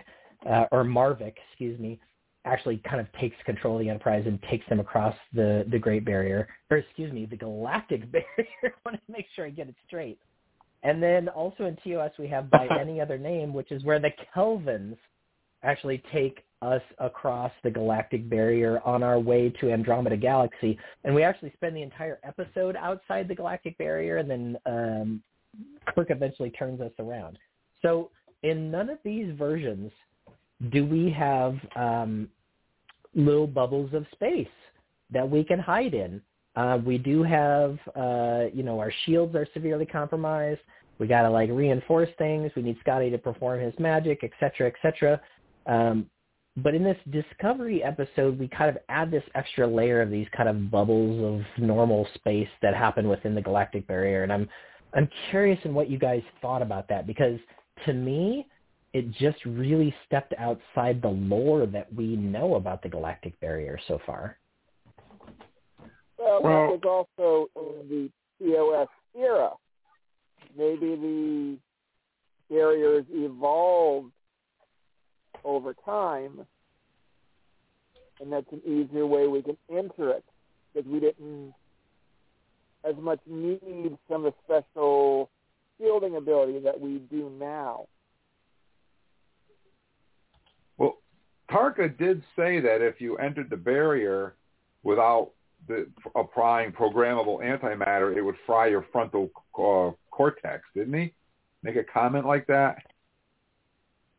uh, 0.49 0.65
or 0.73 0.85
Marvick, 0.85 1.35
excuse 1.51 1.79
me, 1.79 2.01
actually 2.45 2.79
kind 2.79 3.01
of 3.01 3.07
takes 3.21 3.37
control 3.45 3.77
of 3.77 3.83
the 3.83 3.89
Enterprise 3.91 4.25
and 4.27 4.43
takes 4.45 4.67
them 4.69 4.81
across 4.81 5.15
the, 5.35 5.67
the 5.71 5.79
Great 5.79 6.05
Barrier, 6.05 6.49
or 6.71 6.79
excuse 6.79 7.13
me, 7.13 7.27
the 7.27 7.37
Galactic 7.37 8.11
Barrier. 8.13 8.27
I 8.65 8.69
want 8.85 8.97
to 8.97 9.13
make 9.13 9.27
sure 9.37 9.45
I 9.47 9.51
get 9.51 9.69
it 9.69 9.75
straight. 9.87 10.19
And 10.83 11.03
then 11.03 11.29
also 11.29 11.67
in 11.67 11.77
TOS 11.85 12.13
we 12.19 12.27
have 12.29 12.51
by 12.51 12.67
any 12.81 13.01
other 13.01 13.19
name, 13.19 13.53
which 13.53 13.71
is 13.71 13.85
where 13.85 14.01
the 14.01 14.11
Kelvins 14.35 14.97
actually 15.63 16.03
take 16.13 16.45
us 16.63 16.83
across 16.99 17.53
the 17.65 17.71
galactic 17.71 18.29
barrier 18.29 18.81
on 18.85 19.03
our 19.03 19.19
way 19.19 19.49
to 19.61 19.73
Andromeda 19.73 20.17
Galaxy. 20.17 20.79
And 21.05 21.15
we 21.15 21.23
actually 21.23 21.53
spend 21.55 21.75
the 21.75 21.83
entire 21.83 22.19
episode 22.23 22.77
outside 22.77 23.29
the 23.29 23.35
galactic 23.35 23.79
barrier 23.79 24.19
and 24.19 24.31
then 24.31 24.59
um, 24.67 25.23
Kirk 25.95 26.11
eventually 26.11 26.51
turns 26.51 26.81
us 26.81 26.93
around. 26.99 27.39
So 27.83 28.11
in 28.43 28.71
none 28.71 28.91
of 28.91 28.99
these 29.05 29.35
versions 29.39 29.91
do 30.71 30.85
we 30.85 31.11
have 31.11 31.57
um, 31.77 32.29
little 33.15 33.47
bubbles 33.47 33.93
of 33.95 34.05
space 34.13 34.47
that 35.11 35.29
we 35.29 35.43
can 35.43 35.59
hide 35.59 35.95
in. 35.95 36.21
Uh, 36.57 36.79
we 36.85 36.99
do 36.99 37.23
have, 37.23 37.79
uh, 37.97 38.45
you 38.53 38.63
know, 38.63 38.79
our 38.79 38.93
shields 39.07 39.35
are 39.35 39.47
severely 39.55 39.87
compromised. 39.87 40.61
We 40.99 41.07
got 41.07 41.23
to 41.23 41.31
like 41.31 41.49
reinforce 41.51 42.11
things. 42.19 42.53
We 42.55 42.63
need 42.63 42.77
Scotty 42.81 43.11
to 43.11 43.19
perform 43.19 43.61
his 43.61 43.73
magic, 43.79 44.21
et 44.23 44.33
cetera, 44.39 44.67
et 44.69 44.75
cetera. 44.83 45.21
Um, 45.67 46.07
but 46.57 46.75
in 46.75 46.83
this 46.83 46.97
discovery 47.11 47.83
episode, 47.83 48.39
we 48.39 48.49
kind 48.49 48.71
of 48.71 48.79
add 48.89 49.11
this 49.11 49.23
extra 49.35 49.67
layer 49.67 50.03
of 50.03 50.11
these 50.11 50.27
kind 50.37 50.49
of 50.49 50.71
bubbles 50.71 51.23
of 51.43 51.63
normal 51.63 52.07
space 52.15 52.49
that 52.61 52.75
happen 52.75 53.09
within 53.09 53.35
the 53.35 53.41
galactic 53.41 53.87
barrier. 53.87 54.25
And 54.25 54.33
I'm, 54.33 54.49
I'm 54.95 55.09
curious 55.31 55.59
in 55.65 55.75
what 55.75 55.89
you 55.89 55.99
guys 55.99 56.23
thought 56.43 56.63
about 56.63 56.89
that 56.89 57.07
because 57.07 57.39
to 57.87 57.93
me, 57.93 58.47
it 58.93 59.11
just 59.13 59.45
really 59.45 59.95
stepped 60.07 60.35
outside 60.39 61.01
the 61.01 61.09
lore 61.09 61.67
that 61.67 61.93
we 61.95 62.17
know 62.17 62.57
about 62.57 62.83
the 62.83 62.89
galactic 62.89 63.39
barrier 63.41 63.79
so 63.87 64.01
far. 64.05 64.37
Well, 66.19 66.43
Well- 66.43 66.79
that 66.79 66.87
was 66.87 67.07
also 67.17 67.81
in 67.83 67.89
the 67.89 68.11
TOS 68.45 68.89
era. 69.17 69.51
Maybe 70.59 70.97
the 70.97 71.57
barriers 72.51 73.05
evolved 73.11 74.11
over 75.45 75.75
time, 75.85 76.47
and 78.21 78.33
that's 78.33 78.51
an 78.53 78.61
easier 78.65 79.07
way 79.07 79.27
we 79.27 79.43
can 79.43 79.57
enter 79.71 80.11
it 80.11 80.25
because 80.73 80.91
we 80.91 81.01
didn't 81.01 81.55
as 82.89 82.95
much 82.97 83.21
need 83.27 83.97
some 84.09 84.25
of 84.25 84.35
the 84.47 84.61
special 84.63 85.31
shielding 85.79 86.17
ability 86.17 86.61
that 86.61 86.79
we 86.79 86.99
do 87.11 87.31
now. 87.39 87.87
Well, 90.79 90.99
Tarka 91.51 91.97
did 91.99 92.23
say 92.37 92.61
that 92.61 92.81
if 92.81 93.01
you 93.01 93.17
entered 93.17 93.51
the 93.51 93.57
barrier 93.57 94.35
without 94.83 95.31
the 95.69 95.87
applying 96.15 96.73
programmable 96.73 97.41
antimatter, 97.43 98.17
it 98.17 98.23
would 98.23 98.37
fry 98.47 98.69
your 98.69 98.87
frontal 98.93 99.31
uh, 99.59 99.95
cortex, 100.11 100.65
didn't 100.75 100.95
he? 100.95 101.13
Make 101.63 101.77
a 101.77 101.85
comment 101.85 102.27
like 102.27 102.47
that? 102.47 102.79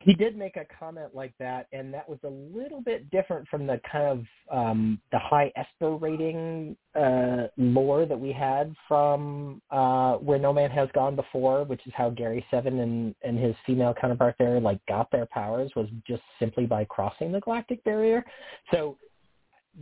He 0.04 0.14
did 0.14 0.36
make 0.36 0.58
a 0.58 0.66
comment 0.80 1.14
like 1.14 1.34
that, 1.38 1.68
and 1.72 1.94
that 1.94 2.10
was 2.10 2.18
a 2.24 2.28
little 2.28 2.82
bit 2.82 3.10
different 3.12 3.48
from 3.48 3.68
the 3.68 3.80
kind 3.90 4.06
of 4.06 4.26
um, 4.52 5.00
the 5.12 5.20
high 5.20 5.52
Esper 5.56 5.96
rating 5.96 6.76
uh, 7.00 7.48
lore 7.58 8.06
that 8.06 8.20
we 8.20 8.32
had 8.32 8.74
from 8.88 9.62
uh, 9.70 10.14
where 10.16 10.40
No 10.40 10.52
Man 10.54 10.72
Has 10.72 10.90
Gone 10.94 11.16
before, 11.16 11.64
which 11.66 11.86
is 11.86 11.94
how 11.96 12.10
Gary 12.10 12.44
Seven 12.50 12.80
and, 12.80 13.16
and 13.22 13.38
his 13.38 13.56
female 13.66 13.94
counterpart 14.00 14.36
there 14.40 14.60
like 14.60 14.80
got 14.88 15.12
their 15.12 15.28
powers 15.28 15.72
was 15.76 15.88
just 16.08 16.24
simply 16.40 16.66
by 16.66 16.84
crossing 16.86 17.32
the 17.32 17.40
galactic 17.40 17.84
barrier. 17.84 18.26
So, 18.72 18.98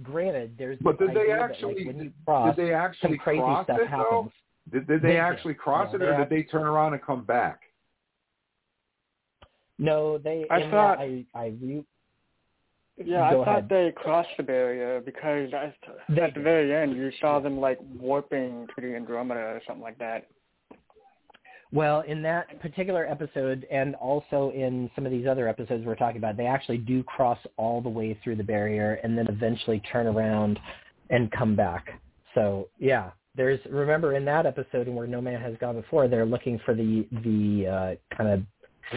granted, 0.04 0.56
there's 0.58 0.78
but 0.82 1.00
did 1.00 1.16
they 1.16 1.32
actually 1.32 1.76
that, 1.76 1.88
like, 1.88 1.96
when 1.96 2.14
cross, 2.26 2.56
did 2.56 2.66
they 2.66 2.74
actually 2.74 3.12
some 3.12 3.18
crazy 3.20 3.40
cross 3.40 3.66
stuff 3.66 3.80
it 3.80 3.88
happens. 3.88 4.06
though? 4.10 4.32
Did, 4.72 4.88
did 4.88 5.02
they, 5.02 5.14
They 5.14 5.18
actually 5.18 5.54
cross 5.54 5.90
Yeah, 5.92 5.96
it, 5.96 6.02
or 6.04 6.18
did 6.18 6.30
they 6.30 6.44
turn 6.44 6.64
around 6.64 6.94
and 6.94 7.02
come 7.02 7.24
back? 7.24 7.62
No, 9.80 10.18
they. 10.20 10.46
I 10.52 10.70
thought- 10.70 11.00
I 11.00 11.26
I 11.34 11.54
re- 11.62 11.86
Yeah, 12.98 13.24
I 13.24 13.32
Go 13.32 13.46
thought 13.46 13.52
ahead. 13.60 13.70
they 13.70 13.94
crossed 13.96 14.36
the 14.36 14.44
barrier 14.44 15.00
because 15.00 15.54
at, 15.54 15.74
They 16.10 16.22
at 16.22 16.34
the 16.34 16.42
very 16.42 16.76
end 16.76 16.98
you 16.98 17.12
saw 17.22 17.40
them 17.40 17.58
like 17.60 17.80
warping 17.98 18.68
to 18.76 18.82
the 18.82 18.94
Andromeda 18.94 19.40
or 19.40 19.62
something 19.66 19.82
like 19.82 19.98
that. 20.00 20.28
Well, 21.72 22.02
in 22.02 22.22
that 22.24 22.60
particular 22.62 23.06
episode, 23.08 23.66
and 23.72 23.94
also 23.96 24.52
in 24.56 24.90
some 24.96 25.06
of 25.06 25.12
these 25.12 25.28
other 25.28 25.48
episodes 25.48 25.86
we're 25.86 25.96
talking 25.96 26.18
about, 26.18 26.36
they 26.36 26.48
actually 26.48 26.80
do 26.80 27.04
cross 27.04 27.38
all 27.58 27.80
the 27.80 27.90
way 27.90 28.18
through 28.24 28.38
the 28.38 28.44
barrier 28.44 29.00
and 29.04 29.16
then 29.18 29.28
eventually 29.28 29.80
turn 29.92 30.08
around 30.08 30.60
and 31.12 31.32
come 31.32 31.56
back. 31.56 32.02
So 32.34 32.68
yeah, 32.80 33.12
there's 33.36 33.60
remember 33.70 34.16
in 34.16 34.26
that 34.26 34.46
episode 34.48 34.88
and 34.88 34.96
where 34.96 35.08
No 35.08 35.22
Man 35.22 35.40
Has 35.42 35.56
Gone 35.62 35.76
Before, 35.80 36.08
they're 36.08 36.26
looking 36.26 36.60
for 36.66 36.74
the 36.74 37.08
the 37.24 37.68
uh, 38.02 38.16
kind 38.18 38.30
of 38.32 38.42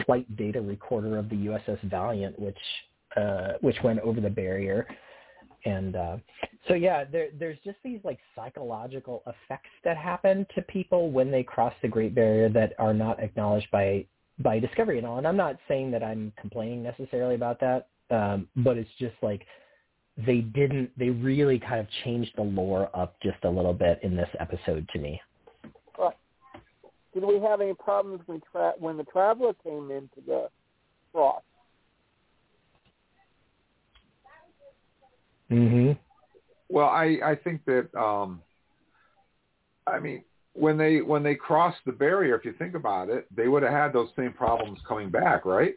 flight 0.05 0.35
data 0.35 0.61
recorder 0.61 1.17
of 1.17 1.29
the 1.29 1.35
USS 1.35 1.81
Valiant, 1.89 2.37
which 2.39 2.57
uh, 3.15 3.53
which 3.61 3.77
went 3.83 3.99
over 3.99 4.19
the 4.19 4.29
barrier. 4.29 4.87
And 5.65 5.95
uh, 5.95 6.17
so 6.67 6.73
yeah, 6.73 7.05
there, 7.05 7.29
there's 7.37 7.57
just 7.63 7.77
these 7.83 7.99
like 8.03 8.19
psychological 8.35 9.23
effects 9.27 9.69
that 9.83 9.97
happen 9.97 10.45
to 10.55 10.61
people 10.63 11.11
when 11.11 11.31
they 11.31 11.43
cross 11.43 11.73
the 11.81 11.87
Great 11.87 12.13
Barrier 12.13 12.49
that 12.49 12.73
are 12.79 12.93
not 12.93 13.21
acknowledged 13.21 13.69
by 13.71 14.05
by 14.39 14.59
Discovery 14.59 14.97
and 14.97 15.07
all. 15.07 15.19
And 15.19 15.27
I'm 15.27 15.37
not 15.37 15.57
saying 15.67 15.91
that 15.91 16.03
I'm 16.03 16.33
complaining 16.39 16.83
necessarily 16.83 17.35
about 17.35 17.59
that, 17.61 17.87
um, 18.09 18.47
but 18.57 18.77
it's 18.77 18.89
just 18.99 19.15
like 19.21 19.45
they 20.17 20.39
didn't. 20.39 20.91
They 20.97 21.09
really 21.09 21.59
kind 21.59 21.79
of 21.79 21.87
changed 22.03 22.31
the 22.35 22.43
lore 22.43 22.89
up 22.95 23.15
just 23.21 23.37
a 23.43 23.49
little 23.49 23.73
bit 23.73 23.99
in 24.03 24.15
this 24.15 24.29
episode 24.39 24.87
to 24.93 24.99
me. 24.99 25.21
Did 27.13 27.23
we 27.25 27.39
have 27.39 27.61
any 27.61 27.73
problems 27.73 28.21
when 28.25 28.41
tra- 28.51 28.73
when 28.79 28.97
the 28.97 29.03
traveler 29.03 29.53
came 29.63 29.91
into 29.91 30.21
the 30.25 30.49
cross? 31.11 31.41
Mm-hmm. 35.51 35.91
Well, 36.69 36.87
I 36.87 37.19
I 37.23 37.35
think 37.35 37.63
that 37.65 37.93
um, 37.95 38.41
I 39.85 39.99
mean 39.99 40.23
when 40.53 40.77
they 40.77 41.01
when 41.01 41.23
they 41.23 41.35
crossed 41.35 41.79
the 41.85 41.91
barrier, 41.91 42.35
if 42.35 42.45
you 42.45 42.53
think 42.53 42.75
about 42.75 43.09
it, 43.09 43.27
they 43.35 43.47
would 43.47 43.63
have 43.63 43.71
had 43.71 43.93
those 43.93 44.09
same 44.15 44.33
problems 44.33 44.79
coming 44.87 45.09
back, 45.09 45.45
right? 45.45 45.75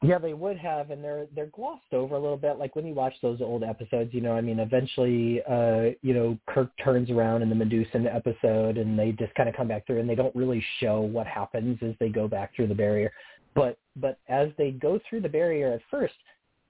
Yeah, 0.00 0.18
they 0.18 0.32
would 0.32 0.56
have, 0.58 0.90
and 0.92 1.02
they're 1.02 1.26
they're 1.34 1.46
glossed 1.46 1.92
over 1.92 2.14
a 2.14 2.20
little 2.20 2.36
bit. 2.36 2.56
Like 2.58 2.76
when 2.76 2.86
you 2.86 2.94
watch 2.94 3.14
those 3.20 3.40
old 3.40 3.64
episodes, 3.64 4.14
you 4.14 4.20
know, 4.20 4.32
I 4.32 4.40
mean, 4.40 4.60
eventually, 4.60 5.42
uh, 5.42 5.96
you 6.02 6.14
know, 6.14 6.38
Kirk 6.46 6.70
turns 6.84 7.10
around 7.10 7.42
in 7.42 7.48
the 7.48 7.56
Medusan 7.56 8.06
episode, 8.06 8.78
and 8.78 8.96
they 8.96 9.10
just 9.10 9.34
kind 9.34 9.48
of 9.48 9.56
come 9.56 9.66
back 9.66 9.86
through, 9.86 9.98
and 9.98 10.08
they 10.08 10.14
don't 10.14 10.34
really 10.36 10.64
show 10.78 11.00
what 11.00 11.26
happens 11.26 11.78
as 11.82 11.94
they 11.98 12.10
go 12.10 12.28
back 12.28 12.54
through 12.54 12.68
the 12.68 12.76
barrier. 12.76 13.10
But 13.56 13.76
but 13.96 14.20
as 14.28 14.50
they 14.56 14.70
go 14.70 15.00
through 15.08 15.22
the 15.22 15.28
barrier 15.28 15.72
at 15.72 15.80
first, 15.90 16.14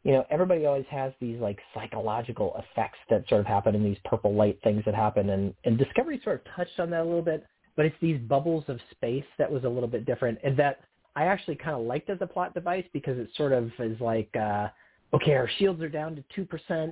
you 0.04 0.12
know, 0.12 0.24
everybody 0.30 0.64
always 0.64 0.86
has 0.90 1.12
these 1.20 1.38
like 1.38 1.58
psychological 1.74 2.56
effects 2.56 2.98
that 3.10 3.28
sort 3.28 3.42
of 3.42 3.46
happen, 3.46 3.74
and 3.74 3.84
these 3.84 3.98
purple 4.06 4.32
light 4.32 4.58
things 4.64 4.82
that 4.86 4.94
happen, 4.94 5.28
and 5.28 5.52
and 5.66 5.76
Discovery 5.76 6.18
sort 6.24 6.36
of 6.36 6.54
touched 6.56 6.80
on 6.80 6.88
that 6.90 7.02
a 7.02 7.04
little 7.04 7.20
bit. 7.20 7.44
But 7.76 7.84
it's 7.84 7.96
these 8.00 8.18
bubbles 8.22 8.64
of 8.68 8.80
space 8.90 9.26
that 9.38 9.52
was 9.52 9.64
a 9.64 9.68
little 9.68 9.88
bit 9.88 10.06
different, 10.06 10.38
and 10.42 10.56
that 10.56 10.80
I 11.18 11.24
actually 11.32 11.56
kind 11.56 11.76
of 11.78 11.82
liked 11.92 12.08
as 12.10 12.18
a 12.20 12.26
plot 12.34 12.50
device 12.54 12.88
because 12.92 13.16
it 13.18 13.28
sort 13.40 13.52
of 13.52 13.64
is 13.90 14.00
like, 14.00 14.32
uh, 14.36 14.68
okay, 15.16 15.34
our 15.40 15.50
shields 15.56 15.80
are 15.82 15.88
down 16.00 16.14
to 16.16 16.22
two 16.34 16.44
percent, 16.52 16.90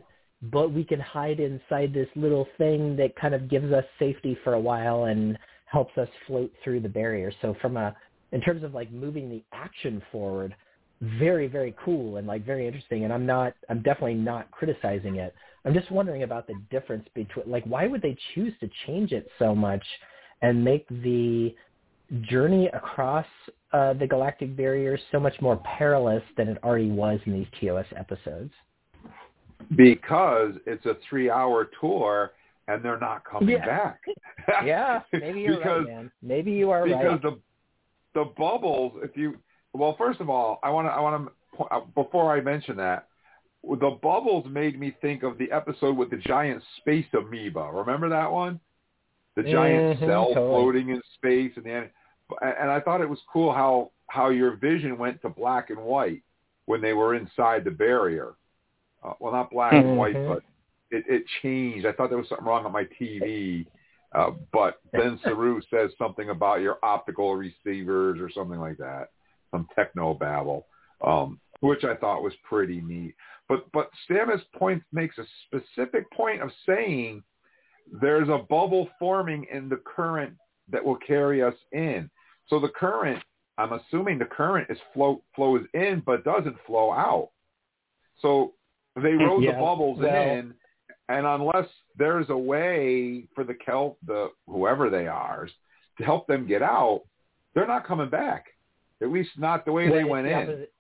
but 0.57 0.69
we 0.79 0.85
can 0.91 1.01
hide 1.17 1.39
inside 1.51 1.95
this 1.95 2.11
little 2.25 2.47
thing 2.59 2.97
that 2.97 3.11
kind 3.23 3.35
of 3.35 3.49
gives 3.55 3.71
us 3.73 3.85
safety 4.05 4.35
for 4.43 4.53
a 4.55 4.61
while 4.71 5.01
and 5.05 5.39
helps 5.67 5.97
us 5.97 6.11
float 6.27 6.51
through 6.63 6.81
the 6.81 6.95
barrier. 7.01 7.31
So 7.41 7.55
from 7.63 7.77
a, 7.77 7.89
in 8.33 8.41
terms 8.41 8.63
of 8.65 8.75
like 8.75 8.91
moving 8.91 9.27
the 9.31 9.43
action 9.53 10.03
forward, 10.11 10.51
very 11.27 11.47
very 11.59 11.73
cool 11.85 12.17
and 12.17 12.27
like 12.27 12.43
very 12.45 12.67
interesting. 12.67 13.05
And 13.05 13.13
I'm 13.13 13.27
not, 13.27 13.55
I'm 13.71 13.83
definitely 13.83 14.21
not 14.33 14.51
criticizing 14.51 15.17
it. 15.25 15.33
I'm 15.65 15.75
just 15.75 15.91
wondering 15.99 16.23
about 16.25 16.47
the 16.47 16.55
difference 16.71 17.07
between, 17.15 17.51
like, 17.57 17.65
why 17.75 17.85
would 17.91 18.03
they 18.03 18.17
choose 18.35 18.55
to 18.63 18.69
change 18.87 19.11
it 19.13 19.29
so 19.39 19.49
much 19.55 19.85
and 20.43 20.65
make 20.65 20.85
the 20.89 21.55
journey 22.31 22.69
across 22.81 23.27
uh, 23.73 23.93
the 23.95 24.07
galactic 24.07 24.57
barrier 24.57 24.99
so 25.13 25.19
much 25.21 25.35
more 25.41 25.57
perilous 25.79 26.23
than 26.37 26.49
it 26.49 26.59
already 26.63 26.91
was 26.91 27.21
in 27.27 27.33
these 27.33 27.47
TOS 27.61 27.87
episodes. 27.97 28.53
Because 29.75 30.55
it's 30.67 30.85
a 30.87 30.97
three-hour 31.09 31.71
tour 31.81 32.33
and 32.69 32.85
they're 32.85 32.99
not 32.99 33.25
coming 33.25 33.51
Yeah. 33.51 33.67
back. 33.67 34.01
yeah, 34.65 35.03
maybe 35.13 35.41
you're 35.41 35.59
because, 35.59 35.85
right, 35.85 35.95
man. 35.95 36.11
Maybe 36.23 36.53
you 36.53 36.71
are 36.71 36.85
because 36.85 37.05
right. 37.05 37.23
the 37.23 37.41
the 38.15 38.25
bubbles. 38.37 38.93
If 39.03 39.17
you 39.17 39.37
well, 39.73 39.95
first 39.97 40.21
of 40.21 40.31
all, 40.31 40.59
I 40.63 40.71
want 40.71 40.87
to 40.87 40.93
I 40.93 41.01
want 41.01 41.29
to 41.59 41.81
before 41.95 42.33
I 42.35 42.41
mention 42.41 42.77
that 42.77 43.09
the 43.63 43.99
bubbles 44.03 44.47
made 44.49 44.79
me 44.79 44.95
think 45.01 45.23
of 45.23 45.39
the 45.39 45.51
episode 45.51 45.97
with 45.97 46.11
the 46.11 46.17
giant 46.19 46.63
space 46.79 47.07
amoeba. 47.13 47.71
Remember 47.73 48.09
that 48.09 48.31
one? 48.31 48.61
The 49.35 49.43
giant 49.43 49.99
Mhm, 50.01 50.07
cell 50.07 50.27
totally. 50.29 50.63
floating 50.63 50.89
in 50.91 51.03
space, 51.15 51.53
and 51.57 51.65
the 51.65 51.91
and 52.43 52.71
I 52.71 52.81
thought 52.81 53.01
it 53.01 53.09
was 53.09 53.21
cool 53.33 53.53
how 53.53 53.91
how 54.09 54.31
your 54.31 54.57
vision 54.57 54.99
went 54.99 55.21
to 55.23 55.29
black 55.29 55.71
and 55.71 55.79
white 55.79 56.23
when 56.67 56.81
they 56.81 56.93
were 56.93 57.15
inside 57.15 57.65
the 57.65 57.71
barrier. 57.71 58.35
Uh, 59.05 59.13
well, 59.21 59.33
not 59.33 59.51
black 59.51 59.73
and 59.73 59.97
white, 59.97 60.15
but 60.15 60.43
it, 60.91 61.05
it 61.09 61.25
changed. 61.43 61.87
I 61.87 61.93
thought 61.93 62.09
there 62.09 62.19
was 62.19 62.29
something 62.29 62.47
wrong 62.47 62.65
with 62.65 62.73
my 62.73 62.87
TV. 63.01 63.67
Uh, 64.15 64.31
but 64.53 64.81
then 64.93 65.19
Saru 65.25 65.61
says 65.71 65.91
something 65.99 66.31
about 66.31 66.61
your 66.61 66.79
optical 66.83 67.35
receivers 67.37 68.21
or 68.21 68.31
something 68.31 68.59
like 68.59 68.79
that, 68.79 69.11
some 69.51 69.67
techno 69.75 70.15
babble, 70.15 70.67
um, 71.05 71.41
which 71.61 71.85
I 71.85 71.95
thought 71.97 72.23
was 72.23 72.33
pretty 72.49 72.81
neat. 72.81 73.15
But 73.49 73.71
but 73.73 73.91
Stamets 74.09 74.43
point 74.57 74.83
makes 74.93 75.19
a 75.19 75.25
specific 75.47 76.11
point 76.11 76.43
of 76.43 76.51
saying 76.67 77.23
there's 78.01 78.29
a 78.29 78.39
bubble 78.39 78.89
forming 78.99 79.47
in 79.53 79.69
the 79.69 79.81
current 79.85 80.35
that 80.71 80.85
will 80.85 80.97
carry 80.97 81.43
us 81.43 81.55
in. 81.73 82.11
So 82.49 82.59
the 82.61 82.69
current, 82.69 83.23
I'm 83.59 83.73
assuming 83.73 84.19
the 84.19 84.25
current 84.27 84.69
is 84.71 84.79
flow 84.95 85.23
flows 85.35 85.65
in 85.75 86.03
but 86.05 86.25
doesn't 86.25 86.57
flow 86.67 86.93
out. 86.93 87.31
So 88.21 88.55
they 88.95 89.13
rode 89.15 89.43
Yeah, 89.43 89.53
the 89.53 89.61
bubbles 89.61 89.99
well- 89.99 90.07
in, 90.31 90.55
and 91.09 91.27
unless 91.27 91.69
there's 91.97 92.31
a 92.31 92.37
way 92.37 93.29
for 93.35 93.45
the 93.45 93.55
kelp, 93.55 93.99
the 94.07 94.31
whoever 94.49 94.91
they 94.91 95.07
are, 95.07 95.49
to 95.99 96.05
help 96.05 96.27
them 96.27 96.47
get 96.47 96.63
out, 96.63 97.03
they're 97.55 97.67
not 97.67 97.87
coming 97.87 98.11
back. 98.11 98.47
At 99.03 99.11
least 99.13 99.31
not 99.39 99.65
the 99.65 99.73
way 99.73 99.89
Well, 99.89 99.99
they 99.99 100.05
went 100.05 100.27
the 100.27 100.33
in. 100.33 100.39
opposite. 100.49 100.73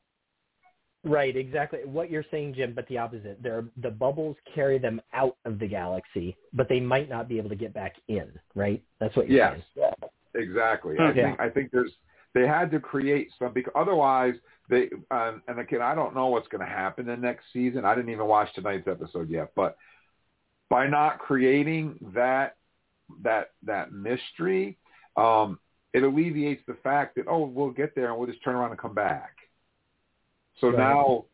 Right, 1.05 1.37
exactly. 1.37 1.81
What 1.85 2.11
you're 2.11 2.25
saying, 2.33 2.55
Jim, 2.55 2.73
but 2.75 2.89
the 2.89 2.99
opposite. 2.99 3.39
They're, 3.41 3.65
the 3.81 3.91
bubbles 3.91 4.37
carry 4.53 4.79
them 4.79 5.01
out 5.13 5.37
of 5.45 5.61
the 5.61 5.67
galaxy, 5.69 6.37
but 6.53 6.69
they 6.69 6.81
might 6.81 7.09
not 7.09 7.29
be 7.29 7.39
able 7.39 7.51
to 7.51 7.55
get 7.55 7.73
back 7.73 7.95
in, 8.09 8.27
right? 8.57 8.83
That's 8.99 9.15
what 9.15 9.29
you're 9.29 9.39
Yes, 9.39 9.61
saying. 9.77 9.93
Exactly. 10.37 11.01
I 11.01 11.13
Yeah. 11.15 11.15
think 11.15 11.41
I 11.41 11.49
think 11.49 11.71
there's 11.73 11.93
they 12.35 12.47
had 12.47 12.71
to 12.73 12.81
create 12.81 13.31
some 13.39 13.53
because 13.53 13.73
otherwise 13.77 14.35
they 14.69 14.91
um, 15.11 15.43
and 15.49 15.59
again 15.61 15.83
I 15.83 15.95
don't 15.95 16.15
know 16.15 16.29
what's 16.29 16.49
going 16.49 16.61
to 16.67 16.73
happen 16.73 17.09
in 17.09 17.21
next 17.21 17.47
season. 17.53 17.85
I 17.85 17.95
didn't 17.95 18.11
even 18.11 18.27
watch 18.27 18.53
tonight's 18.55 18.89
episode 18.89 19.31
yet, 19.31 19.53
but 19.57 19.77
by 20.71 20.87
not 20.89 21.19
creating 21.21 21.99
that 22.15 22.57
that 23.23 23.51
that 23.65 23.93
mystery, 23.93 24.79
um, 25.17 25.59
it 25.93 26.03
alleviates 26.03 26.63
the 26.67 26.77
fact 26.83 27.17
that 27.17 27.27
oh 27.29 27.47
we'll 27.47 27.71
get 27.71 27.95
there 27.95 28.11
and 28.11 28.19
we'll 28.19 28.29
just 28.31 28.43
turn 28.45 28.57
around 28.57 28.71
and 28.71 28.81
come 28.81 28.95
back. 28.95 29.33
So 30.61 30.71
Right. 30.71 30.73
now 30.73 31.27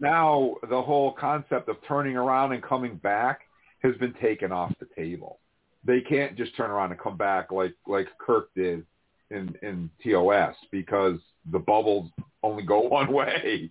now 0.00 0.56
the 0.68 0.82
whole 0.82 1.12
concept 1.12 1.68
of 1.68 1.76
turning 1.88 2.16
around 2.16 2.52
and 2.52 2.62
coming 2.62 2.96
back 2.96 3.42
has 3.82 3.96
been 3.98 4.14
taken 4.14 4.52
off 4.52 4.72
the 4.80 4.86
table. 4.96 5.40
They 5.86 6.00
can't 6.00 6.36
just 6.36 6.56
turn 6.56 6.70
around 6.70 6.92
and 6.92 7.00
come 7.00 7.16
back 7.16 7.52
like 7.52 7.74
like 7.86 8.08
Kirk 8.18 8.48
did 8.54 8.84
in 9.30 9.54
in 9.62 9.90
TOS 10.02 10.54
because 10.70 11.18
the 11.52 11.58
bubbles 11.58 12.10
only 12.42 12.62
go 12.62 12.80
one 12.88 13.12
way. 13.12 13.70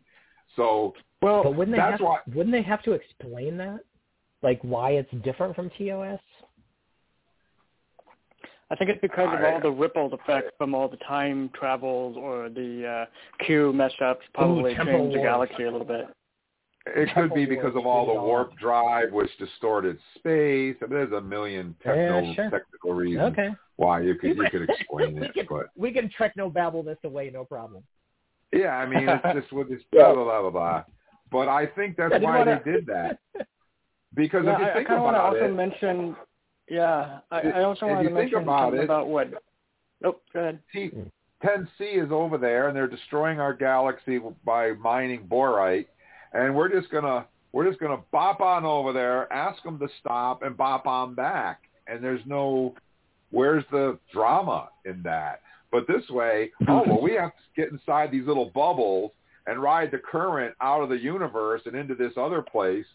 So 0.56 0.94
well, 1.22 1.44
But 1.44 1.56
wouldn't 1.56 1.76
they 1.76 1.82
that's 1.82 1.94
have 1.94 2.02
why 2.02 2.20
wouldn't 2.34 2.52
they 2.52 2.62
have 2.64 2.84
to 2.84 2.92
explain 2.92 3.58
that? 3.58 3.80
Like 4.42 4.60
why 4.62 4.92
it's 4.92 5.12
different 5.24 5.56
from 5.56 5.70
TOS? 5.78 6.20
I 8.70 8.76
think 8.76 8.90
it's 8.90 9.02
because 9.02 9.28
of 9.28 9.40
I- 9.42 9.54
all 9.54 9.62
the 9.62 9.72
ripple 9.72 10.12
effects 10.14 10.52
from 10.58 10.74
all 10.74 10.88
the 10.88 10.98
time 10.98 11.50
travels 11.54 12.18
or 12.18 12.50
the 12.50 12.88
uh, 13.08 13.46
Q 13.46 13.72
mess 13.74 13.92
ups 14.04 14.26
probably 14.34 14.74
Temporal 14.74 15.04
changed 15.04 15.18
the 15.18 15.22
galaxy 15.22 15.64
a 15.64 15.72
little 15.72 15.86
bit. 15.88 16.08
It 16.86 17.10
could 17.16 17.34
be 17.34 17.46
because 17.46 17.76
of 17.76 17.86
all 17.86 18.06
the 18.06 18.14
warp 18.14 18.52
uh, 18.52 18.56
drive, 18.60 19.12
which 19.14 19.30
distorted 19.40 19.98
space. 20.16 20.76
I 20.82 20.86
mean, 20.86 20.90
there's 20.90 21.14
a 21.14 21.22
million 21.22 21.76
techno, 21.82 22.20
Yeah, 22.22 22.34
sure. 22.36 22.50
technical 22.50 22.94
reasons 22.94 23.32
Okay. 23.32 23.50
why 23.78 24.02
you 24.02 24.16
could 24.16 24.36
you 24.36 24.46
could 24.52 24.70
explain 24.70 25.16
we 25.16 25.28
it, 25.28 25.34
can 25.34 25.46
but 25.50 25.68
we 25.78 25.94
can 25.94 26.10
techno 26.18 26.50
babble 26.50 26.84
this 26.84 26.98
away, 27.06 27.30
no 27.34 27.46
problem. 27.46 27.84
yeah, 28.52 28.76
I 28.78 28.86
mean, 28.86 29.08
it's 29.08 29.24
just 29.42 29.54
with 29.54 29.70
this 29.70 29.80
blah 29.94 30.14
blah 30.14 30.24
blah 30.26 30.42
blah. 30.42 30.50
blah. 30.52 30.84
But 31.32 31.48
I 31.48 31.66
think 31.68 31.96
that's 31.96 32.14
I 32.14 32.18
why 32.18 32.40
wanna- 32.40 32.62
they 32.66 32.72
did 32.74 32.86
that 32.88 33.20
because 34.14 34.44
yeah, 34.46 34.54
if 34.56 34.60
you 34.60 34.66
I, 34.66 34.70
I 34.72 34.74
think 34.74 34.88
kind 34.88 34.98
of 35.00 35.04
want 35.06 35.16
to 35.16 35.20
about 35.22 35.36
also 35.36 35.46
it, 35.46 35.56
mention. 35.56 36.16
Yeah, 36.70 37.20
I, 37.32 37.42
I 37.42 37.64
also 37.64 37.88
want 37.88 38.06
to 38.08 38.14
mention 38.14 38.40
about 38.40 38.66
something 38.68 38.82
it- 38.82 38.84
about 38.86 39.08
what. 39.08 39.30
Oh, 40.04 40.18
go 40.34 40.40
ahead. 40.42 40.60
T- 40.74 40.92
10C 41.46 42.04
is 42.06 42.12
over 42.12 42.38
there, 42.38 42.68
and 42.68 42.76
they're 42.76 42.88
destroying 42.88 43.40
our 43.40 43.54
galaxy 43.54 44.20
by 44.46 44.72
mining 44.74 45.26
borite, 45.28 45.88
and 46.34 46.56
we're 46.56 46.70
just 46.70 46.92
gonna 46.92 47.26
we're 47.52 47.68
just 47.68 47.80
gonna 47.80 48.02
bop 48.12 48.42
on 48.42 48.66
over 48.66 48.92
there, 48.94 49.32
ask 49.32 49.62
them 49.64 49.80
to 49.80 49.88
stop, 50.00 50.44
and 50.44 50.58
bop 50.58 50.88
on 50.88 51.14
back. 51.14 51.62
And 51.88 52.04
there's 52.04 52.22
no 52.26 52.74
where's 53.32 53.64
the 53.72 53.98
drama 54.12 54.70
in 54.86 55.02
that? 55.04 55.42
But 55.72 55.88
this 55.88 56.08
way, 56.10 56.52
oh 56.68 56.84
well, 56.86 57.02
we 57.02 57.14
have 57.14 57.32
to 57.32 57.62
get 57.62 57.72
inside 57.72 58.12
these 58.12 58.28
little 58.28 58.52
bubbles 58.54 59.12
and 59.46 59.62
ride 59.62 59.92
the 59.92 60.00
current 60.00 60.56
out 60.62 60.82
of 60.82 60.90
the 60.90 60.98
universe 60.98 61.62
and 61.66 61.76
into 61.76 61.96
this 61.96 62.14
other 62.18 62.42
place, 62.42 62.86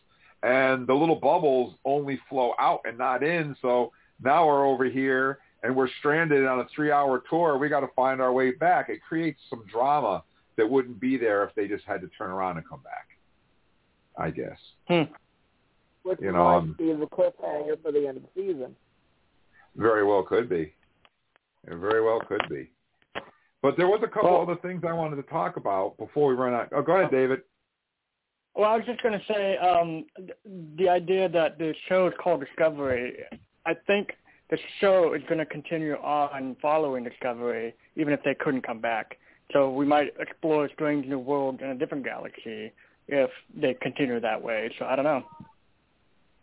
and 0.42 0.86
the 0.86 0.94
little 0.94 1.16
bubbles 1.16 1.74
only 1.84 2.18
flow 2.28 2.54
out 2.58 2.80
and 2.84 2.96
not 2.98 3.22
in. 3.22 3.54
So 3.62 3.92
now 4.22 4.46
we're 4.46 4.66
over 4.66 4.84
here 4.84 5.38
and 5.62 5.74
we're 5.74 5.88
stranded 5.98 6.46
on 6.46 6.60
a 6.60 6.66
three-hour 6.74 7.24
tour. 7.28 7.58
We 7.58 7.68
got 7.68 7.80
to 7.80 7.88
find 7.96 8.20
our 8.20 8.32
way 8.32 8.52
back. 8.52 8.88
It 8.88 9.00
creates 9.06 9.40
some 9.50 9.64
drama 9.70 10.22
that 10.56 10.68
wouldn't 10.68 11.00
be 11.00 11.16
there 11.16 11.44
if 11.44 11.54
they 11.54 11.66
just 11.66 11.84
had 11.84 12.00
to 12.00 12.08
turn 12.16 12.30
around 12.30 12.56
and 12.56 12.68
come 12.68 12.80
back. 12.82 13.08
I 14.18 14.30
guess. 14.30 14.58
Hmm. 14.88 15.02
Which 16.02 16.18
You 16.20 16.32
know, 16.32 16.44
might 16.44 16.56
um, 16.56 16.74
be 16.78 16.92
the 16.92 17.06
cliffhanger 17.06 17.80
for 17.82 17.92
the 17.92 18.06
end 18.06 18.18
of 18.18 18.22
the 18.22 18.28
season. 18.34 18.74
Very 19.76 20.04
well 20.04 20.22
could 20.22 20.48
be. 20.48 20.74
It 21.66 21.76
very 21.76 22.02
well 22.02 22.20
could 22.20 22.42
be. 22.50 22.70
But 23.62 23.76
there 23.76 23.88
was 23.88 24.00
a 24.04 24.08
couple 24.08 24.40
other 24.40 24.56
things 24.56 24.82
I 24.86 24.92
wanted 24.92 25.16
to 25.16 25.22
talk 25.22 25.56
about 25.56 25.96
before 25.98 26.28
we 26.28 26.34
run 26.34 26.54
out. 26.54 26.68
Oh, 26.72 26.82
go 26.82 26.96
ahead, 26.96 27.10
David. 27.10 27.40
Well, 28.54 28.70
I 28.70 28.76
was 28.76 28.86
just 28.86 29.02
going 29.02 29.18
to 29.18 29.32
say 29.32 29.56
um, 29.58 30.04
the 30.76 30.88
idea 30.88 31.28
that 31.28 31.58
the 31.58 31.74
show 31.88 32.06
is 32.06 32.14
called 32.22 32.40
Discovery. 32.40 33.18
I 33.66 33.74
think 33.86 34.12
the 34.50 34.58
show 34.80 35.14
is 35.14 35.22
going 35.28 35.38
to 35.38 35.46
continue 35.46 35.94
on 35.94 36.56
following 36.62 37.04
Discovery, 37.04 37.74
even 37.96 38.12
if 38.12 38.20
they 38.24 38.34
couldn't 38.34 38.66
come 38.66 38.80
back. 38.80 39.18
So 39.52 39.70
we 39.70 39.86
might 39.86 40.14
explore 40.18 40.66
a 40.66 40.72
strange 40.72 41.06
new 41.06 41.18
world 41.18 41.60
in 41.60 41.70
a 41.70 41.74
different 41.74 42.04
galaxy 42.04 42.72
if 43.08 43.30
they 43.54 43.74
continue 43.74 44.20
that 44.20 44.40
way. 44.40 44.70
So 44.78 44.84
I 44.84 44.96
don't 44.96 45.04
know. 45.04 45.24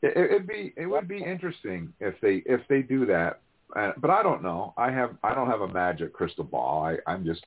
It, 0.01 0.17
it'd 0.17 0.47
be 0.47 0.73
it 0.75 0.85
would 0.87 1.07
be 1.07 1.23
interesting 1.23 1.93
if 1.99 2.19
they 2.21 2.43
if 2.45 2.61
they 2.67 2.81
do 2.81 3.05
that. 3.05 3.39
Uh, 3.75 3.91
but 3.97 4.09
I 4.09 4.21
don't 4.23 4.43
know. 4.43 4.73
I 4.77 4.91
have 4.91 5.15
I 5.23 5.33
don't 5.33 5.47
have 5.47 5.61
a 5.61 5.67
magic 5.67 6.13
crystal 6.13 6.43
ball. 6.43 6.83
I 6.83 6.97
I'm 7.11 7.25
just 7.25 7.43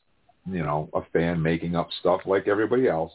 you 0.50 0.62
know 0.62 0.88
a 0.94 1.02
fan 1.12 1.40
making 1.42 1.76
up 1.76 1.88
stuff 2.00 2.20
like 2.26 2.48
everybody 2.48 2.88
else. 2.88 3.12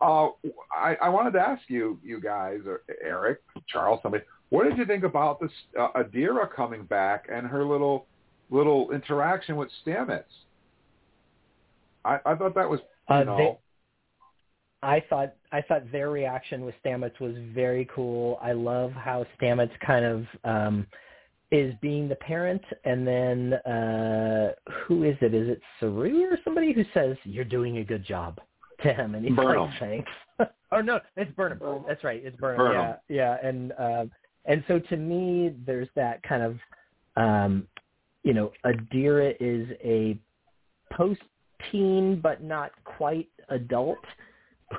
Uh, 0.00 0.28
I, 0.76 0.96
I 1.00 1.08
wanted 1.08 1.34
to 1.34 1.40
ask 1.40 1.62
you, 1.68 2.00
you 2.02 2.20
guys, 2.20 2.58
or 2.66 2.82
Erik, 3.00 3.40
Charles, 3.68 4.00
somebody, 4.02 4.24
what 4.50 4.64
did 4.64 4.76
you 4.76 4.84
think 4.84 5.04
about 5.04 5.38
this 5.40 5.52
uh, 5.78 5.90
Adira 5.94 6.52
coming 6.52 6.82
back 6.82 7.26
and 7.32 7.46
her 7.46 7.64
little 7.64 8.06
little 8.50 8.90
interaction 8.90 9.54
with 9.56 9.68
Stamets? 9.86 10.24
I, 12.04 12.18
I 12.26 12.34
thought 12.34 12.56
that 12.56 12.68
was, 12.68 12.80
you 13.08 13.14
Uh, 13.14 13.24
know, 13.24 13.36
they- 13.36 13.58
I 14.84 15.02
thought 15.08 15.34
I 15.50 15.62
thought 15.62 15.90
their 15.90 16.10
reaction 16.10 16.64
with 16.64 16.74
Stamets 16.84 17.18
was 17.18 17.34
very 17.54 17.88
cool. 17.94 18.38
I 18.42 18.52
love 18.52 18.92
how 18.92 19.24
Stamets 19.40 19.72
kind 19.84 20.04
of 20.04 20.26
um 20.44 20.86
is 21.50 21.74
being 21.80 22.08
the 22.08 22.16
parent 22.16 22.62
and 22.84 23.06
then 23.06 23.54
uh 23.54 24.52
who 24.86 25.04
is 25.04 25.16
it? 25.22 25.32
Is 25.32 25.48
it 25.48 25.60
Saru 25.80 26.24
or 26.24 26.38
somebody 26.44 26.72
who 26.72 26.84
says, 26.92 27.16
You're 27.24 27.44
doing 27.44 27.78
a 27.78 27.84
good 27.84 28.04
job 28.04 28.38
to 28.82 28.92
him 28.92 29.14
and 29.14 29.24
he's 29.24 29.34
Burnham. 29.34 29.70
like 29.70 29.80
thanks. 29.80 30.10
oh 30.72 30.80
no, 30.82 31.00
it's 31.16 31.32
Burnham. 31.32 31.84
That's 31.88 32.04
right, 32.04 32.22
it's 32.22 32.36
Burnham. 32.36 32.66
Burnham. 32.66 32.96
Yeah, 33.08 33.38
yeah. 33.40 33.48
And 33.48 33.72
um 33.78 34.10
and 34.44 34.62
so 34.68 34.78
to 34.78 34.96
me 34.98 35.54
there's 35.66 35.88
that 35.96 36.22
kind 36.24 36.42
of 36.42 36.58
um 37.16 37.66
you 38.22 38.34
know, 38.34 38.52
Adira 38.66 39.34
is 39.40 39.66
a 39.82 40.18
post 40.92 41.20
teen 41.70 42.20
but 42.20 42.42
not 42.42 42.72
quite 42.84 43.28
adult 43.48 43.98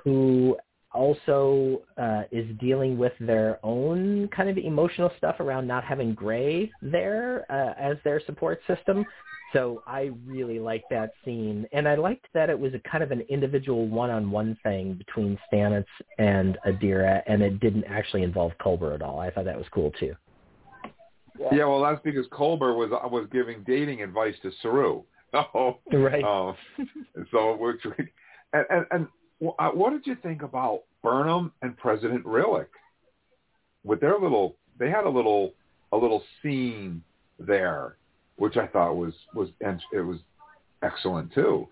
who 0.03 0.57
also 0.95 1.81
uh, 1.97 2.23
is 2.31 2.47
dealing 2.59 2.97
with 2.97 3.11
their 3.19 3.59
own 3.63 4.29
kind 4.29 4.49
of 4.49 4.57
emotional 4.57 5.11
stuff 5.17 5.39
around 5.39 5.67
not 5.67 5.83
having 5.83 6.13
Gray 6.13 6.71
there 6.81 7.45
uh, 7.51 7.73
as 7.79 7.97
their 8.03 8.21
support 8.25 8.61
system. 8.65 9.05
So 9.53 9.83
I 9.85 10.11
really 10.25 10.59
liked 10.59 10.85
that 10.89 11.11
scene, 11.23 11.67
and 11.71 11.87
I 11.87 11.95
liked 11.95 12.25
that 12.33 12.49
it 12.49 12.59
was 12.59 12.73
a 12.73 12.79
kind 12.89 13.03
of 13.03 13.11
an 13.11 13.21
individual 13.29 13.87
one-on-one 13.87 14.57
thing 14.63 14.93
between 14.93 15.37
Stamets 15.51 15.85
and 16.17 16.57
Adira, 16.65 17.21
and 17.27 17.41
it 17.41 17.59
didn't 17.59 17.85
actually 17.85 18.23
involve 18.23 18.53
Culber 18.59 18.95
at 18.95 19.01
all. 19.01 19.19
I 19.19 19.29
thought 19.29 19.45
that 19.45 19.57
was 19.57 19.67
cool 19.71 19.91
too. 19.99 20.15
yeah. 21.51 21.65
Well, 21.65 21.83
that's 21.83 22.01
because 22.03 22.25
Culber 22.27 22.75
was 22.75 22.89
was 23.11 23.27
giving 23.31 23.63
dating 23.65 24.01
advice 24.01 24.35
to 24.41 24.51
Saru. 24.61 25.03
Oh, 25.53 25.79
Right. 25.91 26.23
Um, 26.23 26.55
so, 27.29 27.53
it 27.53 27.59
which, 27.59 27.81
and, 28.53 28.65
and, 28.69 28.85
and 28.91 29.07
wh- 29.43 29.55
uh, 29.59 29.69
what 29.71 29.91
did 29.91 30.05
you 30.05 30.15
think 30.21 30.41
about 30.41 30.83
Burnham 31.03 31.51
and 31.61 31.77
President 31.77 32.23
Rillak 32.25 32.67
with 33.83 33.99
their 33.99 34.17
little? 34.19 34.55
They 34.79 34.89
had 34.89 35.05
a 35.05 35.09
little 35.09 35.53
a 35.91 35.97
little 35.97 36.23
scene 36.41 37.01
there, 37.39 37.97
which 38.37 38.57
I 38.57 38.67
thought 38.67 38.95
was 38.95 39.13
was 39.33 39.49
and 39.61 39.81
it 39.93 40.01
was 40.01 40.19
excellent 40.81 41.33
too. 41.33 41.67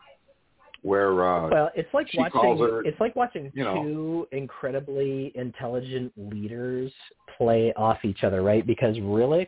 Where 0.81 1.25
uh, 1.25 1.49
Well, 1.49 1.69
it's 1.75 1.93
like 1.93 2.07
watching 2.13 2.57
her- 2.57 2.83
it's 2.83 2.99
like 2.99 3.15
watching 3.15 3.51
you 3.55 3.63
know. 3.63 3.83
two 3.83 4.27
incredibly 4.33 5.31
intelligent 5.35 6.11
leaders 6.17 6.91
play 7.37 7.73
off 7.77 7.99
each 8.03 8.23
other, 8.25 8.41
right? 8.41 8.67
Because 8.67 8.97
Rillak 8.97 9.47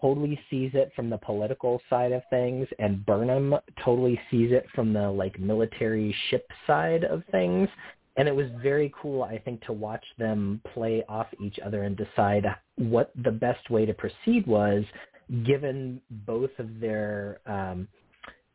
totally 0.00 0.38
sees 0.50 0.70
it 0.74 0.92
from 0.94 1.10
the 1.10 1.18
political 1.18 1.80
side 1.90 2.12
of 2.12 2.22
things 2.30 2.66
and 2.78 3.04
Burnham 3.04 3.54
totally 3.84 4.20
sees 4.30 4.52
it 4.52 4.66
from 4.74 4.92
the 4.92 5.10
like 5.10 5.38
military 5.38 6.14
ship 6.30 6.46
side 6.66 7.04
of 7.04 7.22
things. 7.30 7.68
And 8.16 8.28
it 8.28 8.34
was 8.34 8.46
very 8.62 8.92
cool, 9.00 9.24
I 9.24 9.38
think, 9.38 9.64
to 9.64 9.72
watch 9.72 10.04
them 10.18 10.60
play 10.72 11.04
off 11.08 11.26
each 11.42 11.58
other 11.64 11.82
and 11.82 11.96
decide 11.96 12.46
what 12.76 13.10
the 13.24 13.32
best 13.32 13.70
way 13.70 13.86
to 13.86 13.92
proceed 13.92 14.46
was 14.46 14.84
given 15.44 16.00
both 16.26 16.50
of 16.58 16.80
their 16.80 17.40
um 17.46 17.88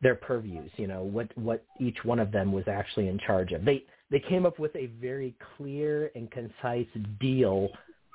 their 0.02 0.14
purviews, 0.14 0.70
you 0.76 0.86
know, 0.86 1.02
what 1.02 1.36
what 1.36 1.64
each 1.78 1.98
one 2.04 2.18
of 2.18 2.32
them 2.32 2.52
was 2.52 2.64
actually 2.68 3.08
in 3.08 3.18
charge 3.18 3.52
of. 3.52 3.64
They 3.64 3.84
they 4.10 4.20
came 4.20 4.46
up 4.46 4.58
with 4.58 4.74
a 4.76 4.86
very 5.00 5.34
clear 5.56 6.10
and 6.14 6.30
concise 6.30 6.86
deal 7.20 7.68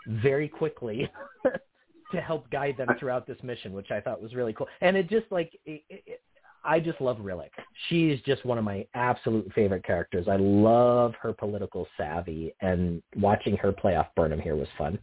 very 0.07 0.47
quickly 0.47 1.09
to 2.15 2.21
help 2.21 2.49
guide 2.49 2.75
them 2.77 2.89
throughout 2.99 3.27
this 3.27 3.37
mission, 3.43 3.73
which 3.73 3.91
I 3.91 4.01
thought 4.01 4.21
was 4.21 4.33
really 4.33 4.53
cool. 4.53 4.67
And 4.81 4.95
it 4.97 5.09
just 5.09 5.25
like 5.31 5.51
it, 5.65 5.83
it, 5.89 6.21
I 6.63 6.79
just 6.79 6.99
love 6.99 7.17
Rillak. 7.17 7.51
She's 7.89 8.19
just 8.21 8.43
one 8.45 8.57
of 8.57 8.63
my 8.63 8.85
absolute 8.95 9.51
favorite 9.53 9.85
characters. 9.85 10.27
I 10.27 10.37
love 10.37 11.13
her 11.21 11.31
political 11.31 11.87
savvy, 11.95 12.53
and 12.61 13.01
watching 13.15 13.55
her 13.57 13.71
play 13.71 13.95
off 13.95 14.07
Burnham 14.15 14.41
here 14.41 14.55
was 14.55 14.67
fun. 14.77 14.97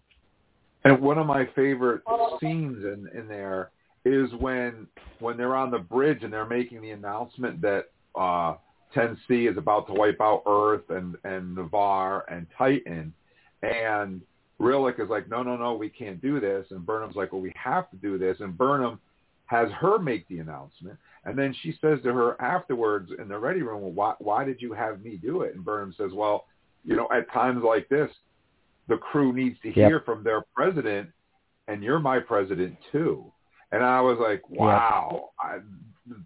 And 0.84 1.01
one 1.01 1.18
of 1.18 1.26
my 1.26 1.48
favorite 1.55 2.02
scenes 2.40 2.78
in, 2.84 3.09
in 3.16 3.28
there 3.28 3.70
is 4.05 4.28
when 4.40 4.89
when 5.20 5.36
they're 5.36 5.55
on 5.55 5.70
the 5.70 5.78
bridge 5.78 6.24
and 6.24 6.32
they're 6.32 6.44
making 6.44 6.82
the 6.82 6.90
announcement 6.90 7.60
that 7.60 7.84
uh, 8.16 8.55
10C 8.97 9.51
is 9.51 9.56
about 9.56 9.86
to 9.86 9.93
wipe 9.93 10.20
out 10.20 10.43
Earth 10.47 10.90
and 10.90 11.16
and 11.24 11.55
Ni'Var 11.55 12.24
and 12.28 12.47
Titan, 12.59 13.14
and 13.62 14.20
Rillak 14.62 15.01
is 15.02 15.10
like, 15.10 15.28
no, 15.28 15.43
no, 15.43 15.56
no, 15.56 15.74
we 15.74 15.89
can't 15.89 16.20
do 16.20 16.40
this, 16.40 16.66
and 16.70 16.86
Burnham's 16.86 17.16
like, 17.16 17.32
well, 17.32 17.40
we 17.43 17.52
have 17.56 17.90
to 17.90 17.97
do 17.97 18.18
this, 18.18 18.36
and 18.40 18.56
Burnham 18.56 19.01
has 19.47 19.70
her 19.72 19.98
make 19.98 20.26
the 20.28 20.39
announcement, 20.39 20.98
and 21.24 21.39
then 21.39 21.55
she 21.62 21.76
says 21.80 21.98
to 22.05 22.12
her 22.14 22.40
afterwards 22.40 23.10
in 23.18 23.28
the 23.28 23.39
ready 23.39 23.62
room, 23.62 23.82
well, 23.82 23.93
why 23.93 24.14
why 24.18 24.44
did 24.44 24.62
you 24.62 24.72
have 24.72 25.02
me 25.02 25.16
do 25.16 25.43
it? 25.43 25.55
And 25.55 25.64
Burnham 25.64 25.94
says, 25.98 26.12
well, 26.14 26.47
you 26.84 26.97
know, 26.97 27.09
at 27.14 27.30
times 27.32 27.62
like 27.62 27.89
this, 27.89 28.10
the 28.89 28.97
crew 28.97 29.32
needs 29.32 29.59
to 29.62 29.68
Yep. 29.68 29.74
hear 29.74 30.01
from 30.01 30.24
their 30.24 30.43
president, 30.55 31.10
and 31.68 31.82
you're 31.82 32.01
my 32.01 32.18
president 32.18 32.76
too. 32.90 33.32
And 33.70 33.82
I 33.82 34.01
was 34.01 34.18
like, 34.18 34.43
wow. 34.51 35.30
I, 35.40 35.59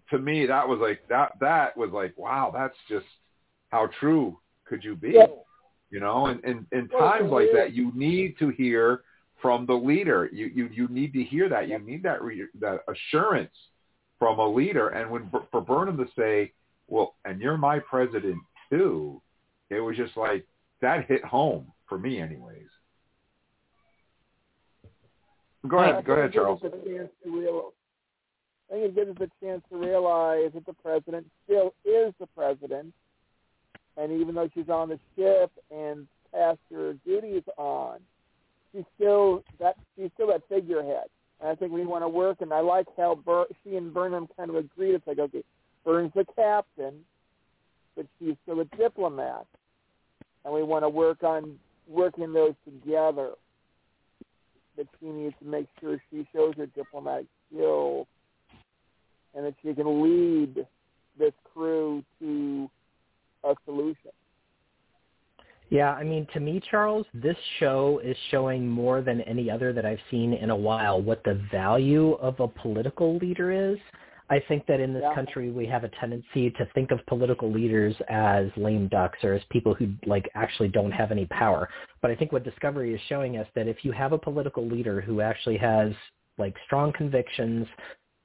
to 0.09 0.19
me, 0.19 0.45
that 0.47 0.67
was 0.67 0.79
like 0.79 1.07
that. 1.07 1.33
That 1.39 1.77
was 1.77 1.91
like, 1.91 2.13
wow. 2.17 2.51
That's 2.53 2.75
just 2.89 3.05
how 3.69 3.87
true 3.99 4.37
could 4.65 4.83
you 4.83 4.95
be? 4.95 5.11
You 5.89 5.99
know, 6.01 6.25
and 6.25 6.43
in, 6.43 6.65
oh, 6.73 6.77
in 6.77 6.87
times 6.89 7.31
like 7.31 7.47
that, 7.53 7.73
you 7.73 7.91
need 7.95 8.37
to 8.39 8.49
hear 8.49 9.03
from 9.41 9.65
the 9.65 9.73
leader. 9.73 10.29
You 10.31 10.47
you 10.47 10.69
you 10.71 10.87
need 10.89 11.13
to 11.13 11.23
hear 11.23 11.47
that. 11.49 11.69
You 11.69 11.79
need 11.79 12.03
that 12.03 12.21
re- 12.21 12.47
that 12.59 12.79
assurance 12.87 13.53
from 14.19 14.39
a 14.39 14.47
leader. 14.47 14.89
And 14.89 15.09
when 15.09 15.29
for 15.51 15.61
Burnham 15.61 15.97
to 15.97 16.07
say, 16.17 16.51
"Well, 16.87 17.15
and 17.23 17.39
you're 17.39 17.57
my 17.57 17.79
president 17.79 18.37
too," 18.69 19.21
it 19.69 19.79
was 19.79 19.95
just 19.95 20.17
like 20.17 20.45
that 20.81 21.05
hit 21.05 21.23
home 21.23 21.71
for 21.87 21.97
me, 21.97 22.19
anyways. 22.19 22.67
Go 25.67 25.79
ahead, 25.79 26.05
go 26.05 26.13
ahead, 26.13 26.33
Charles. 26.33 26.61
I 28.69 28.73
think 28.73 28.85
it 28.85 28.95
gives 28.95 29.11
us 29.11 29.27
a 29.27 29.45
chance 29.45 29.61
to 29.71 29.77
realize 29.77 30.51
that 30.53 30.65
the 30.65 30.73
president 30.73 31.25
still 31.45 31.73
is 31.85 32.13
the 32.19 32.27
president, 32.35 32.93
and 33.97 34.11
even 34.21 34.35
though 34.35 34.49
she's 34.53 34.69
on 34.69 34.89
the 34.89 34.99
ship 35.15 35.51
and 35.71 36.07
passed 36.31 36.59
her 36.71 36.93
duties 37.05 37.43
on, 37.57 37.99
she's 38.71 38.85
still 38.95 39.43
that 39.59 39.75
she's 39.95 40.11
still 40.13 40.27
that 40.27 40.43
figurehead. 40.47 41.07
And 41.39 41.49
I 41.49 41.55
think 41.55 41.71
we 41.71 41.85
want 41.85 42.03
to 42.03 42.09
work, 42.09 42.41
and 42.41 42.53
I 42.53 42.61
like 42.61 42.87
how 42.95 43.15
Bur- 43.15 43.47
she 43.63 43.75
and 43.75 43.93
Burnham 43.93 44.27
kind 44.37 44.49
of 44.49 44.55
agreed. 44.55 44.95
It's 44.95 45.05
like, 45.05 45.19
okay, 45.19 45.43
Burnham's 45.83 46.13
the 46.15 46.25
captain, 46.35 47.05
but 47.95 48.05
she's 48.19 48.35
still 48.43 48.59
a 48.59 48.65
diplomat, 48.77 49.45
and 50.45 50.53
we 50.53 50.63
want 50.63 50.83
to 50.83 50.89
work 50.89 51.23
on 51.23 51.57
working 51.87 52.33
those 52.33 52.53
together. 52.65 53.31
That 54.77 54.87
she 54.99 55.07
needs 55.07 55.33
to 55.39 55.45
make 55.45 55.65
sure 55.81 55.99
she 56.11 56.27
shows 56.31 56.53
her 56.57 56.67
diplomatic 56.67 57.25
skills, 57.49 58.05
and 59.35 59.43
that 59.45 59.55
she 59.63 59.73
can 59.73 60.03
lead 60.03 60.67
this 61.17 61.33
crew 61.51 62.03
to 62.19 62.69
a 63.51 63.55
solution. 63.65 64.11
Yeah, 65.69 65.91
I 65.91 66.03
mean, 66.03 66.25
to 66.33 66.39
me, 66.39 66.61
Charles, 66.71 67.05
this 67.13 67.35
show 67.59 67.99
is 68.03 68.15
showing 68.31 68.67
more 68.67 69.01
than 69.01 69.21
any 69.21 69.51
other 69.51 69.73
that 69.73 69.85
I've 69.85 69.99
seen 70.09 70.33
in 70.33 70.49
a 70.49 70.55
while 70.55 71.01
what 71.01 71.23
the 71.25 71.41
value 71.51 72.13
of 72.13 72.39
a 72.39 72.47
political 72.47 73.17
leader 73.17 73.51
is. 73.51 73.77
I 74.29 74.39
think 74.47 74.65
that 74.67 74.79
in 74.79 74.93
this 74.93 75.03
Yeah. 75.03 75.13
country 75.13 75.51
we 75.51 75.65
have 75.67 75.83
a 75.83 75.89
tendency 75.89 76.51
to 76.51 76.65
think 76.67 76.91
of 76.91 77.05
political 77.05 77.49
leaders 77.49 77.95
as 78.09 78.55
lame 78.57 78.87
ducks 78.87 79.23
or 79.23 79.33
as 79.33 79.43
people 79.45 79.73
who 79.73 79.93
like 80.05 80.29
actually 80.35 80.67
don't 80.67 80.91
have 80.91 81.11
any 81.11 81.25
power. 81.27 81.69
But 82.01 82.11
I 82.11 82.15
think 82.15 82.31
what 82.33 82.43
Discovery 82.43 82.93
is 82.93 83.01
showing 83.01 83.37
us 83.37 83.47
that 83.55 83.67
if 83.67 83.85
you 83.85 83.91
have 83.93 84.11
a 84.11 84.17
political 84.17 84.65
leader 84.65 84.99
who 84.99 85.21
actually 85.21 85.57
has 85.57 85.93
like 86.37 86.55
strong 86.65 86.91
convictions 86.93 87.67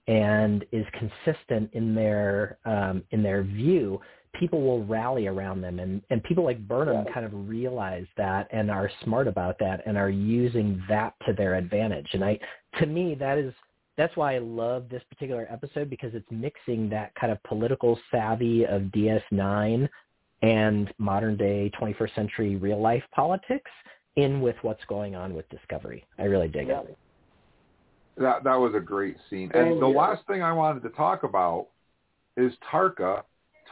and 0.08 0.64
is 0.72 0.84
consistent 0.92 1.70
in 1.72 1.94
their 1.94 2.58
um, 2.64 3.04
in 3.12 3.22
their 3.22 3.42
view, 3.42 4.00
people 4.38 4.62
will 4.62 4.84
rally 4.84 5.26
around 5.26 5.60
them 5.60 5.78
and, 5.78 6.00
and 6.10 6.22
people 6.24 6.44
like 6.44 6.58
Burnham 6.66 7.04
kind 7.12 7.26
of 7.26 7.48
realize 7.48 8.06
that 8.16 8.48
and 8.50 8.70
are 8.70 8.90
smart 9.04 9.28
about 9.28 9.58
that 9.58 9.82
and 9.86 9.96
are 9.98 10.10
using 10.10 10.82
that 10.88 11.14
to 11.26 11.32
their 11.32 11.54
advantage. 11.56 12.08
And 12.12 12.24
I 12.24 12.38
to 12.80 12.86
me 12.86 13.14
that 13.16 13.38
is 13.38 13.52
that's 13.98 14.16
why 14.16 14.34
I 14.34 14.38
love 14.38 14.88
this 14.88 15.02
particular 15.10 15.46
episode 15.50 15.90
because 15.90 16.14
it's 16.14 16.26
mixing 16.30 16.88
that 16.90 17.14
kind 17.14 17.30
of 17.30 17.42
political 17.42 17.98
savvy 18.10 18.64
of 18.64 18.82
DS9 18.84 19.86
and 20.40 20.92
modern 20.98 21.36
day 21.36 21.70
21st 21.78 22.14
century 22.14 22.56
real 22.56 22.80
life 22.80 23.04
politics 23.14 23.70
in 24.16 24.40
with 24.40 24.56
what's 24.62 24.84
going 24.88 25.14
on 25.14 25.34
with 25.34 25.48
Discovery. 25.50 26.04
I 26.18 26.24
really 26.24 26.48
dig 26.48 26.68
Yeah. 26.68 26.80
it. 26.80 26.98
That 28.16 28.44
that 28.44 28.56
was 28.56 28.74
a 28.74 28.80
great 28.80 29.16
scene. 29.30 29.48
Thank 29.50 29.66
And 29.66 29.76
oh, 29.76 29.80
the 29.80 29.88
you. 29.88 29.96
last 29.96 30.26
thing 30.26 30.42
I 30.42 30.52
wanted 30.52 30.82
to 30.82 30.90
talk 30.90 31.22
about 31.22 31.68
is 32.36 32.52
Tarka, 32.70 33.22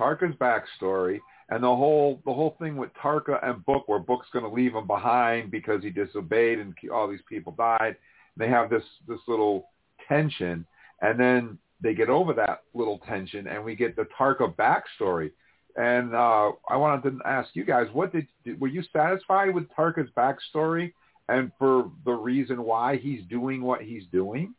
Tarka's 0.01 0.37
backstory, 0.37 1.21
and 1.51 1.63
the 1.63 1.69
whole 1.69 2.23
the 2.25 2.33
whole 2.33 2.57
thing 2.61 2.77
with 2.77 2.91
Tarka 2.95 3.45
and 3.47 3.65
Book, 3.67 3.89
where 3.89 3.99
Book's 3.99 4.29
going 4.33 4.45
to 4.45 4.51
leave 4.51 4.75
him 4.75 4.87
behind 4.87 5.51
because 5.51 5.83
he 5.83 5.91
disobeyed 5.91 6.59
and 6.59 6.75
all 6.93 7.09
these 7.09 7.21
people 7.29 7.55
died. 7.57 7.97
They 8.37 8.49
have 8.49 8.71
this 8.71 8.85
this 9.07 9.21
little 9.29 9.69
tension, 10.09 10.65
and 11.03 11.19
then 11.19 11.59
they 11.83 11.95
get 11.95 12.09
over 12.09 12.33
that 12.35 12.63
little 12.75 12.99
tension, 13.07 13.47
and 13.47 13.65
we 13.65 13.75
get 13.77 13.97
the 13.97 14.07
Tarka 14.19 14.55
backstory. 14.57 15.33
And 15.77 16.15
uh, 16.15 16.53
I 16.69 16.77
wanted 16.77 17.11
to 17.11 17.19
ask 17.27 17.51
you 17.55 17.65
guys, 17.65 17.87
what 17.93 18.13
did 18.13 18.27
were 18.59 18.69
you 18.69 18.83
satisfied 18.93 19.55
with 19.55 19.69
Tarka's 19.77 20.11
backstory? 20.17 20.93
and 21.31 21.53
for 21.59 21.91
the 22.05 22.13
reason 22.13 22.65
why 22.65 22.97
he's 22.97 23.23
doing 23.31 23.63
what 23.63 23.81
he's 23.81 24.03
doing? 24.11 24.53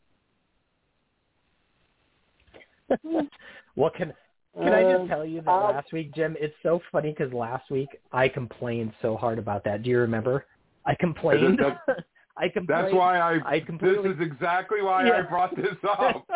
what 3.75 3.93
can 3.93 4.13
can 4.57 4.73
I 4.73 4.81
just 4.83 5.01
Um, 5.01 5.07
tell 5.07 5.25
you 5.25 5.41
that 5.41 5.49
I'll- 5.49 5.73
last 5.73 5.91
week, 5.93 6.11
Jim? 6.13 6.35
It's 6.39 6.55
so 6.63 6.79
funny 6.91 7.11
because 7.11 7.31
last 7.33 7.69
week 7.71 7.89
I 8.11 8.27
complained 8.27 8.93
so 9.01 9.15
hard 9.15 9.39
about 9.39 9.63
that. 9.65 9.83
Do 9.83 9.89
you 9.89 9.99
remember? 9.99 10.45
I 10.85 10.95
complained. 10.95 11.59
That- 11.59 11.79
I 12.37 12.47
complained. 12.49 12.85
That's 12.85 12.93
why 12.93 13.19
I, 13.19 13.39
I 13.55 13.59
completely. 13.59 14.09
this 14.09 14.15
is 14.17 14.21
exactly 14.31 14.81
why 14.81 15.05
Yeah. 15.05 15.17
I 15.19 15.21
brought 15.21 15.55
this 15.55 15.75
up. 15.83 16.27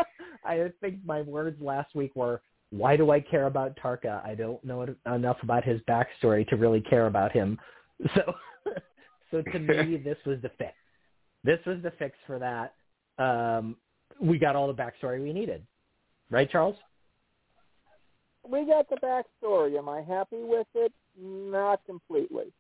I 0.44 0.72
think 0.82 1.00
my 1.06 1.22
words 1.22 1.60
last 1.62 1.96
week 1.96 2.16
were, 2.16 2.42
"Why 2.70 2.96
do 2.98 3.10
I 3.12 3.20
care 3.20 3.48
about 3.48 3.76
Tarka? 3.78 4.24
I 4.26 4.36
don't 4.36 4.64
know 4.64 4.86
enough 5.08 5.38
about 5.42 5.64
his 5.64 5.82
backstory 5.82 6.48
to 6.50 6.58
really 6.58 6.82
care 6.82 7.08
about 7.08 7.32
him." 7.32 7.58
So, 8.14 8.34
so 9.32 9.42
to 9.42 9.60
me, 9.60 9.96
this 9.98 10.18
was 10.26 10.38
the 10.42 10.50
fix. 10.58 10.74
This 11.46 11.60
was 11.66 11.78
the 11.82 11.92
fix 11.92 12.16
for 12.28 12.38
that. 12.40 12.74
Um, 13.18 13.78
we 14.20 14.38
got 14.38 14.56
all 14.58 14.68
the 14.68 14.74
backstory 14.74 15.24
we 15.24 15.32
needed, 15.32 15.66
right, 16.30 16.50
Charles? 16.52 16.76
We 18.50 18.66
got 18.66 18.90
the 18.90 18.98
backstory. 18.98 19.78
Am 19.78 19.90
I 19.90 20.02
happy 20.02 20.44
with 20.44 20.68
it? 20.76 20.92
Not 21.20 21.82
completely. 21.86 22.52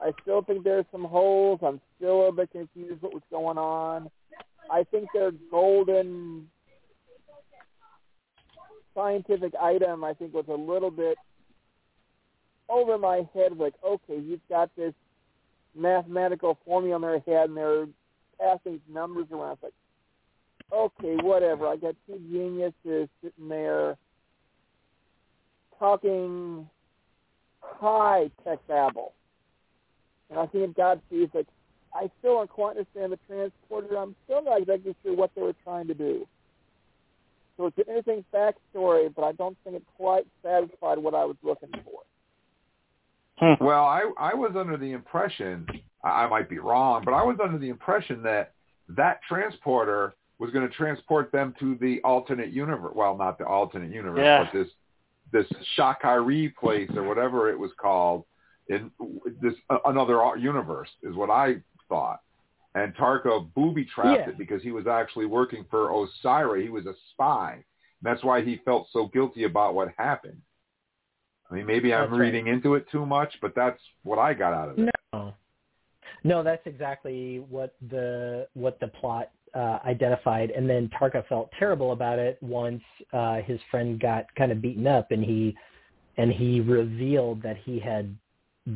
I 0.00 0.12
still 0.22 0.42
think 0.42 0.64
there's 0.64 0.84
some 0.92 1.04
holes. 1.04 1.60
I'm 1.62 1.80
still 1.96 2.28
a 2.28 2.32
bit 2.32 2.50
confused 2.52 3.02
what 3.02 3.14
was 3.14 3.22
going 3.30 3.58
on. 3.58 4.10
I 4.70 4.84
think 4.84 5.08
their 5.12 5.32
golden 5.50 6.48
scientific 8.94 9.54
item, 9.60 10.04
I 10.04 10.14
think, 10.14 10.34
was 10.34 10.44
a 10.48 10.54
little 10.54 10.90
bit 10.90 11.18
over 12.68 12.98
my 12.98 13.28
head. 13.34 13.56
Like, 13.56 13.74
okay, 13.84 14.18
you've 14.18 14.46
got 14.48 14.70
this 14.76 14.94
mathematical 15.74 16.58
formula 16.64 16.96
in 16.96 17.02
their 17.02 17.20
head, 17.20 17.48
and 17.48 17.56
they're 17.56 17.86
passing 18.40 18.80
numbers 18.92 19.26
around. 19.32 19.52
It's 19.54 19.62
like, 19.64 19.72
okay, 20.72 21.16
whatever. 21.22 21.66
I 21.66 21.76
got 21.76 21.96
two 22.06 22.20
geniuses 22.30 23.08
sitting 23.22 23.48
there 23.48 23.96
talking 25.78 26.68
high 27.60 28.30
tech 28.44 28.58
babble. 28.68 29.12
And 30.30 30.38
I 30.38 30.46
think 30.46 30.64
it 30.64 30.76
got 30.76 30.94
to 31.10 31.16
it's 31.16 31.34
like 31.34 31.46
I 31.94 32.10
still 32.18 32.34
don't 32.34 32.50
quite 32.50 32.76
understand 32.76 33.12
the 33.12 33.18
transporter. 33.26 33.96
I'm 33.96 34.14
still 34.24 34.42
not 34.42 34.60
exactly 34.60 34.94
sure 35.02 35.14
what 35.14 35.30
they 35.34 35.42
were 35.42 35.54
trying 35.64 35.86
to 35.88 35.94
do. 35.94 36.26
So 37.56 37.66
it's 37.66 37.78
an 37.78 37.84
interesting 37.88 38.24
backstory, 38.32 39.12
but 39.14 39.22
I 39.22 39.32
don't 39.32 39.56
think 39.64 39.76
it 39.76 39.82
quite 39.96 40.26
satisfied 40.42 40.98
what 40.98 41.14
I 41.14 41.24
was 41.24 41.36
looking 41.42 41.70
for. 41.84 42.02
Hmm. 43.38 43.64
Well, 43.64 43.84
I 43.84 44.10
I 44.18 44.34
was 44.34 44.52
under 44.56 44.76
the 44.76 44.92
impression 44.92 45.66
I 46.04 46.24
I 46.24 46.28
might 46.28 46.48
be 46.48 46.58
wrong, 46.58 47.02
but 47.04 47.14
I 47.14 47.22
was 47.22 47.38
under 47.42 47.58
the 47.58 47.68
impression 47.68 48.22
that 48.22 48.52
that 48.90 49.20
transporter 49.28 50.14
was 50.38 50.50
going 50.50 50.68
to 50.68 50.74
transport 50.74 51.32
them 51.32 51.54
to 51.58 51.76
the 51.80 52.00
alternate 52.02 52.50
universe. 52.52 52.92
Well, 52.94 53.16
not 53.16 53.38
the 53.38 53.46
alternate 53.46 53.92
universe, 53.92 54.20
Yeah. 54.22 54.44
but 54.44 54.52
this 54.52 54.68
this 55.32 55.46
Shakari 55.76 56.54
place 56.54 56.90
or 56.96 57.02
whatever 57.04 57.50
it 57.50 57.58
was 57.58 57.70
called 57.80 58.24
in 58.68 58.90
this 59.40 59.54
uh, 59.70 59.78
another 59.86 60.20
universe 60.36 60.88
is 61.02 61.14
what 61.14 61.30
I 61.30 61.56
thought. 61.88 62.20
And 62.74 62.94
Tarka 62.96 63.52
booby 63.54 63.84
trapped 63.84 64.20
Yeah. 64.20 64.28
it 64.30 64.38
because 64.38 64.62
he 64.62 64.70
was 64.70 64.86
actually 64.86 65.26
working 65.26 65.64
for 65.70 65.88
Osira. 65.88 66.62
He 66.62 66.68
was 66.68 66.86
a 66.86 66.94
spy. 67.12 67.64
That's 68.02 68.22
why 68.22 68.42
he 68.42 68.60
felt 68.64 68.88
so 68.92 69.06
guilty 69.08 69.44
about 69.44 69.74
what 69.74 69.88
happened. 69.96 70.40
I 71.50 71.54
mean, 71.54 71.66
maybe 71.66 71.94
I'm 71.94 72.02
That's 72.02 72.12
right. 72.12 72.26
reading 72.26 72.46
into 72.48 72.74
it 72.74 72.86
too 72.90 73.06
much, 73.06 73.34
but 73.40 73.54
that's 73.54 73.80
what 74.02 74.18
I 74.18 74.34
got 74.34 74.52
out 74.52 74.68
of 74.68 74.78
it. 74.78 74.90
No, 75.12 75.34
no, 76.24 76.42
that's 76.42 76.66
exactly 76.66 77.38
what 77.48 77.74
the 77.90 78.46
what 78.54 78.78
the 78.80 78.88
plot 78.88 79.30
uh, 79.54 79.78
identified. 79.86 80.50
And 80.50 80.68
then 80.68 80.90
Tarka 81.00 81.26
felt 81.28 81.50
terrible 81.58 81.92
about 81.92 82.18
it 82.18 82.38
once 82.42 82.82
uh, 83.12 83.36
his 83.42 83.60
friend 83.70 84.00
got 84.00 84.26
kind 84.36 84.52
of 84.52 84.60
beaten 84.62 84.86
up, 84.86 85.10
and 85.10 85.24
he 85.24 85.56
and 86.16 86.32
he 86.32 86.60
revealed 86.60 87.42
that 87.42 87.56
he 87.64 87.78
had 87.78 88.14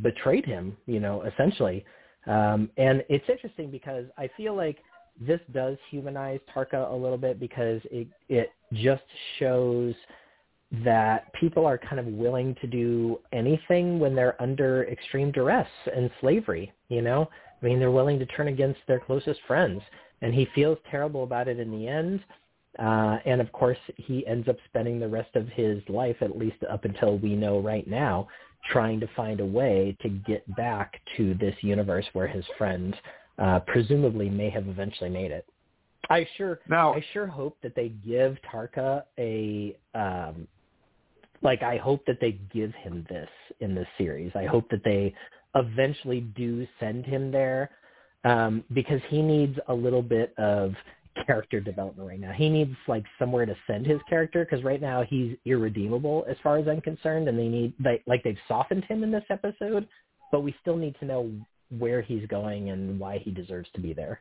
betrayed 0.03 0.45
him. 0.45 0.77
You 0.87 1.01
know, 1.01 1.23
essentially. 1.23 1.85
Um, 2.27 2.71
and 2.77 3.05
it's 3.09 3.29
interesting 3.29 3.71
because 3.71 4.07
I 4.17 4.29
feel 4.37 4.57
like 4.57 4.79
this 5.21 5.41
does 5.53 5.77
humanize 5.91 6.41
Tarka 6.55 6.91
a 6.91 6.95
little 6.95 7.19
bit 7.19 7.41
because 7.41 7.81
it 7.91 8.07
it 8.29 8.51
just 8.73 9.03
shows 9.39 9.95
that 10.85 11.33
people 11.35 11.67
are 11.67 11.77
kind 11.77 12.01
of 12.01 12.07
willing 12.07 12.57
to 12.61 12.67
do 12.67 13.19
anything 13.33 13.99
when 13.99 14.15
they're 14.15 14.41
under 14.41 14.85
extreme 14.89 15.31
duress 15.31 15.69
and 15.95 16.11
slavery, 16.21 16.73
you 16.89 17.03
know? 17.03 17.29
I 17.63 17.67
mean, 17.67 17.79
they're 17.79 17.91
willing 17.91 18.19
to 18.19 18.27
turn 18.27 18.49
against 18.49 18.81
their 18.89 18.99
closest 18.99 19.41
friends. 19.47 19.83
And 20.23 20.33
he 20.33 20.49
feels 20.55 20.79
terrible 20.91 21.25
about 21.25 21.49
it 21.49 21.59
in 21.59 21.71
the 21.71 21.87
end. 21.87 22.21
Uh, 22.79 23.19
and 23.27 23.41
of 23.41 23.53
course, 23.53 23.77
he 23.97 24.27
ends 24.27 24.49
up 24.49 24.57
spending 24.67 24.99
the 24.99 25.09
rest 25.09 25.37
of 25.37 25.47
his 25.49 25.83
life, 25.89 26.17
at 26.23 26.39
least 26.39 26.57
up 26.71 26.87
until 26.87 27.19
we 27.19 27.37
know 27.37 27.59
right 27.59 27.87
now, 27.87 28.27
trying 28.71 28.99
to 29.01 29.09
find 29.15 29.41
a 29.41 29.45
way 29.45 29.95
to 30.01 30.09
get 30.09 30.43
back 30.57 31.01
to 31.17 31.35
this 31.35 31.55
universe 31.61 32.07
where 32.15 32.29
his 32.29 32.45
friend 32.57 32.97
uh, 33.39 33.61
presumably 33.67 34.31
may 34.31 34.49
have 34.49 34.69
eventually 34.69 35.11
made 35.11 35.31
it. 35.31 35.45
I 36.11 36.27
sure 36.37 36.61
now 36.69 36.95
I 36.95 37.05
sure 37.13 37.27
hope 37.27 37.57
that 37.63 37.75
they 37.77 37.91
give 38.05 38.37
Tarka 38.53 39.05
a 39.19 39.77
um, 39.95 40.49
like 41.43 41.63
I 41.63 41.77
hope 41.77 42.05
that 42.07 42.19
they 42.21 42.33
give 42.53 42.75
him 42.75 43.07
this 43.09 43.29
in 43.61 43.75
this 43.75 43.87
series. 43.99 44.33
I 44.35 44.45
hope 44.45 44.69
that 44.71 44.85
they 44.85 45.15
eventually 45.55 46.21
do 46.21 46.67
send 46.81 47.05
him 47.05 47.31
there 47.31 47.71
um, 48.25 48.65
because 48.73 49.01
he 49.09 49.23
needs 49.23 49.59
a 49.69 49.75
little 49.75 50.03
bit 50.03 50.35
of 50.39 50.75
character 51.27 51.61
development 51.61 52.09
right 52.09 52.21
now. 52.21 52.33
He 52.33 52.49
needs 52.49 52.75
like 52.89 53.05
somewhere 53.19 53.47
to 53.47 53.55
send 53.67 53.87
his 53.87 54.01
character 54.09 54.45
because 54.45 54.65
right 54.65 54.81
now 54.81 55.03
he's 55.03 55.37
irredeemable 55.45 56.25
as 56.29 56.37
far 56.43 56.59
as 56.59 56.69
I'm 56.69 56.81
concerned, 56.81 57.29
and 57.29 57.39
they 57.39 57.49
need 57.49 57.75
like 57.85 58.03
like 58.07 58.23
they've 58.23 58.37
softened 58.49 58.85
him 58.85 59.03
in 59.03 59.11
this 59.11 59.25
episode, 59.31 59.87
but 60.31 60.41
we 60.41 60.55
still 60.61 60.77
need 60.77 60.97
to 61.01 61.05
know 61.05 61.31
where 61.79 62.03
he's 62.03 62.27
going 62.29 62.71
and 62.71 62.99
why 62.99 63.19
he 63.19 63.31
deserves 63.31 63.69
to 63.75 63.81
be 63.81 63.93
there. 63.93 64.21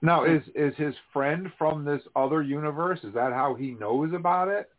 Now, 0.00 0.24
is 0.24 0.42
is 0.54 0.74
his 0.76 0.94
friend 1.12 1.50
from 1.58 1.84
this 1.84 2.02
other 2.14 2.42
universe? 2.42 3.00
Is 3.02 3.14
that 3.14 3.32
how 3.32 3.54
he 3.54 3.72
knows 3.72 4.12
about 4.12 4.48
it, 4.48 4.70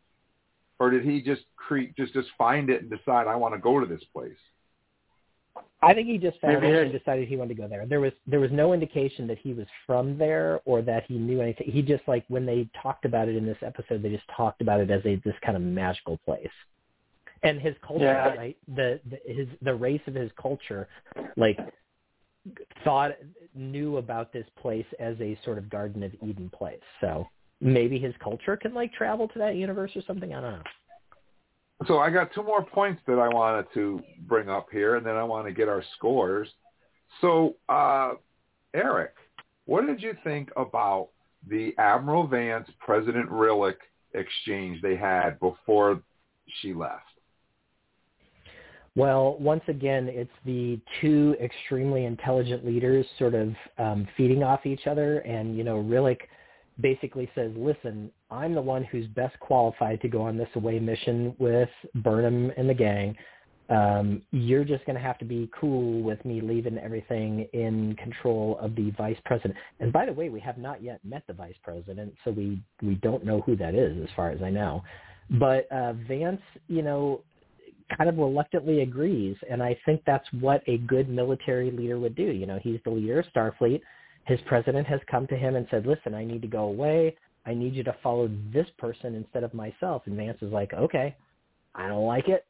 or 0.78 0.90
did 0.90 1.04
he 1.04 1.20
just 1.20 1.42
create 1.56 1.94
just 1.96 2.14
just 2.14 2.28
find 2.38 2.70
it 2.70 2.82
and 2.82 2.90
decide 2.90 3.26
I 3.26 3.36
want 3.36 3.54
to 3.54 3.60
go 3.60 3.80
to 3.80 3.86
this 3.86 4.04
place? 4.14 4.32
I 5.82 5.94
think 5.94 6.08
he 6.08 6.18
just 6.18 6.38
found 6.40 6.62
it 6.62 6.82
and 6.82 6.92
decided 6.92 7.26
he 7.26 7.36
wanted 7.36 7.56
to 7.56 7.62
go 7.62 7.68
there. 7.68 7.86
There 7.86 8.00
was 8.00 8.12
there 8.26 8.40
was 8.40 8.50
no 8.52 8.74
indication 8.74 9.26
that 9.28 9.38
he 9.38 9.54
was 9.54 9.66
from 9.86 10.18
there 10.18 10.60
or 10.66 10.82
that 10.82 11.04
he 11.06 11.14
knew 11.14 11.40
anything. 11.40 11.70
He 11.70 11.80
just 11.80 12.02
like 12.06 12.24
when 12.28 12.44
they 12.44 12.68
talked 12.82 13.06
about 13.06 13.28
it 13.28 13.36
in 13.36 13.46
this 13.46 13.56
episode, 13.62 14.02
they 14.02 14.10
just 14.10 14.28
talked 14.36 14.60
about 14.60 14.80
it 14.80 14.90
as 14.90 15.00
a 15.06 15.16
this 15.24 15.34
kind 15.44 15.56
of 15.56 15.62
magical 15.62 16.18
place. 16.18 16.50
And 17.42 17.58
his 17.58 17.74
culture, 17.86 18.04
Yeah. 18.04 18.34
right? 18.34 18.56
The, 18.74 19.00
the 19.08 19.32
his 19.32 19.48
the 19.62 19.74
race 19.74 20.02
of 20.06 20.14
his 20.14 20.30
culture, 20.40 20.86
like 21.38 21.58
thought 22.84 23.12
knew 23.54 23.96
about 23.96 24.32
this 24.32 24.46
place 24.60 24.86
as 24.98 25.16
a 25.20 25.38
sort 25.44 25.56
of 25.56 25.70
Garden 25.70 26.02
of 26.02 26.12
Eden 26.22 26.50
place. 26.50 26.80
So 27.00 27.26
maybe 27.62 27.98
his 27.98 28.14
culture 28.22 28.56
can 28.56 28.74
like 28.74 28.92
travel 28.92 29.28
to 29.28 29.38
that 29.38 29.56
universe 29.56 29.92
or 29.96 30.02
something. 30.06 30.34
I 30.34 30.40
don't 30.42 30.52
know. 30.52 30.62
So 31.86 31.98
I 31.98 32.10
got 32.10 32.32
two 32.34 32.42
more 32.42 32.62
points 32.62 33.00
that 33.06 33.18
I 33.18 33.28
wanted 33.28 33.66
to 33.74 34.02
bring 34.26 34.48
up 34.48 34.68
here, 34.70 34.96
and 34.96 35.06
then 35.06 35.16
I 35.16 35.24
want 35.24 35.46
to 35.46 35.52
get 35.52 35.68
our 35.68 35.82
scores. 35.96 36.48
So, 37.20 37.56
uh, 37.68 38.12
Erik, 38.74 39.14
what 39.64 39.86
did 39.86 40.02
you 40.02 40.14
think 40.22 40.50
about 40.56 41.08
the 41.48 41.74
Admiral 41.78 42.26
Vance 42.26 42.68
President 42.78 43.30
Rillak 43.30 43.76
exchange 44.14 44.82
they 44.82 44.96
had 44.96 45.40
before 45.40 46.02
she 46.60 46.74
left? 46.74 47.04
Well, 48.96 49.36
once 49.38 49.62
again, 49.68 50.08
it's 50.10 50.30
the 50.44 50.80
two 51.00 51.36
extremely 51.40 52.04
intelligent 52.04 52.66
leaders 52.66 53.06
sort 53.18 53.34
of 53.34 53.54
um, 53.78 54.06
feeding 54.16 54.42
off 54.42 54.66
each 54.66 54.86
other. 54.86 55.20
And, 55.20 55.56
you 55.56 55.64
know, 55.64 55.76
Rillak 55.76 56.18
basically 56.80 57.30
says, 57.34 57.50
listen, 57.56 58.10
I'm 58.30 58.54
the 58.54 58.62
one 58.62 58.84
who's 58.84 59.06
best 59.08 59.38
qualified 59.40 60.00
to 60.02 60.08
go 60.08 60.22
on 60.22 60.36
this 60.36 60.48
away 60.54 60.78
mission 60.78 61.34
with 61.38 61.68
Burnham 61.96 62.52
and 62.56 62.68
the 62.68 62.74
gang. 62.74 63.16
Um, 63.68 64.22
you're 64.32 64.64
just 64.64 64.84
going 64.84 64.96
to 64.96 65.02
have 65.02 65.18
to 65.18 65.24
be 65.24 65.48
cool 65.58 66.02
with 66.02 66.24
me 66.24 66.40
leaving 66.40 66.76
everything 66.76 67.46
in 67.52 67.94
control 67.96 68.58
of 68.60 68.74
the 68.74 68.90
vice 68.98 69.18
president. 69.24 69.54
And 69.78 69.92
by 69.92 70.06
the 70.06 70.12
way, 70.12 70.28
we 70.28 70.40
have 70.40 70.58
not 70.58 70.82
yet 70.82 70.98
met 71.04 71.22
the 71.28 71.34
vice 71.34 71.54
president, 71.62 72.12
so 72.24 72.32
we, 72.32 72.60
we 72.82 72.96
don't 72.96 73.24
know 73.24 73.42
who 73.42 73.54
that 73.56 73.76
is 73.76 73.96
as 74.02 74.08
far 74.16 74.30
as 74.30 74.42
I 74.42 74.50
know. 74.50 74.82
But 75.38 75.70
uh, 75.70 75.92
Vance, 76.08 76.42
you 76.66 76.82
know, 76.82 77.20
kind 77.96 78.10
of 78.10 78.18
reluctantly 78.18 78.82
agrees, 78.82 79.36
and 79.48 79.62
I 79.62 79.78
think 79.86 80.02
that's 80.04 80.26
what 80.40 80.62
a 80.66 80.78
good 80.78 81.08
military 81.08 81.70
leader 81.70 81.98
would 81.98 82.16
do. 82.16 82.24
You 82.24 82.46
know, 82.46 82.58
he's 82.60 82.80
the 82.84 82.90
leader 82.90 83.20
of 83.20 83.26
Starfleet. 83.34 83.82
His 84.26 84.40
president 84.46 84.86
has 84.86 85.00
come 85.10 85.26
to 85.28 85.36
him 85.36 85.56
and 85.56 85.66
said, 85.70 85.86
"Listen, 85.86 86.14
I 86.14 86.24
need 86.24 86.42
to 86.42 86.48
go 86.48 86.64
away. 86.64 87.16
I 87.46 87.54
need 87.54 87.74
you 87.74 87.82
to 87.84 87.92
follow 88.02 88.28
this 88.52 88.68
person 88.78 89.14
instead 89.14 89.44
of 89.44 89.54
myself." 89.54 90.06
And 90.06 90.16
Vance 90.16 90.40
is 90.42 90.52
like, 90.52 90.72
"Okay, 90.74 91.16
I 91.74 91.88
don't 91.88 92.06
like 92.06 92.28
it, 92.28 92.46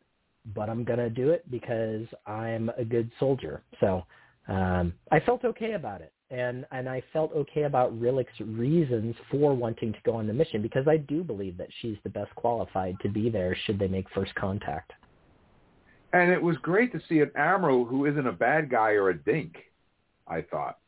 but 0.55 0.68
I'm 0.68 0.84
gonna 0.84 1.10
do 1.10 1.30
it 1.30 1.48
because 1.51 2.06
I'm 2.26 2.70
a 2.76 2.84
good 2.84 3.10
soldier." 3.18 3.62
So 3.78 4.05
um, 4.48 4.92
I 5.10 5.20
felt 5.20 5.44
okay 5.44 5.72
about 5.72 6.01
it, 6.01 6.12
and 6.30 6.66
and 6.72 6.88
I 6.88 7.02
felt 7.12 7.32
okay 7.32 7.62
about 7.62 7.98
Rillak's 7.98 8.40
reasons 8.40 9.14
for 9.30 9.55
wanting 9.55 9.92
to 9.92 9.98
go 10.02 10.14
on 10.14 10.26
the 10.26 10.32
mission 10.32 10.60
because 10.60 10.88
I 10.88 10.97
do 10.97 11.22
believe 11.22 11.56
that 11.56 11.68
she's 11.80 11.97
the 12.02 12.10
best 12.10 12.34
qualified 12.34 12.97
to 13.01 13.09
be 13.09 13.30
there 13.30 13.55
should 13.64 13.78
they 13.78 13.88
make 13.88 14.09
first 14.10 14.34
contact. 14.34 14.92
And 16.12 16.32
it 16.32 16.42
was 16.42 16.56
great 16.59 16.92
to 16.92 17.01
see 17.09 17.20
an 17.20 17.30
admiral 17.36 17.84
who 17.84 18.06
isn't 18.06 18.26
a 18.26 18.32
bad 18.32 18.68
guy 18.68 18.90
or 18.90 19.10
a 19.10 19.16
dink. 19.16 19.56
I 20.26 20.42
thought. 20.42 20.78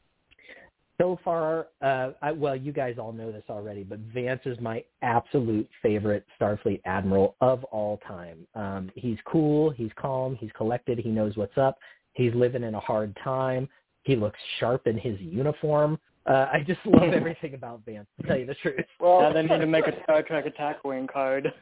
So 1.03 1.19
far, 1.25 1.67
uh, 1.83 2.11
I, 2.23 2.31
well, 2.31 2.55
you 2.55 2.71
guys 2.71 2.95
all 2.97 3.11
know 3.11 3.33
this 3.33 3.43
already, 3.51 3.83
but 3.83 3.99
Vance 4.15 4.43
is 4.45 4.57
my 4.61 4.85
absolute 5.03 5.69
favorite 5.83 6.25
Starfleet 6.41 6.81
admiral 6.85 7.35
of 7.41 7.65
all 7.65 7.99
time. 8.07 8.47
Um, 8.55 8.89
he's 8.95 9.19
cool, 9.27 9.71
he's 9.71 9.91
calm, 9.97 10.37
he's 10.37 10.53
collected, 10.57 11.01
he 11.01 11.09
knows 11.09 11.37
what's 11.37 11.59
up. 11.59 11.77
He's 12.13 12.33
living 12.37 12.63
in 12.63 12.77
a 12.77 12.81
hard 12.81 13.19
time. 13.25 13.69
He 14.05 14.15
looks 14.15 14.39
sharp 14.61 14.87
in 14.87 14.97
his 14.97 15.19
uniform. 15.19 15.99
Uh, 16.25 16.47
I 16.53 16.63
just 16.65 16.79
love 16.87 17.03
everything 17.13 17.55
about 17.55 17.85
Vance, 17.85 18.07
to 18.21 18.27
tell 18.29 18.39
you 18.39 18.47
the 18.47 18.55
truth. 18.55 18.87
Well, 19.01 19.23
now 19.23 19.33
they 19.33 19.43
need 19.43 19.59
to 19.59 19.67
make 19.67 19.89
a 19.89 20.03
Star 20.05 20.23
Trek 20.23 20.47
attack 20.47 20.85
wing 20.85 21.09
card. 21.13 21.53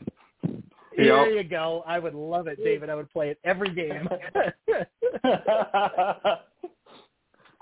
There 0.97 1.31
you 1.31 1.45
go. 1.45 1.83
I 1.87 1.99
would 1.99 2.15
love 2.15 2.47
it, 2.47 2.63
David. 2.63 2.91
I 2.91 2.95
would 2.95 3.11
play 3.11 3.31
it 3.31 3.39
every 3.43 3.73
game. 3.73 4.07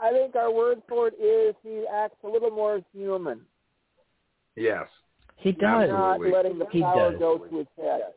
I 0.00 0.10
think 0.12 0.36
our 0.36 0.50
word 0.52 0.82
for 0.88 1.08
it 1.08 1.14
is 1.20 1.54
he 1.62 1.84
acts 1.92 2.16
a 2.24 2.28
little 2.28 2.50
more 2.50 2.80
human. 2.92 3.40
Yes. 4.56 4.86
He 5.36 5.52
does. 5.52 5.88
Not 5.88 6.20
letting 6.20 6.58
the 6.58 6.66
He 6.70 6.82
power 6.82 7.12
does. 7.12 7.18
go 7.18 7.38
to 7.38 7.56
his 7.58 7.66
head. 7.76 8.12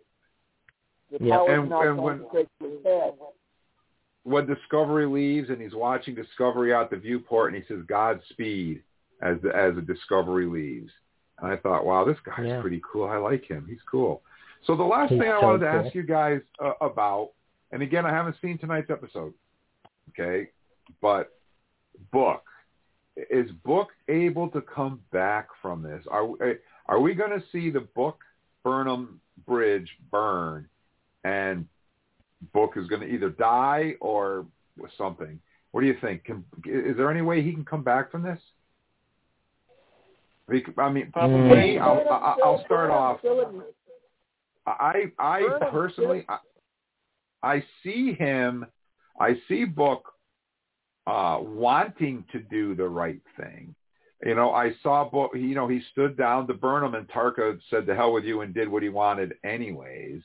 The 1.11 1.23
Yeah. 1.25 1.37
power's 1.37 1.59
And- 1.59 1.69
not 1.69 1.87
and 1.87 1.97
going 1.97 2.19
when- 2.23 2.29
to 2.29 2.47
his 2.67 2.83
head. 2.83 3.13
When 4.23 4.45
Discovery 4.45 5.07
leaves 5.07 5.49
and 5.49 5.59
he's 5.61 5.73
watching 5.73 6.13
Discovery 6.13 6.73
out 6.73 6.89
the 6.91 6.97
viewport 6.97 7.53
and 7.53 7.61
he 7.63 7.67
says 7.67 7.83
Godspeed 7.85 8.83
as 9.21 9.39
the, 9.41 9.55
as 9.55 9.75
the 9.75 9.81
Discovery 9.81 10.45
leaves. 10.45 10.91
And 11.39 11.51
I 11.51 11.57
thought, 11.57 11.85
wow, 11.85 12.03
this 12.05 12.19
guy's 12.19 12.45
Yeah. 12.45 12.61
pretty 12.61 12.81
cool. 12.83 13.05
I 13.07 13.17
like 13.17 13.45
him. 13.45 13.65
He's 13.67 13.81
cool. 13.83 14.21
So 14.63 14.75
the 14.75 14.83
last 14.83 15.09
He's 15.09 15.19
thing 15.19 15.31
I 15.31 15.39
so 15.39 15.47
wanted 15.47 15.65
to 15.65 15.71
cool. 15.71 15.79
ask 15.85 15.95
you 15.95 16.03
guys 16.03 16.41
uh, 16.59 16.73
about, 16.81 17.31
and 17.71 17.81
again, 17.81 18.05
I 18.05 18.11
haven't 18.11 18.37
seen 18.41 18.59
tonight's 18.59 18.91
episode, 18.91 19.33
okay, 20.09 20.51
but 21.01 21.35
Book 22.11 22.43
is 23.29 23.51
Book 23.65 23.89
able 24.07 24.49
to 24.49 24.61
come 24.61 25.01
back 25.11 25.47
from 25.61 25.81
this? 25.83 26.05
Are 26.09 26.25
we- 26.25 26.37
are 26.87 26.99
we 26.99 27.13
going 27.13 27.31
to 27.31 27.45
see 27.51 27.69
the 27.69 27.81
Book 27.81 28.19
Burnham 28.63 29.21
Bridge 29.45 29.89
burn, 30.11 30.67
and 31.23 31.67
Book 32.53 32.75
is 32.75 32.87
going 32.87 33.01
to 33.01 33.07
either 33.07 33.29
die 33.29 33.95
or 34.01 34.45
something? 34.97 35.39
What 35.71 35.81
do 35.81 35.87
you 35.87 35.97
think? 36.01 36.25
Can, 36.25 36.43
is 36.65 36.97
there 36.97 37.09
any 37.11 37.21
way 37.21 37.41
he 37.41 37.53
can 37.53 37.63
come 37.63 37.83
back 37.83 38.11
from 38.11 38.23
this? 38.23 38.39
I 40.77 40.89
mean, 40.89 41.11
Probably. 41.11 41.37
Hmm. 41.37 41.49
me, 41.49 41.77
I'll, 41.79 42.03
I'll, 42.09 42.37
I'll 42.43 42.65
start 42.65 42.91
off. 42.91 43.19
I 44.67 45.11
I 45.17 45.41
personally 45.71 46.25
I, 46.29 46.37
I 47.41 47.63
see 47.83 48.13
him 48.13 48.65
I 49.19 49.35
see 49.47 49.65
Book 49.65 50.10
uh 51.07 51.39
wanting 51.41 52.23
to 52.31 52.39
do 52.39 52.75
the 52.75 52.87
right 52.87 53.21
thing. 53.37 53.75
You 54.23 54.35
know, 54.35 54.53
I 54.53 54.71
saw 54.83 55.09
Book 55.09 55.31
you 55.35 55.55
know, 55.55 55.67
he 55.67 55.81
stood 55.91 56.17
down 56.17 56.47
to 56.47 56.53
Burnham 56.53 56.95
and 56.95 57.07
Tarka 57.07 57.59
said 57.69 57.85
to 57.87 57.95
hell 57.95 58.13
with 58.13 58.23
you 58.23 58.41
and 58.41 58.53
did 58.53 58.69
what 58.69 58.83
he 58.83 58.89
wanted 58.89 59.33
anyways. 59.43 60.21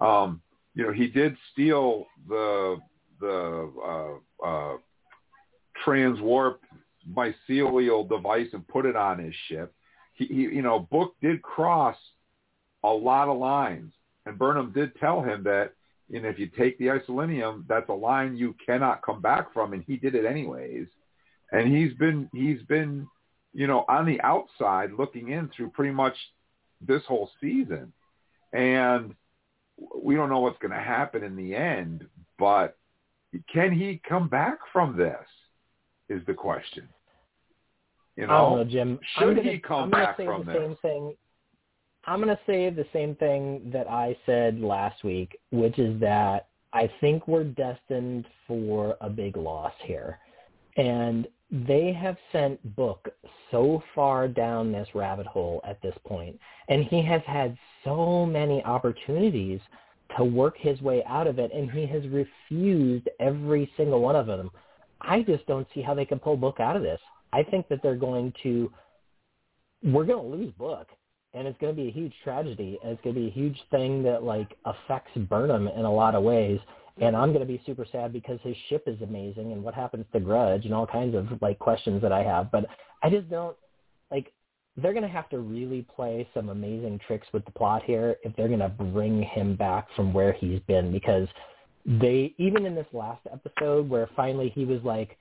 Um, 0.00 0.40
you 0.74 0.84
know, 0.84 0.92
he 0.92 1.08
did 1.08 1.36
steal 1.52 2.06
the 2.28 2.78
the 3.20 3.72
uh 4.44 4.46
uh 4.46 4.76
transwarp 5.84 6.56
mycelial 7.10 8.08
device 8.08 8.48
and 8.52 8.66
put 8.68 8.86
it 8.86 8.96
on 8.96 9.18
his 9.18 9.34
ship. 9.48 9.74
He, 10.12 10.26
he 10.26 10.34
you 10.34 10.62
know, 10.62 10.80
Book 10.90 11.14
did 11.22 11.42
cross 11.42 11.96
a 12.84 12.88
lot 12.88 13.28
of 13.28 13.38
lines. 13.38 13.92
And 14.26 14.38
Burnham 14.38 14.72
did 14.72 14.94
tell 14.96 15.22
him 15.22 15.42
that, 15.44 15.72
know, 16.20 16.28
if 16.28 16.38
you 16.38 16.46
take 16.46 16.78
the 16.78 16.86
isolinium, 16.86 17.64
that's 17.68 17.88
a 17.88 17.94
line 17.94 18.36
you 18.36 18.54
cannot 18.64 19.02
come 19.02 19.20
back 19.20 19.52
from, 19.52 19.72
and 19.72 19.84
he 19.86 19.96
did 19.96 20.14
it 20.14 20.24
anyways. 20.24 20.86
And 21.52 21.74
he's 21.74 21.92
been 21.94 22.28
he's 22.32 22.62
been, 22.62 23.06
you 23.52 23.66
know, 23.66 23.84
on 23.88 24.06
the 24.06 24.20
outside 24.22 24.92
looking 24.92 25.30
in 25.30 25.50
through 25.54 25.70
pretty 25.70 25.92
much 25.92 26.14
this 26.80 27.02
whole 27.06 27.30
season. 27.40 27.92
And 28.52 29.14
we 30.02 30.14
don't 30.14 30.30
know 30.30 30.40
what's 30.40 30.58
going 30.58 30.72
to 30.72 30.78
happen 30.78 31.22
in 31.22 31.36
the 31.36 31.54
end, 31.54 32.06
but 32.38 32.76
can 33.52 33.72
he 33.72 34.00
come 34.08 34.28
back 34.28 34.58
from 34.72 34.96
this? 34.96 35.16
Is 36.08 36.22
the 36.26 36.32
question. 36.32 36.88
You 38.16 38.26
know, 38.26 38.32
I 38.32 38.38
don't 38.38 38.58
know, 38.58 38.64
Jim. 38.64 38.98
should 39.18 39.36
gonna, 39.36 39.50
he 39.50 39.58
come 39.58 39.90
back 39.90 40.16
from 40.16 40.46
this? 40.46 40.56
same 40.56 40.76
thing. 40.80 41.14
I'm 42.08 42.22
going 42.22 42.34
to 42.34 42.42
say 42.46 42.70
the 42.70 42.86
same 42.90 43.14
thing 43.16 43.70
that 43.70 43.86
I 43.86 44.16
said 44.24 44.60
last 44.60 45.04
week, 45.04 45.38
which 45.50 45.78
is 45.78 46.00
that 46.00 46.48
I 46.72 46.90
think 47.02 47.28
we're 47.28 47.44
destined 47.44 48.24
for 48.46 48.96
a 49.02 49.10
big 49.10 49.36
loss 49.36 49.74
here. 49.84 50.18
And 50.78 51.28
they 51.50 51.92
have 51.92 52.16
sent 52.32 52.76
Book 52.76 53.10
so 53.50 53.82
far 53.94 54.26
down 54.26 54.72
this 54.72 54.88
rabbit 54.94 55.26
hole 55.26 55.60
at 55.68 55.82
this 55.82 55.94
point, 56.06 56.38
and 56.70 56.82
he 56.84 57.04
has 57.04 57.20
had 57.26 57.58
so 57.84 58.24
many 58.24 58.64
opportunities 58.64 59.60
to 60.16 60.24
work 60.24 60.56
his 60.56 60.80
way 60.80 61.04
out 61.06 61.26
of 61.26 61.38
it, 61.38 61.52
and 61.52 61.70
he 61.70 61.84
has 61.84 62.02
refused 62.08 63.06
every 63.20 63.70
single 63.76 64.00
one 64.00 64.16
of 64.16 64.26
them. 64.26 64.50
I 65.02 65.20
just 65.20 65.46
don't 65.46 65.68
see 65.74 65.82
how 65.82 65.92
they 65.92 66.06
can 66.06 66.18
pull 66.18 66.38
Book 66.38 66.58
out 66.58 66.74
of 66.74 66.82
this. 66.82 67.00
I 67.34 67.42
think 67.42 67.68
that 67.68 67.82
they're 67.82 67.96
going 67.96 68.32
to, 68.44 68.72
we're 69.82 70.04
going 70.04 70.30
to 70.30 70.36
lose 70.38 70.52
Book, 70.54 70.88
and 71.34 71.46
it's 71.46 71.58
going 71.60 71.74
to 71.74 71.80
be 71.80 71.88
a 71.88 71.92
huge 71.92 72.12
tragedy, 72.24 72.78
and 72.82 72.92
it's 72.92 73.02
going 73.02 73.14
to 73.14 73.20
be 73.20 73.28
a 73.28 73.30
huge 73.30 73.58
thing 73.70 74.02
that 74.04 74.22
like 74.22 74.56
affects 74.64 75.10
Burnham 75.16 75.68
in 75.68 75.84
a 75.84 75.92
lot 75.92 76.14
of 76.14 76.22
ways. 76.22 76.58
And 77.00 77.16
I'm 77.16 77.28
going 77.28 77.46
to 77.46 77.46
be 77.46 77.62
super 77.64 77.86
sad 77.92 78.12
because 78.12 78.40
his 78.42 78.56
ship 78.68 78.84
is 78.86 79.00
amazing, 79.02 79.52
and 79.52 79.62
what 79.62 79.74
happens 79.74 80.04
to 80.12 80.20
Grudge, 80.20 80.64
and 80.64 80.74
all 80.74 80.86
kinds 80.86 81.14
of 81.14 81.26
like 81.40 81.58
questions 81.58 82.02
that 82.02 82.12
I 82.12 82.22
have. 82.22 82.50
But 82.50 82.66
I 83.02 83.10
just 83.10 83.30
don't 83.30 83.56
like 84.10 84.32
they're 84.76 84.92
going 84.92 85.02
to 85.02 85.08
have 85.08 85.28
to 85.30 85.38
really 85.38 85.86
play 85.94 86.28
some 86.34 86.48
amazing 86.48 87.00
tricks 87.06 87.26
with 87.32 87.44
the 87.44 87.50
plot 87.52 87.82
here 87.84 88.16
if 88.22 88.34
they're 88.36 88.48
going 88.48 88.60
to 88.60 88.68
bring 88.68 89.22
him 89.22 89.56
back 89.56 89.88
from 89.96 90.12
where 90.12 90.32
he's 90.32 90.60
been 90.68 90.92
because 90.92 91.26
they 92.00 92.34
even 92.38 92.66
in 92.66 92.74
this 92.74 92.86
last 92.92 93.20
episode 93.32 93.88
where 93.88 94.08
finally 94.14 94.50
he 94.54 94.64
was 94.64 94.80
like 94.84 95.16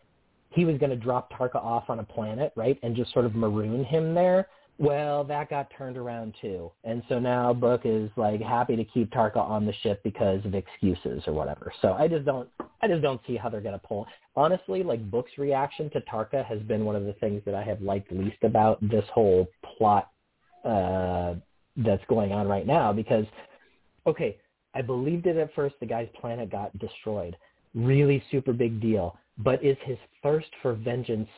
he 0.51 0.65
was 0.65 0.77
going 0.77 0.89
to 0.89 0.95
drop 0.95 1.31
Tarka 1.33 1.55
off 1.55 1.89
on 1.89 1.99
a 1.99 2.03
planet, 2.03 2.53
right, 2.55 2.79
and 2.83 2.95
just 2.95 3.11
sort 3.13 3.25
of 3.25 3.35
maroon 3.35 3.83
him 3.83 4.13
there. 4.13 4.47
Well, 4.79 5.23
that 5.23 5.49
got 5.49 5.71
turned 5.75 5.97
around 5.97 6.35
too, 6.39 6.71
and 6.83 7.01
so 7.09 7.17
now 7.17 7.51
Book 7.51 7.81
is 7.83 8.11
like 8.15 8.39
happy 8.41 8.75
to 8.75 8.83
keep 8.83 9.11
Tarka 9.11 9.37
on 9.37 9.65
the 9.65 9.73
ship 9.81 10.01
because 10.03 10.45
of 10.45 10.53
excuses 10.53 11.23
or 11.25 11.33
whatever. 11.33 11.73
So 11.81 11.93
I 11.93 12.07
just 12.07 12.25
don't, 12.25 12.47
I 12.83 12.87
just 12.87 13.01
don't 13.01 13.19
see 13.25 13.35
how 13.35 13.49
they're 13.49 13.59
to 13.79 13.87
pull. 13.87 14.05
Honestly, 14.35 14.83
like 14.83 15.09
Book's 15.09 15.31
reaction 15.39 15.89
to 15.91 16.01
Tarka 16.01 16.45
has 16.45 16.59
been 16.61 16.85
one 16.85 16.95
of 16.95 17.05
the 17.05 17.13
things 17.13 17.41
that 17.45 17.55
I 17.55 17.63
have 17.63 17.81
liked 17.81 18.11
least 18.11 18.43
about 18.43 18.79
this 18.87 19.05
whole 19.11 19.47
plot 19.77 20.11
uh, 20.63 21.33
that's 21.77 22.03
going 22.07 22.31
on 22.31 22.47
right 22.47 22.67
now. 22.67 22.93
Because, 22.93 23.25
okay, 24.05 24.37
I 24.75 24.83
believed 24.83 25.25
it 25.25 25.37
at 25.37 25.55
first. 25.55 25.73
The 25.79 25.87
guy's 25.87 26.07
planet 26.21 26.51
got 26.51 26.77
destroyed. 26.77 27.35
Really 27.73 28.23
super 28.29 28.53
big 28.53 28.79
deal 28.79 29.17
but 29.37 29.63
is 29.63 29.77
his 29.83 29.97
thirst 30.23 30.47
for 30.61 30.73
vengeance 30.73 31.29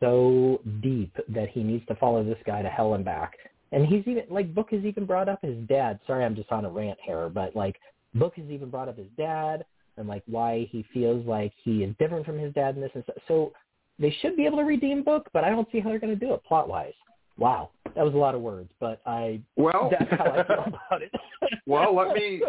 so 0.00 0.60
deep 0.82 1.16
that 1.28 1.48
he 1.48 1.62
needs 1.62 1.86
to 1.86 1.94
follow 1.96 2.22
this 2.22 2.38
guy 2.46 2.62
to 2.62 2.68
hell 2.68 2.94
and 2.94 3.04
back? 3.04 3.34
And 3.72 3.86
he's 3.86 4.06
even 4.06 4.24
like 4.30 4.54
Book 4.54 4.70
has 4.70 4.84
even 4.84 5.06
brought 5.06 5.28
up 5.28 5.40
his 5.42 5.56
dad. 5.68 5.98
Sorry, 6.06 6.24
I'm 6.24 6.36
just 6.36 6.52
on 6.52 6.64
a 6.64 6.70
rant 6.70 6.98
here, 7.02 7.28
but 7.28 7.56
like 7.56 7.76
Book 8.14 8.34
has 8.36 8.46
even 8.50 8.70
brought 8.70 8.88
up 8.88 8.96
his 8.96 9.08
dad 9.16 9.64
and 9.96 10.06
like 10.06 10.22
why 10.26 10.68
he 10.70 10.84
feels 10.92 11.26
like 11.26 11.52
he 11.62 11.82
is 11.82 11.94
different 11.98 12.26
from 12.26 12.38
his 12.38 12.52
dad 12.54 12.74
in 12.76 12.80
this 12.80 12.90
and 12.94 13.04
so, 13.06 13.12
so 13.26 13.52
they 13.98 14.14
should 14.20 14.36
be 14.36 14.44
able 14.44 14.58
to 14.58 14.64
redeem 14.64 15.02
Book, 15.02 15.28
but 15.32 15.42
I 15.42 15.50
don't 15.50 15.68
see 15.72 15.80
how 15.80 15.88
they're 15.88 15.98
going 15.98 16.18
to 16.18 16.26
do 16.26 16.34
it 16.34 16.44
plot 16.44 16.68
wise. 16.68 16.92
Wow, 17.38 17.70
that 17.94 18.04
was 18.04 18.14
a 18.14 18.18
lot 18.18 18.34
of 18.34 18.40
words, 18.40 18.70
but 18.80 19.00
I 19.04 19.40
well 19.56 19.90
that's 19.98 20.10
how 20.10 20.30
I 20.30 20.46
feel 20.46 20.64
about 20.88 21.02
it. 21.02 21.12
well, 21.66 21.94
let 21.94 22.14
me 22.14 22.42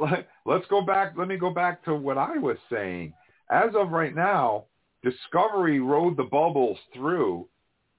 let, 0.00 0.28
let's 0.46 0.66
go 0.68 0.80
back. 0.82 1.14
Let 1.16 1.28
me 1.28 1.36
go 1.36 1.50
back 1.50 1.84
to 1.84 1.94
what 1.94 2.18
I 2.18 2.38
was 2.38 2.56
saying 2.70 3.12
as 3.50 3.74
of 3.74 3.90
right 3.90 4.14
now, 4.14 4.64
Discovery 5.02 5.80
rode 5.80 6.16
the 6.16 6.24
bubbles 6.24 6.78
through, 6.94 7.48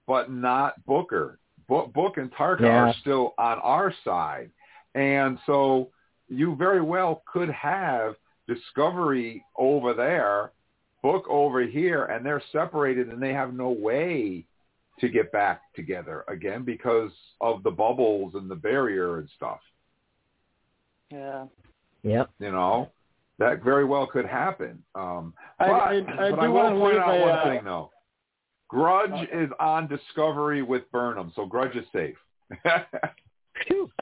but 0.08 0.32
not 0.32 0.84
Booker. 0.86 1.40
Book, 1.68 1.92
Book 1.94 2.18
and 2.18 2.32
Tarka 2.34 2.62
Yeah. 2.62 2.90
are 2.90 2.94
still 2.94 3.34
on 3.38 3.60
our 3.60 3.94
side. 4.04 4.52
And 4.96 5.38
so 5.46 5.90
you 6.30 6.56
very 6.56 6.82
well 6.82 7.24
could 7.32 7.50
have 7.50 8.16
Discovery 8.48 9.44
over 9.58 9.94
there, 9.94 10.52
Book 11.02 11.26
over 11.30 11.62
here, 11.62 12.06
and 12.06 12.26
they're 12.26 12.44
separated 12.52 13.10
and 13.10 13.22
they 13.22 13.34
have 13.34 13.54
no 13.54 13.70
way 13.70 14.46
to 15.00 15.10
get 15.10 15.32
back 15.32 15.62
together 15.74 16.24
again 16.28 16.64
because 16.64 17.12
of 17.42 17.64
the 17.64 17.72
bubbles 17.72 18.36
and 18.36 18.50
the 18.50 18.56
barrier 18.56 19.18
and 19.18 19.30
stuff. 19.36 19.60
Yeah. 21.10 21.48
Yep. 22.04 22.30
You 22.40 22.52
know, 22.52 22.90
that 23.40 23.64
very 23.64 23.86
well 23.86 24.06
could 24.08 24.26
happen. 24.26 24.84
Um, 24.96 25.34
I- 25.60 25.68
but, 25.68 25.74
I- 25.74 25.96
I 26.28 26.32
but 26.32 26.36
do 26.36 26.42
I 26.42 26.48
will 26.48 26.54
wanna 26.56 26.80
point 26.80 26.98
out 26.98 27.16
a, 27.18 27.22
one 27.22 27.30
uh, 27.40 27.44
thing 27.44 27.64
though. 27.64 27.92
Grudge 28.70 29.28
is 29.32 29.50
on 29.60 29.88
Discovery 29.88 30.62
with 30.64 30.90
Burnham, 30.92 31.32
so 31.36 31.46
Grudge 31.46 31.76
is 31.76 31.86
safe. 31.94 32.18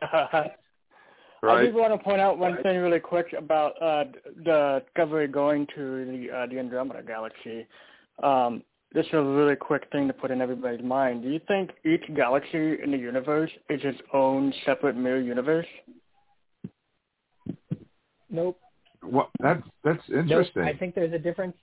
I 0.01 0.51
Right. 1.43 1.63
did 1.65 1.73
want 1.73 1.91
to 1.91 1.97
point 1.97 2.21
out 2.21 2.37
one 2.37 2.61
thing 2.61 2.77
really 2.77 2.99
quick 2.99 3.33
about 3.35 3.71
uh, 3.81 4.03
the 4.45 4.83
Discovery 4.85 5.27
going 5.27 5.65
to 5.75 6.05
the 6.05 6.31
uh, 6.37 6.45
the 6.45 6.59
Andromeda 6.59 7.01
Galaxy. 7.01 7.65
Um, 8.21 8.63
this 8.93 9.05
is 9.07 9.13
a 9.13 9.21
really 9.23 9.55
quick 9.55 9.87
thing 9.91 10.07
to 10.07 10.13
put 10.13 10.29
in 10.31 10.39
everybody's 10.39 10.83
mind. 10.85 11.23
Do 11.23 11.29
you 11.29 11.39
think 11.47 11.71
each 11.83 12.03
galaxy 12.15 12.77
in 12.83 12.91
the 12.91 12.97
universe 12.97 13.49
is 13.69 13.81
its 13.83 13.99
own 14.13 14.53
separate 14.65 14.95
mirror 14.95 15.19
universe? 15.19 15.65
Nope. 18.29 18.59
What? 19.01 19.29
That's 19.39 19.63
that's 19.83 20.03
interesting. 20.09 20.63
I 20.63 20.73
think 20.73 20.95
there's 20.95 21.13
a 21.13 21.19
difference. 21.19 21.55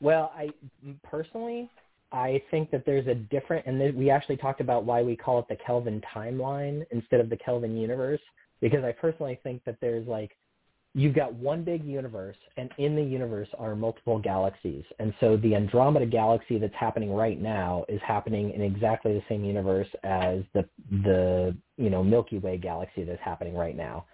Well, 0.00 0.32
I 0.34 0.50
personally, 1.04 1.68
I 2.12 2.42
think 2.50 2.70
that 2.70 2.84
there's 2.84 3.06
a 3.06 3.14
different, 3.14 3.66
and 3.66 3.78
th- 3.78 3.94
we 3.94 4.10
actually 4.10 4.36
talked 4.36 4.60
about 4.60 4.84
why 4.84 5.02
we 5.02 5.14
call 5.14 5.38
it 5.38 5.46
the 5.48 5.56
Kelvin 5.64 6.02
timeline 6.14 6.84
instead 6.90 7.20
of 7.20 7.30
the 7.30 7.36
Kelvin 7.36 7.76
universe, 7.76 8.20
because 8.60 8.82
I 8.82 8.92
personally 8.92 9.38
think 9.42 9.62
that 9.64 9.76
there's 9.80 10.06
like, 10.08 10.36
you've 10.94 11.14
got 11.14 11.32
one 11.34 11.62
big 11.62 11.84
universe, 11.84 12.36
and 12.56 12.70
in 12.78 12.96
the 12.96 13.02
universe 13.02 13.48
are 13.58 13.76
multiple 13.76 14.18
galaxies, 14.18 14.84
and 14.98 15.14
so 15.20 15.36
the 15.36 15.54
Andromeda 15.54 16.06
galaxy 16.06 16.58
that's 16.58 16.74
happening 16.74 17.12
right 17.12 17.40
now 17.40 17.84
is 17.88 18.00
happening 18.04 18.50
in 18.50 18.62
exactly 18.62 19.12
the 19.12 19.22
same 19.28 19.44
universe 19.44 19.88
as 20.02 20.40
the 20.52 20.68
the 21.04 21.56
you 21.76 21.90
know 21.90 22.02
Milky 22.02 22.38
Way 22.38 22.56
galaxy 22.56 23.04
that's 23.04 23.22
happening 23.22 23.54
right 23.54 23.76
now 23.76 24.04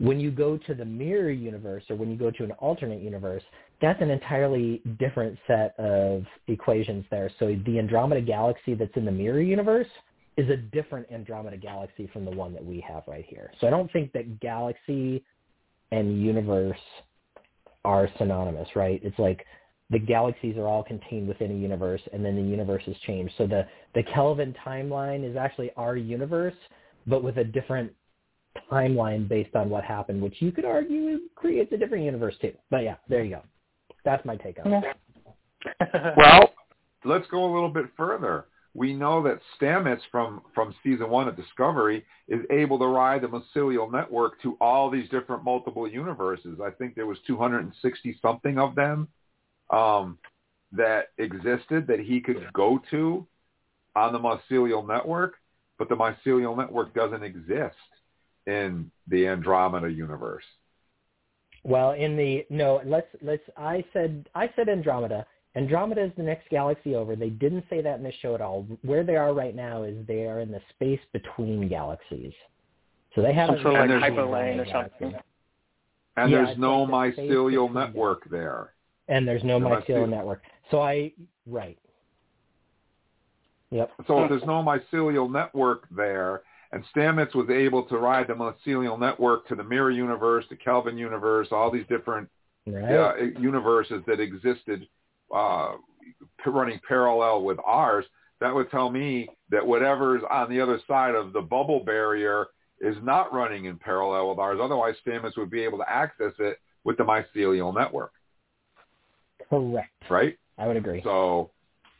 when 0.00 0.18
you 0.18 0.30
go 0.30 0.56
to 0.56 0.74
the 0.74 0.84
mirror 0.84 1.30
universe 1.30 1.84
or 1.90 1.96
when 1.96 2.10
you 2.10 2.16
go 2.16 2.30
to 2.30 2.42
an 2.42 2.52
alternate 2.52 3.02
universe, 3.02 3.42
that's 3.82 4.00
an 4.00 4.10
entirely 4.10 4.80
different 4.98 5.38
set 5.46 5.78
of 5.78 6.24
equations 6.48 7.04
there. 7.10 7.30
So 7.38 7.54
the 7.66 7.78
Andromeda 7.78 8.22
galaxy 8.22 8.74
that's 8.74 8.96
in 8.96 9.04
the 9.04 9.12
mirror 9.12 9.42
universe 9.42 9.86
is 10.38 10.48
a 10.48 10.56
different 10.56 11.06
Andromeda 11.12 11.58
galaxy 11.58 12.08
from 12.14 12.24
the 12.24 12.30
one 12.30 12.54
that 12.54 12.64
we 12.64 12.80
have 12.80 13.02
right 13.06 13.26
here. 13.28 13.52
So 13.60 13.66
I 13.66 13.70
don't 13.70 13.92
think 13.92 14.10
that 14.14 14.40
galaxy 14.40 15.22
and 15.92 16.22
universe 16.22 16.78
are 17.84 18.08
synonymous, 18.16 18.68
right? 18.74 19.00
It's 19.04 19.18
like 19.18 19.44
the 19.90 19.98
galaxies 19.98 20.56
are 20.56 20.66
all 20.66 20.82
contained 20.82 21.28
within 21.28 21.50
a 21.50 21.54
universe 21.54 22.00
and 22.14 22.24
then 22.24 22.36
the 22.36 22.42
universe 22.42 22.84
has 22.86 22.96
changed. 23.06 23.34
So 23.36 23.46
the, 23.46 23.66
the 23.94 24.02
Kelvin 24.02 24.54
timeline 24.66 25.28
is 25.28 25.36
actually 25.36 25.72
our 25.76 25.96
universe, 25.96 26.54
but 27.06 27.22
with 27.22 27.36
a 27.36 27.44
different 27.44 27.92
timeline 28.70 29.28
based 29.28 29.54
on 29.54 29.70
what 29.70 29.84
happened, 29.84 30.22
which 30.22 30.36
you 30.40 30.52
could 30.52 30.64
argue 30.64 31.20
creates 31.34 31.72
a 31.72 31.76
different 31.76 32.04
universe 32.04 32.34
too. 32.40 32.52
But 32.70 32.78
yeah, 32.84 32.96
there 33.08 33.24
you 33.24 33.36
go. 33.36 33.42
That's 34.04 34.24
my 34.24 34.36
take 34.36 34.58
on 34.64 34.72
it. 34.72 34.84
well, 36.16 36.50
let's 37.04 37.26
go 37.28 37.44
a 37.44 37.52
little 37.52 37.68
bit 37.68 37.86
further. 37.96 38.46
We 38.72 38.94
know 38.94 39.22
that 39.24 39.40
Stamets 39.60 40.00
from, 40.12 40.42
from 40.54 40.74
season 40.84 41.10
one 41.10 41.26
of 41.26 41.36
Discovery 41.36 42.04
is 42.28 42.40
able 42.50 42.78
to 42.78 42.86
ride 42.86 43.22
the 43.22 43.26
mycelial 43.26 43.90
network 43.90 44.40
to 44.42 44.56
all 44.60 44.90
these 44.90 45.08
different 45.08 45.42
multiple 45.42 45.88
universes. 45.88 46.60
I 46.64 46.70
think 46.70 46.94
there 46.94 47.06
was 47.06 47.18
260 47.26 48.18
something 48.22 48.58
of 48.58 48.76
them 48.76 49.08
um, 49.70 50.18
that 50.72 51.08
existed 51.18 51.88
that 51.88 51.98
he 51.98 52.20
could 52.20 52.46
go 52.52 52.80
to 52.92 53.26
on 53.96 54.12
the 54.12 54.20
mycelial 54.20 54.86
network, 54.86 55.34
but 55.76 55.88
the 55.88 55.96
mycelial 55.96 56.56
network 56.56 56.94
doesn't 56.94 57.24
exist 57.24 57.74
in 58.50 58.90
the 59.08 59.26
Andromeda 59.28 59.88
universe. 59.90 60.44
Well, 61.62 61.92
in 61.92 62.16
the 62.16 62.46
no, 62.50 62.80
let's 62.84 63.08
let's. 63.22 63.42
I 63.56 63.84
said 63.92 64.28
I 64.34 64.50
said 64.56 64.68
Andromeda. 64.68 65.26
Andromeda 65.56 66.04
is 66.04 66.12
the 66.16 66.22
next 66.22 66.48
galaxy 66.48 66.94
over. 66.94 67.16
They 67.16 67.28
didn't 67.30 67.64
say 67.68 67.82
that 67.82 67.98
in 67.98 68.04
the 68.04 68.12
show 68.22 68.34
at 68.34 68.40
all. 68.40 68.66
Where 68.82 69.04
they 69.04 69.16
are 69.16 69.34
right 69.34 69.54
now 69.54 69.82
is 69.82 69.96
they 70.06 70.26
are 70.26 70.40
in 70.40 70.50
the 70.50 70.60
space 70.70 71.00
between 71.12 71.68
galaxies. 71.68 72.32
So 73.14 73.22
they 73.22 73.34
haven't. 73.34 73.56
Some 73.56 73.72
sort 73.74 73.90
of 73.90 73.90
reached 73.90 74.02
like 74.02 74.12
hyperlane 74.12 74.66
or 74.66 74.70
something. 74.72 75.20
And 76.16 76.30
Yeah, 76.30 76.44
there's 76.44 76.58
no 76.58 76.82
like 76.82 77.16
mycelial 77.16 77.66
between 77.68 77.74
network 77.74 78.30
there. 78.30 78.72
And 79.08 79.26
there's 79.26 79.44
no 79.44 79.58
The 79.60 79.66
mycelial 79.66 79.88
mycel- 79.88 80.08
network. 80.08 80.42
So 80.70 80.80
I 80.80 81.12
right. 81.46 81.78
Yep. 83.70 83.90
So 84.06 84.22
if 84.24 84.30
there's 84.30 84.44
no 84.44 84.62
mycelial 84.62 85.30
network 85.30 85.86
there, 85.90 86.42
and 86.72 86.84
Stamets 86.94 87.34
was 87.34 87.50
able 87.50 87.82
to 87.84 87.98
ride 87.98 88.28
the 88.28 88.34
mycelial 88.34 88.98
network 88.98 89.46
to 89.48 89.54
the 89.54 89.64
Mirror 89.64 89.90
Universe, 89.90 90.44
the 90.50 90.56
Kelvin 90.56 90.96
Universe, 90.96 91.48
all 91.50 91.70
these 91.70 91.86
different 91.88 92.28
Right. 92.66 92.92
uh, 92.92 93.14
universes 93.40 94.02
that 94.06 94.20
existed 94.20 94.86
uh, 95.34 95.72
running 96.46 96.78
parallel 96.86 97.42
with 97.42 97.58
ours, 97.64 98.04
that 98.40 98.54
would 98.54 98.70
tell 98.70 98.90
me 98.90 99.28
that 99.50 99.66
whatever's 99.66 100.22
on 100.30 100.50
the 100.50 100.60
other 100.60 100.78
side 100.86 101.14
of 101.14 101.32
the 101.32 101.40
bubble 101.40 101.80
barrier 101.84 102.46
is 102.80 102.96
not 103.02 103.32
running 103.32 103.64
in 103.64 103.76
parallel 103.78 104.28
with 104.28 104.38
ours. 104.38 104.58
Otherwise, 104.62 104.94
Stamets 105.06 105.36
would 105.36 105.50
be 105.50 105.62
able 105.62 105.78
to 105.78 105.90
access 105.90 106.32
it 106.38 106.58
with 106.84 106.96
the 106.96 107.04
mycelial 107.04 107.74
network, 107.74 108.12
Correct. 109.48 109.90
right? 110.10 110.38
I 110.58 110.66
would 110.66 110.76
agree. 110.76 111.00
So 111.02 111.50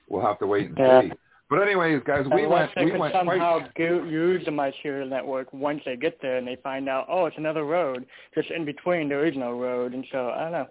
we'll 0.08 0.24
have 0.24 0.38
to 0.40 0.46
wait 0.46 0.68
and 0.68 0.78
Yeah. 0.78 1.00
see. 1.02 1.12
But 1.50 1.62
anyways, 1.62 2.02
guys, 2.06 2.24
we 2.32 2.44
Unless 2.44 2.50
went 2.50 2.70
they 2.76 2.84
we 2.84 2.90
could 2.92 3.00
went 3.00 3.12
somehow 3.12 3.58
quite 3.58 3.74
go, 3.74 4.04
use 4.04 4.44
the 4.44 4.52
My 4.52 4.72
Serial 4.82 5.08
Network 5.08 5.52
once 5.52 5.82
they 5.84 5.96
get 5.96 6.16
there 6.22 6.36
and 6.36 6.46
they 6.46 6.56
find 6.62 6.88
out, 6.88 7.06
oh, 7.10 7.26
it's 7.26 7.36
another 7.36 7.64
road. 7.64 8.06
Just 8.36 8.52
in 8.52 8.64
between, 8.64 9.08
there 9.08 9.26
is 9.26 9.36
no 9.36 9.58
road. 9.58 9.92
And 9.92 10.06
so, 10.12 10.28
I 10.30 10.42
don't 10.44 10.52
know. 10.52 10.66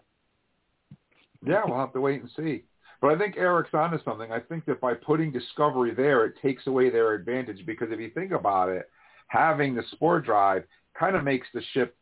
Yeah, 1.45 1.63
we'll 1.65 1.77
have 1.77 1.91
to 1.93 2.01
wait 2.01 2.21
and 2.21 2.29
see. 2.35 2.63
But 3.01 3.11
I 3.11 3.17
think 3.17 3.35
Erik's 3.35 3.73
onto 3.73 4.01
something. 4.03 4.31
I 4.31 4.39
think 4.39 4.65
that 4.65 4.79
by 4.79 4.93
putting 4.93 5.33
Discovery 5.33 5.93
there, 5.93 6.25
it 6.25 6.35
takes 6.41 6.65
away 6.65 6.89
their 6.89 7.13
advantage 7.13 7.65
because 7.65 7.89
if 7.91 7.99
you 7.99 8.09
think 8.11 8.31
about 8.31 8.69
it, 8.69 8.89
having 9.27 9.75
the 9.75 9.83
spore 9.91 10.21
drive 10.21 10.63
kind 10.97 11.17
of 11.17 11.25
makes 11.25 11.47
the 11.53 11.61
ship, 11.73 11.97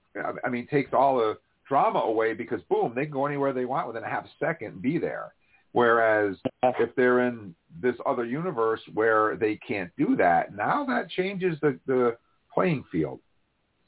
I 0.45 0.49
mean, 0.49 0.67
takes 0.67 0.93
all 0.93 1.17
the 1.17 1.39
drama 1.67 1.99
away 1.99 2.35
because 2.35 2.61
boom, 2.69 2.93
they 2.95 3.05
can 3.05 3.13
go 3.13 3.25
anywhere 3.25 3.53
they 3.53 3.65
want 3.65 3.87
within 3.87 4.03
a 4.03 4.09
half 4.09 4.25
second 4.39 4.67
and 4.67 4.81
be 4.81 4.99
there. 4.99 5.33
Whereas 5.73 6.35
if 6.63 6.95
they're 6.95 7.27
in 7.27 7.53
this 7.81 7.95
other 8.05 8.25
universe 8.25 8.81
where 8.93 9.35
they 9.35 9.55
can't 9.57 9.91
do 9.97 10.15
that, 10.15 10.55
now 10.55 10.85
that 10.85 11.09
changes 11.09 11.57
the, 11.61 11.79
the 11.85 12.17
playing 12.53 12.83
field. 12.91 13.19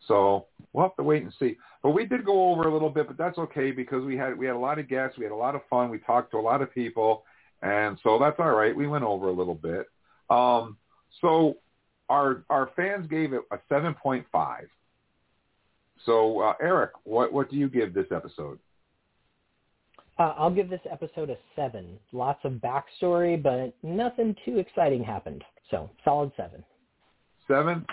So 0.07 0.47
we'll 0.73 0.85
have 0.85 0.95
to 0.95 1.03
wait 1.03 1.23
and 1.23 1.33
see. 1.39 1.57
But 1.83 1.91
we 1.91 2.05
did 2.05 2.25
go 2.25 2.51
over 2.51 2.63
a 2.63 2.73
little 2.73 2.89
bit, 2.89 3.07
but 3.07 3.17
that's 3.17 3.37
okay 3.37 3.71
because 3.71 4.03
we 4.03 4.17
had 4.17 4.37
we 4.37 4.45
had 4.45 4.55
a 4.55 4.59
lot 4.59 4.79
of 4.79 4.89
guests, 4.89 5.17
we 5.17 5.23
had 5.23 5.31
a 5.31 5.35
lot 5.35 5.55
of 5.55 5.61
fun, 5.69 5.89
we 5.89 5.99
talked 5.99 6.31
to 6.31 6.37
a 6.37 6.41
lot 6.41 6.61
of 6.61 6.73
people, 6.73 7.23
and 7.61 7.97
so 8.03 8.17
that's 8.19 8.39
all 8.39 8.51
right. 8.51 8.75
We 8.75 8.87
went 8.87 9.03
over 9.03 9.27
a 9.27 9.33
little 9.33 9.55
bit. 9.55 9.87
Um, 10.29 10.77
so 11.21 11.57
our 12.09 12.43
our 12.49 12.71
fans 12.75 13.07
gave 13.07 13.33
it 13.33 13.41
a 13.51 13.57
seven 13.69 13.93
point 13.93 14.25
five. 14.31 14.67
So 16.05 16.39
uh, 16.41 16.53
Erik, 16.61 16.91
what 17.03 17.31
what 17.31 17.49
do 17.49 17.57
you 17.57 17.69
give 17.69 17.93
this 17.93 18.07
episode? 18.11 18.59
Uh, 20.19 20.33
I'll 20.37 20.53
give 20.53 20.69
this 20.69 20.81
episode 20.91 21.29
a 21.29 21.37
seven. 21.55 21.97
Lots 22.11 22.43
of 22.43 22.53
backstory, 22.53 23.41
but 23.41 23.73
nothing 23.83 24.35
too 24.43 24.59
exciting 24.59 25.01
happened. 25.01 25.45
So 25.71 25.89
solid 26.03 26.31
seven. 26.35 26.63
Seven. 27.47 27.85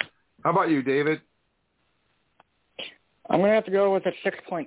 How 0.42 0.50
about 0.50 0.68
you, 0.68 0.82
David? 0.82 1.20
I'm 3.30 3.38
going 3.40 3.50
to 3.50 3.54
have 3.54 3.64
to 3.66 3.70
go 3.70 3.94
with 3.94 4.04
a 4.06 4.12
6.8. 4.28 4.66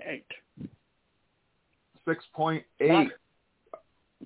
Six 2.07 2.25
point 2.33 2.63
eight. 2.79 3.09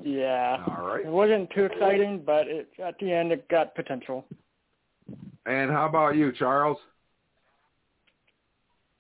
Yeah. 0.02 0.64
All 0.68 0.88
right. 0.88 1.06
It 1.06 1.12
wasn't 1.12 1.50
too 1.54 1.66
exciting, 1.66 2.24
but 2.26 2.48
it, 2.48 2.70
at 2.82 2.96
the 3.00 3.12
end, 3.12 3.32
it 3.34 3.48
got 3.50 3.76
potential. 3.76 4.26
And 5.46 5.70
how 5.70 5.88
about 5.88 6.16
you, 6.16 6.32
Charles? 6.32 6.78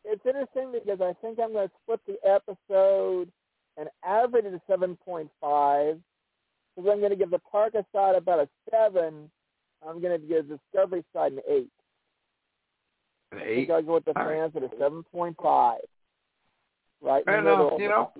It's 0.03 0.25
interesting 0.25 0.73
because 0.73 0.99
I 0.99 1.13
think 1.21 1.39
I'm 1.41 1.53
going 1.53 1.69
to 1.69 1.73
split 1.83 2.01
the 2.05 2.17
episode 2.29 3.31
and 3.77 3.89
average 4.05 4.45
to 4.45 4.61
7.5 4.69 5.29
because 6.75 6.89
I'm 6.91 6.99
going 6.99 7.09
to 7.11 7.15
give 7.15 7.29
the 7.31 7.41
Tarka 7.53 7.83
side 7.93 8.15
about 8.15 8.39
a 8.39 8.49
7. 8.71 9.29
I'm 9.87 10.01
going 10.01 10.19
to 10.19 10.27
give 10.27 10.47
the 10.47 10.57
Discovery 10.73 11.03
side 11.13 11.33
an 11.33 11.39
8. 11.49 11.69
An 13.33 13.39
I 13.39 13.43
eight. 13.43 13.55
think 13.55 13.69
I'll 13.71 13.81
go 13.83 13.93
with 13.95 14.05
the 14.05 14.17
All 14.17 14.25
right. 14.25 14.51
fans 14.51 14.53
at 14.55 14.63
a 14.63 14.75
7.5. 14.75 15.75
Right 17.01 17.23
in 17.27 17.33
And, 17.33 17.45
the 17.45 17.51
uh, 17.51 17.57
middle. 17.57 17.81
you 17.81 17.89
know, 17.89 18.11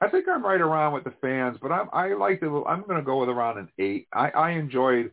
I 0.00 0.08
think 0.08 0.26
I'm 0.28 0.44
right 0.44 0.60
around 0.60 0.92
with 0.94 1.04
the 1.04 1.12
fans, 1.20 1.58
but 1.60 1.70
I'm 1.72 1.88
I 1.92 2.12
like 2.14 2.40
to 2.40 2.64
I'm 2.66 2.82
going 2.82 2.96
to 2.96 3.02
go 3.02 3.18
with 3.20 3.28
around 3.28 3.58
an 3.58 3.68
eight. 3.78 4.06
I, 4.12 4.30
I 4.30 4.50
enjoyed 4.50 5.10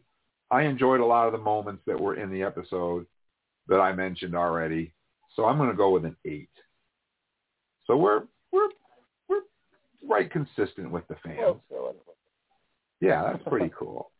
I 0.51 0.63
enjoyed 0.63 0.99
a 0.99 1.05
lot 1.05 1.25
of 1.27 1.31
the 1.31 1.37
moments 1.39 1.83
that 1.87 1.99
were 1.99 2.15
in 2.15 2.31
the 2.31 2.41
episode 2.43 3.05
that 3.67 3.79
I 3.79 3.93
mentioned 3.93 4.35
already, 4.35 4.91
so 5.35 5.45
I'm 5.45 5.57
going 5.57 5.69
to 5.69 5.75
go 5.75 5.89
with 5.91 6.05
an 6.05 6.15
eight. 6.25 6.49
So 7.85 7.97
we're 7.97 8.23
we're 8.51 8.69
right 10.09 10.29
consistent 10.31 10.91
with 10.91 11.07
the 11.07 11.15
fans. 11.23 11.37
Well, 11.39 11.63
so 11.69 11.75
anyway. 11.85 11.99
Yeah, 12.99 13.31
that's 13.31 13.43
pretty 13.47 13.71
cool. 13.77 14.11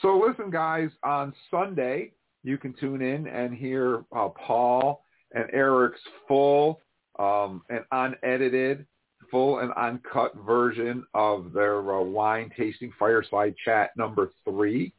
So 0.00 0.18
listen, 0.18 0.50
guys, 0.50 0.90
on 1.02 1.34
Sunday 1.50 2.12
you 2.42 2.58
can 2.58 2.74
tune 2.78 3.02
in 3.02 3.26
and 3.26 3.54
hear 3.54 4.04
uh, 4.16 4.28
Paul 4.28 5.04
and 5.32 5.44
Erik's 5.52 6.00
full 6.26 6.80
um, 7.18 7.62
and 7.68 7.84
unedited, 7.92 8.86
full 9.30 9.60
and 9.60 9.72
uncut 9.74 10.34
version 10.46 11.04
of 11.14 11.52
their 11.52 11.78
uh, 11.78 12.02
wine 12.02 12.50
tasting 12.56 12.92
fireside 12.98 13.54
chat 13.64 13.90
number 13.96 14.30
three. 14.44 14.92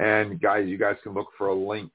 And 0.00 0.40
guys, 0.40 0.66
you 0.68 0.78
guys 0.78 0.96
can 1.02 1.14
look 1.14 1.28
for 1.36 1.48
a 1.48 1.54
link 1.54 1.90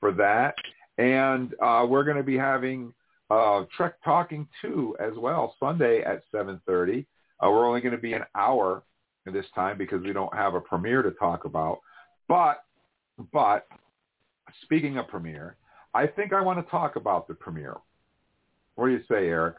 for 0.00 0.12
that. 0.12 0.54
And 0.98 1.54
uh, 1.62 1.86
we're 1.88 2.04
going 2.04 2.16
to 2.16 2.22
be 2.22 2.36
having 2.36 2.92
uh, 3.32 3.64
Trek 3.74 3.94
Talking 4.04 4.46
2 4.60 4.96
as 5.00 5.12
well, 5.16 5.56
Sunday 5.58 6.02
at 6.02 6.22
7.30. 6.34 7.06
Uh, 7.40 7.50
we're 7.50 7.66
only 7.66 7.80
going 7.80 7.94
to 7.94 8.00
be 8.00 8.12
an 8.12 8.24
hour 8.34 8.82
this 9.24 9.46
time 9.54 9.78
because 9.78 10.02
we 10.02 10.12
don't 10.12 10.34
have 10.34 10.54
a 10.54 10.60
premiere 10.60 11.00
to 11.02 11.12
talk 11.12 11.46
about. 11.46 11.80
But, 12.28 12.64
but 13.32 13.66
speaking 14.62 14.98
of 14.98 15.08
premiere, 15.08 15.56
I 15.94 16.06
think 16.06 16.34
I 16.34 16.42
want 16.42 16.64
to 16.64 16.70
talk 16.70 16.96
about 16.96 17.26
the 17.26 17.34
premiere. 17.34 17.78
What 18.74 18.86
do 18.86 18.92
you 18.92 19.02
say, 19.10 19.28
Erik? 19.28 19.56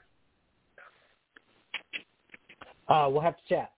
Uh, 2.88 3.08
we'll 3.10 3.22
have 3.22 3.38
to 3.38 3.43
chat. 3.50 3.72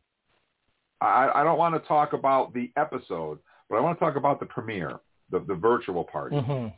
I, 0.99 1.30
I 1.35 1.43
don't 1.43 1.57
want 1.57 1.74
to 1.75 1.88
talk 1.88 2.11
about 2.14 2.53
the 2.53 2.69
episode, 2.75 3.40
but 3.69 3.77
I 3.77 3.80
want 3.80 3.98
to 3.98 4.03
talk 4.03 4.17
about 4.17 4.41
the 4.41 4.45
premiere, 4.45 4.99
the, 5.32 5.40
the 5.40 5.56
virtual 5.56 6.03
party. 6.03 6.35
Mhm. 6.35 6.74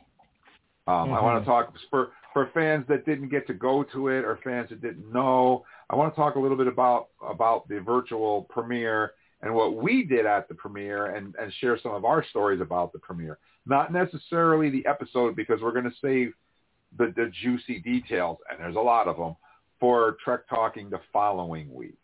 Um, 0.86 1.12
I 1.12 1.20
want 1.20 1.44
to 1.44 1.46
talk 1.46 1.72
for 1.90 2.12
for 2.38 2.50
fans 2.54 2.84
that 2.88 3.04
didn't 3.04 3.30
get 3.30 3.48
to 3.48 3.54
go 3.54 3.82
to 3.82 4.08
it 4.08 4.24
or 4.24 4.38
fans 4.44 4.68
that 4.70 4.80
didn't 4.80 5.12
know. 5.12 5.64
I 5.90 5.96
want 5.96 6.14
to 6.14 6.20
talk 6.20 6.36
a 6.36 6.38
little 6.38 6.56
bit 6.56 6.68
about 6.68 7.08
about 7.20 7.68
the 7.68 7.80
virtual 7.80 8.42
premiere 8.48 9.14
and 9.42 9.52
what 9.52 9.74
we 9.74 10.04
did 10.04 10.24
at 10.24 10.48
the 10.48 10.54
premiere 10.54 11.16
and, 11.16 11.34
and 11.40 11.52
share 11.54 11.78
some 11.82 11.92
of 11.92 12.04
our 12.04 12.24
stories 12.24 12.60
about 12.60 12.92
the 12.92 12.98
premiere. 13.00 13.38
Not 13.66 13.92
necessarily 13.92 14.70
the 14.70 14.86
episode 14.86 15.34
because 15.34 15.60
we're 15.60 15.72
going 15.72 15.90
to 15.90 15.96
save 16.00 16.32
the, 16.96 17.12
the 17.16 17.32
juicy 17.42 17.80
details, 17.80 18.38
and 18.50 18.60
there's 18.60 18.76
a 18.76 18.80
lot 18.80 19.08
of 19.08 19.16
them, 19.16 19.34
for 19.80 20.16
Trek 20.24 20.48
Talking 20.48 20.90
the 20.90 21.00
following 21.12 21.72
week. 21.74 21.98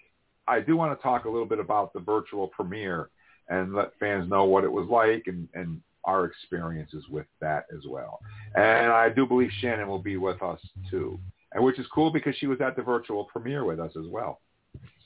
I 0.49 0.59
do 0.61 0.77
want 0.77 0.99
to 0.99 1.03
talk 1.03 1.27
a 1.27 1.31
little 1.31 1.47
bit 1.47 1.61
about 1.61 1.93
the 1.93 2.01
virtual 2.01 2.49
premiere 2.49 3.11
and 3.49 3.73
let 3.73 3.97
fans 4.01 4.29
know 4.29 4.45
what 4.45 4.65
it 4.65 4.73
was 4.73 4.89
like 4.89 5.25
and, 5.29 5.49
and 5.55 5.81
our 6.07 6.25
experiences 6.25 7.05
with 7.11 7.27
that 7.41 7.67
as 7.75 7.85
well. 7.89 8.21
And 8.55 8.93
I 8.93 9.09
do 9.09 9.27
believe 9.27 9.51
Shannon 9.61 9.89
will 9.89 9.99
be 9.99 10.17
with 10.17 10.43
us 10.43 10.61
too, 10.91 11.19
and 11.53 11.65
which 11.65 11.79
is 11.79 11.87
cool 11.95 12.11
because 12.11 12.35
she 12.37 12.47
was 12.47 12.61
at 12.61 12.77
the 12.77 12.83
virtual 12.83 13.25
premiere 13.25 13.65
with 13.65 13.81
us 13.81 13.93
as 13.99 14.07
well. 14.09 14.41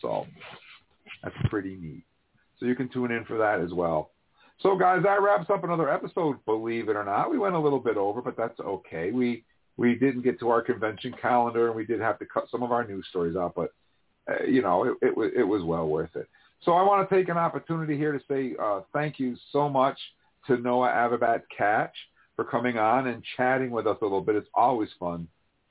So 0.00 0.26
that's 1.22 1.36
pretty 1.50 1.76
neat. 1.76 2.04
So 2.58 2.66
you 2.66 2.74
can 2.74 2.88
tune 2.88 3.12
in 3.12 3.24
for 3.24 3.38
that 3.38 3.60
as 3.60 3.72
well. 3.72 4.10
So 4.60 4.76
guys, 4.76 5.02
that 5.04 5.22
wraps 5.22 5.50
up 5.50 5.62
another 5.62 5.88
episode. 5.88 6.44
Believe 6.44 6.88
it 6.88 6.96
or 6.96 7.04
not, 7.04 7.30
we 7.30 7.38
went 7.38 7.54
a 7.54 7.60
little 7.60 7.78
bit 7.78 7.96
over, 7.96 8.20
but 8.20 8.36
that's 8.36 8.58
okay. 8.60 9.12
We 9.12 9.44
we 9.76 9.94
didn't 9.94 10.22
get 10.22 10.40
to 10.40 10.48
our 10.48 10.60
convention 10.60 11.14
calendar, 11.22 11.68
and 11.68 11.76
we 11.76 11.86
did 11.86 12.00
have 12.00 12.18
to 12.18 12.26
cut 12.26 12.48
some 12.50 12.64
of 12.64 12.72
our 12.72 12.84
news 12.84 13.06
stories 13.08 13.36
out, 13.36 13.54
but 13.54 13.70
uh, 14.28 14.44
you 14.44 14.60
know, 14.60 14.84
it, 14.84 14.94
it 15.00 15.16
was 15.16 15.30
it 15.36 15.44
was 15.44 15.62
well 15.62 15.86
worth 15.86 16.16
it. 16.16 16.28
So 16.64 16.72
I 16.72 16.82
want 16.82 17.08
to 17.08 17.14
take 17.14 17.28
an 17.28 17.38
opportunity 17.38 17.96
here 17.96 18.10
to 18.10 18.20
say 18.28 18.56
uh, 18.60 18.80
thank 18.92 19.20
you 19.20 19.36
so 19.52 19.68
much 19.68 19.96
to 20.48 20.56
Noah 20.58 20.88
Avabat 20.88 21.42
Catch 21.56 21.94
for 22.34 22.44
coming 22.44 22.78
on 22.78 23.06
and 23.06 23.22
chatting 23.36 23.70
with 23.70 23.86
us 23.86 23.96
a 24.00 24.04
little 24.04 24.20
bit. 24.20 24.36
It's 24.36 24.48
always 24.54 24.88
fun 24.98 25.28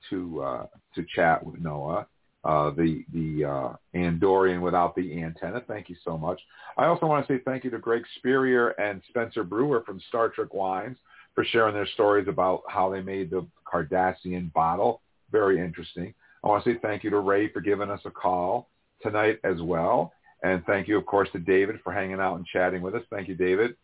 to 0.09 0.41
uh, 0.41 0.67
to 0.95 1.05
chat 1.15 1.45
with 1.45 1.59
Noah, 1.59 2.07
uh, 2.43 2.71
the 2.71 3.03
the 3.13 3.45
uh, 3.45 3.73
Andorian 3.95 4.61
without 4.61 4.95
the 4.95 5.21
antenna. 5.21 5.61
Thank 5.67 5.89
you 5.89 5.95
so 6.05 6.17
much. 6.17 6.39
I 6.77 6.85
also 6.85 7.05
want 7.05 7.27
to 7.27 7.33
say 7.33 7.41
thank 7.43 7.63
you 7.63 7.69
to 7.71 7.79
Craig 7.79 8.03
Spurrier 8.17 8.69
and 8.69 9.01
Spencer 9.09 9.43
Brewer 9.43 9.83
from 9.85 9.99
Star 10.07 10.29
Trek 10.29 10.53
Wines 10.53 10.97
for 11.35 11.43
sharing 11.43 11.73
their 11.73 11.87
stories 11.87 12.27
about 12.27 12.63
how 12.67 12.89
they 12.89 13.01
made 13.01 13.29
the 13.29 13.45
Cardassian 13.71 14.51
bottle. 14.53 15.01
Very 15.31 15.59
interesting. 15.59 16.13
I 16.43 16.47
want 16.47 16.63
to 16.63 16.73
say 16.73 16.79
thank 16.81 17.03
you 17.03 17.09
to 17.09 17.19
Ray 17.19 17.51
for 17.51 17.61
giving 17.61 17.89
us 17.89 18.01
a 18.05 18.11
call 18.11 18.69
tonight 19.01 19.39
as 19.43 19.61
well. 19.61 20.13
And 20.43 20.63
thank 20.65 20.87
you, 20.87 20.97
of 20.97 21.05
course, 21.05 21.29
to 21.33 21.39
David 21.39 21.77
for 21.83 21.91
hanging 21.91 22.19
out 22.19 22.35
and 22.35 22.45
chatting 22.45 22.81
with 22.81 22.95
us. 22.95 23.03
Thank 23.09 23.27
you, 23.27 23.35
David. 23.35 23.75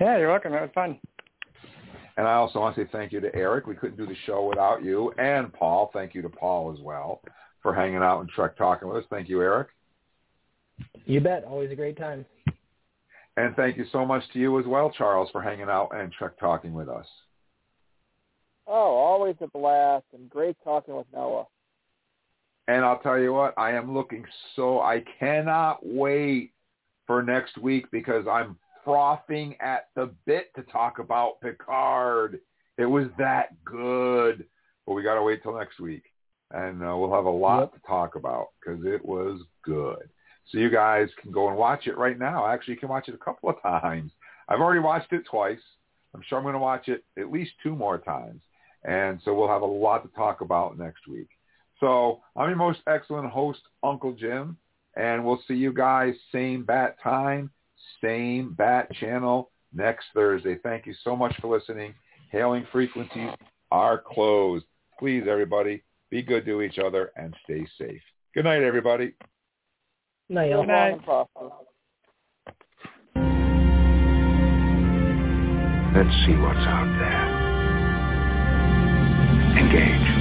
Yeah, 0.00 0.18
you're 0.18 0.30
welcome. 0.30 0.52
That 0.52 0.62
was 0.62 0.70
fun. 0.74 0.98
And 2.16 2.26
I 2.26 2.34
also 2.34 2.58
want 2.58 2.74
to 2.74 2.82
say 2.84 2.88
thank 2.90 3.12
you 3.12 3.20
to 3.20 3.34
Erik. 3.34 3.66
We 3.66 3.74
couldn't 3.74 3.96
do 3.96 4.06
the 4.06 4.16
show 4.26 4.44
without 4.44 4.82
you. 4.82 5.12
And 5.18 5.52
Paul. 5.52 5.90
Thank 5.92 6.14
you 6.14 6.22
to 6.22 6.28
Paul 6.28 6.72
as 6.72 6.80
well 6.80 7.20
for 7.62 7.74
hanging 7.74 7.98
out 7.98 8.20
and 8.20 8.28
Trek 8.28 8.56
talking 8.56 8.88
with 8.88 8.98
us. 8.98 9.04
Thank 9.10 9.28
you, 9.28 9.40
Erik. 9.40 9.68
You 11.06 11.20
bet. 11.20 11.44
Always 11.44 11.70
a 11.70 11.76
great 11.76 11.96
time. 11.96 12.24
And 13.36 13.54
thank 13.54 13.76
you 13.76 13.86
so 13.92 14.04
much 14.04 14.24
to 14.32 14.40
you 14.40 14.58
as 14.58 14.66
well, 14.66 14.90
Charles, 14.90 15.30
for 15.30 15.40
hanging 15.40 15.68
out 15.68 15.90
and 15.94 16.12
Trek 16.12 16.38
talking 16.40 16.72
with 16.72 16.88
us. 16.88 17.06
Oh, 18.66 18.96
always 18.96 19.36
a 19.40 19.46
blast 19.46 20.06
and 20.12 20.28
great 20.28 20.56
talking 20.64 20.96
with 20.96 21.06
Noah. 21.14 21.46
And 22.66 22.84
I'll 22.84 22.98
tell 22.98 23.18
you 23.18 23.32
what, 23.32 23.54
I 23.56 23.72
am 23.72 23.94
looking 23.94 24.24
so 24.56 24.80
I 24.80 25.04
cannot 25.18 25.86
wait 25.86 26.52
for 27.06 27.22
next 27.22 27.56
week 27.58 27.86
because 27.90 28.26
I'm 28.30 28.58
frothing 28.88 29.54
at 29.60 29.88
the 29.94 30.10
bit 30.24 30.54
to 30.56 30.62
talk 30.62 30.98
about 30.98 31.40
Picard. 31.42 32.40
It 32.78 32.86
was 32.86 33.08
that 33.18 33.62
good. 33.64 34.46
But 34.86 34.94
we 34.94 35.02
got 35.02 35.16
to 35.16 35.22
wait 35.22 35.42
till 35.42 35.56
next 35.58 35.78
week. 35.78 36.04
And 36.52 36.82
uh, 36.82 36.96
we'll 36.96 37.12
have 37.12 37.26
a 37.26 37.30
lot 37.30 37.60
Yep. 37.60 37.74
to 37.74 37.80
talk 37.86 38.14
about 38.14 38.48
because 38.58 38.80
it 38.86 39.04
was 39.04 39.42
good. 39.62 40.08
So 40.50 40.56
you 40.56 40.70
guys 40.70 41.08
can 41.20 41.30
go 41.30 41.48
and 41.48 41.58
watch 41.58 41.86
it 41.86 41.98
right 41.98 42.18
now. 42.18 42.46
Actually, 42.46 42.74
you 42.74 42.80
can 42.80 42.88
watch 42.88 43.08
it 43.08 43.14
a 43.14 43.18
couple 43.18 43.50
of 43.50 43.60
times. 43.82 44.12
I've 44.48 44.60
already 44.60 44.80
watched 44.80 45.12
it 45.12 45.24
twice. 45.30 45.58
I'm 46.14 46.22
sure 46.26 46.38
I'm 46.38 46.44
going 46.44 46.54
to 46.54 46.58
watch 46.58 46.88
it 46.88 47.04
at 47.18 47.30
least 47.30 47.50
two 47.62 47.76
more 47.76 47.98
times. 47.98 48.40
And 48.84 49.20
so 49.22 49.34
we'll 49.34 49.48
have 49.48 49.60
a 49.60 49.66
lot 49.66 50.02
to 50.04 50.16
talk 50.16 50.40
about 50.40 50.78
next 50.78 51.06
week. 51.06 51.28
So 51.80 52.20
I'm 52.34 52.48
your 52.48 52.56
most 52.56 52.78
excellent 52.86 53.28
host, 53.30 53.60
Uncle 53.82 54.12
Jim, 54.14 54.56
and 54.96 55.26
we'll 55.26 55.42
see 55.46 55.54
you 55.54 55.74
guys 55.74 56.14
same 56.32 56.64
bat 56.64 56.96
time, 57.02 57.50
same 58.02 58.54
bat 58.54 58.92
channel 58.94 59.50
next 59.72 60.06
Thursday. 60.14 60.58
Thank 60.62 60.86
you 60.86 60.94
so 61.04 61.16
much 61.16 61.34
for 61.40 61.48
listening. 61.54 61.94
Hailing 62.30 62.66
frequencies 62.72 63.30
are 63.70 63.98
closed. 63.98 64.64
Please, 64.98 65.24
everybody, 65.28 65.82
be 66.10 66.22
good 66.22 66.44
to 66.46 66.62
each 66.62 66.78
other 66.78 67.12
and 67.16 67.34
stay 67.44 67.66
safe. 67.78 68.02
Good 68.34 68.44
night, 68.44 68.62
everybody. 68.62 69.14
Night. 70.28 70.52
Good 70.52 70.66
night. 70.66 71.00
Let's 75.94 76.14
see 76.26 76.36
what's 76.36 76.58
out 76.58 76.86
there. 77.00 77.38
Engage. 79.58 80.17